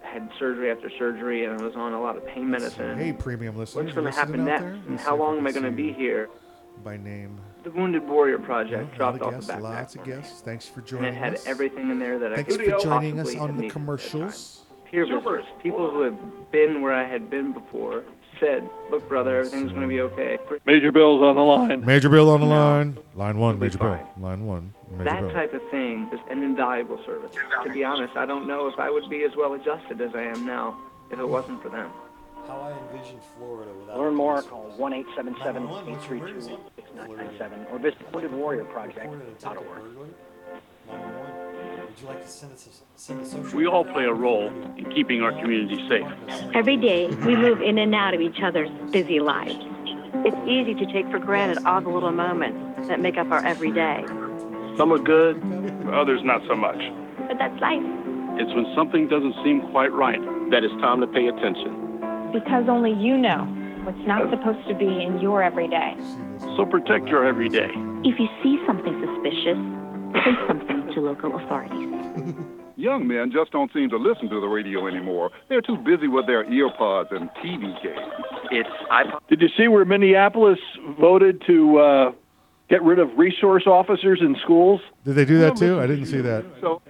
I 0.03 0.07
had 0.09 0.29
surgery 0.39 0.71
after 0.71 0.89
surgery, 0.97 1.45
and 1.45 1.59
I 1.59 1.63
was 1.63 1.75
on 1.75 1.93
a 1.93 2.01
lot 2.01 2.15
of 2.15 2.25
pain 2.25 2.49
medicine. 2.49 2.97
Hey, 2.97 3.11
premium 3.13 3.57
listeners, 3.57 3.85
What's 3.85 3.95
going 3.95 4.11
to 4.11 4.17
happen 4.17 4.45
next? 4.45 4.63
And 4.87 4.99
how 4.99 5.15
long 5.17 5.37
am 5.37 5.45
I 5.45 5.51
going 5.51 5.65
to 5.65 5.71
be 5.71 5.91
here? 5.91 6.29
By 6.83 6.97
name. 6.97 7.39
The 7.67 7.73
Wounded 7.73 8.07
Warrior 8.07 8.39
Project 8.39 8.93
A 8.93 8.95
dropped 8.95 9.19
lot 9.19 9.27
off 9.27 9.39
of 9.39 9.45
the 9.45 9.51
guests, 9.51 9.51
backpack. 9.51 9.61
lots 9.61 9.95
of 9.95 10.03
guests. 10.05 10.39
Thanks 10.41 10.65
for 10.69 10.79
and 10.79 10.87
joining 10.87 11.13
it 11.13 11.17
had 11.17 11.33
us. 11.33 11.45
everything 11.45 11.89
in 11.89 11.99
there 11.99 12.17
that 12.17 12.33
Thanks 12.33 12.55
I 12.55 12.57
could 12.57 12.65
for 12.71 12.79
joining 12.79 13.19
us 13.19 13.35
on 13.35 13.57
the 13.57 13.69
commercials. 13.69 14.61
Peer 14.89 15.05
visitors, 15.05 15.43
people 15.61 15.91
who 15.91 15.99
have 16.03 16.17
been 16.49 16.81
where 16.81 16.93
I 16.93 17.03
had 17.03 17.29
been 17.29 17.51
before, 17.51 18.05
said, 18.39 18.69
"Look, 18.89 19.09
brother, 19.09 19.39
everything's 19.39 19.73
going 19.73 19.81
to 19.81 19.85
uh, 19.87 20.07
be 20.07 20.13
okay." 20.13 20.37
Major 20.65 20.93
Bill's 20.93 21.21
on 21.21 21.35
the 21.35 21.41
line. 21.41 21.85
Major 21.85 22.07
Bill 22.07 22.29
on 22.29 22.39
the 22.39 22.45
line. 22.45 22.97
Line 23.15 23.37
one, 23.37 23.59
Major 23.59 23.79
Bill. 23.79 23.99
Line 24.17 24.45
one, 24.45 24.73
Major 24.91 25.03
that 25.03 25.19
Bill. 25.23 25.31
type 25.31 25.53
of 25.53 25.61
thing 25.69 26.09
is 26.13 26.21
an 26.29 26.43
invaluable 26.43 27.03
service. 27.05 27.35
To 27.65 27.69
be 27.73 27.83
honest, 27.83 28.15
I 28.15 28.25
don't 28.25 28.47
know 28.47 28.67
if 28.69 28.79
I 28.79 28.89
would 28.89 29.09
be 29.09 29.23
as 29.23 29.35
well 29.35 29.55
adjusted 29.55 29.99
as 29.99 30.15
I 30.15 30.21
am 30.21 30.45
now 30.45 30.77
if 31.11 31.19
it 31.19 31.27
wasn't 31.27 31.61
for 31.61 31.67
them. 31.67 31.91
How 32.47 32.61
I 32.61 32.95
envision 32.95 33.19
Florida 33.37 33.71
without 33.77 33.99
Learn 33.99 34.15
more, 34.15 34.41
call 34.41 34.71
1 34.77 34.93
877 34.93 35.63
832 35.63 36.41
6997 36.77 37.65
or 37.69 37.79
visit 37.79 38.11
woundedwarriorproject.org. 38.13 39.83
Would 40.87 41.99
you 41.99 42.07
like 42.07 42.23
to 42.23 42.29
send 42.29 42.53
us 42.53 42.69
a, 42.95 42.99
send 42.99 43.51
a? 43.51 43.55
We 43.55 43.67
all 43.67 43.83
play 43.83 44.05
a 44.05 44.13
role 44.13 44.47
in 44.77 44.89
keeping 44.95 45.21
our 45.23 45.33
community 45.33 45.85
safe. 45.89 46.07
Every 46.53 46.77
day, 46.77 47.07
we 47.07 47.35
move 47.35 47.61
in 47.61 47.77
and 47.77 47.93
out 47.93 48.13
of 48.13 48.21
each 48.21 48.41
other's 48.41 48.69
busy 48.91 49.19
lives. 49.19 49.57
It's 50.23 50.37
easy 50.47 50.73
to 50.73 50.85
take 50.93 51.11
for 51.11 51.19
granted 51.19 51.65
all 51.65 51.81
the 51.81 51.89
little 51.89 52.13
moments 52.13 52.87
that 52.87 53.01
make 53.01 53.17
up 53.17 53.29
our 53.29 53.45
everyday. 53.45 54.05
Some 54.77 54.93
are 54.93 54.99
good, 54.99 55.35
others 55.91 56.21
not 56.23 56.43
so 56.47 56.55
much. 56.55 56.79
But 57.27 57.39
that's 57.39 57.59
life. 57.59 57.83
It's 58.39 58.53
when 58.53 58.71
something 58.73 59.09
doesn't 59.09 59.35
seem 59.43 59.67
quite 59.71 59.91
right 59.91 60.21
that 60.51 60.63
it's 60.63 60.73
time 60.75 61.01
to 61.01 61.07
pay 61.07 61.27
attention. 61.27 61.86
Because 62.33 62.67
only 62.69 62.93
you 62.93 63.17
know 63.17 63.45
what's 63.83 64.05
not 64.07 64.29
supposed 64.29 64.67
to 64.67 64.75
be 64.75 65.01
in 65.01 65.19
your 65.19 65.41
everyday. 65.41 65.95
So 66.57 66.65
protect 66.65 67.07
your 67.07 67.25
everyday. 67.25 67.71
If 68.03 68.19
you 68.19 68.27
see 68.43 68.59
something 68.67 68.93
suspicious, 68.99 69.57
say 70.23 70.47
something 70.47 70.93
to 70.93 71.01
local 71.01 71.35
authorities. 71.37 72.35
Young 72.75 73.07
men 73.07 73.31
just 73.31 73.51
don't 73.51 73.71
seem 73.73 73.89
to 73.89 73.97
listen 73.97 74.29
to 74.29 74.39
the 74.39 74.47
radio 74.47 74.87
anymore. 74.87 75.31
They're 75.49 75.61
too 75.61 75.77
busy 75.77 76.07
with 76.07 76.27
their 76.27 76.45
earpods 76.45 77.11
and 77.15 77.29
TV 77.43 77.61
games. 77.81 78.13
It's 78.51 78.69
I. 78.91 79.03
Did 79.29 79.41
you 79.41 79.49
see 79.57 79.67
where 79.67 79.83
Minneapolis 79.83 80.59
voted 80.99 81.41
to 81.47 81.79
uh, 81.79 82.11
get 82.69 82.83
rid 82.83 82.99
of 82.99 83.09
resource 83.17 83.65
officers 83.65 84.19
in 84.21 84.35
schools? 84.43 84.81
Did 85.05 85.15
they 85.15 85.25
do 85.25 85.39
that 85.39 85.55
too? 85.55 85.79
I 85.79 85.87
didn't 85.87 86.05
see 86.05 86.21
that. 86.21 86.45
So, 86.61 86.81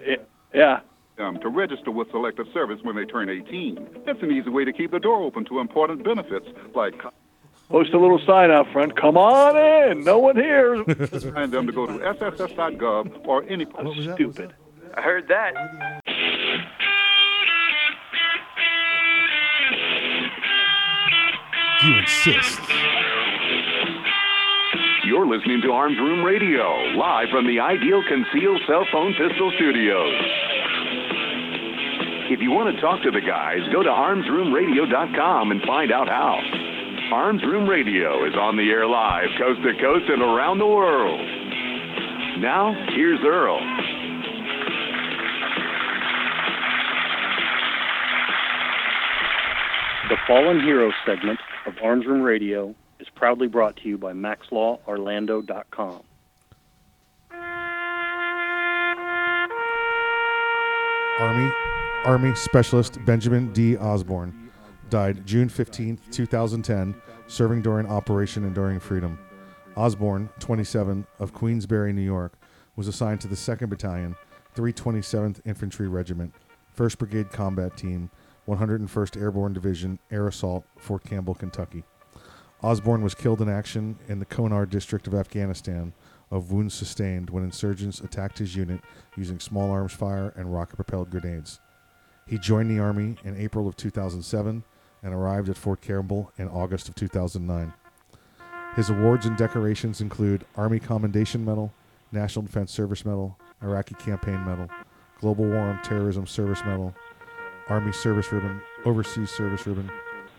yeah. 0.54 0.82
Um, 1.20 1.40
to 1.40 1.50
register 1.50 1.90
with 1.90 2.12
Selective 2.12 2.46
Service 2.54 2.80
when 2.84 2.96
they 2.96 3.04
turn 3.04 3.28
18. 3.28 4.04
That's 4.06 4.22
an 4.22 4.32
easy 4.32 4.52
way 4.52 4.66
to 4.66 4.72
keep 4.72 4.92
the 4.92 5.00
door 5.00 5.24
open 5.24 5.46
to 5.46 5.60
important 5.60 6.04
benefits 6.04 6.46
like 6.76 6.94
Post 7.70 7.94
a 7.94 8.00
little 8.00 8.20
sign 8.26 8.50
out 8.50 8.72
front. 8.72 8.96
Come 8.96 9.18
on 9.18 9.58
in. 9.92 10.04
No 10.04 10.20
one 10.20 10.38
here. 10.38 10.84
remind 10.84 11.52
them 11.52 11.68
to 11.68 11.74
go 11.74 11.86
to 11.86 11.94
sss.gov 11.94 13.28
or 13.28 13.44
any. 13.44 13.66
Stupid. 14.14 14.54
I 14.94 15.02
heard 15.02 15.28
that. 15.28 15.54
You 21.84 21.98
insist. 21.98 22.60
You're 25.06 25.28
listening 25.28 25.62
to 25.62 25.72
Arms 25.72 25.98
Room 25.98 26.24
Radio, 26.24 26.70
live 26.96 27.30
from 27.30 27.48
the 27.48 27.60
Ideal 27.60 28.02
Concealed 28.08 28.62
Cell 28.68 28.86
Phone 28.92 29.14
Pistol 29.14 29.52
Studios. 29.56 30.47
If 32.30 32.42
you 32.42 32.52
want 32.52 32.76
to 32.76 32.82
talk 32.82 33.02
to 33.04 33.12
the 33.12 33.22
guys, 33.22 33.60
go 33.72 33.84
to 33.84 33.90
armsroomradio.com 33.90 35.52
and 35.52 35.62
find 35.64 35.94
out 35.94 36.10
how. 36.10 36.38
Arms 37.14 37.42
Room 37.42 37.70
Radio 37.70 38.26
is 38.28 38.36
on 38.36 38.58
the 38.58 38.70
air 38.70 38.86
live, 38.86 39.30
coast 39.40 39.62
to 39.64 39.72
coast 39.80 40.10
and 40.10 40.22
around 40.22 40.60
the 40.60 40.68
world. 40.68 41.22
Now, 42.40 42.76
here's 42.94 43.22
Earl. 43.24 43.60
The 50.10 50.18
Fallen 50.28 50.60
Hero 50.60 50.92
segment 51.06 51.40
of 51.66 51.76
Arms 51.82 52.06
Room 52.06 52.22
Radio 52.22 52.76
is 53.00 53.08
proudly 53.16 53.48
brought 53.48 53.78
to 53.78 53.88
you 53.88 53.98
by 53.98 54.12
MaxLawOrlando.com. 54.12 56.04
Army 61.20 61.52
Army 62.06 62.34
Specialist 62.36 63.04
Benjamin 63.06 63.52
D. 63.52 63.76
Osborne 63.76 64.50
died 64.90 65.26
June 65.26 65.50
15, 65.50 66.00
2010, 66.12 66.96
serving 67.28 67.62
during 67.62 67.86
Operation 67.88 68.46
Enduring 68.46 68.80
Freedom. 68.80 69.20
Osborne, 69.76 70.30
27, 70.40 71.06
of 71.20 71.34
Queensbury, 71.34 71.92
New 71.92 72.02
York, 72.02 72.34
was 72.76 72.88
assigned 72.88 73.20
to 73.22 73.28
the 73.28 73.36
2nd 73.36 73.70
Battalion, 73.70 74.16
327th 74.56 75.42
Infantry 75.46 75.88
Regiment, 75.88 76.34
1st 76.78 76.98
Brigade 76.98 77.32
Combat 77.32 77.76
Team, 77.76 78.10
101st 78.48 79.22
Airborne 79.22 79.54
Division, 79.54 80.00
Air 80.10 80.28
Assault, 80.28 80.64
Fort 80.78 81.04
Campbell, 81.04 81.36
Kentucky. 81.36 81.84
Osborne 82.64 83.04
was 83.04 83.14
killed 83.14 83.42
in 83.42 83.50
action 83.50 84.00
in 84.08 84.20
the 84.20 84.26
Konar 84.26 84.66
district 84.66 85.08
of 85.08 85.14
Afghanistan 85.14 85.94
of 86.32 86.52
wounds 86.52 86.74
sustained 86.74 87.30
when 87.30 87.44
insurgents 87.44 88.00
attacked 88.00 88.40
his 88.40 88.56
unit 88.56 88.82
using 89.16 89.40
small 89.40 89.70
arms 89.70 89.94
fire 89.94 90.34
and 90.36 90.54
rocket 90.54 90.76
propelled 90.78 91.10
grenades. 91.10 91.60
He 92.28 92.38
joined 92.38 92.70
the 92.70 92.80
Army 92.80 93.16
in 93.24 93.38
April 93.38 93.68
of 93.68 93.78
2007 93.78 94.64
and 95.02 95.14
arrived 95.14 95.48
at 95.48 95.58
Fort 95.58 95.80
Campbell 95.80 96.32
in 96.38 96.50
August 96.50 96.90
of 96.90 96.96
2009. 96.96 97.74
His 98.76 98.90
awards 98.90 99.26
and 99.26 99.38
decorations 99.38 100.02
include 100.02 100.46
Army 100.56 100.80
Commendation 100.80 101.46
Medal, 101.46 101.74
National 102.12 102.44
Defense 102.44 102.72
Service 102.72 103.06
Medal, 103.06 103.40
Iraqi 103.64 103.96
Campaign 103.96 104.44
Medal, 104.46 104.70
Global 105.22 105.46
War 105.46 105.58
on 105.58 105.82
Terrorism 105.84 106.28
Service 106.28 106.62
Medal, 106.66 106.94
Army 107.70 107.94
Service 107.94 108.32
Ribbon, 108.32 108.62
Overseas 108.86 109.32
Service 109.32 109.66
Ribbon, 109.66 109.90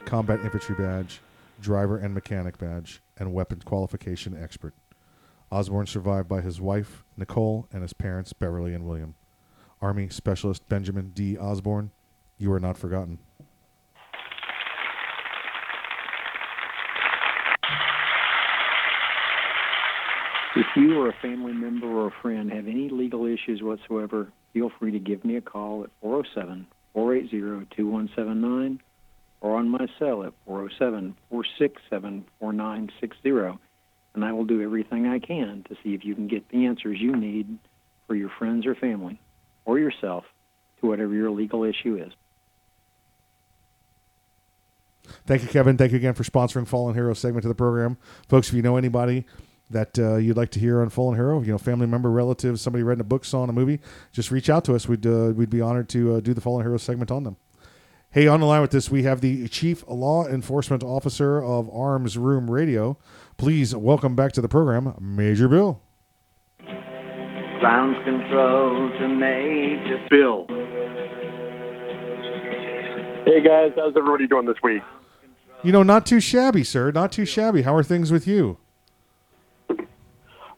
Combat 0.04 0.40
Infantry 0.44 0.76
Badge, 0.76 1.20
Driver 1.60 1.96
and 1.96 2.14
Mechanic 2.14 2.58
Badge, 2.58 3.02
and 3.16 3.32
Weapons 3.32 3.64
Qualification 3.64 4.40
Expert. 4.40 4.74
Osborne 5.50 5.86
survived 5.86 6.28
by 6.28 6.42
his 6.42 6.60
wife, 6.60 7.02
Nicole, 7.16 7.66
and 7.72 7.82
his 7.82 7.94
parents, 7.94 8.34
Beverly 8.34 8.74
and 8.74 8.84
William. 8.84 9.14
Army 9.80 10.08
Specialist 10.08 10.68
Benjamin 10.68 11.10
D. 11.14 11.38
Osborne, 11.38 11.90
you 12.38 12.52
are 12.52 12.60
not 12.60 12.76
forgotten. 12.76 13.18
If 20.56 20.66
you 20.74 20.98
or 20.98 21.08
a 21.08 21.12
family 21.22 21.52
member 21.52 21.86
or 21.86 22.08
a 22.08 22.22
friend 22.22 22.50
have 22.50 22.66
any 22.66 22.88
legal 22.88 23.26
issues 23.26 23.62
whatsoever, 23.62 24.32
feel 24.52 24.70
free 24.78 24.90
to 24.90 24.98
give 24.98 25.24
me 25.24 25.36
a 25.36 25.40
call 25.40 25.84
at 25.84 25.90
407 26.00 26.66
480 26.94 27.66
2179 27.76 28.80
or 29.40 29.56
on 29.56 29.68
my 29.68 29.86
cell 30.00 30.24
at 30.24 30.32
407 30.46 31.14
467 31.30 32.24
4960, 32.40 33.60
and 34.14 34.24
I 34.24 34.32
will 34.32 34.44
do 34.44 34.60
everything 34.60 35.06
I 35.06 35.20
can 35.20 35.64
to 35.68 35.76
see 35.84 35.94
if 35.94 36.04
you 36.04 36.16
can 36.16 36.26
get 36.26 36.48
the 36.48 36.66
answers 36.66 36.98
you 37.00 37.14
need 37.14 37.58
for 38.08 38.16
your 38.16 38.30
friends 38.30 38.66
or 38.66 38.74
family 38.74 39.20
or 39.68 39.78
yourself 39.78 40.24
to 40.80 40.86
whatever 40.86 41.12
your 41.12 41.30
legal 41.30 41.62
issue 41.62 42.02
is. 42.02 42.10
Thank 45.26 45.42
you, 45.42 45.48
Kevin. 45.48 45.76
Thank 45.76 45.92
you 45.92 45.98
again 45.98 46.14
for 46.14 46.24
sponsoring 46.24 46.66
Fallen 46.66 46.94
Hero 46.94 47.12
segment 47.12 47.44
of 47.44 47.50
the 47.50 47.54
program. 47.54 47.98
Folks, 48.28 48.48
if 48.48 48.54
you 48.54 48.62
know 48.62 48.78
anybody 48.78 49.26
that 49.68 49.98
uh, 49.98 50.16
you'd 50.16 50.38
like 50.38 50.50
to 50.52 50.60
hear 50.60 50.80
on 50.80 50.88
Fallen 50.88 51.16
Hero, 51.16 51.42
you 51.42 51.52
know, 51.52 51.58
family 51.58 51.86
member, 51.86 52.10
relative, 52.10 52.58
somebody 52.58 52.82
read 52.82 52.98
a 52.98 53.04
book, 53.04 53.26
saw 53.26 53.44
in 53.44 53.50
a 53.50 53.52
movie, 53.52 53.80
just 54.10 54.30
reach 54.30 54.48
out 54.48 54.64
to 54.64 54.74
us. 54.74 54.88
We'd 54.88 55.06
uh, 55.06 55.32
we'd 55.34 55.50
be 55.50 55.60
honored 55.60 55.90
to 55.90 56.14
uh, 56.14 56.20
do 56.20 56.32
the 56.32 56.40
Fallen 56.40 56.64
Hero 56.64 56.78
segment 56.78 57.10
on 57.10 57.24
them. 57.24 57.36
Hey, 58.10 58.26
on 58.26 58.40
the 58.40 58.46
line 58.46 58.62
with 58.62 58.70
this, 58.70 58.90
we 58.90 59.02
have 59.02 59.20
the 59.20 59.48
Chief 59.48 59.84
Law 59.86 60.26
Enforcement 60.26 60.82
Officer 60.82 61.44
of 61.44 61.68
Arms 61.68 62.16
Room 62.16 62.50
Radio. 62.50 62.96
Please 63.36 63.76
welcome 63.76 64.16
back 64.16 64.32
to 64.32 64.40
the 64.40 64.48
program, 64.48 64.94
Major 64.98 65.46
Bill. 65.46 65.82
Ground 67.60 67.96
control 68.04 68.88
to 69.00 69.08
Major 69.08 69.98
Bill. 70.08 70.46
Hey 73.24 73.40
guys, 73.42 73.72
how's 73.74 73.96
everybody 73.96 74.28
doing 74.28 74.46
this 74.46 74.58
week? 74.62 74.82
You 75.64 75.72
know, 75.72 75.82
not 75.82 76.06
too 76.06 76.20
shabby, 76.20 76.62
sir. 76.62 76.92
Not 76.92 77.10
too 77.10 77.24
shabby. 77.24 77.62
How 77.62 77.74
are 77.74 77.82
things 77.82 78.12
with 78.12 78.28
you? 78.28 78.58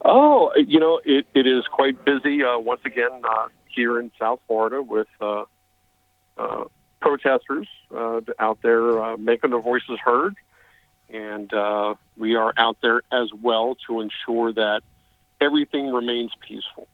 Oh, 0.05 0.51
you 0.55 0.79
know, 0.79 1.01
it, 1.03 1.25
it 1.33 1.47
is 1.47 1.63
quite 1.71 2.05
busy 2.05 2.43
uh, 2.43 2.59
once 2.59 2.81
again 2.85 3.21
uh, 3.27 3.47
here 3.67 3.99
in 3.99 4.11
South 4.19 4.39
Florida 4.45 4.83
with 4.83 5.07
uh, 5.19 5.45
uh, 6.37 6.65
protesters 6.99 7.67
uh, 7.95 8.21
out 8.37 8.59
there 8.61 9.01
uh, 9.01 9.17
making 9.17 9.49
their 9.49 9.61
voices 9.61 9.97
heard. 10.03 10.35
And 11.09 11.51
uh, 11.51 11.95
we 12.15 12.35
are 12.35 12.53
out 12.57 12.77
there 12.83 13.01
as 13.11 13.29
well 13.41 13.75
to 13.87 14.01
ensure 14.01 14.53
that 14.53 14.81
everything 15.41 15.91
remains 15.91 16.31
peaceful. 16.47 16.87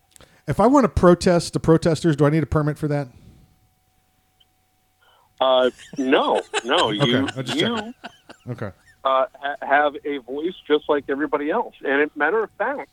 If 0.47 0.59
I 0.59 0.67
want 0.67 0.85
to 0.85 0.89
protest 0.89 1.53
the 1.53 1.59
protesters, 1.59 2.15
do 2.15 2.25
I 2.25 2.29
need 2.29 2.43
a 2.43 2.47
permit 2.47 2.77
for 2.77 2.87
that? 2.87 3.07
Uh, 5.39 5.69
no, 5.97 6.41
no, 6.65 6.89
you, 6.89 7.27
Okay, 7.37 7.59
you. 7.59 7.93
Okay. 8.49 8.71
uh, 9.03 9.25
ha- 9.33 9.55
have 9.61 9.95
a 10.03 10.17
voice 10.19 10.55
just 10.67 10.85
like 10.89 11.05
everybody 11.09 11.51
else. 11.51 11.75
And 11.83 12.01
as 12.01 12.09
a 12.15 12.17
matter 12.17 12.43
of 12.43 12.49
fact, 12.57 12.89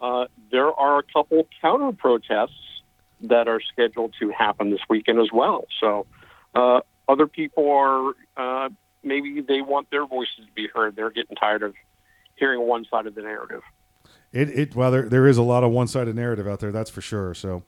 uh, 0.00 0.26
there 0.52 0.72
are 0.72 0.98
a 0.98 1.02
couple 1.12 1.46
counter 1.60 1.92
protests 1.92 2.52
that 3.22 3.48
are 3.48 3.60
scheduled 3.72 4.14
to 4.20 4.30
happen 4.30 4.70
this 4.70 4.80
weekend 4.88 5.18
as 5.18 5.28
well. 5.32 5.66
So 5.80 6.06
uh, 6.54 6.80
other 7.08 7.26
people 7.26 7.70
are 7.70 8.12
uh, 8.36 8.68
maybe 9.02 9.40
they 9.40 9.60
want 9.60 9.90
their 9.90 10.06
voices 10.06 10.46
to 10.46 10.52
be 10.54 10.68
heard. 10.72 10.96
They're 10.96 11.10
getting 11.10 11.36
tired 11.36 11.62
of 11.62 11.74
hearing 12.36 12.60
one 12.60 12.84
side 12.90 13.06
of 13.06 13.14
the 13.14 13.22
narrative. 13.22 13.62
It, 14.32 14.48
it 14.50 14.76
well, 14.76 14.90
there, 14.90 15.08
there 15.08 15.26
is 15.26 15.38
a 15.38 15.42
lot 15.42 15.64
of 15.64 15.70
one 15.70 15.88
sided 15.88 16.14
narrative 16.14 16.46
out 16.46 16.60
there, 16.60 16.72
that's 16.72 16.90
for 16.90 17.00
sure. 17.00 17.34
So, 17.34 17.62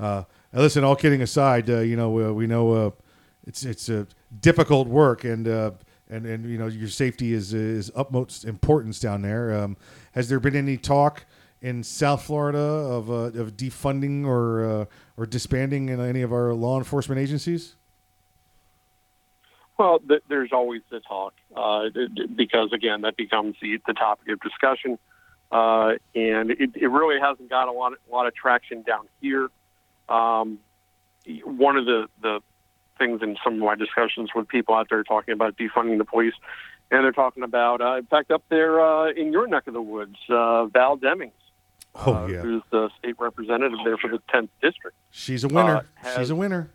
uh, 0.00 0.24
listen, 0.52 0.84
all 0.84 0.96
kidding 0.96 1.22
aside, 1.22 1.68
uh, 1.68 1.80
you 1.80 1.96
know, 1.96 2.30
uh, 2.30 2.32
we 2.32 2.46
know 2.46 2.72
uh, 2.72 2.90
it's 3.46 3.64
it's 3.64 3.88
a 3.88 4.06
difficult 4.40 4.88
work, 4.88 5.24
and 5.24 5.46
uh, 5.46 5.72
and 6.08 6.24
and 6.26 6.48
you 6.48 6.58
know, 6.58 6.68
your 6.68 6.88
safety 6.88 7.32
is 7.32 7.52
is 7.52 7.90
utmost 7.94 8.44
importance 8.44 8.98
down 8.98 9.22
there. 9.22 9.54
Um, 9.56 9.76
has 10.12 10.28
there 10.28 10.40
been 10.40 10.56
any 10.56 10.78
talk 10.78 11.26
in 11.60 11.82
South 11.82 12.22
Florida 12.22 12.58
of 12.58 13.10
uh, 13.10 13.38
of 13.40 13.56
defunding 13.56 14.26
or 14.26 14.88
or 15.16 15.26
disbanding 15.26 15.90
in 15.90 16.00
any 16.00 16.22
of 16.22 16.32
our 16.32 16.54
law 16.54 16.78
enforcement 16.78 17.20
agencies? 17.20 17.76
Well, 19.78 19.98
th- 19.98 20.22
there's 20.28 20.52
always 20.52 20.82
the 20.90 21.00
talk 21.00 21.34
uh, 21.54 21.88
because 22.34 22.72
again, 22.72 23.02
that 23.02 23.16
becomes 23.16 23.56
the, 23.60 23.78
the 23.86 23.92
topic 23.92 24.28
of 24.28 24.40
discussion, 24.40 24.98
uh, 25.52 25.94
and 26.14 26.50
it, 26.50 26.70
it 26.74 26.88
really 26.88 27.20
hasn't 27.20 27.48
got 27.50 27.68
a 27.68 27.72
lot 27.72 27.92
of, 27.92 27.98
lot 28.10 28.26
of 28.26 28.34
traction 28.34 28.82
down 28.82 29.06
here. 29.20 29.48
Um, 30.08 30.58
one 31.44 31.76
of 31.76 31.86
the 31.86 32.06
the 32.22 32.40
things 32.98 33.20
in 33.22 33.36
some 33.44 33.54
of 33.54 33.60
my 33.60 33.74
discussions 33.74 34.30
with 34.34 34.48
people 34.48 34.74
out 34.74 34.88
there 34.88 35.02
talking 35.04 35.32
about 35.34 35.56
defunding 35.56 35.98
the 35.98 36.04
police, 36.04 36.34
and 36.90 37.04
they're 37.04 37.12
talking 37.12 37.42
about, 37.42 37.80
uh, 37.80 37.96
in 37.96 38.06
fact, 38.06 38.30
up 38.30 38.42
there 38.48 38.80
uh, 38.80 39.10
in 39.10 39.32
your 39.32 39.46
neck 39.46 39.66
of 39.66 39.74
the 39.74 39.82
woods, 39.82 40.16
uh, 40.30 40.64
Val 40.66 40.96
Demings, 40.96 41.32
Oh 41.94 42.14
uh, 42.14 42.26
yeah, 42.26 42.40
who's 42.40 42.62
the 42.70 42.88
state 42.98 43.16
representative 43.18 43.78
there 43.84 43.98
for 43.98 44.08
the 44.08 44.20
10th 44.32 44.48
district. 44.62 44.96
she's 45.10 45.44
a 45.44 45.48
winner. 45.48 45.76
uh, 45.76 45.82
has- 45.96 46.16
she's 46.16 46.30
a 46.30 46.36
winner. 46.36 46.70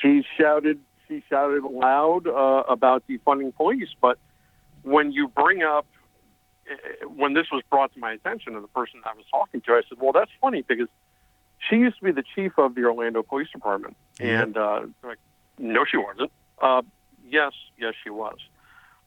She 0.00 0.22
shouted 0.38 0.78
she 1.08 1.22
shouted 1.28 1.64
loud 1.64 2.26
uh, 2.28 2.62
about 2.68 3.02
defunding 3.08 3.54
police. 3.54 3.88
But 4.00 4.16
when 4.82 5.10
you 5.12 5.26
bring 5.28 5.62
up, 5.62 5.86
when 7.06 7.34
this 7.34 7.46
was 7.50 7.62
brought 7.70 7.92
to 7.94 8.00
my 8.00 8.12
attention, 8.12 8.54
to 8.54 8.60
the 8.60 8.68
person 8.68 9.00
I 9.04 9.14
was 9.14 9.24
talking 9.30 9.60
to, 9.62 9.72
I 9.72 9.82
said, 9.88 9.98
"Well, 10.00 10.12
that's 10.12 10.30
funny 10.40 10.62
because 10.62 10.88
she 11.58 11.76
used 11.76 11.98
to 11.98 12.04
be 12.04 12.12
the 12.12 12.24
chief 12.34 12.58
of 12.58 12.74
the 12.74 12.84
Orlando 12.84 13.22
Police 13.22 13.48
Department." 13.52 13.96
And 14.20 14.56
uh, 14.56 14.82
like, 15.02 15.18
no, 15.58 15.84
she 15.84 15.96
wasn't. 15.96 16.30
Uh, 16.60 16.82
yes, 17.28 17.52
yes, 17.78 17.94
she 18.02 18.10
was. 18.10 18.38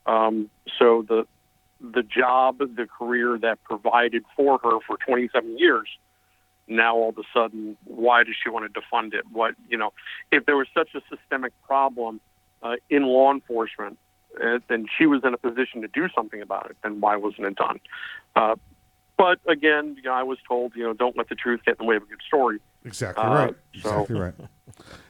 Um, 0.06 0.50
so 0.78 1.04
the 1.08 1.26
the 1.82 2.04
job, 2.04 2.60
the 2.60 2.88
career 2.88 3.38
that 3.40 3.64
provided 3.64 4.24
for 4.36 4.60
her 4.64 4.80
for 4.88 4.98
27 5.06 5.58
years, 5.58 5.88
now 6.68 6.96
all 6.96 7.10
of 7.10 7.18
a 7.18 7.24
sudden, 7.34 7.78
why 7.84 8.24
does 8.24 8.36
she 8.42 8.50
want 8.50 8.72
to 8.72 8.82
defund 8.82 9.14
it? 9.14 9.26
What 9.32 9.56
you 9.70 9.78
know, 9.78 9.94
if 10.32 10.46
there 10.46 10.56
was 10.56 10.68
such 10.74 10.90
a 10.96 11.02
systemic 11.10 11.54
problem 11.66 12.20
uh, 12.64 12.76
in 12.90 13.04
law 13.04 13.32
enforcement, 13.32 13.98
then 14.68 14.86
she 14.98 15.06
was 15.06 15.22
in 15.24 15.34
a 15.34 15.38
position 15.38 15.82
to 15.82 15.88
do 15.88 16.08
something 16.16 16.42
about 16.42 16.70
it. 16.70 16.78
Then 16.84 17.00
why 17.02 17.16
wasn't 17.16 17.48
it 17.48 17.56
done? 17.56 17.80
Uh, 18.36 18.56
but 19.18 19.40
again, 19.48 19.96
you 19.96 20.04
know, 20.04 20.14
I 20.14 20.24
was 20.24 20.38
told, 20.48 20.76
you 20.76 20.84
know, 20.84 20.94
don't 20.94 21.16
let 21.18 21.30
the 21.30 21.36
truth 21.36 21.62
get 21.66 21.78
in 21.80 21.86
the 21.86 21.90
way 21.90 21.96
of 21.96 22.04
a 22.04 22.06
good 22.06 22.22
story. 22.28 22.60
Exactly 22.84 23.24
Uh, 23.24 23.34
right. 23.34 23.56
so- 23.82 23.90
Exactly 24.02 24.20
right. 24.20 24.34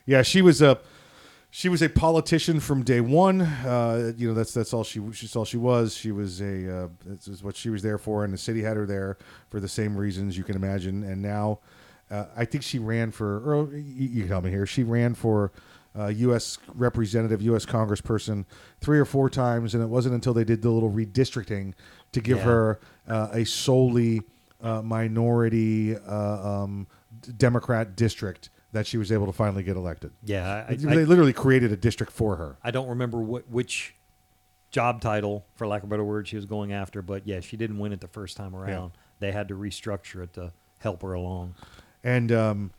Yeah, 0.06 0.22
she 0.22 0.42
was 0.42 0.62
a 0.62 0.78
she 1.50 1.70
was 1.70 1.82
a 1.82 1.88
politician 1.90 2.60
from 2.60 2.84
day 2.84 3.00
one. 3.02 3.42
Uh, 3.42 4.12
you 4.18 4.28
know, 4.28 4.34
that's 4.34 4.54
that's 4.54 4.74
all 4.74 4.84
she 4.84 5.02
she's 5.14 5.36
all 5.36 5.46
she 5.46 5.58
was. 5.58 5.96
She 5.96 6.12
was 6.12 6.42
a 6.42 6.84
uh, 6.84 6.88
this 7.06 7.28
is 7.30 7.42
what 7.44 7.56
she 7.56 7.70
was 7.70 7.82
there 7.82 7.98
for, 7.98 8.24
and 8.26 8.34
the 8.34 8.38
city 8.38 8.62
had 8.62 8.76
her 8.78 8.86
there 8.86 9.18
for 9.50 9.60
the 9.62 9.68
same 9.70 9.96
reasons 9.96 10.38
you 10.38 10.44
can 10.44 10.56
imagine. 10.58 11.04
And 11.04 11.22
now, 11.22 11.60
uh, 12.12 12.26
I 12.36 12.44
think 12.46 12.64
she 12.64 12.78
ran 12.78 13.12
for. 13.12 13.40
Or 13.40 13.74
you, 13.74 13.82
you 14.10 14.20
can 14.24 14.28
help 14.30 14.44
me 14.44 14.52
here. 14.52 14.66
She 14.66 14.84
ran 14.84 15.16
for. 15.16 15.52
Uh, 15.98 16.08
U.S. 16.08 16.58
representative, 16.74 17.42
U.S. 17.44 17.66
Congressperson, 17.66 18.44
three 18.82 19.00
or 19.00 19.06
four 19.06 19.30
times, 19.30 19.74
and 19.74 19.82
it 19.82 19.88
wasn't 19.88 20.14
until 20.14 20.34
they 20.34 20.44
did 20.44 20.62
the 20.62 20.70
little 20.70 20.92
redistricting 20.92 21.74
to 22.12 22.20
give 22.20 22.40
Yeah. 22.40 22.44
her 22.44 22.80
uh, 23.08 23.30
a 23.32 23.46
solely 23.46 24.22
uh, 24.62 24.82
minority 24.82 25.96
uh, 25.96 26.50
um, 26.64 26.88
Democrat 27.38 27.96
district 27.96 28.50
that 28.74 28.86
she 28.86 28.98
was 28.98 29.10
able 29.12 29.26
to 29.26 29.32
finally 29.32 29.64
get 29.64 29.78
elected. 29.78 30.12
Yeah, 30.24 30.66
I- 30.68 30.72
I- 30.74 30.76
they 30.76 31.06
literally 31.06 31.32
created 31.34 31.72
a 31.72 31.78
district 31.78 32.12
for 32.12 32.36
her. 32.36 32.58
I 32.62 32.72
don't 32.72 32.90
remember 32.90 33.20
what 33.20 33.50
which 33.50 33.96
job 34.72 35.00
title, 35.00 35.46
for 35.56 35.66
lack 35.66 35.82
of 35.84 35.88
a 35.88 35.90
better 35.90 36.04
word, 36.04 36.28
she 36.28 36.36
was 36.36 36.46
going 36.46 36.74
after, 36.74 37.02
but 37.02 37.26
yeah, 37.26 37.40
she 37.40 37.56
didn't 37.56 37.80
win 37.80 37.94
it 37.94 38.02
the 38.02 38.08
first 38.10 38.36
time 38.36 38.54
around. 38.54 38.92
They 39.20 39.32
had 39.32 39.48
to 39.48 39.54
restructure 39.54 40.24
it 40.24 40.34
to 40.34 40.52
help 40.80 41.02
her 41.04 41.14
along. 41.14 41.56
and 42.04 42.32
um, 42.34 42.72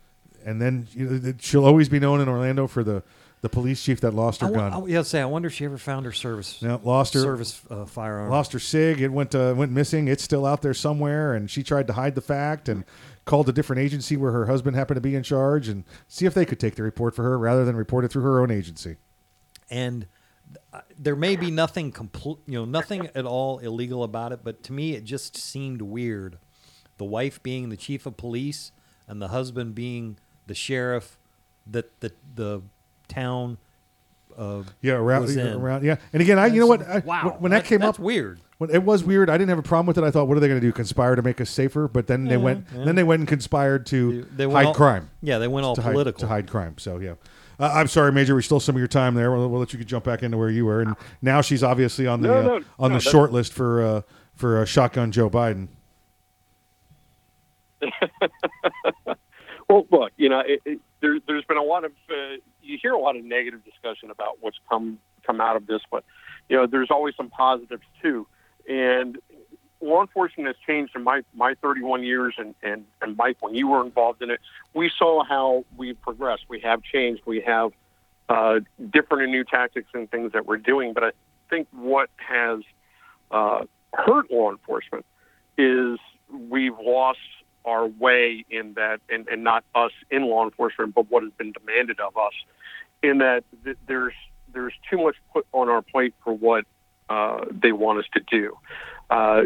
and 0.47 0.61
then 0.61 0.87
you 0.91 1.05
know, 1.05 1.33
she'll 1.39 1.65
always 1.65 1.89
be 1.89 1.99
known 1.99 2.21
in 2.21 2.29
Orlando 2.29 2.67
for 2.67 2.83
the 2.83 3.03
the 3.41 3.49
police 3.49 3.83
chief 3.83 4.01
that 4.01 4.15
lost 4.15 4.41
her 4.41 4.47
I, 4.47 4.51
gun. 4.51 4.73
I, 4.73 4.85
yeah, 4.87 5.01
say 5.03 5.21
I 5.21 5.25
wonder 5.25 5.47
if 5.47 5.53
she 5.53 5.65
ever 5.65 5.77
found 5.77 6.05
her 6.05 6.11
service. 6.11 6.61
No, 6.61 6.81
lost 6.83 7.13
her 7.13 7.19
service 7.19 7.61
uh, 7.69 7.85
firearm. 7.85 8.31
Lost 8.31 8.53
her 8.53 8.59
sig. 8.59 9.01
It 9.01 9.09
went 9.09 9.35
uh, 9.35 9.53
went 9.55 9.71
missing. 9.71 10.07
It's 10.07 10.23
still 10.23 10.45
out 10.45 10.61
there 10.61 10.73
somewhere, 10.73 11.35
and 11.35 11.51
she 11.51 11.61
tried 11.63 11.85
to 11.87 11.93
hide 11.93 12.15
the 12.15 12.21
fact 12.21 12.69
and 12.69 12.85
called 13.25 13.49
a 13.49 13.51
different 13.51 13.81
agency 13.81 14.15
where 14.15 14.31
her 14.31 14.45
husband 14.45 14.77
happened 14.77 14.95
to 14.95 15.01
be 15.01 15.13
in 15.13 15.21
charge 15.21 15.67
and 15.67 15.83
see 16.07 16.25
if 16.25 16.33
they 16.33 16.45
could 16.45 16.61
take 16.61 16.75
the 16.75 16.83
report 16.83 17.13
for 17.13 17.23
her 17.23 17.37
rather 17.37 17.65
than 17.65 17.75
report 17.75 18.05
it 18.05 18.07
through 18.07 18.23
her 18.23 18.39
own 18.39 18.49
agency. 18.49 18.95
and 19.69 20.07
uh, 20.71 20.79
there 20.97 21.15
may 21.15 21.35
be 21.35 21.51
nothing 21.51 21.91
complete, 21.91 22.37
you 22.47 22.53
know, 22.53 22.63
nothing 22.63 23.09
at 23.13 23.25
all 23.25 23.59
illegal 23.59 24.01
about 24.01 24.31
it, 24.31 24.39
but 24.45 24.63
to 24.63 24.71
me, 24.71 24.93
it 24.93 25.03
just 25.03 25.35
seemed 25.35 25.81
weird. 25.81 26.37
The 26.97 27.03
wife 27.03 27.43
being 27.43 27.67
the 27.67 27.75
chief 27.75 28.05
of 28.05 28.15
police 28.15 28.71
and 29.09 29.21
the 29.21 29.27
husband 29.27 29.75
being 29.75 30.17
the 30.47 30.55
sheriff 30.55 31.17
that 31.69 31.99
the 31.99 32.11
the 32.35 32.61
town. 33.07 33.57
Uh, 34.37 34.61
Yeah, 34.81 34.93
around, 34.93 35.23
was 35.23 35.35
in. 35.35 35.47
around 35.47 35.83
yeah. 35.83 35.95
And 36.13 36.21
again, 36.21 36.37
I 36.37 36.45
you 36.47 36.59
know 36.59 36.67
what? 36.67 36.87
I, 36.87 36.99
Wow, 36.99 37.23
when, 37.23 37.33
when 37.41 37.51
that, 37.51 37.63
that- 37.63 37.69
came 37.69 37.79
that's 37.79 37.97
up, 37.97 38.03
weird. 38.03 38.39
When 38.59 38.69
it 38.69 38.83
was 38.83 39.03
weird. 39.03 39.29
I 39.31 39.33
didn't 39.37 39.49
have 39.49 39.57
a 39.59 39.63
problem 39.63 39.85
with 39.87 39.97
it. 39.97 40.03
I 40.03 40.11
thought, 40.11 40.27
what 40.27 40.35
are 40.37 40.39
they 40.39 40.47
going 40.47 40.59
to 40.61 40.65
do? 40.67 40.71
Conspire 40.71 41.15
to 41.15 41.21
make 41.23 41.39
us 41.41 41.49
safer? 41.49 41.87
But 41.87 42.05
then 42.07 42.25
they 42.25 42.37
went. 42.37 42.65
yeah. 42.75 42.85
Then 42.85 42.95
they 42.95 43.03
went 43.03 43.19
and 43.21 43.27
conspired 43.27 43.85
to 43.87 44.23
They- 44.35 44.45
they 44.45 44.51
hide 44.53 44.65
all- 44.67 44.73
crime. 44.75 45.09
yeah, 45.21 45.37
they 45.39 45.47
went 45.47 45.65
all 45.65 45.75
to 45.75 45.81
hide- 45.81 45.91
political. 45.93 46.19
to 46.21 46.27
hide 46.27 46.47
crime. 46.47 46.75
So 46.77 46.97
yeah. 46.99 47.13
Uh, 47.59 47.71
I'm 47.73 47.87
sorry, 47.87 48.11
Major. 48.11 48.35
We 48.35 48.43
stole 48.43 48.59
some 48.59 48.75
of 48.75 48.79
your 48.79 48.87
time 48.87 49.15
there. 49.15 49.31
We'll, 49.31 49.49
we'll 49.49 49.59
let 49.59 49.73
you 49.73 49.83
jump 49.83 50.03
back 50.05 50.21
into 50.21 50.37
where 50.37 50.51
you 50.51 50.65
were. 50.67 50.81
And 50.81 50.95
now 51.23 51.41
she's 51.41 51.63
obviously 51.63 52.05
on 52.05 52.21
the 52.21 52.27
No, 52.27 52.57
uh, 52.57 52.61
on 52.77 52.91
no, 52.91 52.97
the 52.97 53.01
short 53.01 53.31
list 53.31 53.53
for 53.53 53.81
uh, 53.83 54.01
for 54.35 54.59
uh, 54.61 54.65
shotgun 54.65 55.11
Joe 55.11 55.31
Biden. 55.31 55.67
Well, 59.69 59.85
look, 59.91 60.11
you 60.17 60.29
know, 60.29 60.39
it, 60.39 60.61
it, 60.65 60.79
there, 61.01 61.19
there's 61.27 61.43
been 61.43 61.57
a 61.57 61.63
lot 61.63 61.83
of 61.83 61.91
uh, 62.09 62.37
you 62.61 62.77
hear 62.81 62.93
a 62.93 62.99
lot 62.99 63.15
of 63.15 63.23
negative 63.23 63.63
discussion 63.65 64.11
about 64.11 64.37
what's 64.39 64.57
come 64.69 64.99
come 65.25 65.41
out 65.41 65.55
of 65.55 65.67
this, 65.67 65.81
but 65.91 66.03
you 66.49 66.55
know, 66.55 66.67
there's 66.67 66.89
always 66.89 67.15
some 67.15 67.29
positives 67.29 67.83
too. 68.01 68.27
And 68.69 69.17
law 69.81 70.01
enforcement 70.01 70.47
has 70.47 70.55
changed 70.65 70.95
in 70.95 71.03
my 71.03 71.21
my 71.33 71.53
31 71.61 72.03
years, 72.03 72.35
and 72.37 72.55
and 72.63 72.85
and 73.01 73.17
Mike, 73.17 73.37
when 73.41 73.55
you 73.55 73.67
were 73.67 73.83
involved 73.85 74.21
in 74.21 74.29
it, 74.29 74.39
we 74.73 74.89
saw 74.97 75.23
how 75.23 75.65
we've 75.75 76.01
progressed. 76.01 76.43
We 76.47 76.61
have 76.61 76.81
changed. 76.81 77.23
We 77.25 77.41
have 77.41 77.71
uh, 78.29 78.59
different 78.89 79.23
and 79.23 79.31
new 79.31 79.43
tactics 79.43 79.89
and 79.93 80.09
things 80.09 80.31
that 80.33 80.45
we're 80.45 80.57
doing. 80.57 80.93
But 80.93 81.03
I 81.03 81.11
think 81.49 81.67
what 81.71 82.09
has 82.17 82.59
uh, 83.31 83.65
hurt 83.93 84.31
law 84.31 84.51
enforcement 84.51 85.05
is 85.57 85.99
we've 86.49 86.77
lost 86.79 87.19
our 87.67 87.85
way 87.85 88.45
in 88.49 88.73
that, 88.73 89.01
and, 89.09 89.27
and 89.27 89.43
not 89.43 89.63
us 89.75 89.91
in 90.09 90.23
law 90.23 90.45
enforcement, 90.45 90.95
but 90.95 91.11
what 91.11 91.21
has 91.23 91.31
been 91.33 91.51
demanded 91.51 91.99
of 91.99 92.15
us. 92.17 92.33
In 93.03 93.19
that 93.19 93.43
th- 93.63 93.77
there's 93.87 94.13
there's 94.53 94.73
too 94.89 94.97
much 94.97 95.15
put 95.33 95.45
on 95.51 95.69
our 95.69 95.81
plate 95.81 96.15
for 96.23 96.33
what 96.33 96.65
uh, 97.09 97.45
they 97.51 97.71
want 97.71 97.99
us 97.99 98.05
to 98.13 98.21
do. 98.31 98.57
Uh, 99.09 99.43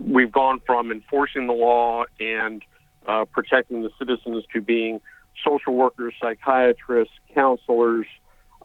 we've 0.00 0.32
gone 0.32 0.60
from 0.66 0.90
enforcing 0.90 1.46
the 1.46 1.52
law 1.52 2.04
and 2.18 2.62
uh, 3.06 3.26
protecting 3.26 3.82
the 3.82 3.90
citizens 3.98 4.44
to 4.52 4.60
being 4.60 5.00
social 5.44 5.74
workers, 5.74 6.14
psychiatrists, 6.20 7.14
counselors, 7.34 8.06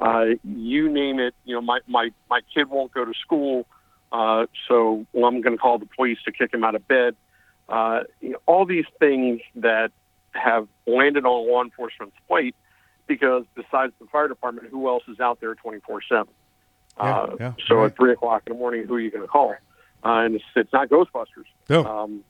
uh, 0.02 0.26
you 0.44 0.90
name 0.90 1.20
it. 1.20 1.34
You 1.46 1.56
know, 1.56 1.62
my 1.62 1.80
my 1.88 2.10
my 2.30 2.42
kid 2.54 2.70
won't 2.70 2.94
go 2.94 3.06
to 3.06 3.14
school, 3.14 3.66
uh, 4.12 4.46
so 4.68 5.06
well, 5.14 5.26
I'm 5.26 5.42
going 5.42 5.56
to 5.56 5.62
call 5.62 5.78
the 5.80 5.86
police 5.86 6.18
to 6.26 6.32
kick 6.32 6.54
him 6.54 6.64
out 6.64 6.76
of 6.76 6.88
bed. 6.88 7.16
Uh, 7.68 8.02
you 8.22 8.32
know, 8.32 8.40
all 8.46 8.66
these 8.66 8.86
things 9.00 9.42
that 9.56 9.92
have 10.32 10.68
landed 10.86 11.26
on 11.26 11.48
law 11.48 11.64
enforcement's 11.64 12.16
plate 12.28 12.56
because 13.08 13.46
besides 13.56 13.94
the 14.00 14.06
fire 14.08 14.28
department, 14.28 14.68
who 14.70 14.88
else 14.88 15.04
is 15.08 15.20
out 15.20 15.40
there 15.40 15.56
24 15.56 16.02
seven? 16.10 16.28
Uh, 16.98 17.36
yeah, 17.40 17.54
so 17.68 17.76
right. 17.76 17.86
at 17.88 17.96
three 17.98 18.12
o'clock 18.14 18.44
in 18.48 18.54
the 18.54 18.60
morning, 18.60 18.86
who 18.88 18.96
are 18.96 19.00
you 19.00 19.12
going 19.12 19.22
to 19.22 19.28
call? 19.28 19.54
Uh, 20.04 20.20
and 20.20 20.36
it's, 20.36 20.46
it's 20.56 20.72
not 20.72 20.90
Ghostbusters. 20.90 21.46
No. 21.70 21.84
Um, 21.84 22.24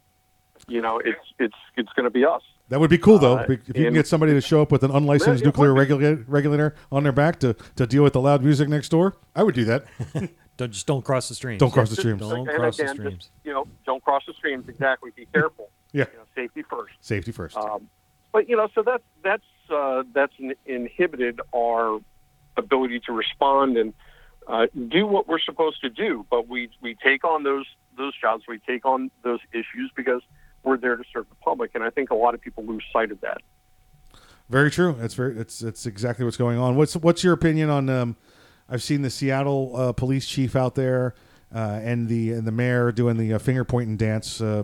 you 0.68 0.82
know, 0.82 0.99
it's 1.03 1.20
it's 1.38 1.56
it's 1.76 1.91
going 1.94 2.06
to 2.06 2.10
be 2.10 2.26
us. 2.26 2.41
That 2.70 2.80
would 2.80 2.90
be 2.90 2.98
cool, 2.98 3.20
though. 3.20 3.38
Uh, 3.38 3.45
if 3.48 3.68
you 3.68 3.86
can 3.86 3.94
get 3.94 4.07
somebody 4.07 4.34
to 4.34 4.41
show 4.41 4.62
up 4.62 4.72
with 4.72 4.84
an 4.84 4.90
unlicensed 4.90 5.44
Yeah, 5.44 5.48
nuclear 5.48 5.74
regulator 5.74 6.76
on 6.91 7.03
their 7.03 7.12
back 7.12 7.40
to, 7.41 7.56
to 7.76 7.86
deal 7.86 8.02
with 8.02 8.14
the 8.14 8.22
loud 8.22 8.44
music 8.44 8.68
next 8.70 8.90
door, 8.90 9.18
I 9.36 9.44
would 9.44 9.53
do 9.53 9.66
that. 9.66 9.86
Don't 10.57 10.72
just 10.72 10.88
don't 10.88 11.03
cross 11.03 11.27
the 11.27 11.36
streams. 11.36 11.60
Don't 11.60 11.72
cross 11.72 11.90
the 11.90 11.95
streams. 11.98 12.22
Don't 12.22 12.48
and 12.48 12.57
cross 12.57 12.77
the 12.77 12.88
streams. 12.88 13.15
just 13.18 13.32
you 13.44 13.52
know, 13.52 13.68
don't 13.86 14.03
cross 14.03 14.23
the 14.26 14.34
streams. 14.34 14.68
Exactly. 14.68 15.11
Be 15.15 15.27
careful. 15.34 15.69
Yeah. 15.91 16.07
You 16.11 16.18
know, 16.18 16.26
safety 16.36 16.61
first. 16.69 16.94
Safety 16.99 17.32
first. 17.32 17.56
Um, 17.56 17.88
but 18.34 18.49
you 18.49 18.57
know, 18.57 18.68
so 18.76 18.84
that's 18.84 19.03
that's 19.23 19.45
uh, 19.73 20.03
that's 20.14 20.34
inhibited 20.65 21.40
our 21.56 21.99
ability 22.57 22.99
to 23.06 23.14
respond 23.14 23.77
and 23.77 23.94
uh, 24.45 24.68
do 24.90 25.07
what 25.07 25.26
we're 25.30 25.40
supposed 25.40 25.80
to 25.82 25.90
do. 25.90 26.26
But 26.30 26.49
we 26.49 26.69
we 26.82 26.95
take 26.95 27.23
on 27.23 27.44
those 27.44 27.65
those 27.98 28.11
jobs, 28.19 28.44
we 28.45 28.60
take 28.60 28.86
on 28.86 29.10
those 29.23 29.40
issues 29.53 29.90
because 29.95 30.22
we're 30.64 30.76
there 30.76 30.98
to 30.98 31.03
serve 31.14 31.30
the 31.30 31.36
public, 31.36 31.72
and 31.76 31.84
I 31.84 31.91
think 31.91 32.10
a 32.10 32.15
lot 32.15 32.34
of 32.34 32.41
people 32.41 32.65
lose 32.65 32.84
sight 32.91 33.11
of 33.11 33.22
that. 33.22 33.38
Very 34.49 34.69
true. 34.69 34.95
That's 34.99 35.14
very. 35.14 35.34
That's 35.34 35.60
that's 35.60 35.86
exactly 35.86 36.26
what's 36.26 36.38
going 36.38 36.57
on. 36.57 36.76
What's 36.76 36.95
what's 36.98 37.23
your 37.23 37.34
opinion 37.34 37.69
on? 37.69 37.90
Um, 37.90 38.18
I've 38.70 38.84
seen 38.84 39.02
the 39.02 39.10
Seattle 39.10 39.74
uh, 39.76 39.92
police 39.94 40.28
chief 40.28 40.56
out 40.56 40.76
there 40.76 41.14
uh, 41.54 41.80
and 41.84 42.08
the 42.08 42.32
and 42.34 42.48
the 42.48 42.52
mayor 42.52 42.92
doing 42.92 43.18
the 43.18 43.34
uh, 43.34 43.40
finger 43.40 43.64
pointing 43.64 43.98
dance. 43.98 44.42
Uh, 44.42 44.64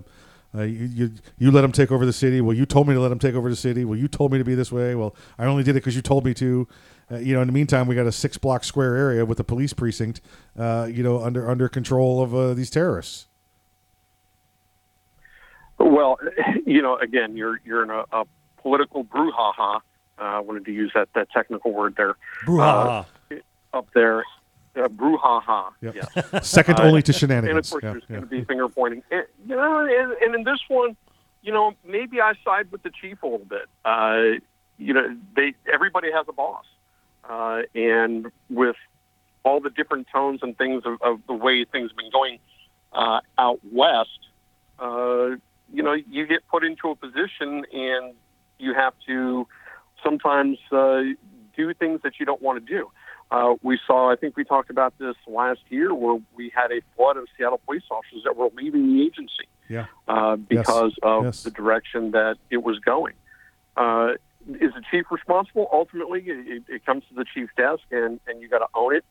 uh, 0.53 0.63
you, 0.63 0.85
you 0.85 1.11
you 1.37 1.51
let 1.51 1.61
them 1.61 1.71
take 1.71 1.91
over 1.91 2.05
the 2.05 2.13
city. 2.13 2.41
Well, 2.41 2.55
you 2.55 2.65
told 2.65 2.87
me 2.87 2.93
to 2.93 2.99
let 2.99 3.09
them 3.09 3.19
take 3.19 3.35
over 3.35 3.49
the 3.49 3.55
city. 3.55 3.85
Well, 3.85 3.97
you 3.97 4.07
told 4.07 4.31
me 4.31 4.37
to 4.37 4.43
be 4.43 4.55
this 4.55 4.71
way. 4.71 4.95
Well, 4.95 5.15
I 5.37 5.45
only 5.45 5.63
did 5.63 5.71
it 5.71 5.79
because 5.79 5.95
you 5.95 6.01
told 6.01 6.25
me 6.25 6.33
to. 6.35 6.67
Uh, 7.09 7.17
you 7.17 7.33
know, 7.33 7.41
in 7.41 7.47
the 7.47 7.53
meantime, 7.53 7.87
we 7.87 7.95
got 7.95 8.07
a 8.07 8.11
six 8.11 8.37
block 8.37 8.63
square 8.63 8.95
area 8.95 9.25
with 9.25 9.39
a 9.39 9.43
police 9.43 9.73
precinct. 9.73 10.21
Uh, 10.57 10.87
you 10.91 11.03
know, 11.03 11.21
under 11.21 11.49
under 11.49 11.69
control 11.69 12.21
of 12.21 12.35
uh, 12.35 12.53
these 12.53 12.69
terrorists. 12.69 13.27
Well, 15.77 16.17
you 16.65 16.81
know, 16.81 16.97
again, 16.97 17.37
you're 17.37 17.61
you're 17.63 17.83
in 17.83 17.89
a, 17.89 18.03
a 18.11 18.25
political 18.61 19.03
brouhaha. 19.05 19.77
Uh, 20.19 20.23
I 20.23 20.39
wanted 20.39 20.65
to 20.65 20.71
use 20.71 20.91
that, 20.93 21.09
that 21.15 21.31
technical 21.31 21.71
word 21.71 21.95
there. 21.97 22.15
Brouhaha. 22.45 23.05
Uh, 23.73 23.77
up 23.77 23.87
there, 23.93 24.19
uh, 24.75 24.87
brouhaha. 24.87 25.71
Yep. 25.81 25.95
Yes. 25.95 26.47
Second 26.49 26.79
only 26.79 27.01
to 27.03 27.13
shenanigans. 27.13 27.49
And 27.49 27.57
of 27.59 27.69
course, 27.69 27.83
Yeah, 27.83 27.91
there's 27.91 28.03
yeah. 28.09 28.15
going 28.17 28.21
to 28.21 28.27
be 28.27 28.43
finger 28.43 28.67
pointing. 28.69 29.03
And, 29.11 29.25
you 29.47 29.55
know, 29.55 29.79
and, 29.79 30.13
and 30.21 30.35
in 30.35 30.43
this 30.43 30.59
one, 30.67 30.95
you 31.41 31.51
know, 31.51 31.73
maybe 31.85 32.21
I 32.21 32.33
side 32.43 32.71
with 32.71 32.83
the 32.83 32.89
chief 32.91 33.23
a 33.23 33.27
little 33.27 33.45
bit. 33.45 33.67
Uh, 33.85 34.39
you 34.77 34.93
know, 34.93 35.15
they 35.35 35.53
everybody 35.71 36.11
has 36.11 36.25
a 36.27 36.33
boss. 36.33 36.65
uh, 37.29 37.61
and 37.75 38.27
with 38.49 38.75
all 39.43 39.59
the 39.59 39.69
different 39.69 40.07
tones 40.11 40.39
and 40.43 40.57
things 40.57 40.83
of, 40.85 41.01
of 41.01 41.19
the 41.27 41.33
way 41.33 41.65
things 41.65 41.91
have 41.91 41.97
been 41.97 42.11
going 42.11 42.39
uh, 42.93 43.21
out 43.37 43.59
west, 43.71 44.19
uh, 44.79 45.29
you 45.73 45.81
know, 45.83 45.93
you 45.93 46.25
get 46.27 46.47
put 46.49 46.63
into 46.63 46.89
a 46.89 46.95
position 46.95 47.65
and 47.71 48.13
you 48.59 48.73
have 48.73 48.93
to 49.07 49.47
sometimes 50.03 50.57
uh, 50.71 51.01
do 51.55 51.73
things 51.73 52.01
that 52.03 52.19
you 52.19 52.25
don't 52.25 52.41
want 52.41 52.65
to 52.65 52.73
do. 52.73 52.89
Uh, 53.31 53.53
we 53.63 53.79
saw, 53.87 54.11
I 54.11 54.17
think 54.17 54.35
we 54.35 54.43
talked 54.43 54.69
about 54.69 54.93
this 54.99 55.15
last 55.25 55.61
year, 55.69 55.93
where 55.93 56.19
we 56.35 56.51
had 56.53 56.71
a 56.71 56.81
flood 56.97 57.15
of 57.15 57.27
Seattle 57.37 57.61
police 57.65 57.83
officers 57.89 58.23
that 58.25 58.35
were 58.35 58.49
leaving 58.55 58.93
the 58.93 59.03
agency 59.03 59.47
Yeah. 59.69 59.85
uh, 60.07 60.35
because 60.35 60.93
of 61.01 61.23
Yes. 61.23 61.43
the 61.43 61.51
direction 61.51 62.11
that 62.11 62.37
it 62.49 62.61
was 62.61 62.77
going. 62.79 63.13
Uh, 63.77 64.13
is 64.59 64.73
the 64.73 64.81
chief 64.91 65.05
responsible? 65.11 65.69
Ultimately, 65.71 66.21
it, 66.27 66.63
it 66.67 66.85
comes 66.85 67.03
to 67.07 67.13
the 67.13 67.23
chief's 67.33 67.53
desk, 67.55 67.83
and, 67.91 68.19
and 68.27 68.41
you 68.41 68.49
got 68.49 68.59
to 68.59 68.67
own 68.73 68.95
it. 68.95 69.05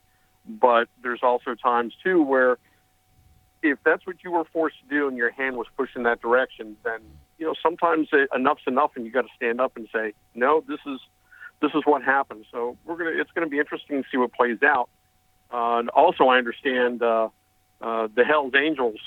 But 0.47 0.89
there's 1.03 1.23
also 1.23 1.55
times 1.55 1.95
too 2.03 2.21
where 2.23 2.59
if 3.63 3.79
that's 3.85 4.07
what 4.07 4.17
you 4.25 4.33
were 4.33 4.45
forced 4.45 4.77
to 4.83 4.89
do 4.89 5.07
and 5.07 5.17
your 5.17 5.31
hand 5.31 5.57
was 5.57 5.67
pushed 5.77 5.95
in 5.97 6.03
that 6.03 6.21
direction, 6.21 6.77
then 6.83 7.01
you 7.39 7.47
know 7.47 7.55
sometimes 7.63 8.09
enough's 8.35 8.59
enough, 8.67 8.93
and 8.97 9.05
you 9.07 9.13
got 9.13 9.23
to 9.23 9.29
stand 9.37 9.61
up 9.61 9.77
and 9.77 9.87
say, 9.95 10.13
no, 10.35 10.63
this 10.67 10.81
is 10.87 10.99
this 11.61 11.73
is 11.75 11.83
what 11.85 12.03
happened. 12.03 12.45
So 12.51 12.77
we're 12.85 12.97
gonna 12.97 13.11
it's 13.13 13.31
going 13.33 13.47
to 13.47 13.51
be 13.51 13.59
interesting 13.59 14.03
to 14.03 14.09
see 14.11 14.17
what 14.17 14.33
plays 14.33 14.63
out. 14.63 14.89
Uh, 15.53 15.79
and 15.79 15.89
also, 15.91 16.29
I 16.29 16.39
understand 16.39 17.03
uh, 17.03 17.29
uh, 17.81 18.09
the 18.15 18.25
Hell's 18.25 18.53
Angels 18.55 18.99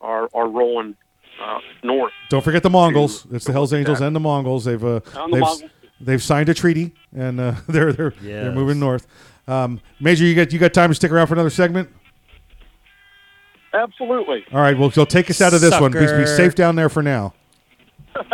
are 0.00 0.28
are 0.34 0.48
rolling 0.48 0.96
uh, 1.42 1.58
north. 1.82 2.12
Don't 2.28 2.42
forget 2.42 2.62
the 2.62 2.70
Mongols. 2.70 3.26
It's 3.30 3.44
the 3.44 3.52
Hell's 3.52 3.72
Angels 3.72 4.00
and 4.00 4.14
the 4.14 4.20
Mongols. 4.20 4.64
They've 4.64 4.82
uh, 4.82 4.98
the 5.00 5.28
they've, 5.30 5.40
Mongols. 5.40 5.64
they've 6.00 6.22
signed 6.22 6.48
a 6.48 6.54
treaty 6.54 6.94
and 7.14 7.40
uh, 7.40 7.54
they're 7.68 7.92
they're 7.92 8.14
they're 8.20 8.52
moving 8.52 8.78
north. 8.78 9.06
Um, 9.48 9.80
Major, 10.00 10.24
you 10.24 10.34
got 10.34 10.52
you 10.52 10.58
got 10.58 10.72
time 10.72 10.90
to 10.90 10.94
stick 10.94 11.10
around 11.10 11.26
for 11.26 11.34
another 11.34 11.50
segment? 11.50 11.88
Absolutely. 13.74 14.44
All 14.52 14.60
right. 14.60 14.76
Well, 14.76 14.92
you'll 14.94 15.06
take 15.06 15.30
us 15.30 15.40
out 15.40 15.54
of 15.54 15.62
this 15.62 15.78
one. 15.80 15.92
Please 15.92 16.12
be 16.12 16.26
safe 16.26 16.54
down 16.54 16.76
there 16.76 16.90
for 16.90 17.02
now. 17.02 17.32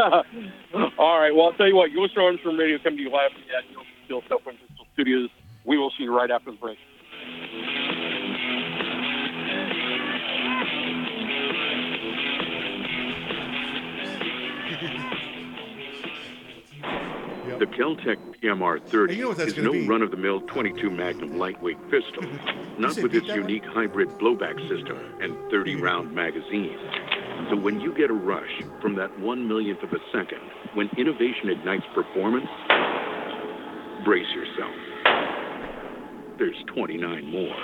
All 0.99 1.21
right. 1.21 1.35
Well, 1.35 1.47
I'll 1.47 1.53
tell 1.53 1.69
you 1.69 1.77
what. 1.77 1.91
Your 1.93 2.09
Arms 2.17 2.41
Room 2.45 2.59
Radio 2.59 2.79
coming 2.79 2.99
to 2.99 3.03
you 3.05 3.11
live 3.11 3.33
from 3.33 3.43
the 3.43 3.57
Ideal 3.57 3.85
Conceal 4.01 4.29
Cell 4.29 4.39
Phone 4.45 4.57
Pistol 4.69 4.87
Studios. 4.95 5.31
We 5.65 5.79
will 5.79 5.91
see 5.97 6.05
you 6.05 6.17
right 6.17 6.31
after 6.31 6.51
the 6.51 6.57
break. 6.57 6.79
The 17.59 17.67
Keltec 17.67 18.19
PMR 18.41 18.81
30 18.81 19.17
You 19.17 19.23
know 19.23 19.29
what 19.31 19.39
that's 19.39 19.53
is 19.53 19.59
no 19.59 19.73
be? 19.73 19.89
run 19.89 20.01
of 20.01 20.13
the 20.13 20.17
mill 20.17 20.43
22 20.43 20.91
Magnum 20.91 21.39
lightweight 21.39 21.79
pistol, 21.91 22.23
not 22.79 22.97
with 23.03 23.13
its 23.15 23.27
unique 23.27 23.65
hybrid 23.65 24.09
blowback 24.11 24.57
system 24.69 24.97
and 25.21 25.37
30 25.51 25.75
mm-hmm. 25.75 25.83
round 25.83 26.15
magazine. 26.15 26.79
So 27.51 27.57
when 27.57 27.81
you 27.81 27.95
get 27.95 28.11
a 28.11 28.15
rush 28.15 28.63
from 28.83 28.95
that 28.97 29.19
one 29.21 29.47
millionth 29.49 29.83
of 29.83 29.93
a 29.93 29.99
second, 30.13 30.41
when 30.75 30.89
innovation 30.99 31.49
ignites 31.49 31.85
performance, 31.95 32.47
brace 34.05 34.27
yourself. 34.35 34.75
There's 36.39 36.57
29 36.75 37.31
more. 37.31 37.57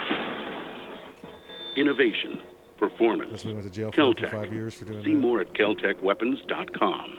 Innovation, 1.76 2.40
performance, 2.78 3.30
That's 3.30 3.44
why 3.44 3.50
we 3.50 3.54
went 3.54 3.66
to 3.66 3.72
jail 3.72 3.92
for 3.92 3.96
Keltec. 4.00 4.30
five 4.30 4.52
years 4.52 4.74
for 4.74 4.84
doing 4.86 5.04
See 5.04 5.12
that. 5.14 5.18
more 5.20 5.40
at 5.40 5.52
keltecweapons.com. 5.54 7.18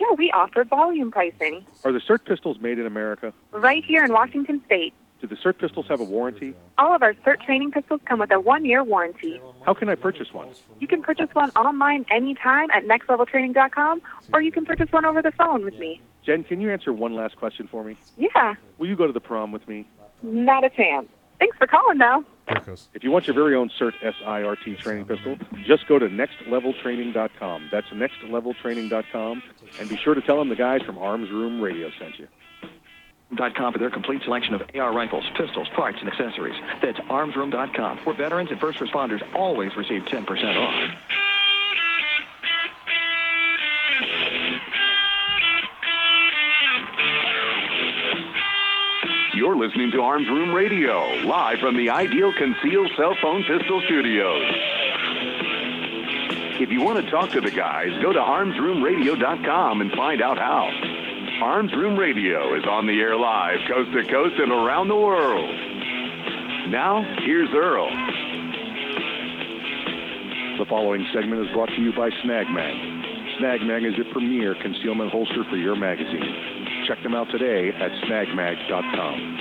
Yeah, 0.00 0.14
we 0.16 0.30
offer 0.32 0.64
volume 0.64 1.10
pricing 1.10 1.64
Are 1.84 1.92
the 1.92 2.00
SIRT 2.00 2.24
pistols 2.24 2.58
made 2.60 2.78
in 2.78 2.86
America? 2.86 3.32
right 3.52 3.84
here 3.84 4.02
in 4.04 4.12
Washington 4.12 4.62
State. 4.66 4.94
Do 5.20 5.26
the 5.26 5.36
SIRT 5.36 5.58
pistols 5.58 5.86
have 5.88 6.00
a 6.00 6.04
warranty? 6.04 6.54
All 6.78 6.94
of 6.94 7.02
our 7.02 7.12
SIRT 7.12 7.42
training 7.42 7.72
pistols 7.72 8.00
come 8.06 8.20
with 8.20 8.30
a 8.32 8.40
one-year 8.40 8.82
warranty. 8.82 9.38
How 9.66 9.74
can 9.74 9.90
I 9.90 9.94
purchase 9.94 10.32
one? 10.32 10.48
You 10.78 10.86
can 10.88 11.02
purchase 11.02 11.28
one 11.34 11.50
online 11.50 12.06
anytime 12.10 12.70
at 12.70 12.84
nextleveltraining.com, 12.86 14.00
or 14.32 14.40
you 14.40 14.50
can 14.50 14.64
purchase 14.64 14.90
one 14.90 15.04
over 15.04 15.20
the 15.20 15.32
phone 15.32 15.62
with 15.66 15.78
me. 15.78 16.00
Jen, 16.24 16.44
can 16.44 16.62
you 16.62 16.70
answer 16.72 16.92
one 16.94 17.14
last 17.14 17.36
question 17.36 17.68
for 17.70 17.84
me? 17.84 17.96
Yeah, 18.16 18.54
Will 18.78 18.86
you 18.88 18.96
go 18.96 19.06
to 19.06 19.12
the 19.12 19.20
prom 19.20 19.52
with 19.52 19.68
me? 19.68 19.86
not 20.22 20.64
a 20.64 20.70
chance. 20.70 21.06
Thanks 21.38 21.56
for 21.58 21.66
calling, 21.66 21.98
though. 21.98 22.24
If 22.94 23.04
you 23.04 23.10
want 23.10 23.26
your 23.26 23.34
very 23.34 23.54
own 23.54 23.70
CERT 23.78 23.94
SIRT 24.02 24.78
training 24.78 25.06
pistol, 25.06 25.36
just 25.64 25.86
go 25.86 25.98
to 25.98 26.08
nextleveltraining.com. 26.08 27.68
That's 27.70 27.86
nextleveltraining.com. 27.88 29.42
And 29.78 29.88
be 29.88 29.96
sure 29.96 30.14
to 30.14 30.20
tell 30.20 30.38
them 30.38 30.48
the 30.48 30.56
guys 30.56 30.82
from 30.82 30.98
Arms 30.98 31.30
Room 31.30 31.60
Radio 31.60 31.90
sent 31.98 32.18
you. 32.18 32.28
com 33.56 33.72
for 33.72 33.78
their 33.78 33.90
complete 33.90 34.22
selection 34.22 34.54
of 34.54 34.62
AR 34.74 34.92
rifles, 34.92 35.24
pistols, 35.36 35.68
parts, 35.74 35.98
and 36.00 36.08
accessories. 36.08 36.60
That's 36.82 36.98
armsroom.com, 36.98 37.98
where 37.98 38.16
veterans 38.16 38.50
and 38.50 38.60
first 38.60 38.78
responders 38.78 39.22
always 39.34 39.76
receive 39.76 40.02
10% 40.02 40.56
off. 40.56 41.29
You're 49.40 49.56
listening 49.56 49.90
to 49.92 50.02
Arms 50.02 50.28
Room 50.28 50.52
Radio, 50.52 51.00
live 51.24 51.60
from 51.60 51.74
the 51.74 51.88
Ideal 51.88 52.30
Conceal 52.36 52.86
Cell 52.94 53.16
Phone 53.22 53.42
Pistol 53.44 53.80
Studios. 53.86 54.44
If 56.60 56.68
you 56.68 56.82
want 56.82 57.02
to 57.02 57.10
talk 57.10 57.30
to 57.30 57.40
the 57.40 57.50
guys, 57.50 57.88
go 58.02 58.12
to 58.12 58.18
armsroomradio.com 58.18 59.80
and 59.80 59.90
find 59.92 60.20
out 60.20 60.36
how. 60.36 60.68
Arms 61.40 61.72
Room 61.72 61.98
Radio 61.98 62.54
is 62.54 62.66
on 62.68 62.86
the 62.86 63.00
air 63.00 63.16
live, 63.16 63.60
coast 63.66 63.90
to 63.94 64.04
coast 64.12 64.34
and 64.36 64.52
around 64.52 64.88
the 64.88 64.96
world. 64.96 65.48
Now, 66.68 67.00
here's 67.24 67.48
Earl. 67.54 67.88
The 70.58 70.66
following 70.68 71.06
segment 71.14 71.48
is 71.48 71.52
brought 71.54 71.70
to 71.70 71.80
you 71.80 71.96
by 71.96 72.10
Snag 72.22 72.46
Mag. 72.50 72.76
Snag 73.38 73.62
Mag 73.62 73.84
is 73.84 73.96
your 73.96 74.12
premier 74.12 74.54
concealment 74.60 75.10
holster 75.10 75.44
for 75.48 75.56
your 75.56 75.76
magazine. 75.76 76.59
Check 76.90 77.04
them 77.04 77.14
out 77.14 77.28
today 77.30 77.68
at 77.68 77.92
snagmag.com. 78.02 79.36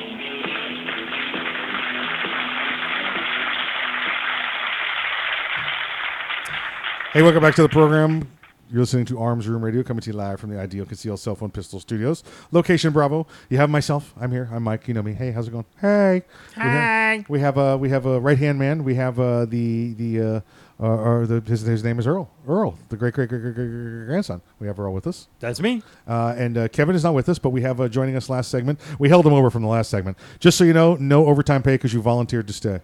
Hey, 7.12 7.24
welcome 7.24 7.42
back 7.42 7.56
to 7.56 7.64
the 7.64 7.70
program. 7.70 8.30
You're 8.70 8.82
listening 8.82 9.06
to 9.06 9.20
Arms 9.20 9.48
Room 9.48 9.66
Radio, 9.66 9.82
coming 9.82 10.02
to 10.02 10.12
you 10.12 10.16
live 10.16 10.40
from 10.40 10.52
the 10.52 10.60
Ideal 10.60 10.86
Conceal 10.86 11.18
Cell 11.18 11.34
Phone 11.36 11.50
Pistol 11.50 11.80
Studios. 11.80 12.24
Location 12.52 12.94
Bravo. 12.94 13.26
You 13.50 13.58
have 13.58 13.68
myself. 13.72 14.14
I'm 14.22 14.32
here. 14.32 14.48
I'm 14.52 14.62
Mike. 14.62 14.88
You 14.88 14.94
know 14.94 15.02
me. 15.02 15.14
Hey, 15.14 15.32
how's 15.32 15.48
it 15.48 15.52
going? 15.52 15.66
Hey. 15.82 16.22
We 16.56 16.62
have- 16.64 17.30
We 17.30 17.40
have 17.40 17.58
a 17.58 17.78
we 17.78 17.90
have 17.90 18.06
a 18.06 18.20
right 18.20 18.38
hand 18.38 18.60
man. 18.60 18.84
We 18.84 18.94
have 18.94 19.20
uh, 19.20 19.46
the 19.46 19.94
the 19.96 20.22
uh, 20.22 20.42
uh, 20.82 20.86
or 20.88 21.26
the 21.28 21.42
his, 21.42 21.62
his 21.62 21.84
name 21.84 22.00
is 22.00 22.08
Earl. 22.08 22.30
Earl, 22.48 22.78
the 22.90 22.96
great 22.98 23.14
great 23.14 23.30
great 23.30 23.42
great 23.42 23.56
great, 23.56 23.68
great 23.70 24.06
grandson. 24.08 24.42
We 24.60 24.68
have 24.68 24.80
Earl 24.80 24.94
with 24.94 25.08
us. 25.08 25.28
That's 25.40 25.60
me. 25.60 25.84
Uh, 26.08 26.34
and 26.38 26.58
uh, 26.58 26.68
Kevin 26.70 26.96
is 26.96 27.04
not 27.04 27.14
with 27.14 27.28
us, 27.28 27.38
but 27.38 27.50
we 27.50 27.62
have 27.62 27.82
uh, 27.82 27.90
joining 27.90 28.16
us 28.16 28.30
last 28.30 28.50
segment. 28.50 28.80
We 28.98 29.10
held 29.10 29.26
him 29.26 29.34
over 29.34 29.50
from 29.50 29.62
the 29.62 29.68
last 29.68 29.90
segment. 29.90 30.18
Just 30.40 30.58
so 30.58 30.64
you 30.64 30.74
know, 30.74 30.96
no 30.96 31.26
overtime 31.26 31.64
pay 31.64 31.74
because 31.74 31.94
you 31.94 32.02
volunteered 32.02 32.48
to 32.48 32.54
stay. 32.54 32.80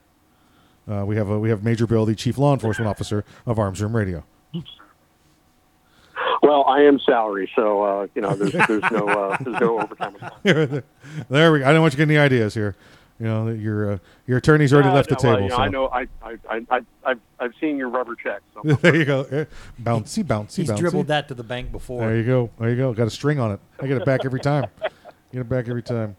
Uh, 0.89 1.03
we 1.05 1.15
have 1.15 1.31
uh, 1.31 1.39
we 1.39 1.49
have 1.49 1.63
Major 1.63 1.88
Bill, 1.88 2.05
the 2.05 2.15
Chief 2.15 2.38
Law 2.38 2.53
Enforcement 2.53 2.88
Officer 2.89 3.23
of 3.45 3.57
Arms 3.57 3.81
Room 3.81 3.95
Radio. 3.95 4.23
Well, 6.41 6.63
I 6.67 6.81
am 6.81 6.99
salary, 6.99 7.49
so 7.55 7.81
uh, 7.84 8.07
you 8.13 8.22
know 8.22 8.35
there's 8.35 8.51
there's 8.67 8.91
no 8.91 9.07
uh, 9.07 9.38
there's 9.41 9.59
no 9.59 9.80
overtime. 9.81 10.84
there 11.30 11.51
we 11.51 11.59
go. 11.59 11.65
I 11.65 11.73
don't 11.73 11.81
want 11.81 11.93
you 11.93 11.97
to 11.97 12.05
get 12.05 12.09
any 12.13 12.17
ideas 12.19 12.53
here. 12.53 12.76
You 13.19 13.25
know, 13.27 13.45
that 13.45 13.59
your 13.59 13.93
uh, 13.93 13.97
your 14.27 14.39
attorney's 14.39 14.73
already 14.73 14.89
Uh, 14.89 14.93
left 14.93 15.07
the 15.09 15.15
no, 15.23 15.29
well, 15.29 15.35
table. 15.37 15.43
you 15.45 15.49
know, 15.49 15.55
so. 15.55 15.61
I 15.61 15.69
know. 15.69 15.87
I, 15.87 16.07
I, 16.21 16.37
I, 16.49 16.77
I, 16.77 16.81
I've, 17.11 17.19
I've 17.39 17.53
seen 17.61 17.77
your 17.77 17.87
rubber 17.89 18.13
checks. 18.15 18.43
So 18.53 18.61
there 18.81 18.93
you 18.95 19.05
go. 19.05 19.23
Bouncy, 19.81 20.21
bouncy, 20.23 20.55
He's 20.57 20.69
bouncy. 20.69 20.77
dribbled 20.79 21.07
that 21.07 21.29
to 21.29 21.33
the 21.33 21.43
bank 21.43 21.71
before. 21.71 22.01
There 22.01 22.17
you 22.17 22.23
go. 22.25 22.49
There 22.59 22.69
you 22.69 22.75
go. 22.75 22.93
Got 22.93 23.07
a 23.07 23.11
string 23.11 23.39
on 23.39 23.51
it. 23.51 23.59
I 23.79 23.87
get 23.87 23.95
it 23.97 24.05
back 24.05 24.25
every 24.25 24.39
time. 24.41 24.65
Get 25.31 25.41
it 25.41 25.49
back 25.49 25.67
every 25.67 25.81
time. 25.83 26.15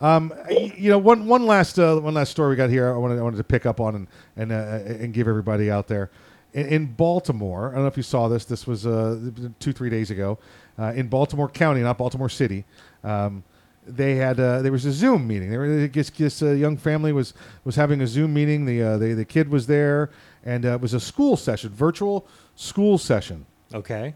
Um, 0.00 0.32
you 0.50 0.90
know, 0.90 0.98
one 0.98 1.26
one 1.26 1.46
last 1.46 1.78
uh, 1.78 1.96
one 2.00 2.14
last 2.14 2.30
story 2.30 2.50
we 2.50 2.56
got 2.56 2.70
here. 2.70 2.92
I 2.92 2.96
wanted 2.96 3.18
I 3.18 3.22
wanted 3.22 3.36
to 3.36 3.44
pick 3.44 3.66
up 3.66 3.80
on 3.80 3.94
and 3.94 4.06
and 4.36 4.50
uh, 4.52 4.80
and 4.84 5.12
give 5.14 5.26
everybody 5.28 5.70
out 5.70 5.86
there 5.88 6.10
in, 6.52 6.66
in 6.66 6.86
Baltimore. 6.86 7.70
I 7.70 7.74
don't 7.74 7.82
know 7.82 7.88
if 7.88 7.96
you 7.96 8.02
saw 8.02 8.26
this. 8.28 8.44
This 8.44 8.66
was 8.66 8.84
uh, 8.86 9.30
two 9.60 9.72
three 9.72 9.90
days 9.90 10.10
ago 10.10 10.38
uh, 10.78 10.92
in 10.94 11.06
Baltimore 11.08 11.48
County, 11.48 11.80
not 11.82 11.98
Baltimore 11.98 12.28
City. 12.28 12.64
Um, 13.04 13.44
they 13.86 14.14
had 14.14 14.38
uh, 14.38 14.62
there 14.62 14.72
was 14.72 14.84
a 14.84 14.92
Zoom 14.92 15.26
meeting. 15.26 15.50
There 15.50 15.60
was 15.60 15.90
this, 15.90 16.10
this 16.10 16.42
uh, 16.42 16.50
young 16.52 16.76
family 16.76 17.12
was 17.12 17.34
was 17.64 17.76
having 17.76 18.00
a 18.00 18.06
Zoom 18.06 18.32
meeting. 18.32 18.64
The 18.64 18.82
uh, 18.82 18.98
the, 18.98 19.14
the 19.14 19.24
kid 19.24 19.48
was 19.48 19.66
there, 19.66 20.10
and 20.44 20.64
uh, 20.64 20.74
it 20.74 20.80
was 20.80 20.94
a 20.94 21.00
school 21.00 21.36
session, 21.36 21.70
virtual 21.70 22.26
school 22.54 22.98
session. 22.98 23.46
Okay. 23.74 24.14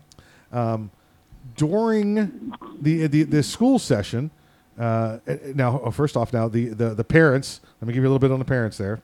Um, 0.53 0.91
during 1.57 2.53
the, 2.81 3.07
the 3.07 3.23
the 3.25 3.43
school 3.43 3.79
session, 3.79 4.31
uh, 4.79 5.19
eh, 5.27 5.39
now 5.55 5.79
uh, 5.79 5.91
first 5.91 6.17
off, 6.17 6.33
now 6.33 6.49
the, 6.49 6.69
the 6.69 6.95
the 6.95 7.05
parents. 7.05 7.61
Let 7.81 7.89
me 7.89 7.95
give 7.95 8.03
you 8.03 8.09
a 8.09 8.13
little 8.13 8.19
bit 8.21 8.31
on 8.31 8.39
the 8.39 8.45
parents 8.45 8.79
there. 8.79 9.03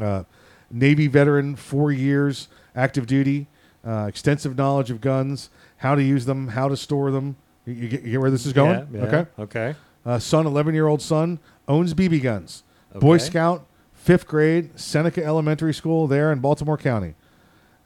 Uh, 0.00 0.24
Navy 0.70 1.06
veteran, 1.06 1.56
four 1.56 1.92
years 1.92 2.48
active 2.74 3.06
duty, 3.06 3.46
uh, 3.86 4.06
extensive 4.08 4.56
knowledge 4.56 4.90
of 4.90 5.00
guns, 5.00 5.50
how 5.78 5.94
to 5.94 6.02
use 6.02 6.24
them, 6.24 6.48
how 6.48 6.68
to 6.68 6.76
store 6.76 7.10
them. 7.10 7.36
You, 7.66 7.74
you 7.74 7.88
get, 7.88 8.02
you 8.02 8.10
get 8.12 8.20
where 8.20 8.30
this 8.30 8.46
is 8.46 8.52
going? 8.52 8.88
Yeah, 8.92 9.00
yeah, 9.00 9.06
okay. 9.06 9.30
okay. 9.38 9.74
Uh, 10.04 10.18
son, 10.18 10.46
11 10.46 10.74
year 10.74 10.86
old 10.86 11.00
son, 11.00 11.38
owns 11.66 11.94
BB 11.94 12.22
guns. 12.22 12.62
Boy 12.94 13.18
Scout, 13.18 13.66
fifth 13.92 14.26
grade, 14.26 14.78
Seneca 14.78 15.24
Elementary 15.24 15.74
School 15.74 16.06
there 16.06 16.30
in 16.30 16.38
Baltimore 16.38 16.76
County. 16.76 17.14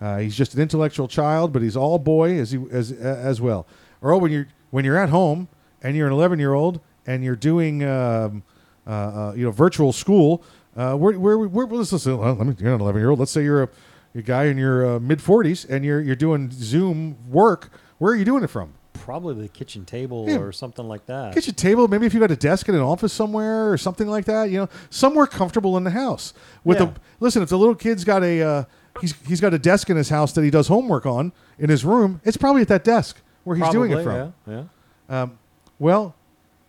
Uh, 0.01 0.19
he's 0.19 0.37
just 0.37 0.55
an 0.55 0.61
intellectual 0.61 1.09
child, 1.09 1.53
but 1.53 1.63
he's 1.63 1.77
all 1.77 1.99
boy 1.99 2.39
as 2.39 2.53
he, 2.53 2.65
as 2.71 2.93
as 2.93 3.41
well. 3.41 3.67
Earl, 4.03 4.21
when 4.21 4.31
you're 4.31 4.49
when 4.71 4.85
you're 4.85 4.99
at 4.99 5.09
home 5.09 5.49
and 5.83 5.97
you're 5.97 6.07
an 6.07 6.13
11 6.13 6.39
year 6.39 6.55
old 6.55 6.81
and 7.07 7.25
you're 7.25 7.37
doing 7.37 7.83
um, 7.85 8.43
uh, 8.87 8.91
uh, 8.91 9.33
you 9.37 9.45
know 9.45 9.51
virtual 9.51 9.93
school, 9.93 10.45
uh, 10.77 10.95
where 10.95 11.19
where 11.19 11.39
where 11.39 11.67
let's 11.67 11.93
listen. 11.93 12.19
Well, 12.19 12.35
let 12.35 12.47
me, 12.47 12.55
you're 12.59 12.75
an 12.75 12.81
11 12.81 13.01
year 13.01 13.11
old. 13.11 13.19
Let's 13.19 13.33
say 13.33 13.43
you're 13.43 13.65
a, 13.65 13.69
a 14.15 14.23
guy 14.23 14.45
in 14.45 14.57
your 14.57 14.97
uh, 14.97 15.01
mid 15.01 15.19
40s 15.19 15.69
and 15.69 15.85
you're 15.85 16.01
you're 16.01 16.17
doing 16.17 16.51
Zoom 16.53 17.17
work. 17.29 17.71
Where 17.99 18.13
are 18.13 18.17
you 18.17 18.25
doing 18.25 18.45
it 18.45 18.51
from? 18.51 18.75
Probably 19.09 19.33
the 19.33 19.49
kitchen 19.49 19.87
table 19.87 20.27
Yeah. 20.29 20.37
or 20.37 20.53
something 20.53 20.87
like 20.87 21.07
that. 21.07 21.33
kitchen 21.33 21.55
table. 21.55 21.89
Maybe 21.89 22.05
if 22.05 22.13
you 22.13 22.21
got 22.21 22.31
a 22.31 22.37
desk 22.37 22.69
in 22.69 22.75
an 22.75 22.83
office 22.83 23.11
somewhere 23.11 23.73
or 23.73 23.79
something 23.79 24.07
like 24.07 24.27
that, 24.27 24.51
you 24.51 24.59
know, 24.59 24.69
somewhere 24.91 25.27
comfortable 25.27 25.79
in 25.79 25.85
the 25.85 25.93
house. 25.93 26.35
With 26.63 26.79
Yeah. 26.79 26.85
the 26.85 26.93
listen, 27.19 27.43
if 27.43 27.49
the 27.49 27.57
little 27.57 27.75
kid's 27.75 28.05
got 28.05 28.23
a 28.23 28.43
uh, 28.43 28.65
he's 29.01 29.15
he's 29.27 29.41
got 29.41 29.55
a 29.55 29.59
desk 29.59 29.89
in 29.89 29.97
his 29.97 30.11
house 30.11 30.33
that 30.33 30.45
he 30.45 30.51
does 30.51 30.69
homework 30.69 31.07
on 31.07 31.33
in 31.59 31.71
his 31.71 31.87
room, 31.87 32.21
it's 32.23 32.37
probably 32.37 32.61
at 32.61 32.69
that 32.69 32.85
desk 32.85 33.23
where 33.45 33.57
he's 33.57 33.71
doing 33.71 33.93
it 33.93 34.03
from. 34.05 34.35
Yeah. 34.47 34.65
yeah. 35.09 35.23
Um, 35.23 35.39
well, 35.79 36.15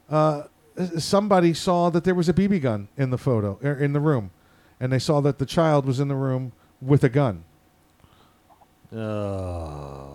uh, 0.09 0.43
somebody 0.97 1.53
saw 1.53 1.89
that 1.89 2.05
there 2.05 2.15
was 2.15 2.29
a 2.29 2.33
BB 2.33 2.61
gun 2.61 2.87
in 2.95 3.09
the 3.09 3.17
photo 3.17 3.59
er, 3.61 3.73
in 3.73 3.91
the 3.91 3.99
room, 3.99 4.31
and 4.79 4.93
they 4.93 4.99
saw 4.99 5.19
that 5.19 5.39
the 5.39 5.45
child 5.45 5.85
was 5.85 5.99
in 5.99 6.07
the 6.07 6.15
room 6.15 6.53
with 6.81 7.03
a 7.03 7.09
gun. 7.09 7.43
Oh, 8.95 10.08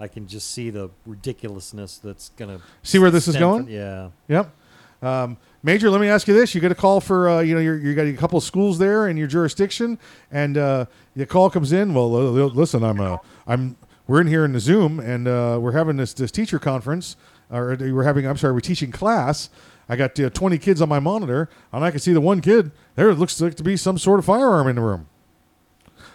I 0.00 0.08
can 0.08 0.26
just 0.26 0.50
see 0.52 0.70
the 0.70 0.90
ridiculousness 1.06 1.98
that's 1.98 2.30
gonna 2.36 2.60
See 2.82 2.98
where 2.98 3.10
this 3.10 3.26
is 3.28 3.36
going? 3.36 3.64
from- 3.64 3.72
yeah. 3.72 4.08
Yep. 4.28 4.54
Um, 5.02 5.36
Major, 5.62 5.90
let 5.90 6.00
me 6.00 6.08
ask 6.08 6.26
you 6.28 6.34
this: 6.34 6.54
You 6.54 6.60
get 6.60 6.70
a 6.72 6.74
call 6.76 7.00
for 7.00 7.28
uh, 7.28 7.40
you 7.40 7.54
know 7.54 7.60
you're, 7.60 7.76
you 7.78 7.94
got 7.94 8.06
a 8.06 8.12
couple 8.14 8.38
of 8.38 8.44
schools 8.44 8.78
there 8.78 9.08
in 9.08 9.16
your 9.16 9.26
jurisdiction, 9.26 9.98
and 10.30 10.56
uh, 10.56 10.86
the 11.16 11.26
call 11.26 11.50
comes 11.50 11.72
in. 11.72 11.94
Well, 11.94 12.14
uh, 12.14 12.20
listen, 12.46 12.82
I'm 12.84 13.00
uh, 13.00 13.18
I'm 13.46 13.76
we're 14.06 14.20
in 14.20 14.26
here 14.28 14.44
in 14.44 14.52
the 14.52 14.60
Zoom, 14.60 15.00
and 15.00 15.26
uh, 15.28 15.58
we're 15.60 15.72
having 15.72 15.96
this 15.96 16.12
this 16.14 16.30
teacher 16.30 16.58
conference, 16.60 17.16
or 17.50 17.76
we're 17.78 18.04
having 18.04 18.26
I'm 18.26 18.36
sorry, 18.36 18.52
we're 18.52 18.60
teaching 18.60 18.92
class. 18.92 19.50
I 19.88 19.96
got 19.96 20.18
uh, 20.20 20.28
20 20.30 20.58
kids 20.58 20.82
on 20.82 20.88
my 20.88 21.00
monitor, 21.00 21.48
and 21.72 21.82
I 21.82 21.90
can 21.90 21.98
see 21.98 22.12
the 22.12 22.20
one 22.20 22.40
kid 22.40 22.70
there. 22.94 23.08
It 23.08 23.14
looks 23.16 23.40
like 23.40 23.54
to 23.56 23.62
be 23.64 23.76
some 23.76 23.98
sort 23.98 24.18
of 24.18 24.26
firearm 24.26 24.68
in 24.68 24.76
the 24.76 24.82
room. 24.82 25.08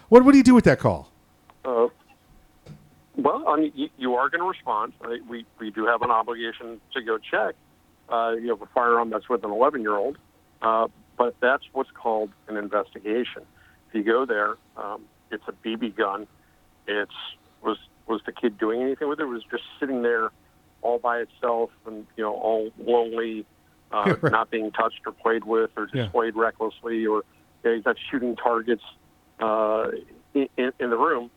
What 0.10 0.24
what 0.24 0.32
do 0.32 0.38
you 0.38 0.44
do 0.44 0.54
with 0.54 0.64
that 0.66 0.80
call? 0.80 1.10
Well, 3.16 3.44
I 3.48 3.58
mean, 3.58 3.72
you, 3.76 3.90
you 3.98 4.16
are 4.16 4.30
going 4.30 4.42
to 4.42 4.48
respond. 4.48 4.94
Right? 5.00 5.20
We 5.28 5.46
we 5.60 5.72
do 5.72 5.86
have 5.86 6.02
an 6.02 6.12
obligation 6.12 6.82
to 6.94 7.02
go 7.02 7.18
check. 7.18 7.56
Uh, 8.10 8.34
you 8.40 8.50
have 8.50 8.62
a 8.62 8.68
firearm 8.74 9.10
that's 9.10 9.30
with 9.30 9.44
an 9.44 9.52
11 9.52 9.82
year 9.82 9.96
old, 9.96 10.18
uh, 10.62 10.88
but 11.18 11.36
that's 11.42 11.64
what's 11.72 11.92
called 11.92 12.32
an 12.48 12.58
investigation. 12.58 13.44
If 13.90 13.96
you 13.96 14.04
go 14.04 14.26
there, 14.26 14.56
um, 14.76 15.04
it's 15.32 15.44
a 15.48 15.52
BB 15.52 15.96
gun. 15.96 16.28
It's 16.88 17.12
was 17.62 17.78
was 18.08 18.22
the 18.26 18.32
kid 18.32 18.58
doing 18.58 18.82
anything 18.82 19.08
with 19.08 19.20
it? 19.20 19.26
Was 19.26 19.44
just 19.50 19.64
sitting 19.80 20.02
there 20.02 20.32
all 20.82 21.00
by 21.00 21.20
itself 21.20 21.70
and 21.86 22.06
you 22.18 22.24
know 22.24 22.34
all 22.34 22.72
lonely, 22.80 23.46
uh, 23.92 24.16
right. 24.22 24.32
not 24.32 24.50
being 24.50 24.72
touched 24.72 25.02
or 25.06 25.12
played 25.14 25.44
with 25.46 25.70
or 25.78 25.88
Yeah. 25.94 26.04
displayed 26.06 26.36
recklessly, 26.36 27.06
or 27.06 27.24
you 27.64 27.70
know, 27.70 27.76
he's 27.76 27.86
not 27.86 27.96
shooting 28.12 28.36
targets 28.36 28.84
uh, 29.40 29.88
in, 30.34 30.48
in 30.58 30.90
the 30.90 30.98
room. 30.98 31.30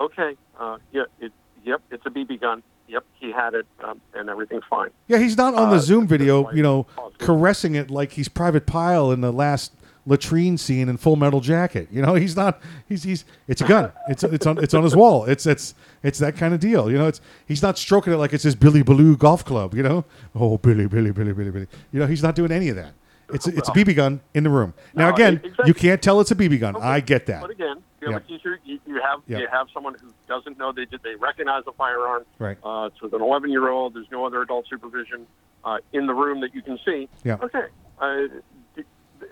Okay, 0.00 0.36
uh, 0.58 0.78
yeah, 0.92 1.04
it, 1.20 1.32
yep, 1.64 1.80
it's 1.90 2.04
a 2.06 2.10
BB 2.10 2.40
gun. 2.40 2.62
Yep, 2.88 3.04
he 3.14 3.32
had 3.32 3.54
it, 3.54 3.66
um, 3.82 4.00
and 4.14 4.28
everything's 4.28 4.64
fine. 4.68 4.90
Yeah, 5.08 5.18
he's 5.18 5.36
not 5.36 5.54
on 5.54 5.70
the 5.70 5.76
Uh, 5.76 5.80
Zoom 5.80 6.06
video, 6.06 6.50
you 6.52 6.62
know, 6.62 6.86
caressing 7.18 7.74
it 7.74 7.90
like 7.90 8.12
he's 8.12 8.28
Private 8.28 8.66
Pyle 8.66 9.10
in 9.10 9.20
the 9.22 9.32
last 9.32 9.72
latrine 10.06 10.58
scene 10.58 10.88
in 10.90 10.98
Full 10.98 11.16
Metal 11.16 11.40
Jacket. 11.40 11.88
You 11.90 12.02
know, 12.02 12.14
he's 12.24 12.36
not. 12.36 12.60
He's 12.86 13.04
he's. 13.04 13.24
It's 13.48 13.62
a 13.62 13.66
gun. 13.66 13.90
It's 14.08 14.22
it's 14.22 14.46
on 14.46 14.58
it's 14.62 14.74
on 14.74 14.82
his 14.82 14.94
wall. 14.94 15.24
It's 15.24 15.46
it's 15.46 15.74
it's 16.02 16.18
that 16.18 16.36
kind 16.36 16.52
of 16.52 16.60
deal. 16.60 16.90
You 16.90 16.98
know, 16.98 17.06
it's 17.06 17.20
he's 17.46 17.62
not 17.62 17.78
stroking 17.78 18.12
it 18.12 18.16
like 18.16 18.34
it's 18.34 18.44
his 18.44 18.54
Billy 18.54 18.82
Baroo 18.82 19.16
golf 19.16 19.44
club. 19.44 19.74
You 19.74 19.82
know, 19.82 20.04
oh 20.34 20.58
Billy 20.58 20.86
Billy 20.86 21.10
Billy 21.12 21.32
Billy 21.32 21.50
Billy. 21.50 21.66
You 21.92 22.00
know, 22.00 22.06
he's 22.06 22.22
not 22.22 22.34
doing 22.34 22.52
any 22.52 22.68
of 22.68 22.76
that. 22.76 22.92
It's 23.32 23.46
a, 23.46 23.56
it's 23.56 23.70
a 23.70 23.72
BB 23.72 23.96
gun 23.96 24.20
in 24.34 24.44
the 24.44 24.50
room. 24.50 24.74
Now 24.94 25.08
No, 25.08 25.14
again, 25.14 25.40
you 25.64 25.72
can't 25.72 26.02
tell 26.02 26.20
it's 26.20 26.30
a 26.30 26.34
BB 26.34 26.60
gun. 26.60 26.76
I 26.76 27.00
get 27.00 27.24
that. 27.26 27.40
But 27.40 27.50
again, 27.52 27.78
you 28.06 28.12
have 28.12 28.22
Yep. 28.22 28.24
a 28.24 28.28
teacher. 28.28 28.60
You, 28.64 28.78
you 28.86 29.00
have 29.00 29.20
Yep. 29.26 29.40
you 29.40 29.48
have 29.50 29.66
someone 29.72 29.94
who 30.00 30.08
doesn't 30.28 30.58
know 30.58 30.72
they 30.72 30.84
did 30.84 31.00
they 31.02 31.14
recognize 31.14 31.62
a 31.66 31.72
firearm. 31.72 32.24
Right. 32.38 32.58
Uh, 32.62 32.86
it's 32.92 33.00
with 33.00 33.12
an 33.14 33.22
11 33.22 33.50
year 33.50 33.68
old. 33.68 33.94
There's 33.94 34.10
no 34.10 34.26
other 34.26 34.42
adult 34.42 34.66
supervision 34.68 35.26
uh, 35.64 35.78
in 35.92 36.06
the 36.06 36.14
room 36.14 36.40
that 36.42 36.54
you 36.54 36.62
can 36.62 36.78
see. 36.84 37.08
Yeah. 37.24 37.36
Okay. 37.42 37.66
Uh, 37.98 38.84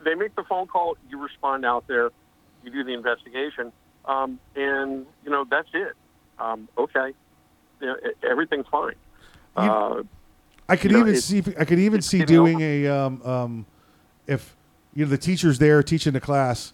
they 0.04 0.14
make 0.14 0.34
the 0.36 0.44
phone 0.44 0.66
call. 0.66 0.96
You 1.10 1.22
respond 1.22 1.64
out 1.64 1.86
there. 1.86 2.10
You 2.64 2.70
do 2.70 2.84
the 2.84 2.94
investigation, 2.94 3.72
um, 4.04 4.38
and 4.56 5.04
you 5.24 5.30
know 5.30 5.44
that's 5.50 5.68
it. 5.74 5.92
Um, 6.38 6.68
okay. 6.78 7.12
You 7.80 7.86
know, 7.88 7.96
everything's 8.28 8.66
fine. 8.68 8.94
Uh, 9.56 10.02
I 10.68 10.76
could 10.76 10.92
know, 10.92 10.98
even 11.00 11.08
it's- 11.08 11.24
see. 11.24 11.42
I 11.58 11.64
could 11.64 11.78
even 11.80 12.00
see 12.00 12.24
doing 12.24 12.60
a 12.60 12.86
um, 12.86 13.20
um, 13.22 13.66
if 14.26 14.56
you 14.94 15.04
know 15.04 15.10
the 15.10 15.18
teacher's 15.18 15.58
there 15.58 15.82
teaching 15.82 16.12
the 16.12 16.20
class. 16.20 16.72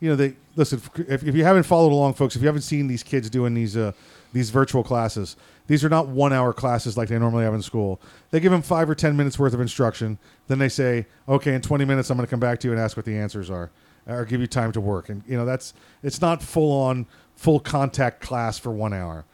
You 0.00 0.10
know, 0.10 0.16
they 0.16 0.36
listen. 0.56 0.80
If, 1.08 1.24
if 1.24 1.34
you 1.34 1.44
haven't 1.44 1.62
followed 1.62 1.92
along, 1.92 2.14
folks, 2.14 2.36
if 2.36 2.42
you 2.42 2.48
haven't 2.48 2.62
seen 2.62 2.86
these 2.86 3.02
kids 3.02 3.30
doing 3.30 3.54
these 3.54 3.76
uh, 3.76 3.92
these 4.32 4.50
virtual 4.50 4.82
classes, 4.82 5.36
these 5.68 5.84
are 5.84 5.88
not 5.88 6.08
one 6.08 6.32
hour 6.32 6.52
classes 6.52 6.96
like 6.98 7.08
they 7.08 7.18
normally 7.18 7.44
have 7.44 7.54
in 7.54 7.62
school. 7.62 8.00
They 8.30 8.40
give 8.40 8.52
them 8.52 8.62
five 8.62 8.90
or 8.90 8.94
ten 8.94 9.16
minutes 9.16 9.38
worth 9.38 9.54
of 9.54 9.60
instruction. 9.60 10.18
Then 10.48 10.58
they 10.58 10.68
say, 10.68 11.06
"Okay, 11.28 11.54
in 11.54 11.62
twenty 11.62 11.86
minutes, 11.86 12.10
I'm 12.10 12.16
going 12.18 12.26
to 12.26 12.30
come 12.30 12.40
back 12.40 12.60
to 12.60 12.68
you 12.68 12.72
and 12.72 12.80
ask 12.80 12.96
what 12.96 13.06
the 13.06 13.16
answers 13.16 13.50
are, 13.50 13.70
or 14.06 14.26
give 14.26 14.40
you 14.40 14.46
time 14.46 14.70
to 14.72 14.80
work." 14.80 15.08
And 15.08 15.22
you 15.26 15.36
know, 15.36 15.46
that's 15.46 15.72
it's 16.02 16.20
not 16.20 16.42
full 16.42 16.72
on 16.78 17.06
full 17.34 17.58
contact 17.60 18.20
class 18.20 18.58
for 18.58 18.72
one 18.72 18.92
hour. 18.92 19.24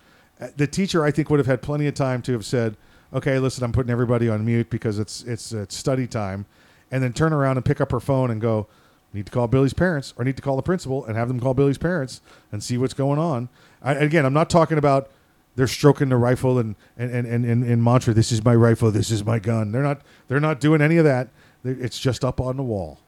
Uh, 0.40 0.48
The 0.56 0.66
teacher, 0.68 1.05
I 1.05 1.10
think, 1.10 1.28
would 1.28 1.40
have 1.40 1.47
had 1.47 1.60
plenty 1.62 1.89
of 1.89 1.94
time 1.94 2.22
to 2.22 2.32
have 2.32 2.44
said, 2.44 2.76
"Okay, 3.12 3.40
listen, 3.40 3.64
I'm 3.64 3.72
putting 3.72 3.90
everybody 3.90 4.28
on 4.28 4.44
mute 4.44 4.70
because 4.70 5.01
it's 5.01 5.24
it's 5.24 5.51
it's 5.51 5.74
study 5.74 6.06
time," 6.06 6.47
and 6.93 7.02
then 7.02 7.12
turn 7.12 7.32
around 7.32 7.56
and 7.56 7.64
pick 7.64 7.80
up 7.80 7.90
her 7.90 8.01
phone 8.01 8.30
and 8.30 8.40
go, 8.40 8.68
"Need 9.12 9.26
to 9.26 9.32
call 9.32 9.48
Billy's 9.48 9.74
parents, 9.74 10.14
or 10.16 10.24
need 10.24 10.36
to 10.36 10.43
call 10.43 10.56
the 10.56 10.62
principal 10.62 11.05
and 11.05 11.16
have 11.16 11.28
them 11.28 11.40
call 11.40 11.55
Billy's 11.55 11.78
parents 11.78 12.20
and 12.51 12.62
see 12.62 12.78
what's 12.78 12.94
going 12.94 13.18
on." 13.18 13.48
I, 13.82 13.94
again, 13.94 14.24
I'm 14.24 14.32
not 14.32 14.51
talking 14.51 14.78
about 14.78 15.10
they're 15.55 15.66
stroking 15.66 16.09
the 16.09 16.16
rifle 16.16 16.59
and 16.59 16.76
and, 16.97 17.10
and, 17.10 17.26
and, 17.26 17.44
and, 17.44 17.64
and 17.64 17.84
mantra, 17.84 18.14
"This 18.14 18.32
is 18.32 18.44
my 18.44 18.55
rifle, 18.55 18.90
this 18.90 19.10
is 19.10 19.24
my 19.24 19.39
gun." 19.39 19.72
They're 19.72 19.82
not 19.82 20.02
they're 20.28 20.40
not 20.40 20.60
doing 20.60 20.80
any 20.80 20.97
of 20.97 21.05
that. 21.05 21.28
It's 21.64 21.98
just 21.98 22.24
up 22.24 22.40
on 22.40 22.56
the 22.56 22.62
wall. 22.62 22.98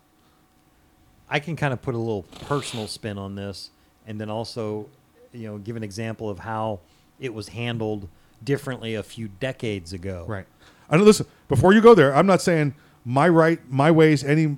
I 1.28 1.40
can 1.40 1.56
kind 1.56 1.72
of 1.72 1.82
put 1.82 1.94
a 1.94 1.98
little 1.98 2.22
personal 2.22 2.86
spin 2.86 3.18
on 3.18 3.34
this, 3.34 3.70
and 4.06 4.20
then 4.20 4.30
also, 4.30 4.88
you 5.32 5.48
know, 5.48 5.58
give 5.58 5.74
an 5.76 5.82
example 5.82 6.28
of 6.28 6.40
how 6.40 6.80
it 7.18 7.32
was 7.32 7.48
handled 7.48 8.08
differently 8.42 8.94
a 8.94 9.02
few 9.02 9.28
decades 9.28 9.92
ago. 9.92 10.24
Right. 10.28 10.46
I 10.88 10.96
know. 10.96 11.04
Listen, 11.04 11.26
before 11.48 11.72
you 11.72 11.80
go 11.80 11.94
there, 11.94 12.14
I'm 12.14 12.26
not 12.26 12.42
saying 12.42 12.74
my 13.04 13.28
right, 13.28 13.58
my 13.70 13.90
way 13.90 14.12
is 14.12 14.22
any 14.22 14.56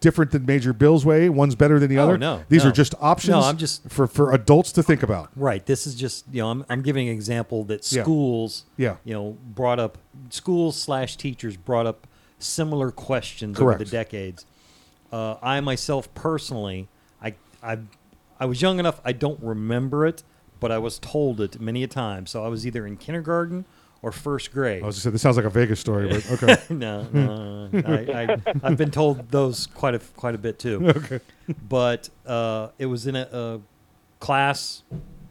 different 0.00 0.30
than 0.32 0.44
Major 0.46 0.72
Bill's 0.72 1.04
way. 1.04 1.28
One's 1.28 1.54
better 1.54 1.78
than 1.78 1.88
the 1.90 1.98
Oh, 1.98 2.04
other. 2.04 2.18
no, 2.18 2.42
these 2.48 2.64
no. 2.64 2.70
are 2.70 2.72
just 2.72 2.94
options. 3.00 3.30
No, 3.30 3.40
I'm 3.40 3.56
just- 3.56 3.88
for 3.88 4.06
for 4.06 4.32
adults 4.32 4.72
to 4.72 4.82
think 4.82 5.02
about. 5.02 5.30
Right. 5.36 5.64
This 5.64 5.86
is 5.86 5.94
just 5.94 6.24
you 6.32 6.42
know 6.42 6.50
I'm 6.50 6.64
I'm 6.68 6.82
giving 6.82 7.08
an 7.08 7.14
example 7.14 7.64
that 7.64 7.84
schools 7.84 8.64
Yeah. 8.76 8.96
you 9.04 9.14
know 9.14 9.36
brought 9.54 9.78
up 9.78 9.98
schools 10.30 10.76
slash 10.80 11.16
teachers 11.16 11.56
brought 11.56 11.86
up 11.86 12.06
similar 12.38 12.90
questions 12.90 13.60
over 13.60 13.74
the 13.74 13.84
decades, 13.84 14.46
uh, 15.12 15.36
I 15.42 15.60
myself 15.60 16.12
personally, 16.14 16.88
I, 17.22 17.34
I, 17.62 17.78
I 18.38 18.46
was 18.46 18.62
young 18.62 18.78
enough. 18.78 19.00
I 19.04 19.12
don't 19.12 19.38
remember 19.42 20.06
it, 20.06 20.22
but 20.58 20.72
I 20.72 20.78
was 20.78 20.98
told 20.98 21.40
it 21.42 21.60
many 21.60 21.82
a 21.82 21.86
time. 21.86 22.24
So 22.26 22.42
I 22.42 22.48
was 22.48 22.66
either 22.66 22.86
in 22.86 22.96
kindergarten 22.96 23.66
or 24.02 24.12
first 24.12 24.52
grade. 24.52 24.82
I 24.82 24.86
was 24.86 24.96
just 24.96 25.02
saying 25.04 25.12
this 25.12 25.22
sounds 25.22 25.36
like 25.36 25.46
a 25.46 25.50
Vegas 25.50 25.80
story, 25.80 26.08
but 26.08 26.30
okay. 26.42 26.56
no, 26.70 27.02
no, 27.12 27.66
no. 27.68 27.82
I, 27.86 28.22
I, 28.22 28.36
I've 28.62 28.76
been 28.78 28.90
told 28.90 29.30
those 29.30 29.66
quite 29.66 29.94
a 29.94 29.98
quite 30.16 30.34
a 30.34 30.38
bit 30.38 30.58
too. 30.58 30.80
Okay. 31.00 31.20
But 31.68 32.08
uh, 32.26 32.68
it 32.78 32.86
was 32.86 33.06
in 33.06 33.16
a, 33.16 33.28
a 33.32 33.60
class. 34.20 34.82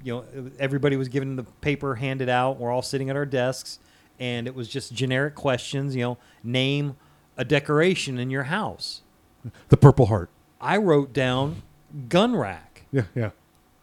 You 0.03 0.13
know, 0.13 0.51
everybody 0.59 0.95
was 0.97 1.07
given 1.09 1.35
the 1.35 1.43
paper 1.43 1.95
handed 1.95 2.29
out. 2.29 2.57
We're 2.57 2.71
all 2.71 2.81
sitting 2.81 3.09
at 3.09 3.15
our 3.15 3.25
desks, 3.25 3.79
and 4.19 4.47
it 4.47 4.55
was 4.55 4.67
just 4.67 4.93
generic 4.93 5.35
questions. 5.35 5.95
You 5.95 6.03
know, 6.03 6.17
name 6.43 6.95
a 7.37 7.45
decoration 7.45 8.17
in 8.17 8.29
your 8.29 8.43
house. 8.43 9.01
The 9.69 9.77
Purple 9.77 10.07
Heart. 10.07 10.29
I 10.59 10.77
wrote 10.77 11.13
down 11.13 11.61
gun 12.09 12.35
rack 12.35 12.83
Yeah, 12.91 13.03
yeah. 13.15 13.29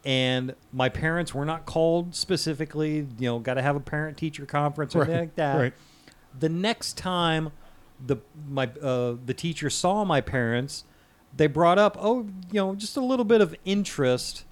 And 0.07 0.55
my 0.73 0.89
parents 0.89 1.35
were 1.35 1.45
not 1.45 1.67
called 1.67 2.15
specifically. 2.15 2.99
You 3.19 3.27
know, 3.29 3.39
got 3.41 3.55
to 3.55 3.63
have 3.63 3.77
a 3.77 3.81
parent 3.81 4.17
teacher 4.17 4.47
conference 4.47 4.95
or 4.95 5.03
anything 5.03 5.21
like 5.21 5.35
that. 5.37 5.57
right. 5.59 5.75
The 6.39 6.49
next 6.49 6.97
time 6.97 7.51
the 8.05 8.19
my 8.49 8.71
uh, 8.83 9.17
the 9.25 9.35
teacher 9.35 9.69
saw 9.69 10.05
my 10.05 10.21
parents, 10.21 10.85
they 11.37 11.47
brought 11.47 11.79
up, 11.79 11.97
oh, 12.01 12.21
you 12.53 12.61
know, 12.61 12.75
just 12.75 12.97
a 12.97 13.01
little 13.01 13.25
bit 13.25 13.41
of 13.41 13.55
interest. 13.65 14.45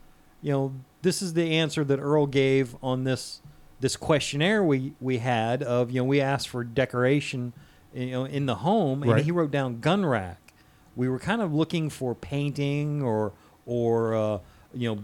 You 0.43 0.53
know, 0.53 0.75
this 1.03 1.23
is 1.23 1.35
the 1.35 1.53
answer 1.53 1.85
that 1.85 1.99
Earl 1.99 2.27
gave 2.27 2.75
on 2.83 3.05
this 3.05 3.41
this 3.81 3.97
questionnaire 3.97 4.65
we 4.65 4.95
we 5.01 5.19
had 5.19 5.63
of 5.63 5.91
you 5.91 6.01
know 6.01 6.05
we 6.05 6.21
asked 6.21 6.49
for 6.49 6.65
decoration, 6.65 7.53
you 7.95 8.11
know, 8.11 8.25
in 8.25 8.47
the 8.47 8.57
home, 8.57 9.03
and 9.03 9.13
Right. 9.13 9.25
he 9.25 9.31
wrote 9.31 9.51
down 9.51 9.81
gun 9.81 10.05
rack. 10.05 10.53
We 10.97 11.09
were 11.09 11.19
kind 11.19 11.43
of 11.43 11.53
looking 11.55 11.91
for 11.91 12.15
painting 12.15 13.03
or 13.03 13.33
or 13.67 14.15
uh, 14.15 14.39
you 14.73 14.95
know 14.95 15.03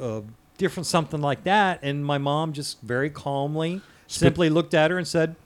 uh, 0.00 0.22
different 0.58 0.86
something 0.86 1.20
like 1.20 1.44
that, 1.44 1.80
and 1.82 2.04
my 2.04 2.18
mom 2.18 2.52
just 2.52 2.80
very 2.80 3.10
calmly 3.10 3.80
simply 4.06 4.48
looked 4.50 4.74
at 4.74 4.90
her 4.90 4.98
and 4.98 5.06
said, 5.06 5.36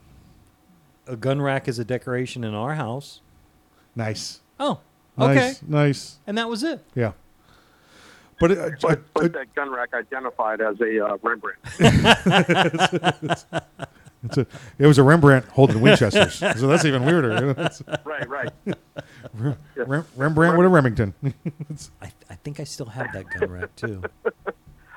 "A 1.07 1.15
gun 1.15 1.41
rack 1.41 1.67
is 1.67 1.79
a 1.79 1.85
decoration 1.85 2.43
in 2.43 2.53
our 2.53 2.75
house." 2.75 3.21
Nice. 3.95 4.39
Oh, 4.59 4.79
okay, 5.19 5.33
Nice, 5.35 5.61
nice. 5.67 6.17
and 6.25 6.37
that 6.37 6.47
was 6.47 6.63
it. 6.63 6.83
Yeah. 6.95 7.11
But, 8.39 8.51
uh, 8.57 8.69
But, 8.81 9.13
but 9.13 9.33
that 9.33 9.53
gun 9.53 9.69
rack 9.71 9.93
identified 9.93 10.61
as 10.61 10.79
a 10.81 11.05
uh, 11.05 11.17
Rembrandt. 11.21 11.59
It's 14.23 14.37
a, 14.37 14.45
it 14.77 14.85
was 14.87 14.97
a 14.97 15.03
Rembrandt 15.03 15.45
holding 15.45 15.81
Winchesters, 15.81 16.35
so 16.59 16.67
that's 16.67 16.85
even 16.85 17.03
weirder. 17.05 17.33
you 17.33 17.39
know? 17.41 17.49
It's- 17.51 17.81
Right, 18.05 18.29
right. 18.29 18.49
Rem- 19.33 19.57
Rem- 19.75 20.05
Rembrandt 20.15 20.57
with 20.57 20.65
a 20.65 20.69
Remington. 20.69 21.13
It's- 21.23 21.89
I, 22.01 22.11
I 22.29 22.35
think 22.35 22.59
I 22.59 22.63
still 22.65 22.85
have 22.87 23.11
that 23.13 23.25
gun 23.29 23.49
rack 23.51 23.75
too. 23.75 24.03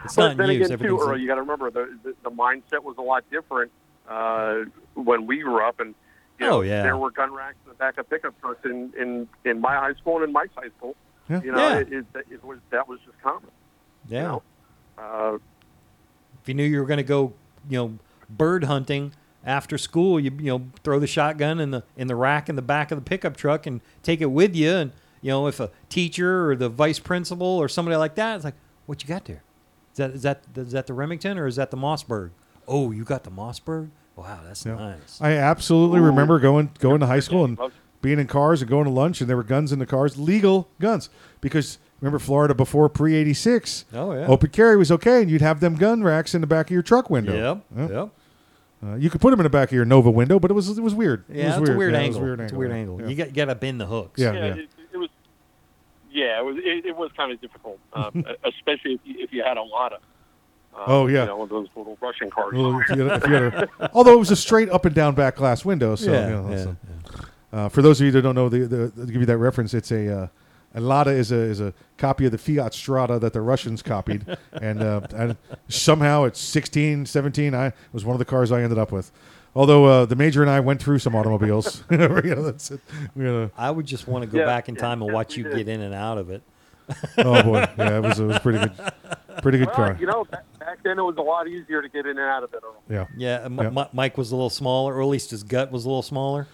It's 0.05 0.17
but 0.17 0.23
not 0.23 0.31
in 0.33 0.37
then 0.37 0.49
use. 0.51 0.67
again, 0.67 0.79
too, 0.79 0.85
Everything's 0.85 1.03
in- 1.03 1.09
Earl, 1.11 1.19
you 1.19 1.27
got 1.27 1.35
to 1.37 1.41
remember 1.43 1.71
the, 1.71 1.99
the 2.03 2.15
the 2.25 2.31
mindset 2.31 2.83
was 2.83 2.97
a 2.99 3.03
lot 3.03 3.25
different 3.31 3.73
uh, 4.09 4.57
when 4.95 5.27
we 5.27 5.39
grew 5.41 5.65
up, 5.67 5.81
and 5.81 5.95
you 6.39 6.47
know, 6.47 6.59
Oh, 6.59 6.61
yeah. 6.61 6.83
there 6.83 6.97
were 6.99 7.11
gun 7.11 7.33
racks 7.33 7.57
in 7.65 7.71
the 7.71 7.77
back 7.77 7.97
of 7.97 8.11
pickup 8.11 8.39
trucks 8.41 8.65
in 8.67 8.93
in 8.99 9.29
in 9.47 9.61
my 9.61 9.75
high 9.75 9.95
school 9.95 10.17
and 10.17 10.25
in 10.25 10.33
Mike's 10.33 10.55
high 10.55 10.69
school. 10.77 10.95
Yeah. 11.31 11.41
You 11.43 11.53
know, 11.53 11.59
Yeah. 11.69 11.79
it, 11.79 11.93
it, 11.93 12.07
it 12.31 12.45
was 12.45 12.59
that 12.71 12.87
was 12.87 12.99
just 13.07 13.19
common. 13.23 13.51
yeah. 14.07 14.21
You 14.21 14.29
know? 14.29 14.43
uh, 14.99 15.39
if 16.43 16.49
you 16.49 16.55
knew 16.55 16.65
you 16.65 16.79
were 16.81 16.87
going 16.87 16.99
to 16.99 17.03
go, 17.05 17.33
you 17.71 17.79
know, 17.79 17.99
bird 18.37 18.65
hunting 18.65 19.13
after 19.45 19.77
school, 19.79 20.19
you 20.19 20.31
you 20.39 20.47
know 20.47 20.67
throw 20.83 20.99
the 20.99 21.07
shotgun 21.07 21.61
in 21.61 21.71
the 21.71 21.83
in 21.97 22.07
the 22.07 22.17
rack 22.17 22.49
in 22.49 22.57
the 22.57 22.63
back 22.63 22.91
of 22.91 22.97
the 22.99 23.03
pickup 23.03 23.37
truck 23.37 23.67
and 23.67 23.81
take 24.03 24.21
it 24.21 24.27
with 24.31 24.55
you. 24.57 24.71
And 24.71 24.93
you 25.21 25.31
know, 25.31 25.47
if 25.47 25.61
a 25.61 25.71
teacher 25.89 26.51
or 26.51 26.57
the 26.57 26.69
vice 26.69 26.99
principal 26.99 27.47
or 27.47 27.69
somebody 27.69 27.97
like 27.97 28.15
that, 28.17 28.37
it's 28.37 28.45
like, 28.45 28.55
what 28.87 29.03
you 29.03 29.09
got 29.09 29.25
there? 29.25 29.43
Is 29.93 29.99
that 29.99 30.11
is 30.11 30.23
that 30.23 30.43
is 30.57 30.73
that 30.73 30.87
the 30.87 30.95
Remington 30.95 31.39
or 31.39 31.47
is 31.47 31.57
that 31.57 31.71
the 31.71 31.77
Mossberg? 31.77 32.31
Oh, 32.67 32.91
you 32.91 33.05
got 33.05 33.25
the 33.25 33.31
Mossberg. 33.31 33.91
Wow, 34.17 34.41
that's 34.47 34.65
Yeah. 34.65 34.75
nice. 34.77 35.19
I 35.21 35.33
absolutely 35.33 36.01
remember 36.01 36.39
going 36.39 36.71
going 36.79 37.01
to 37.01 37.07
high 37.07 37.21
school 37.21 37.45
and 37.45 37.59
being 38.01 38.19
in 38.19 38.27
cars 38.27 38.61
and 38.63 38.71
going 38.71 38.85
to 38.85 38.91
lunch, 38.91 39.21
and 39.21 39.29
there 39.31 39.37
were 39.37 39.43
guns 39.43 39.73
in 39.73 39.79
the 39.79 39.87
cars, 39.87 40.19
legal 40.19 40.69
guns, 40.79 41.09
because 41.41 41.79
remember 42.01 42.19
Florida 42.19 42.55
before 42.55 42.89
pre 42.89 43.15
eighty 43.15 43.35
six. 43.35 43.85
Oh, 43.95 44.13
yeah. 44.13 44.27
open 44.27 44.51
carry 44.51 44.77
was 44.77 44.91
okay, 44.93 45.23
and 45.23 45.31
you'd 45.31 45.41
have 45.43 45.61
them 45.61 45.75
gun 45.75 46.03
racks 46.03 46.35
in 46.35 46.41
the 46.41 46.47
back 46.47 46.67
of 46.67 46.71
your 46.73 46.83
truck 46.83 47.09
window. 47.11 47.35
Yep, 47.35 47.65
Yeah. 47.91 47.97
yep. 48.03 48.09
Uh, 48.85 48.97
you 48.97 49.09
could 49.09 49.21
put 49.21 49.31
them 49.31 49.41
in 49.41 49.45
the 49.45 49.51
back 49.51 49.69
of 49.69 49.73
your 49.73 49.85
Nova 49.85 50.11
window, 50.11 50.39
but 50.39 50.51
it 50.51 50.55
was 50.55 50.77
it 50.77 50.83
was 50.83 50.95
weird. 50.95 51.25
It 51.31 51.37
Yeah, 51.37 51.59
was 51.59 51.69
it's 51.69 51.71
a 51.71 51.77
weird 51.79 51.93
Yeah, 51.95 52.01
it 52.01 52.03
angle. 52.05 52.21
was 52.21 52.25
a 52.25 52.25
weird 52.29 52.41
It's 52.41 52.53
a 52.53 52.57
weird 52.57 52.73
angle. 52.73 53.01
Yeah. 53.01 53.07
You 53.09 53.15
got 53.17 53.33
got 53.33 53.45
to 53.47 53.55
bend 53.55 53.81
the 53.81 53.87
hooks. 53.87 54.21
Yeah, 54.21 54.33
yeah, 54.33 54.45
yeah. 54.47 54.55
It, 54.55 54.69
it 54.93 54.97
was. 54.99 55.09
Yeah, 56.11 56.41
it 56.41 56.45
was. 56.45 56.57
It, 56.59 56.87
it 56.87 56.97
was 56.97 57.11
kind 57.17 57.33
of 57.33 57.41
difficult, 57.41 57.79
um, 57.93 58.25
especially 58.45 58.95
if 58.95 59.01
you, 59.05 59.15
if 59.19 59.33
you 59.33 59.43
had 59.43 59.57
a 59.57 59.63
lot 59.63 59.93
of. 59.95 60.01
Um, 60.77 60.83
Oh, 60.87 61.07
yeah. 61.07 61.21
you 61.21 61.27
know, 61.29 61.47
those 61.47 61.69
little 61.77 61.97
Russian 62.01 62.31
cars. 62.31 62.53
Well, 62.53 62.81
if 62.81 62.89
you 62.97 63.05
had, 63.07 63.23
if 63.23 63.29
you 63.29 63.35
had 63.35 63.55
a, 63.55 63.69
although 63.95 64.13
it 64.15 64.19
was 64.19 64.33
a 64.33 64.37
straight 64.37 64.69
up 64.71 64.85
and 64.85 64.95
down 64.95 65.15
back 65.15 65.37
glass 65.37 65.65
window, 65.65 65.95
so 65.95 66.11
Yeah, 66.13 66.25
you 66.27 66.33
know, 66.35 66.51
yeah, 66.51 66.63
so- 66.65 66.77
Uh, 67.53 67.69
for 67.69 67.81
those 67.83 68.01
of 68.01 68.05
you 68.07 68.11
that 68.11 68.23
don't 68.23 68.35
know, 68.35 68.49
the, 68.49 68.67
the, 68.67 68.91
to 69.07 69.13
give 69.13 69.21
you 69.21 69.27
that 69.27 69.39
reference, 69.39 69.73
it's 69.75 69.93
a 69.93 70.29
uh, 70.75 70.79
a 70.79 70.81
Lada 70.81 71.11
is 71.11 71.31
a 71.33 71.37
is 71.37 71.61
a 71.61 71.73
copy 71.99 72.27
of 72.27 72.33
the 72.33 72.39
Fiat 72.39 72.75
Strada 72.75 73.19
that 73.19 73.33
the 73.33 73.41
Russians 73.41 73.83
copied, 73.83 74.25
and, 74.53 74.83
uh, 74.83 75.01
and 75.15 75.37
somehow 75.69 76.25
it's 76.25 76.41
16, 76.41 77.07
17. 77.07 77.55
I 77.55 77.73
was 77.93 78.05
one 78.05 78.15
of 78.15 78.19
the 78.19 78.25
cars 78.25 78.51
I 78.53 78.63
ended 78.63 78.79
up 78.79 78.93
with. 78.93 79.11
Although 79.57 79.85
uh, 79.85 80.05
the 80.05 80.17
major 80.17 80.43
and 80.43 80.51
I 80.51 80.59
went 80.59 80.83
through 80.83 80.99
some 80.99 81.15
automobiles, 81.15 81.85
you 81.91 81.97
know, 81.99 82.43
that's 82.43 82.73
it. 82.73 82.81
We 83.15 83.25
had 83.25 83.35
a- 83.35 83.51
I 83.57 83.71
would 83.71 83.87
just 83.87 84.09
want 84.09 84.25
to 84.25 84.27
go 84.31 84.39
Yeah, 84.39 84.47
back 84.47 84.69
in 84.69 84.75
yeah, 84.75 84.81
time 84.81 85.01
and 85.01 85.13
watch 85.13 85.37
you 85.37 85.45
did. 85.45 85.55
get 85.57 85.69
in 85.69 85.81
and 85.81 85.95
out 85.95 86.19
of 86.19 86.29
it. 86.31 86.43
oh 87.19 87.43
boy, 87.43 87.67
yeah, 87.79 87.97
it 87.99 88.03
was 88.03 88.19
it 88.19 88.25
was 88.25 88.39
pretty 88.41 88.59
good, 88.59 88.73
pretty 89.43 89.57
good 89.59 89.69
well, 89.69 89.77
car. 89.77 89.97
you 89.99 90.07
know, 90.07 90.25
back, 90.25 90.45
back 90.59 90.79
then 90.83 90.99
it 90.99 91.03
was 91.03 91.17
a 91.17 91.23
lot 91.23 91.49
easier 91.49 91.81
to 91.81 91.89
get 91.89 92.05
in 92.05 92.19
and 92.19 92.21
out 92.29 92.43
of 92.43 92.53
it. 92.53 92.61
Earl. 92.63 92.83
Yeah, 92.91 93.07
Yeah, 93.17 93.45
M- 93.45 93.87
Mike 93.95 94.19
was 94.19 94.33
a 94.33 94.37
little 94.37 94.51
smaller, 94.51 94.95
or 94.97 95.01
at 95.03 95.07
least 95.09 95.31
his 95.31 95.43
gut 95.45 95.71
was 95.73 95.85
a 95.87 95.89
little 95.89 96.03
smaller. 96.03 96.47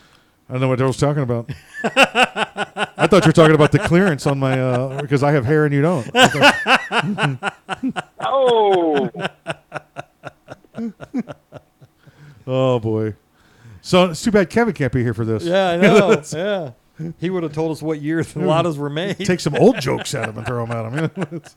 I 0.51 0.55
don't 0.55 0.63
know 0.63 0.69
what 0.69 0.83
I 0.83 0.87
was 0.87 0.97
talking 0.97 1.23
about. 1.23 1.49
I 1.85 3.07
thought 3.07 3.25
you 3.25 3.29
were 3.29 3.33
talking 3.33 3.55
about 3.55 3.71
the 3.71 3.79
clearance 3.79 4.27
on 4.27 4.41
my 4.41 4.61
uh, 4.61 5.01
because 5.01 5.23
I 5.23 5.31
have 5.31 5.45
hair 5.45 5.65
and 5.65 5.73
you 5.73 5.81
don't. 5.81 6.11
Oh, 8.19 9.09
oh 12.49 12.81
boy. 12.81 13.15
So 13.81 14.11
it's 14.11 14.23
too 14.23 14.33
bad 14.33 14.51
Kevin 14.51 14.75
can't 14.75 14.93
be 14.93 15.05
here 15.05 15.15
for 15.15 15.25
this. 15.25 15.45
Yeah, 15.45 15.71
I 15.71 15.77
know. 15.77 16.21
yeah, 16.33 16.73
he 17.21 17.31
would 17.31 17.45
have 17.45 17.53
told 17.53 17.71
us 17.71 17.81
what 17.81 18.01
year 18.01 18.25
the 18.25 18.41
Ladas 18.41 18.77
were 18.77 18.91
made. 18.91 19.19
Take 19.19 19.39
some 19.39 19.55
old 19.55 19.81
jokes 19.81 20.17
at 20.17 20.29
him 20.29 20.37
and 20.39 20.47
throw 20.49 20.67
them 20.67 20.93
at 20.93 21.17
him. 21.17 21.31
It's- 21.37 21.57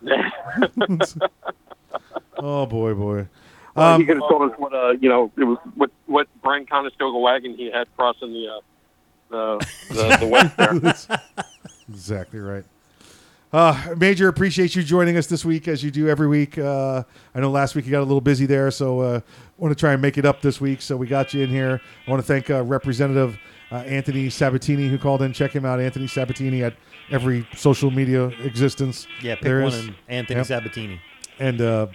oh 2.38 2.64
boy, 2.64 2.94
boy. 2.94 3.26
Well, 3.78 3.94
Um, 3.94 4.00
he 4.00 4.06
could 4.06 4.16
have 4.16 4.28
told 4.28 4.50
us 4.50 4.58
what 4.58 4.74
uh, 4.74 4.90
you 5.00 5.08
know, 5.08 5.30
it 5.36 5.44
was 5.44 5.58
what 5.74 5.90
what 6.06 6.26
Brian 6.42 6.66
Conestoga 6.66 7.18
wagon 7.18 7.54
he 7.54 7.70
had 7.70 7.86
crossing 7.96 8.32
the 8.32 8.48
uh, 8.48 8.60
the 9.30 9.66
the, 9.90 10.16
the 10.20 10.26
west 10.34 10.56
there. 10.56 11.18
exactly 11.88 12.40
right. 12.40 12.64
Uh, 13.50 13.94
Major, 13.96 14.28
appreciate 14.28 14.76
you 14.76 14.82
joining 14.82 15.16
us 15.16 15.26
this 15.26 15.42
week 15.42 15.68
as 15.68 15.82
you 15.82 15.90
do 15.90 16.06
every 16.08 16.26
week. 16.28 16.58
Uh, 16.58 17.02
I 17.34 17.40
know 17.40 17.50
last 17.50 17.74
week 17.74 17.86
you 17.86 17.90
got 17.90 18.00
a 18.00 18.04
little 18.04 18.20
busy 18.20 18.44
there, 18.44 18.70
so 18.70 19.00
uh, 19.00 19.20
want 19.56 19.72
to 19.72 19.78
try 19.80 19.92
and 19.94 20.02
make 20.02 20.18
it 20.18 20.26
up 20.26 20.42
this 20.42 20.60
week. 20.60 20.82
So 20.82 20.98
we 20.98 21.06
got 21.06 21.32
you 21.32 21.42
in 21.44 21.48
here. 21.48 21.80
I 22.06 22.10
want 22.10 22.20
to 22.22 22.26
thank 22.26 22.50
uh, 22.50 22.62
Representative 22.62 23.38
uh, 23.72 23.76
Anthony 23.76 24.28
Sabatini 24.28 24.88
who 24.88 24.98
called 24.98 25.22
in. 25.22 25.32
Check 25.32 25.52
him 25.52 25.64
out, 25.64 25.80
Anthony 25.80 26.06
Sabatini, 26.06 26.62
at 26.62 26.74
every 27.10 27.48
social 27.56 27.90
media 27.90 28.26
existence. 28.44 29.06
Yeah, 29.22 29.36
pick 29.36 29.44
there 29.44 29.62
one 29.62 29.72
is. 29.72 29.86
and 29.86 29.94
Anthony 30.08 30.36
Yep. 30.40 30.46
Sabatini. 30.46 31.00
And 31.38 31.60
uh, 31.62 31.86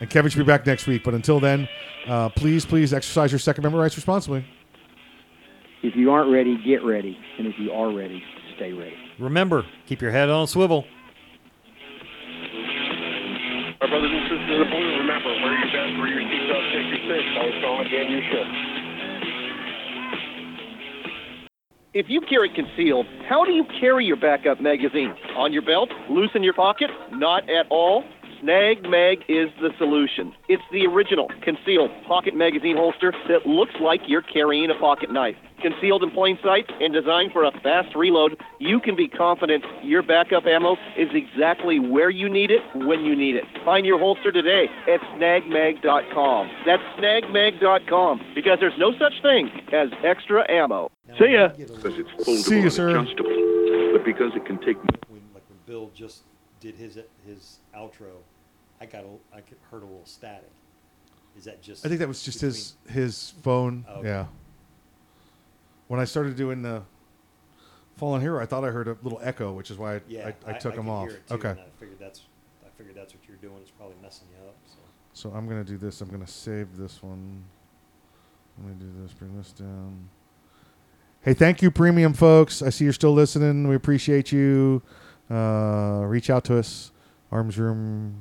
and 0.00 0.08
Kevin 0.10 0.30
should 0.30 0.38
be 0.38 0.44
back 0.44 0.66
next 0.66 0.86
week. 0.86 1.02
But 1.04 1.14
until 1.14 1.40
then, 1.40 1.68
uh, 2.06 2.28
please, 2.30 2.64
please 2.64 2.92
exercise 2.94 3.32
your 3.32 3.38
Second 3.38 3.64
Amendment 3.64 3.82
rights 3.82 3.96
responsibly. 3.96 4.44
If 5.82 5.94
you 5.94 6.10
aren't 6.10 6.32
ready, 6.32 6.58
get 6.64 6.82
ready. 6.84 7.16
And 7.38 7.46
if 7.46 7.54
you 7.58 7.72
are 7.72 7.94
ready, 7.94 8.22
stay 8.56 8.72
ready. 8.72 8.96
Remember, 9.18 9.64
keep 9.86 10.00
your 10.00 10.10
head 10.10 10.28
on 10.28 10.44
a 10.44 10.46
swivel. 10.46 10.84
My 13.80 13.86
brothers 13.86 14.10
and 14.12 14.22
sisters 14.24 14.50
in 14.50 14.58
the 14.58 14.64
blue, 14.64 14.98
remember, 14.98 15.30
wear 15.38 15.54
your 15.54 15.70
vest, 15.70 15.98
wear 15.98 16.08
your 16.08 16.22
seatbelt, 16.26 16.72
check 16.72 16.84
your 16.90 17.02
six. 17.06 17.22
Always 17.38 17.54
calling 17.62 17.86
again, 17.86 18.10
you 18.10 18.22
should. 18.30 18.48
If 21.94 22.06
you 22.08 22.20
carry 22.20 22.50
concealed, 22.50 23.06
how 23.28 23.44
do 23.44 23.52
you 23.52 23.64
carry 23.80 24.04
your 24.04 24.16
backup 24.16 24.60
magazine? 24.60 25.14
On 25.36 25.52
your 25.52 25.62
belt? 25.62 25.90
Loose 26.10 26.30
in 26.34 26.42
your 26.42 26.54
pocket? 26.54 26.90
Not 27.12 27.48
at 27.48 27.66
all? 27.70 28.04
Snag 28.40 28.82
Mag 28.88 29.18
is 29.28 29.48
the 29.60 29.70
solution. 29.78 30.32
It's 30.48 30.62
the 30.70 30.86
original 30.86 31.28
concealed 31.42 31.90
pocket 32.06 32.34
magazine 32.36 32.76
holster 32.76 33.12
that 33.28 33.46
looks 33.46 33.74
like 33.80 34.00
you're 34.06 34.22
carrying 34.22 34.70
a 34.70 34.74
pocket 34.78 35.10
knife. 35.12 35.36
Concealed 35.60 36.04
in 36.04 36.10
plain 36.12 36.38
sight 36.40 36.70
and 36.80 36.92
designed 36.94 37.32
for 37.32 37.42
a 37.42 37.50
fast 37.62 37.96
reload, 37.96 38.36
you 38.60 38.78
can 38.78 38.94
be 38.94 39.08
confident 39.08 39.64
your 39.82 40.04
backup 40.04 40.46
ammo 40.46 40.76
is 40.96 41.08
exactly 41.12 41.80
where 41.80 42.10
you 42.10 42.28
need 42.28 42.52
it 42.52 42.60
when 42.86 43.00
you 43.04 43.16
need 43.16 43.34
it. 43.34 43.42
Find 43.64 43.84
your 43.84 43.98
holster 43.98 44.30
today 44.30 44.68
at 44.86 45.00
snagmag.com. 45.18 46.48
That's 46.64 46.82
snagmag.com 47.00 48.20
because 48.36 48.58
there's 48.60 48.78
no 48.78 48.92
such 48.98 49.20
thing 49.20 49.50
as 49.72 49.88
extra 50.04 50.48
ammo. 50.48 50.90
See 51.18 51.32
ya. 51.32 51.48
Because 51.48 51.98
it's 51.98 52.10
foldable 52.28 52.36
See 52.44 52.56
you, 52.56 52.62
and 52.62 52.72
sir. 52.72 52.88
adjustable. 52.96 53.92
but 53.92 54.04
because 54.04 54.30
it 54.36 54.44
can 54.46 54.58
take 54.58 54.76
when 55.08 55.22
like 55.34 55.42
when 55.48 55.58
Bill 55.66 55.90
just 55.92 56.22
did 56.60 56.74
his 56.74 56.98
his 57.26 57.58
outro, 57.76 58.12
I 58.80 58.86
got 58.86 59.04
a, 59.04 59.36
I 59.36 59.42
heard 59.70 59.82
a 59.82 59.86
little 59.86 60.04
static. 60.04 60.50
Is 61.36 61.44
that 61.44 61.62
just? 61.62 61.84
I 61.84 61.88
think 61.88 62.00
that 62.00 62.08
was 62.08 62.22
just 62.22 62.40
his 62.40 62.74
his 62.88 63.34
phone. 63.42 63.84
Oh, 63.88 63.96
okay. 64.00 64.08
Yeah. 64.08 64.26
When 65.88 66.00
I 66.00 66.04
started 66.04 66.36
doing 66.36 66.62
the 66.62 66.82
Fallen 67.96 68.20
Hero, 68.20 68.42
I 68.42 68.46
thought 68.46 68.64
I 68.64 68.70
heard 68.70 68.88
a 68.88 68.96
little 69.02 69.20
echo, 69.22 69.52
which 69.52 69.70
is 69.70 69.78
why 69.78 69.96
I, 69.96 70.00
Yeah, 70.06 70.32
I, 70.46 70.50
I 70.50 70.52
took 70.54 70.74
could 70.74 70.80
them 70.80 70.88
off. 70.90 71.08
too, 71.08 71.16
okay. 71.30 71.50
I 71.50 71.56
figured 71.80 71.98
that's 71.98 72.22
I 72.64 72.68
figured 72.76 72.96
that's 72.96 73.14
what 73.14 73.22
you're 73.26 73.36
doing. 73.38 73.58
It's 73.62 73.70
probably 73.70 73.96
messing 74.02 74.28
you 74.30 74.48
up. 74.48 74.56
So. 74.66 75.30
So 75.30 75.36
I'm 75.36 75.48
gonna 75.48 75.64
do 75.64 75.76
this. 75.78 76.00
I'm 76.00 76.08
gonna 76.10 76.26
save 76.26 76.76
this 76.76 77.02
one. 77.02 77.42
Let 78.58 78.68
me 78.68 78.74
do 78.78 79.02
this. 79.02 79.12
Bring 79.12 79.36
this 79.36 79.52
down. 79.52 80.08
Hey, 81.22 81.34
thank 81.34 81.62
you, 81.62 81.70
premium 81.70 82.12
folks. 82.12 82.62
I 82.62 82.70
see 82.70 82.84
you're 82.84 82.92
still 82.92 83.12
listening. 83.12 83.66
We 83.68 83.74
appreciate 83.74 84.30
you. 84.32 84.82
Uh, 85.30 86.04
reach 86.06 86.30
out 86.30 86.44
to 86.44 86.58
us. 86.58 86.92
Arms 87.30 87.58
Room 87.58 88.14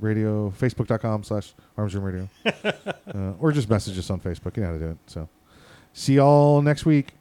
Radio, 0.00 0.50
Facebook.com 0.50 1.22
slash 1.24 1.54
Arms 1.76 1.94
Room 1.94 2.04
Radio, 2.04 2.28
uh, 2.64 3.32
or 3.38 3.52
just 3.52 3.68
message 3.68 3.98
us 3.98 4.08
on 4.08 4.20
Facebook. 4.20 4.56
You 4.56 4.62
know 4.62 4.68
how 4.68 4.74
to 4.74 4.78
do 4.78 4.90
it. 4.92 4.98
So, 5.06 5.28
see 5.92 6.14
y'all 6.14 6.62
next 6.62 6.86
week. 6.86 7.12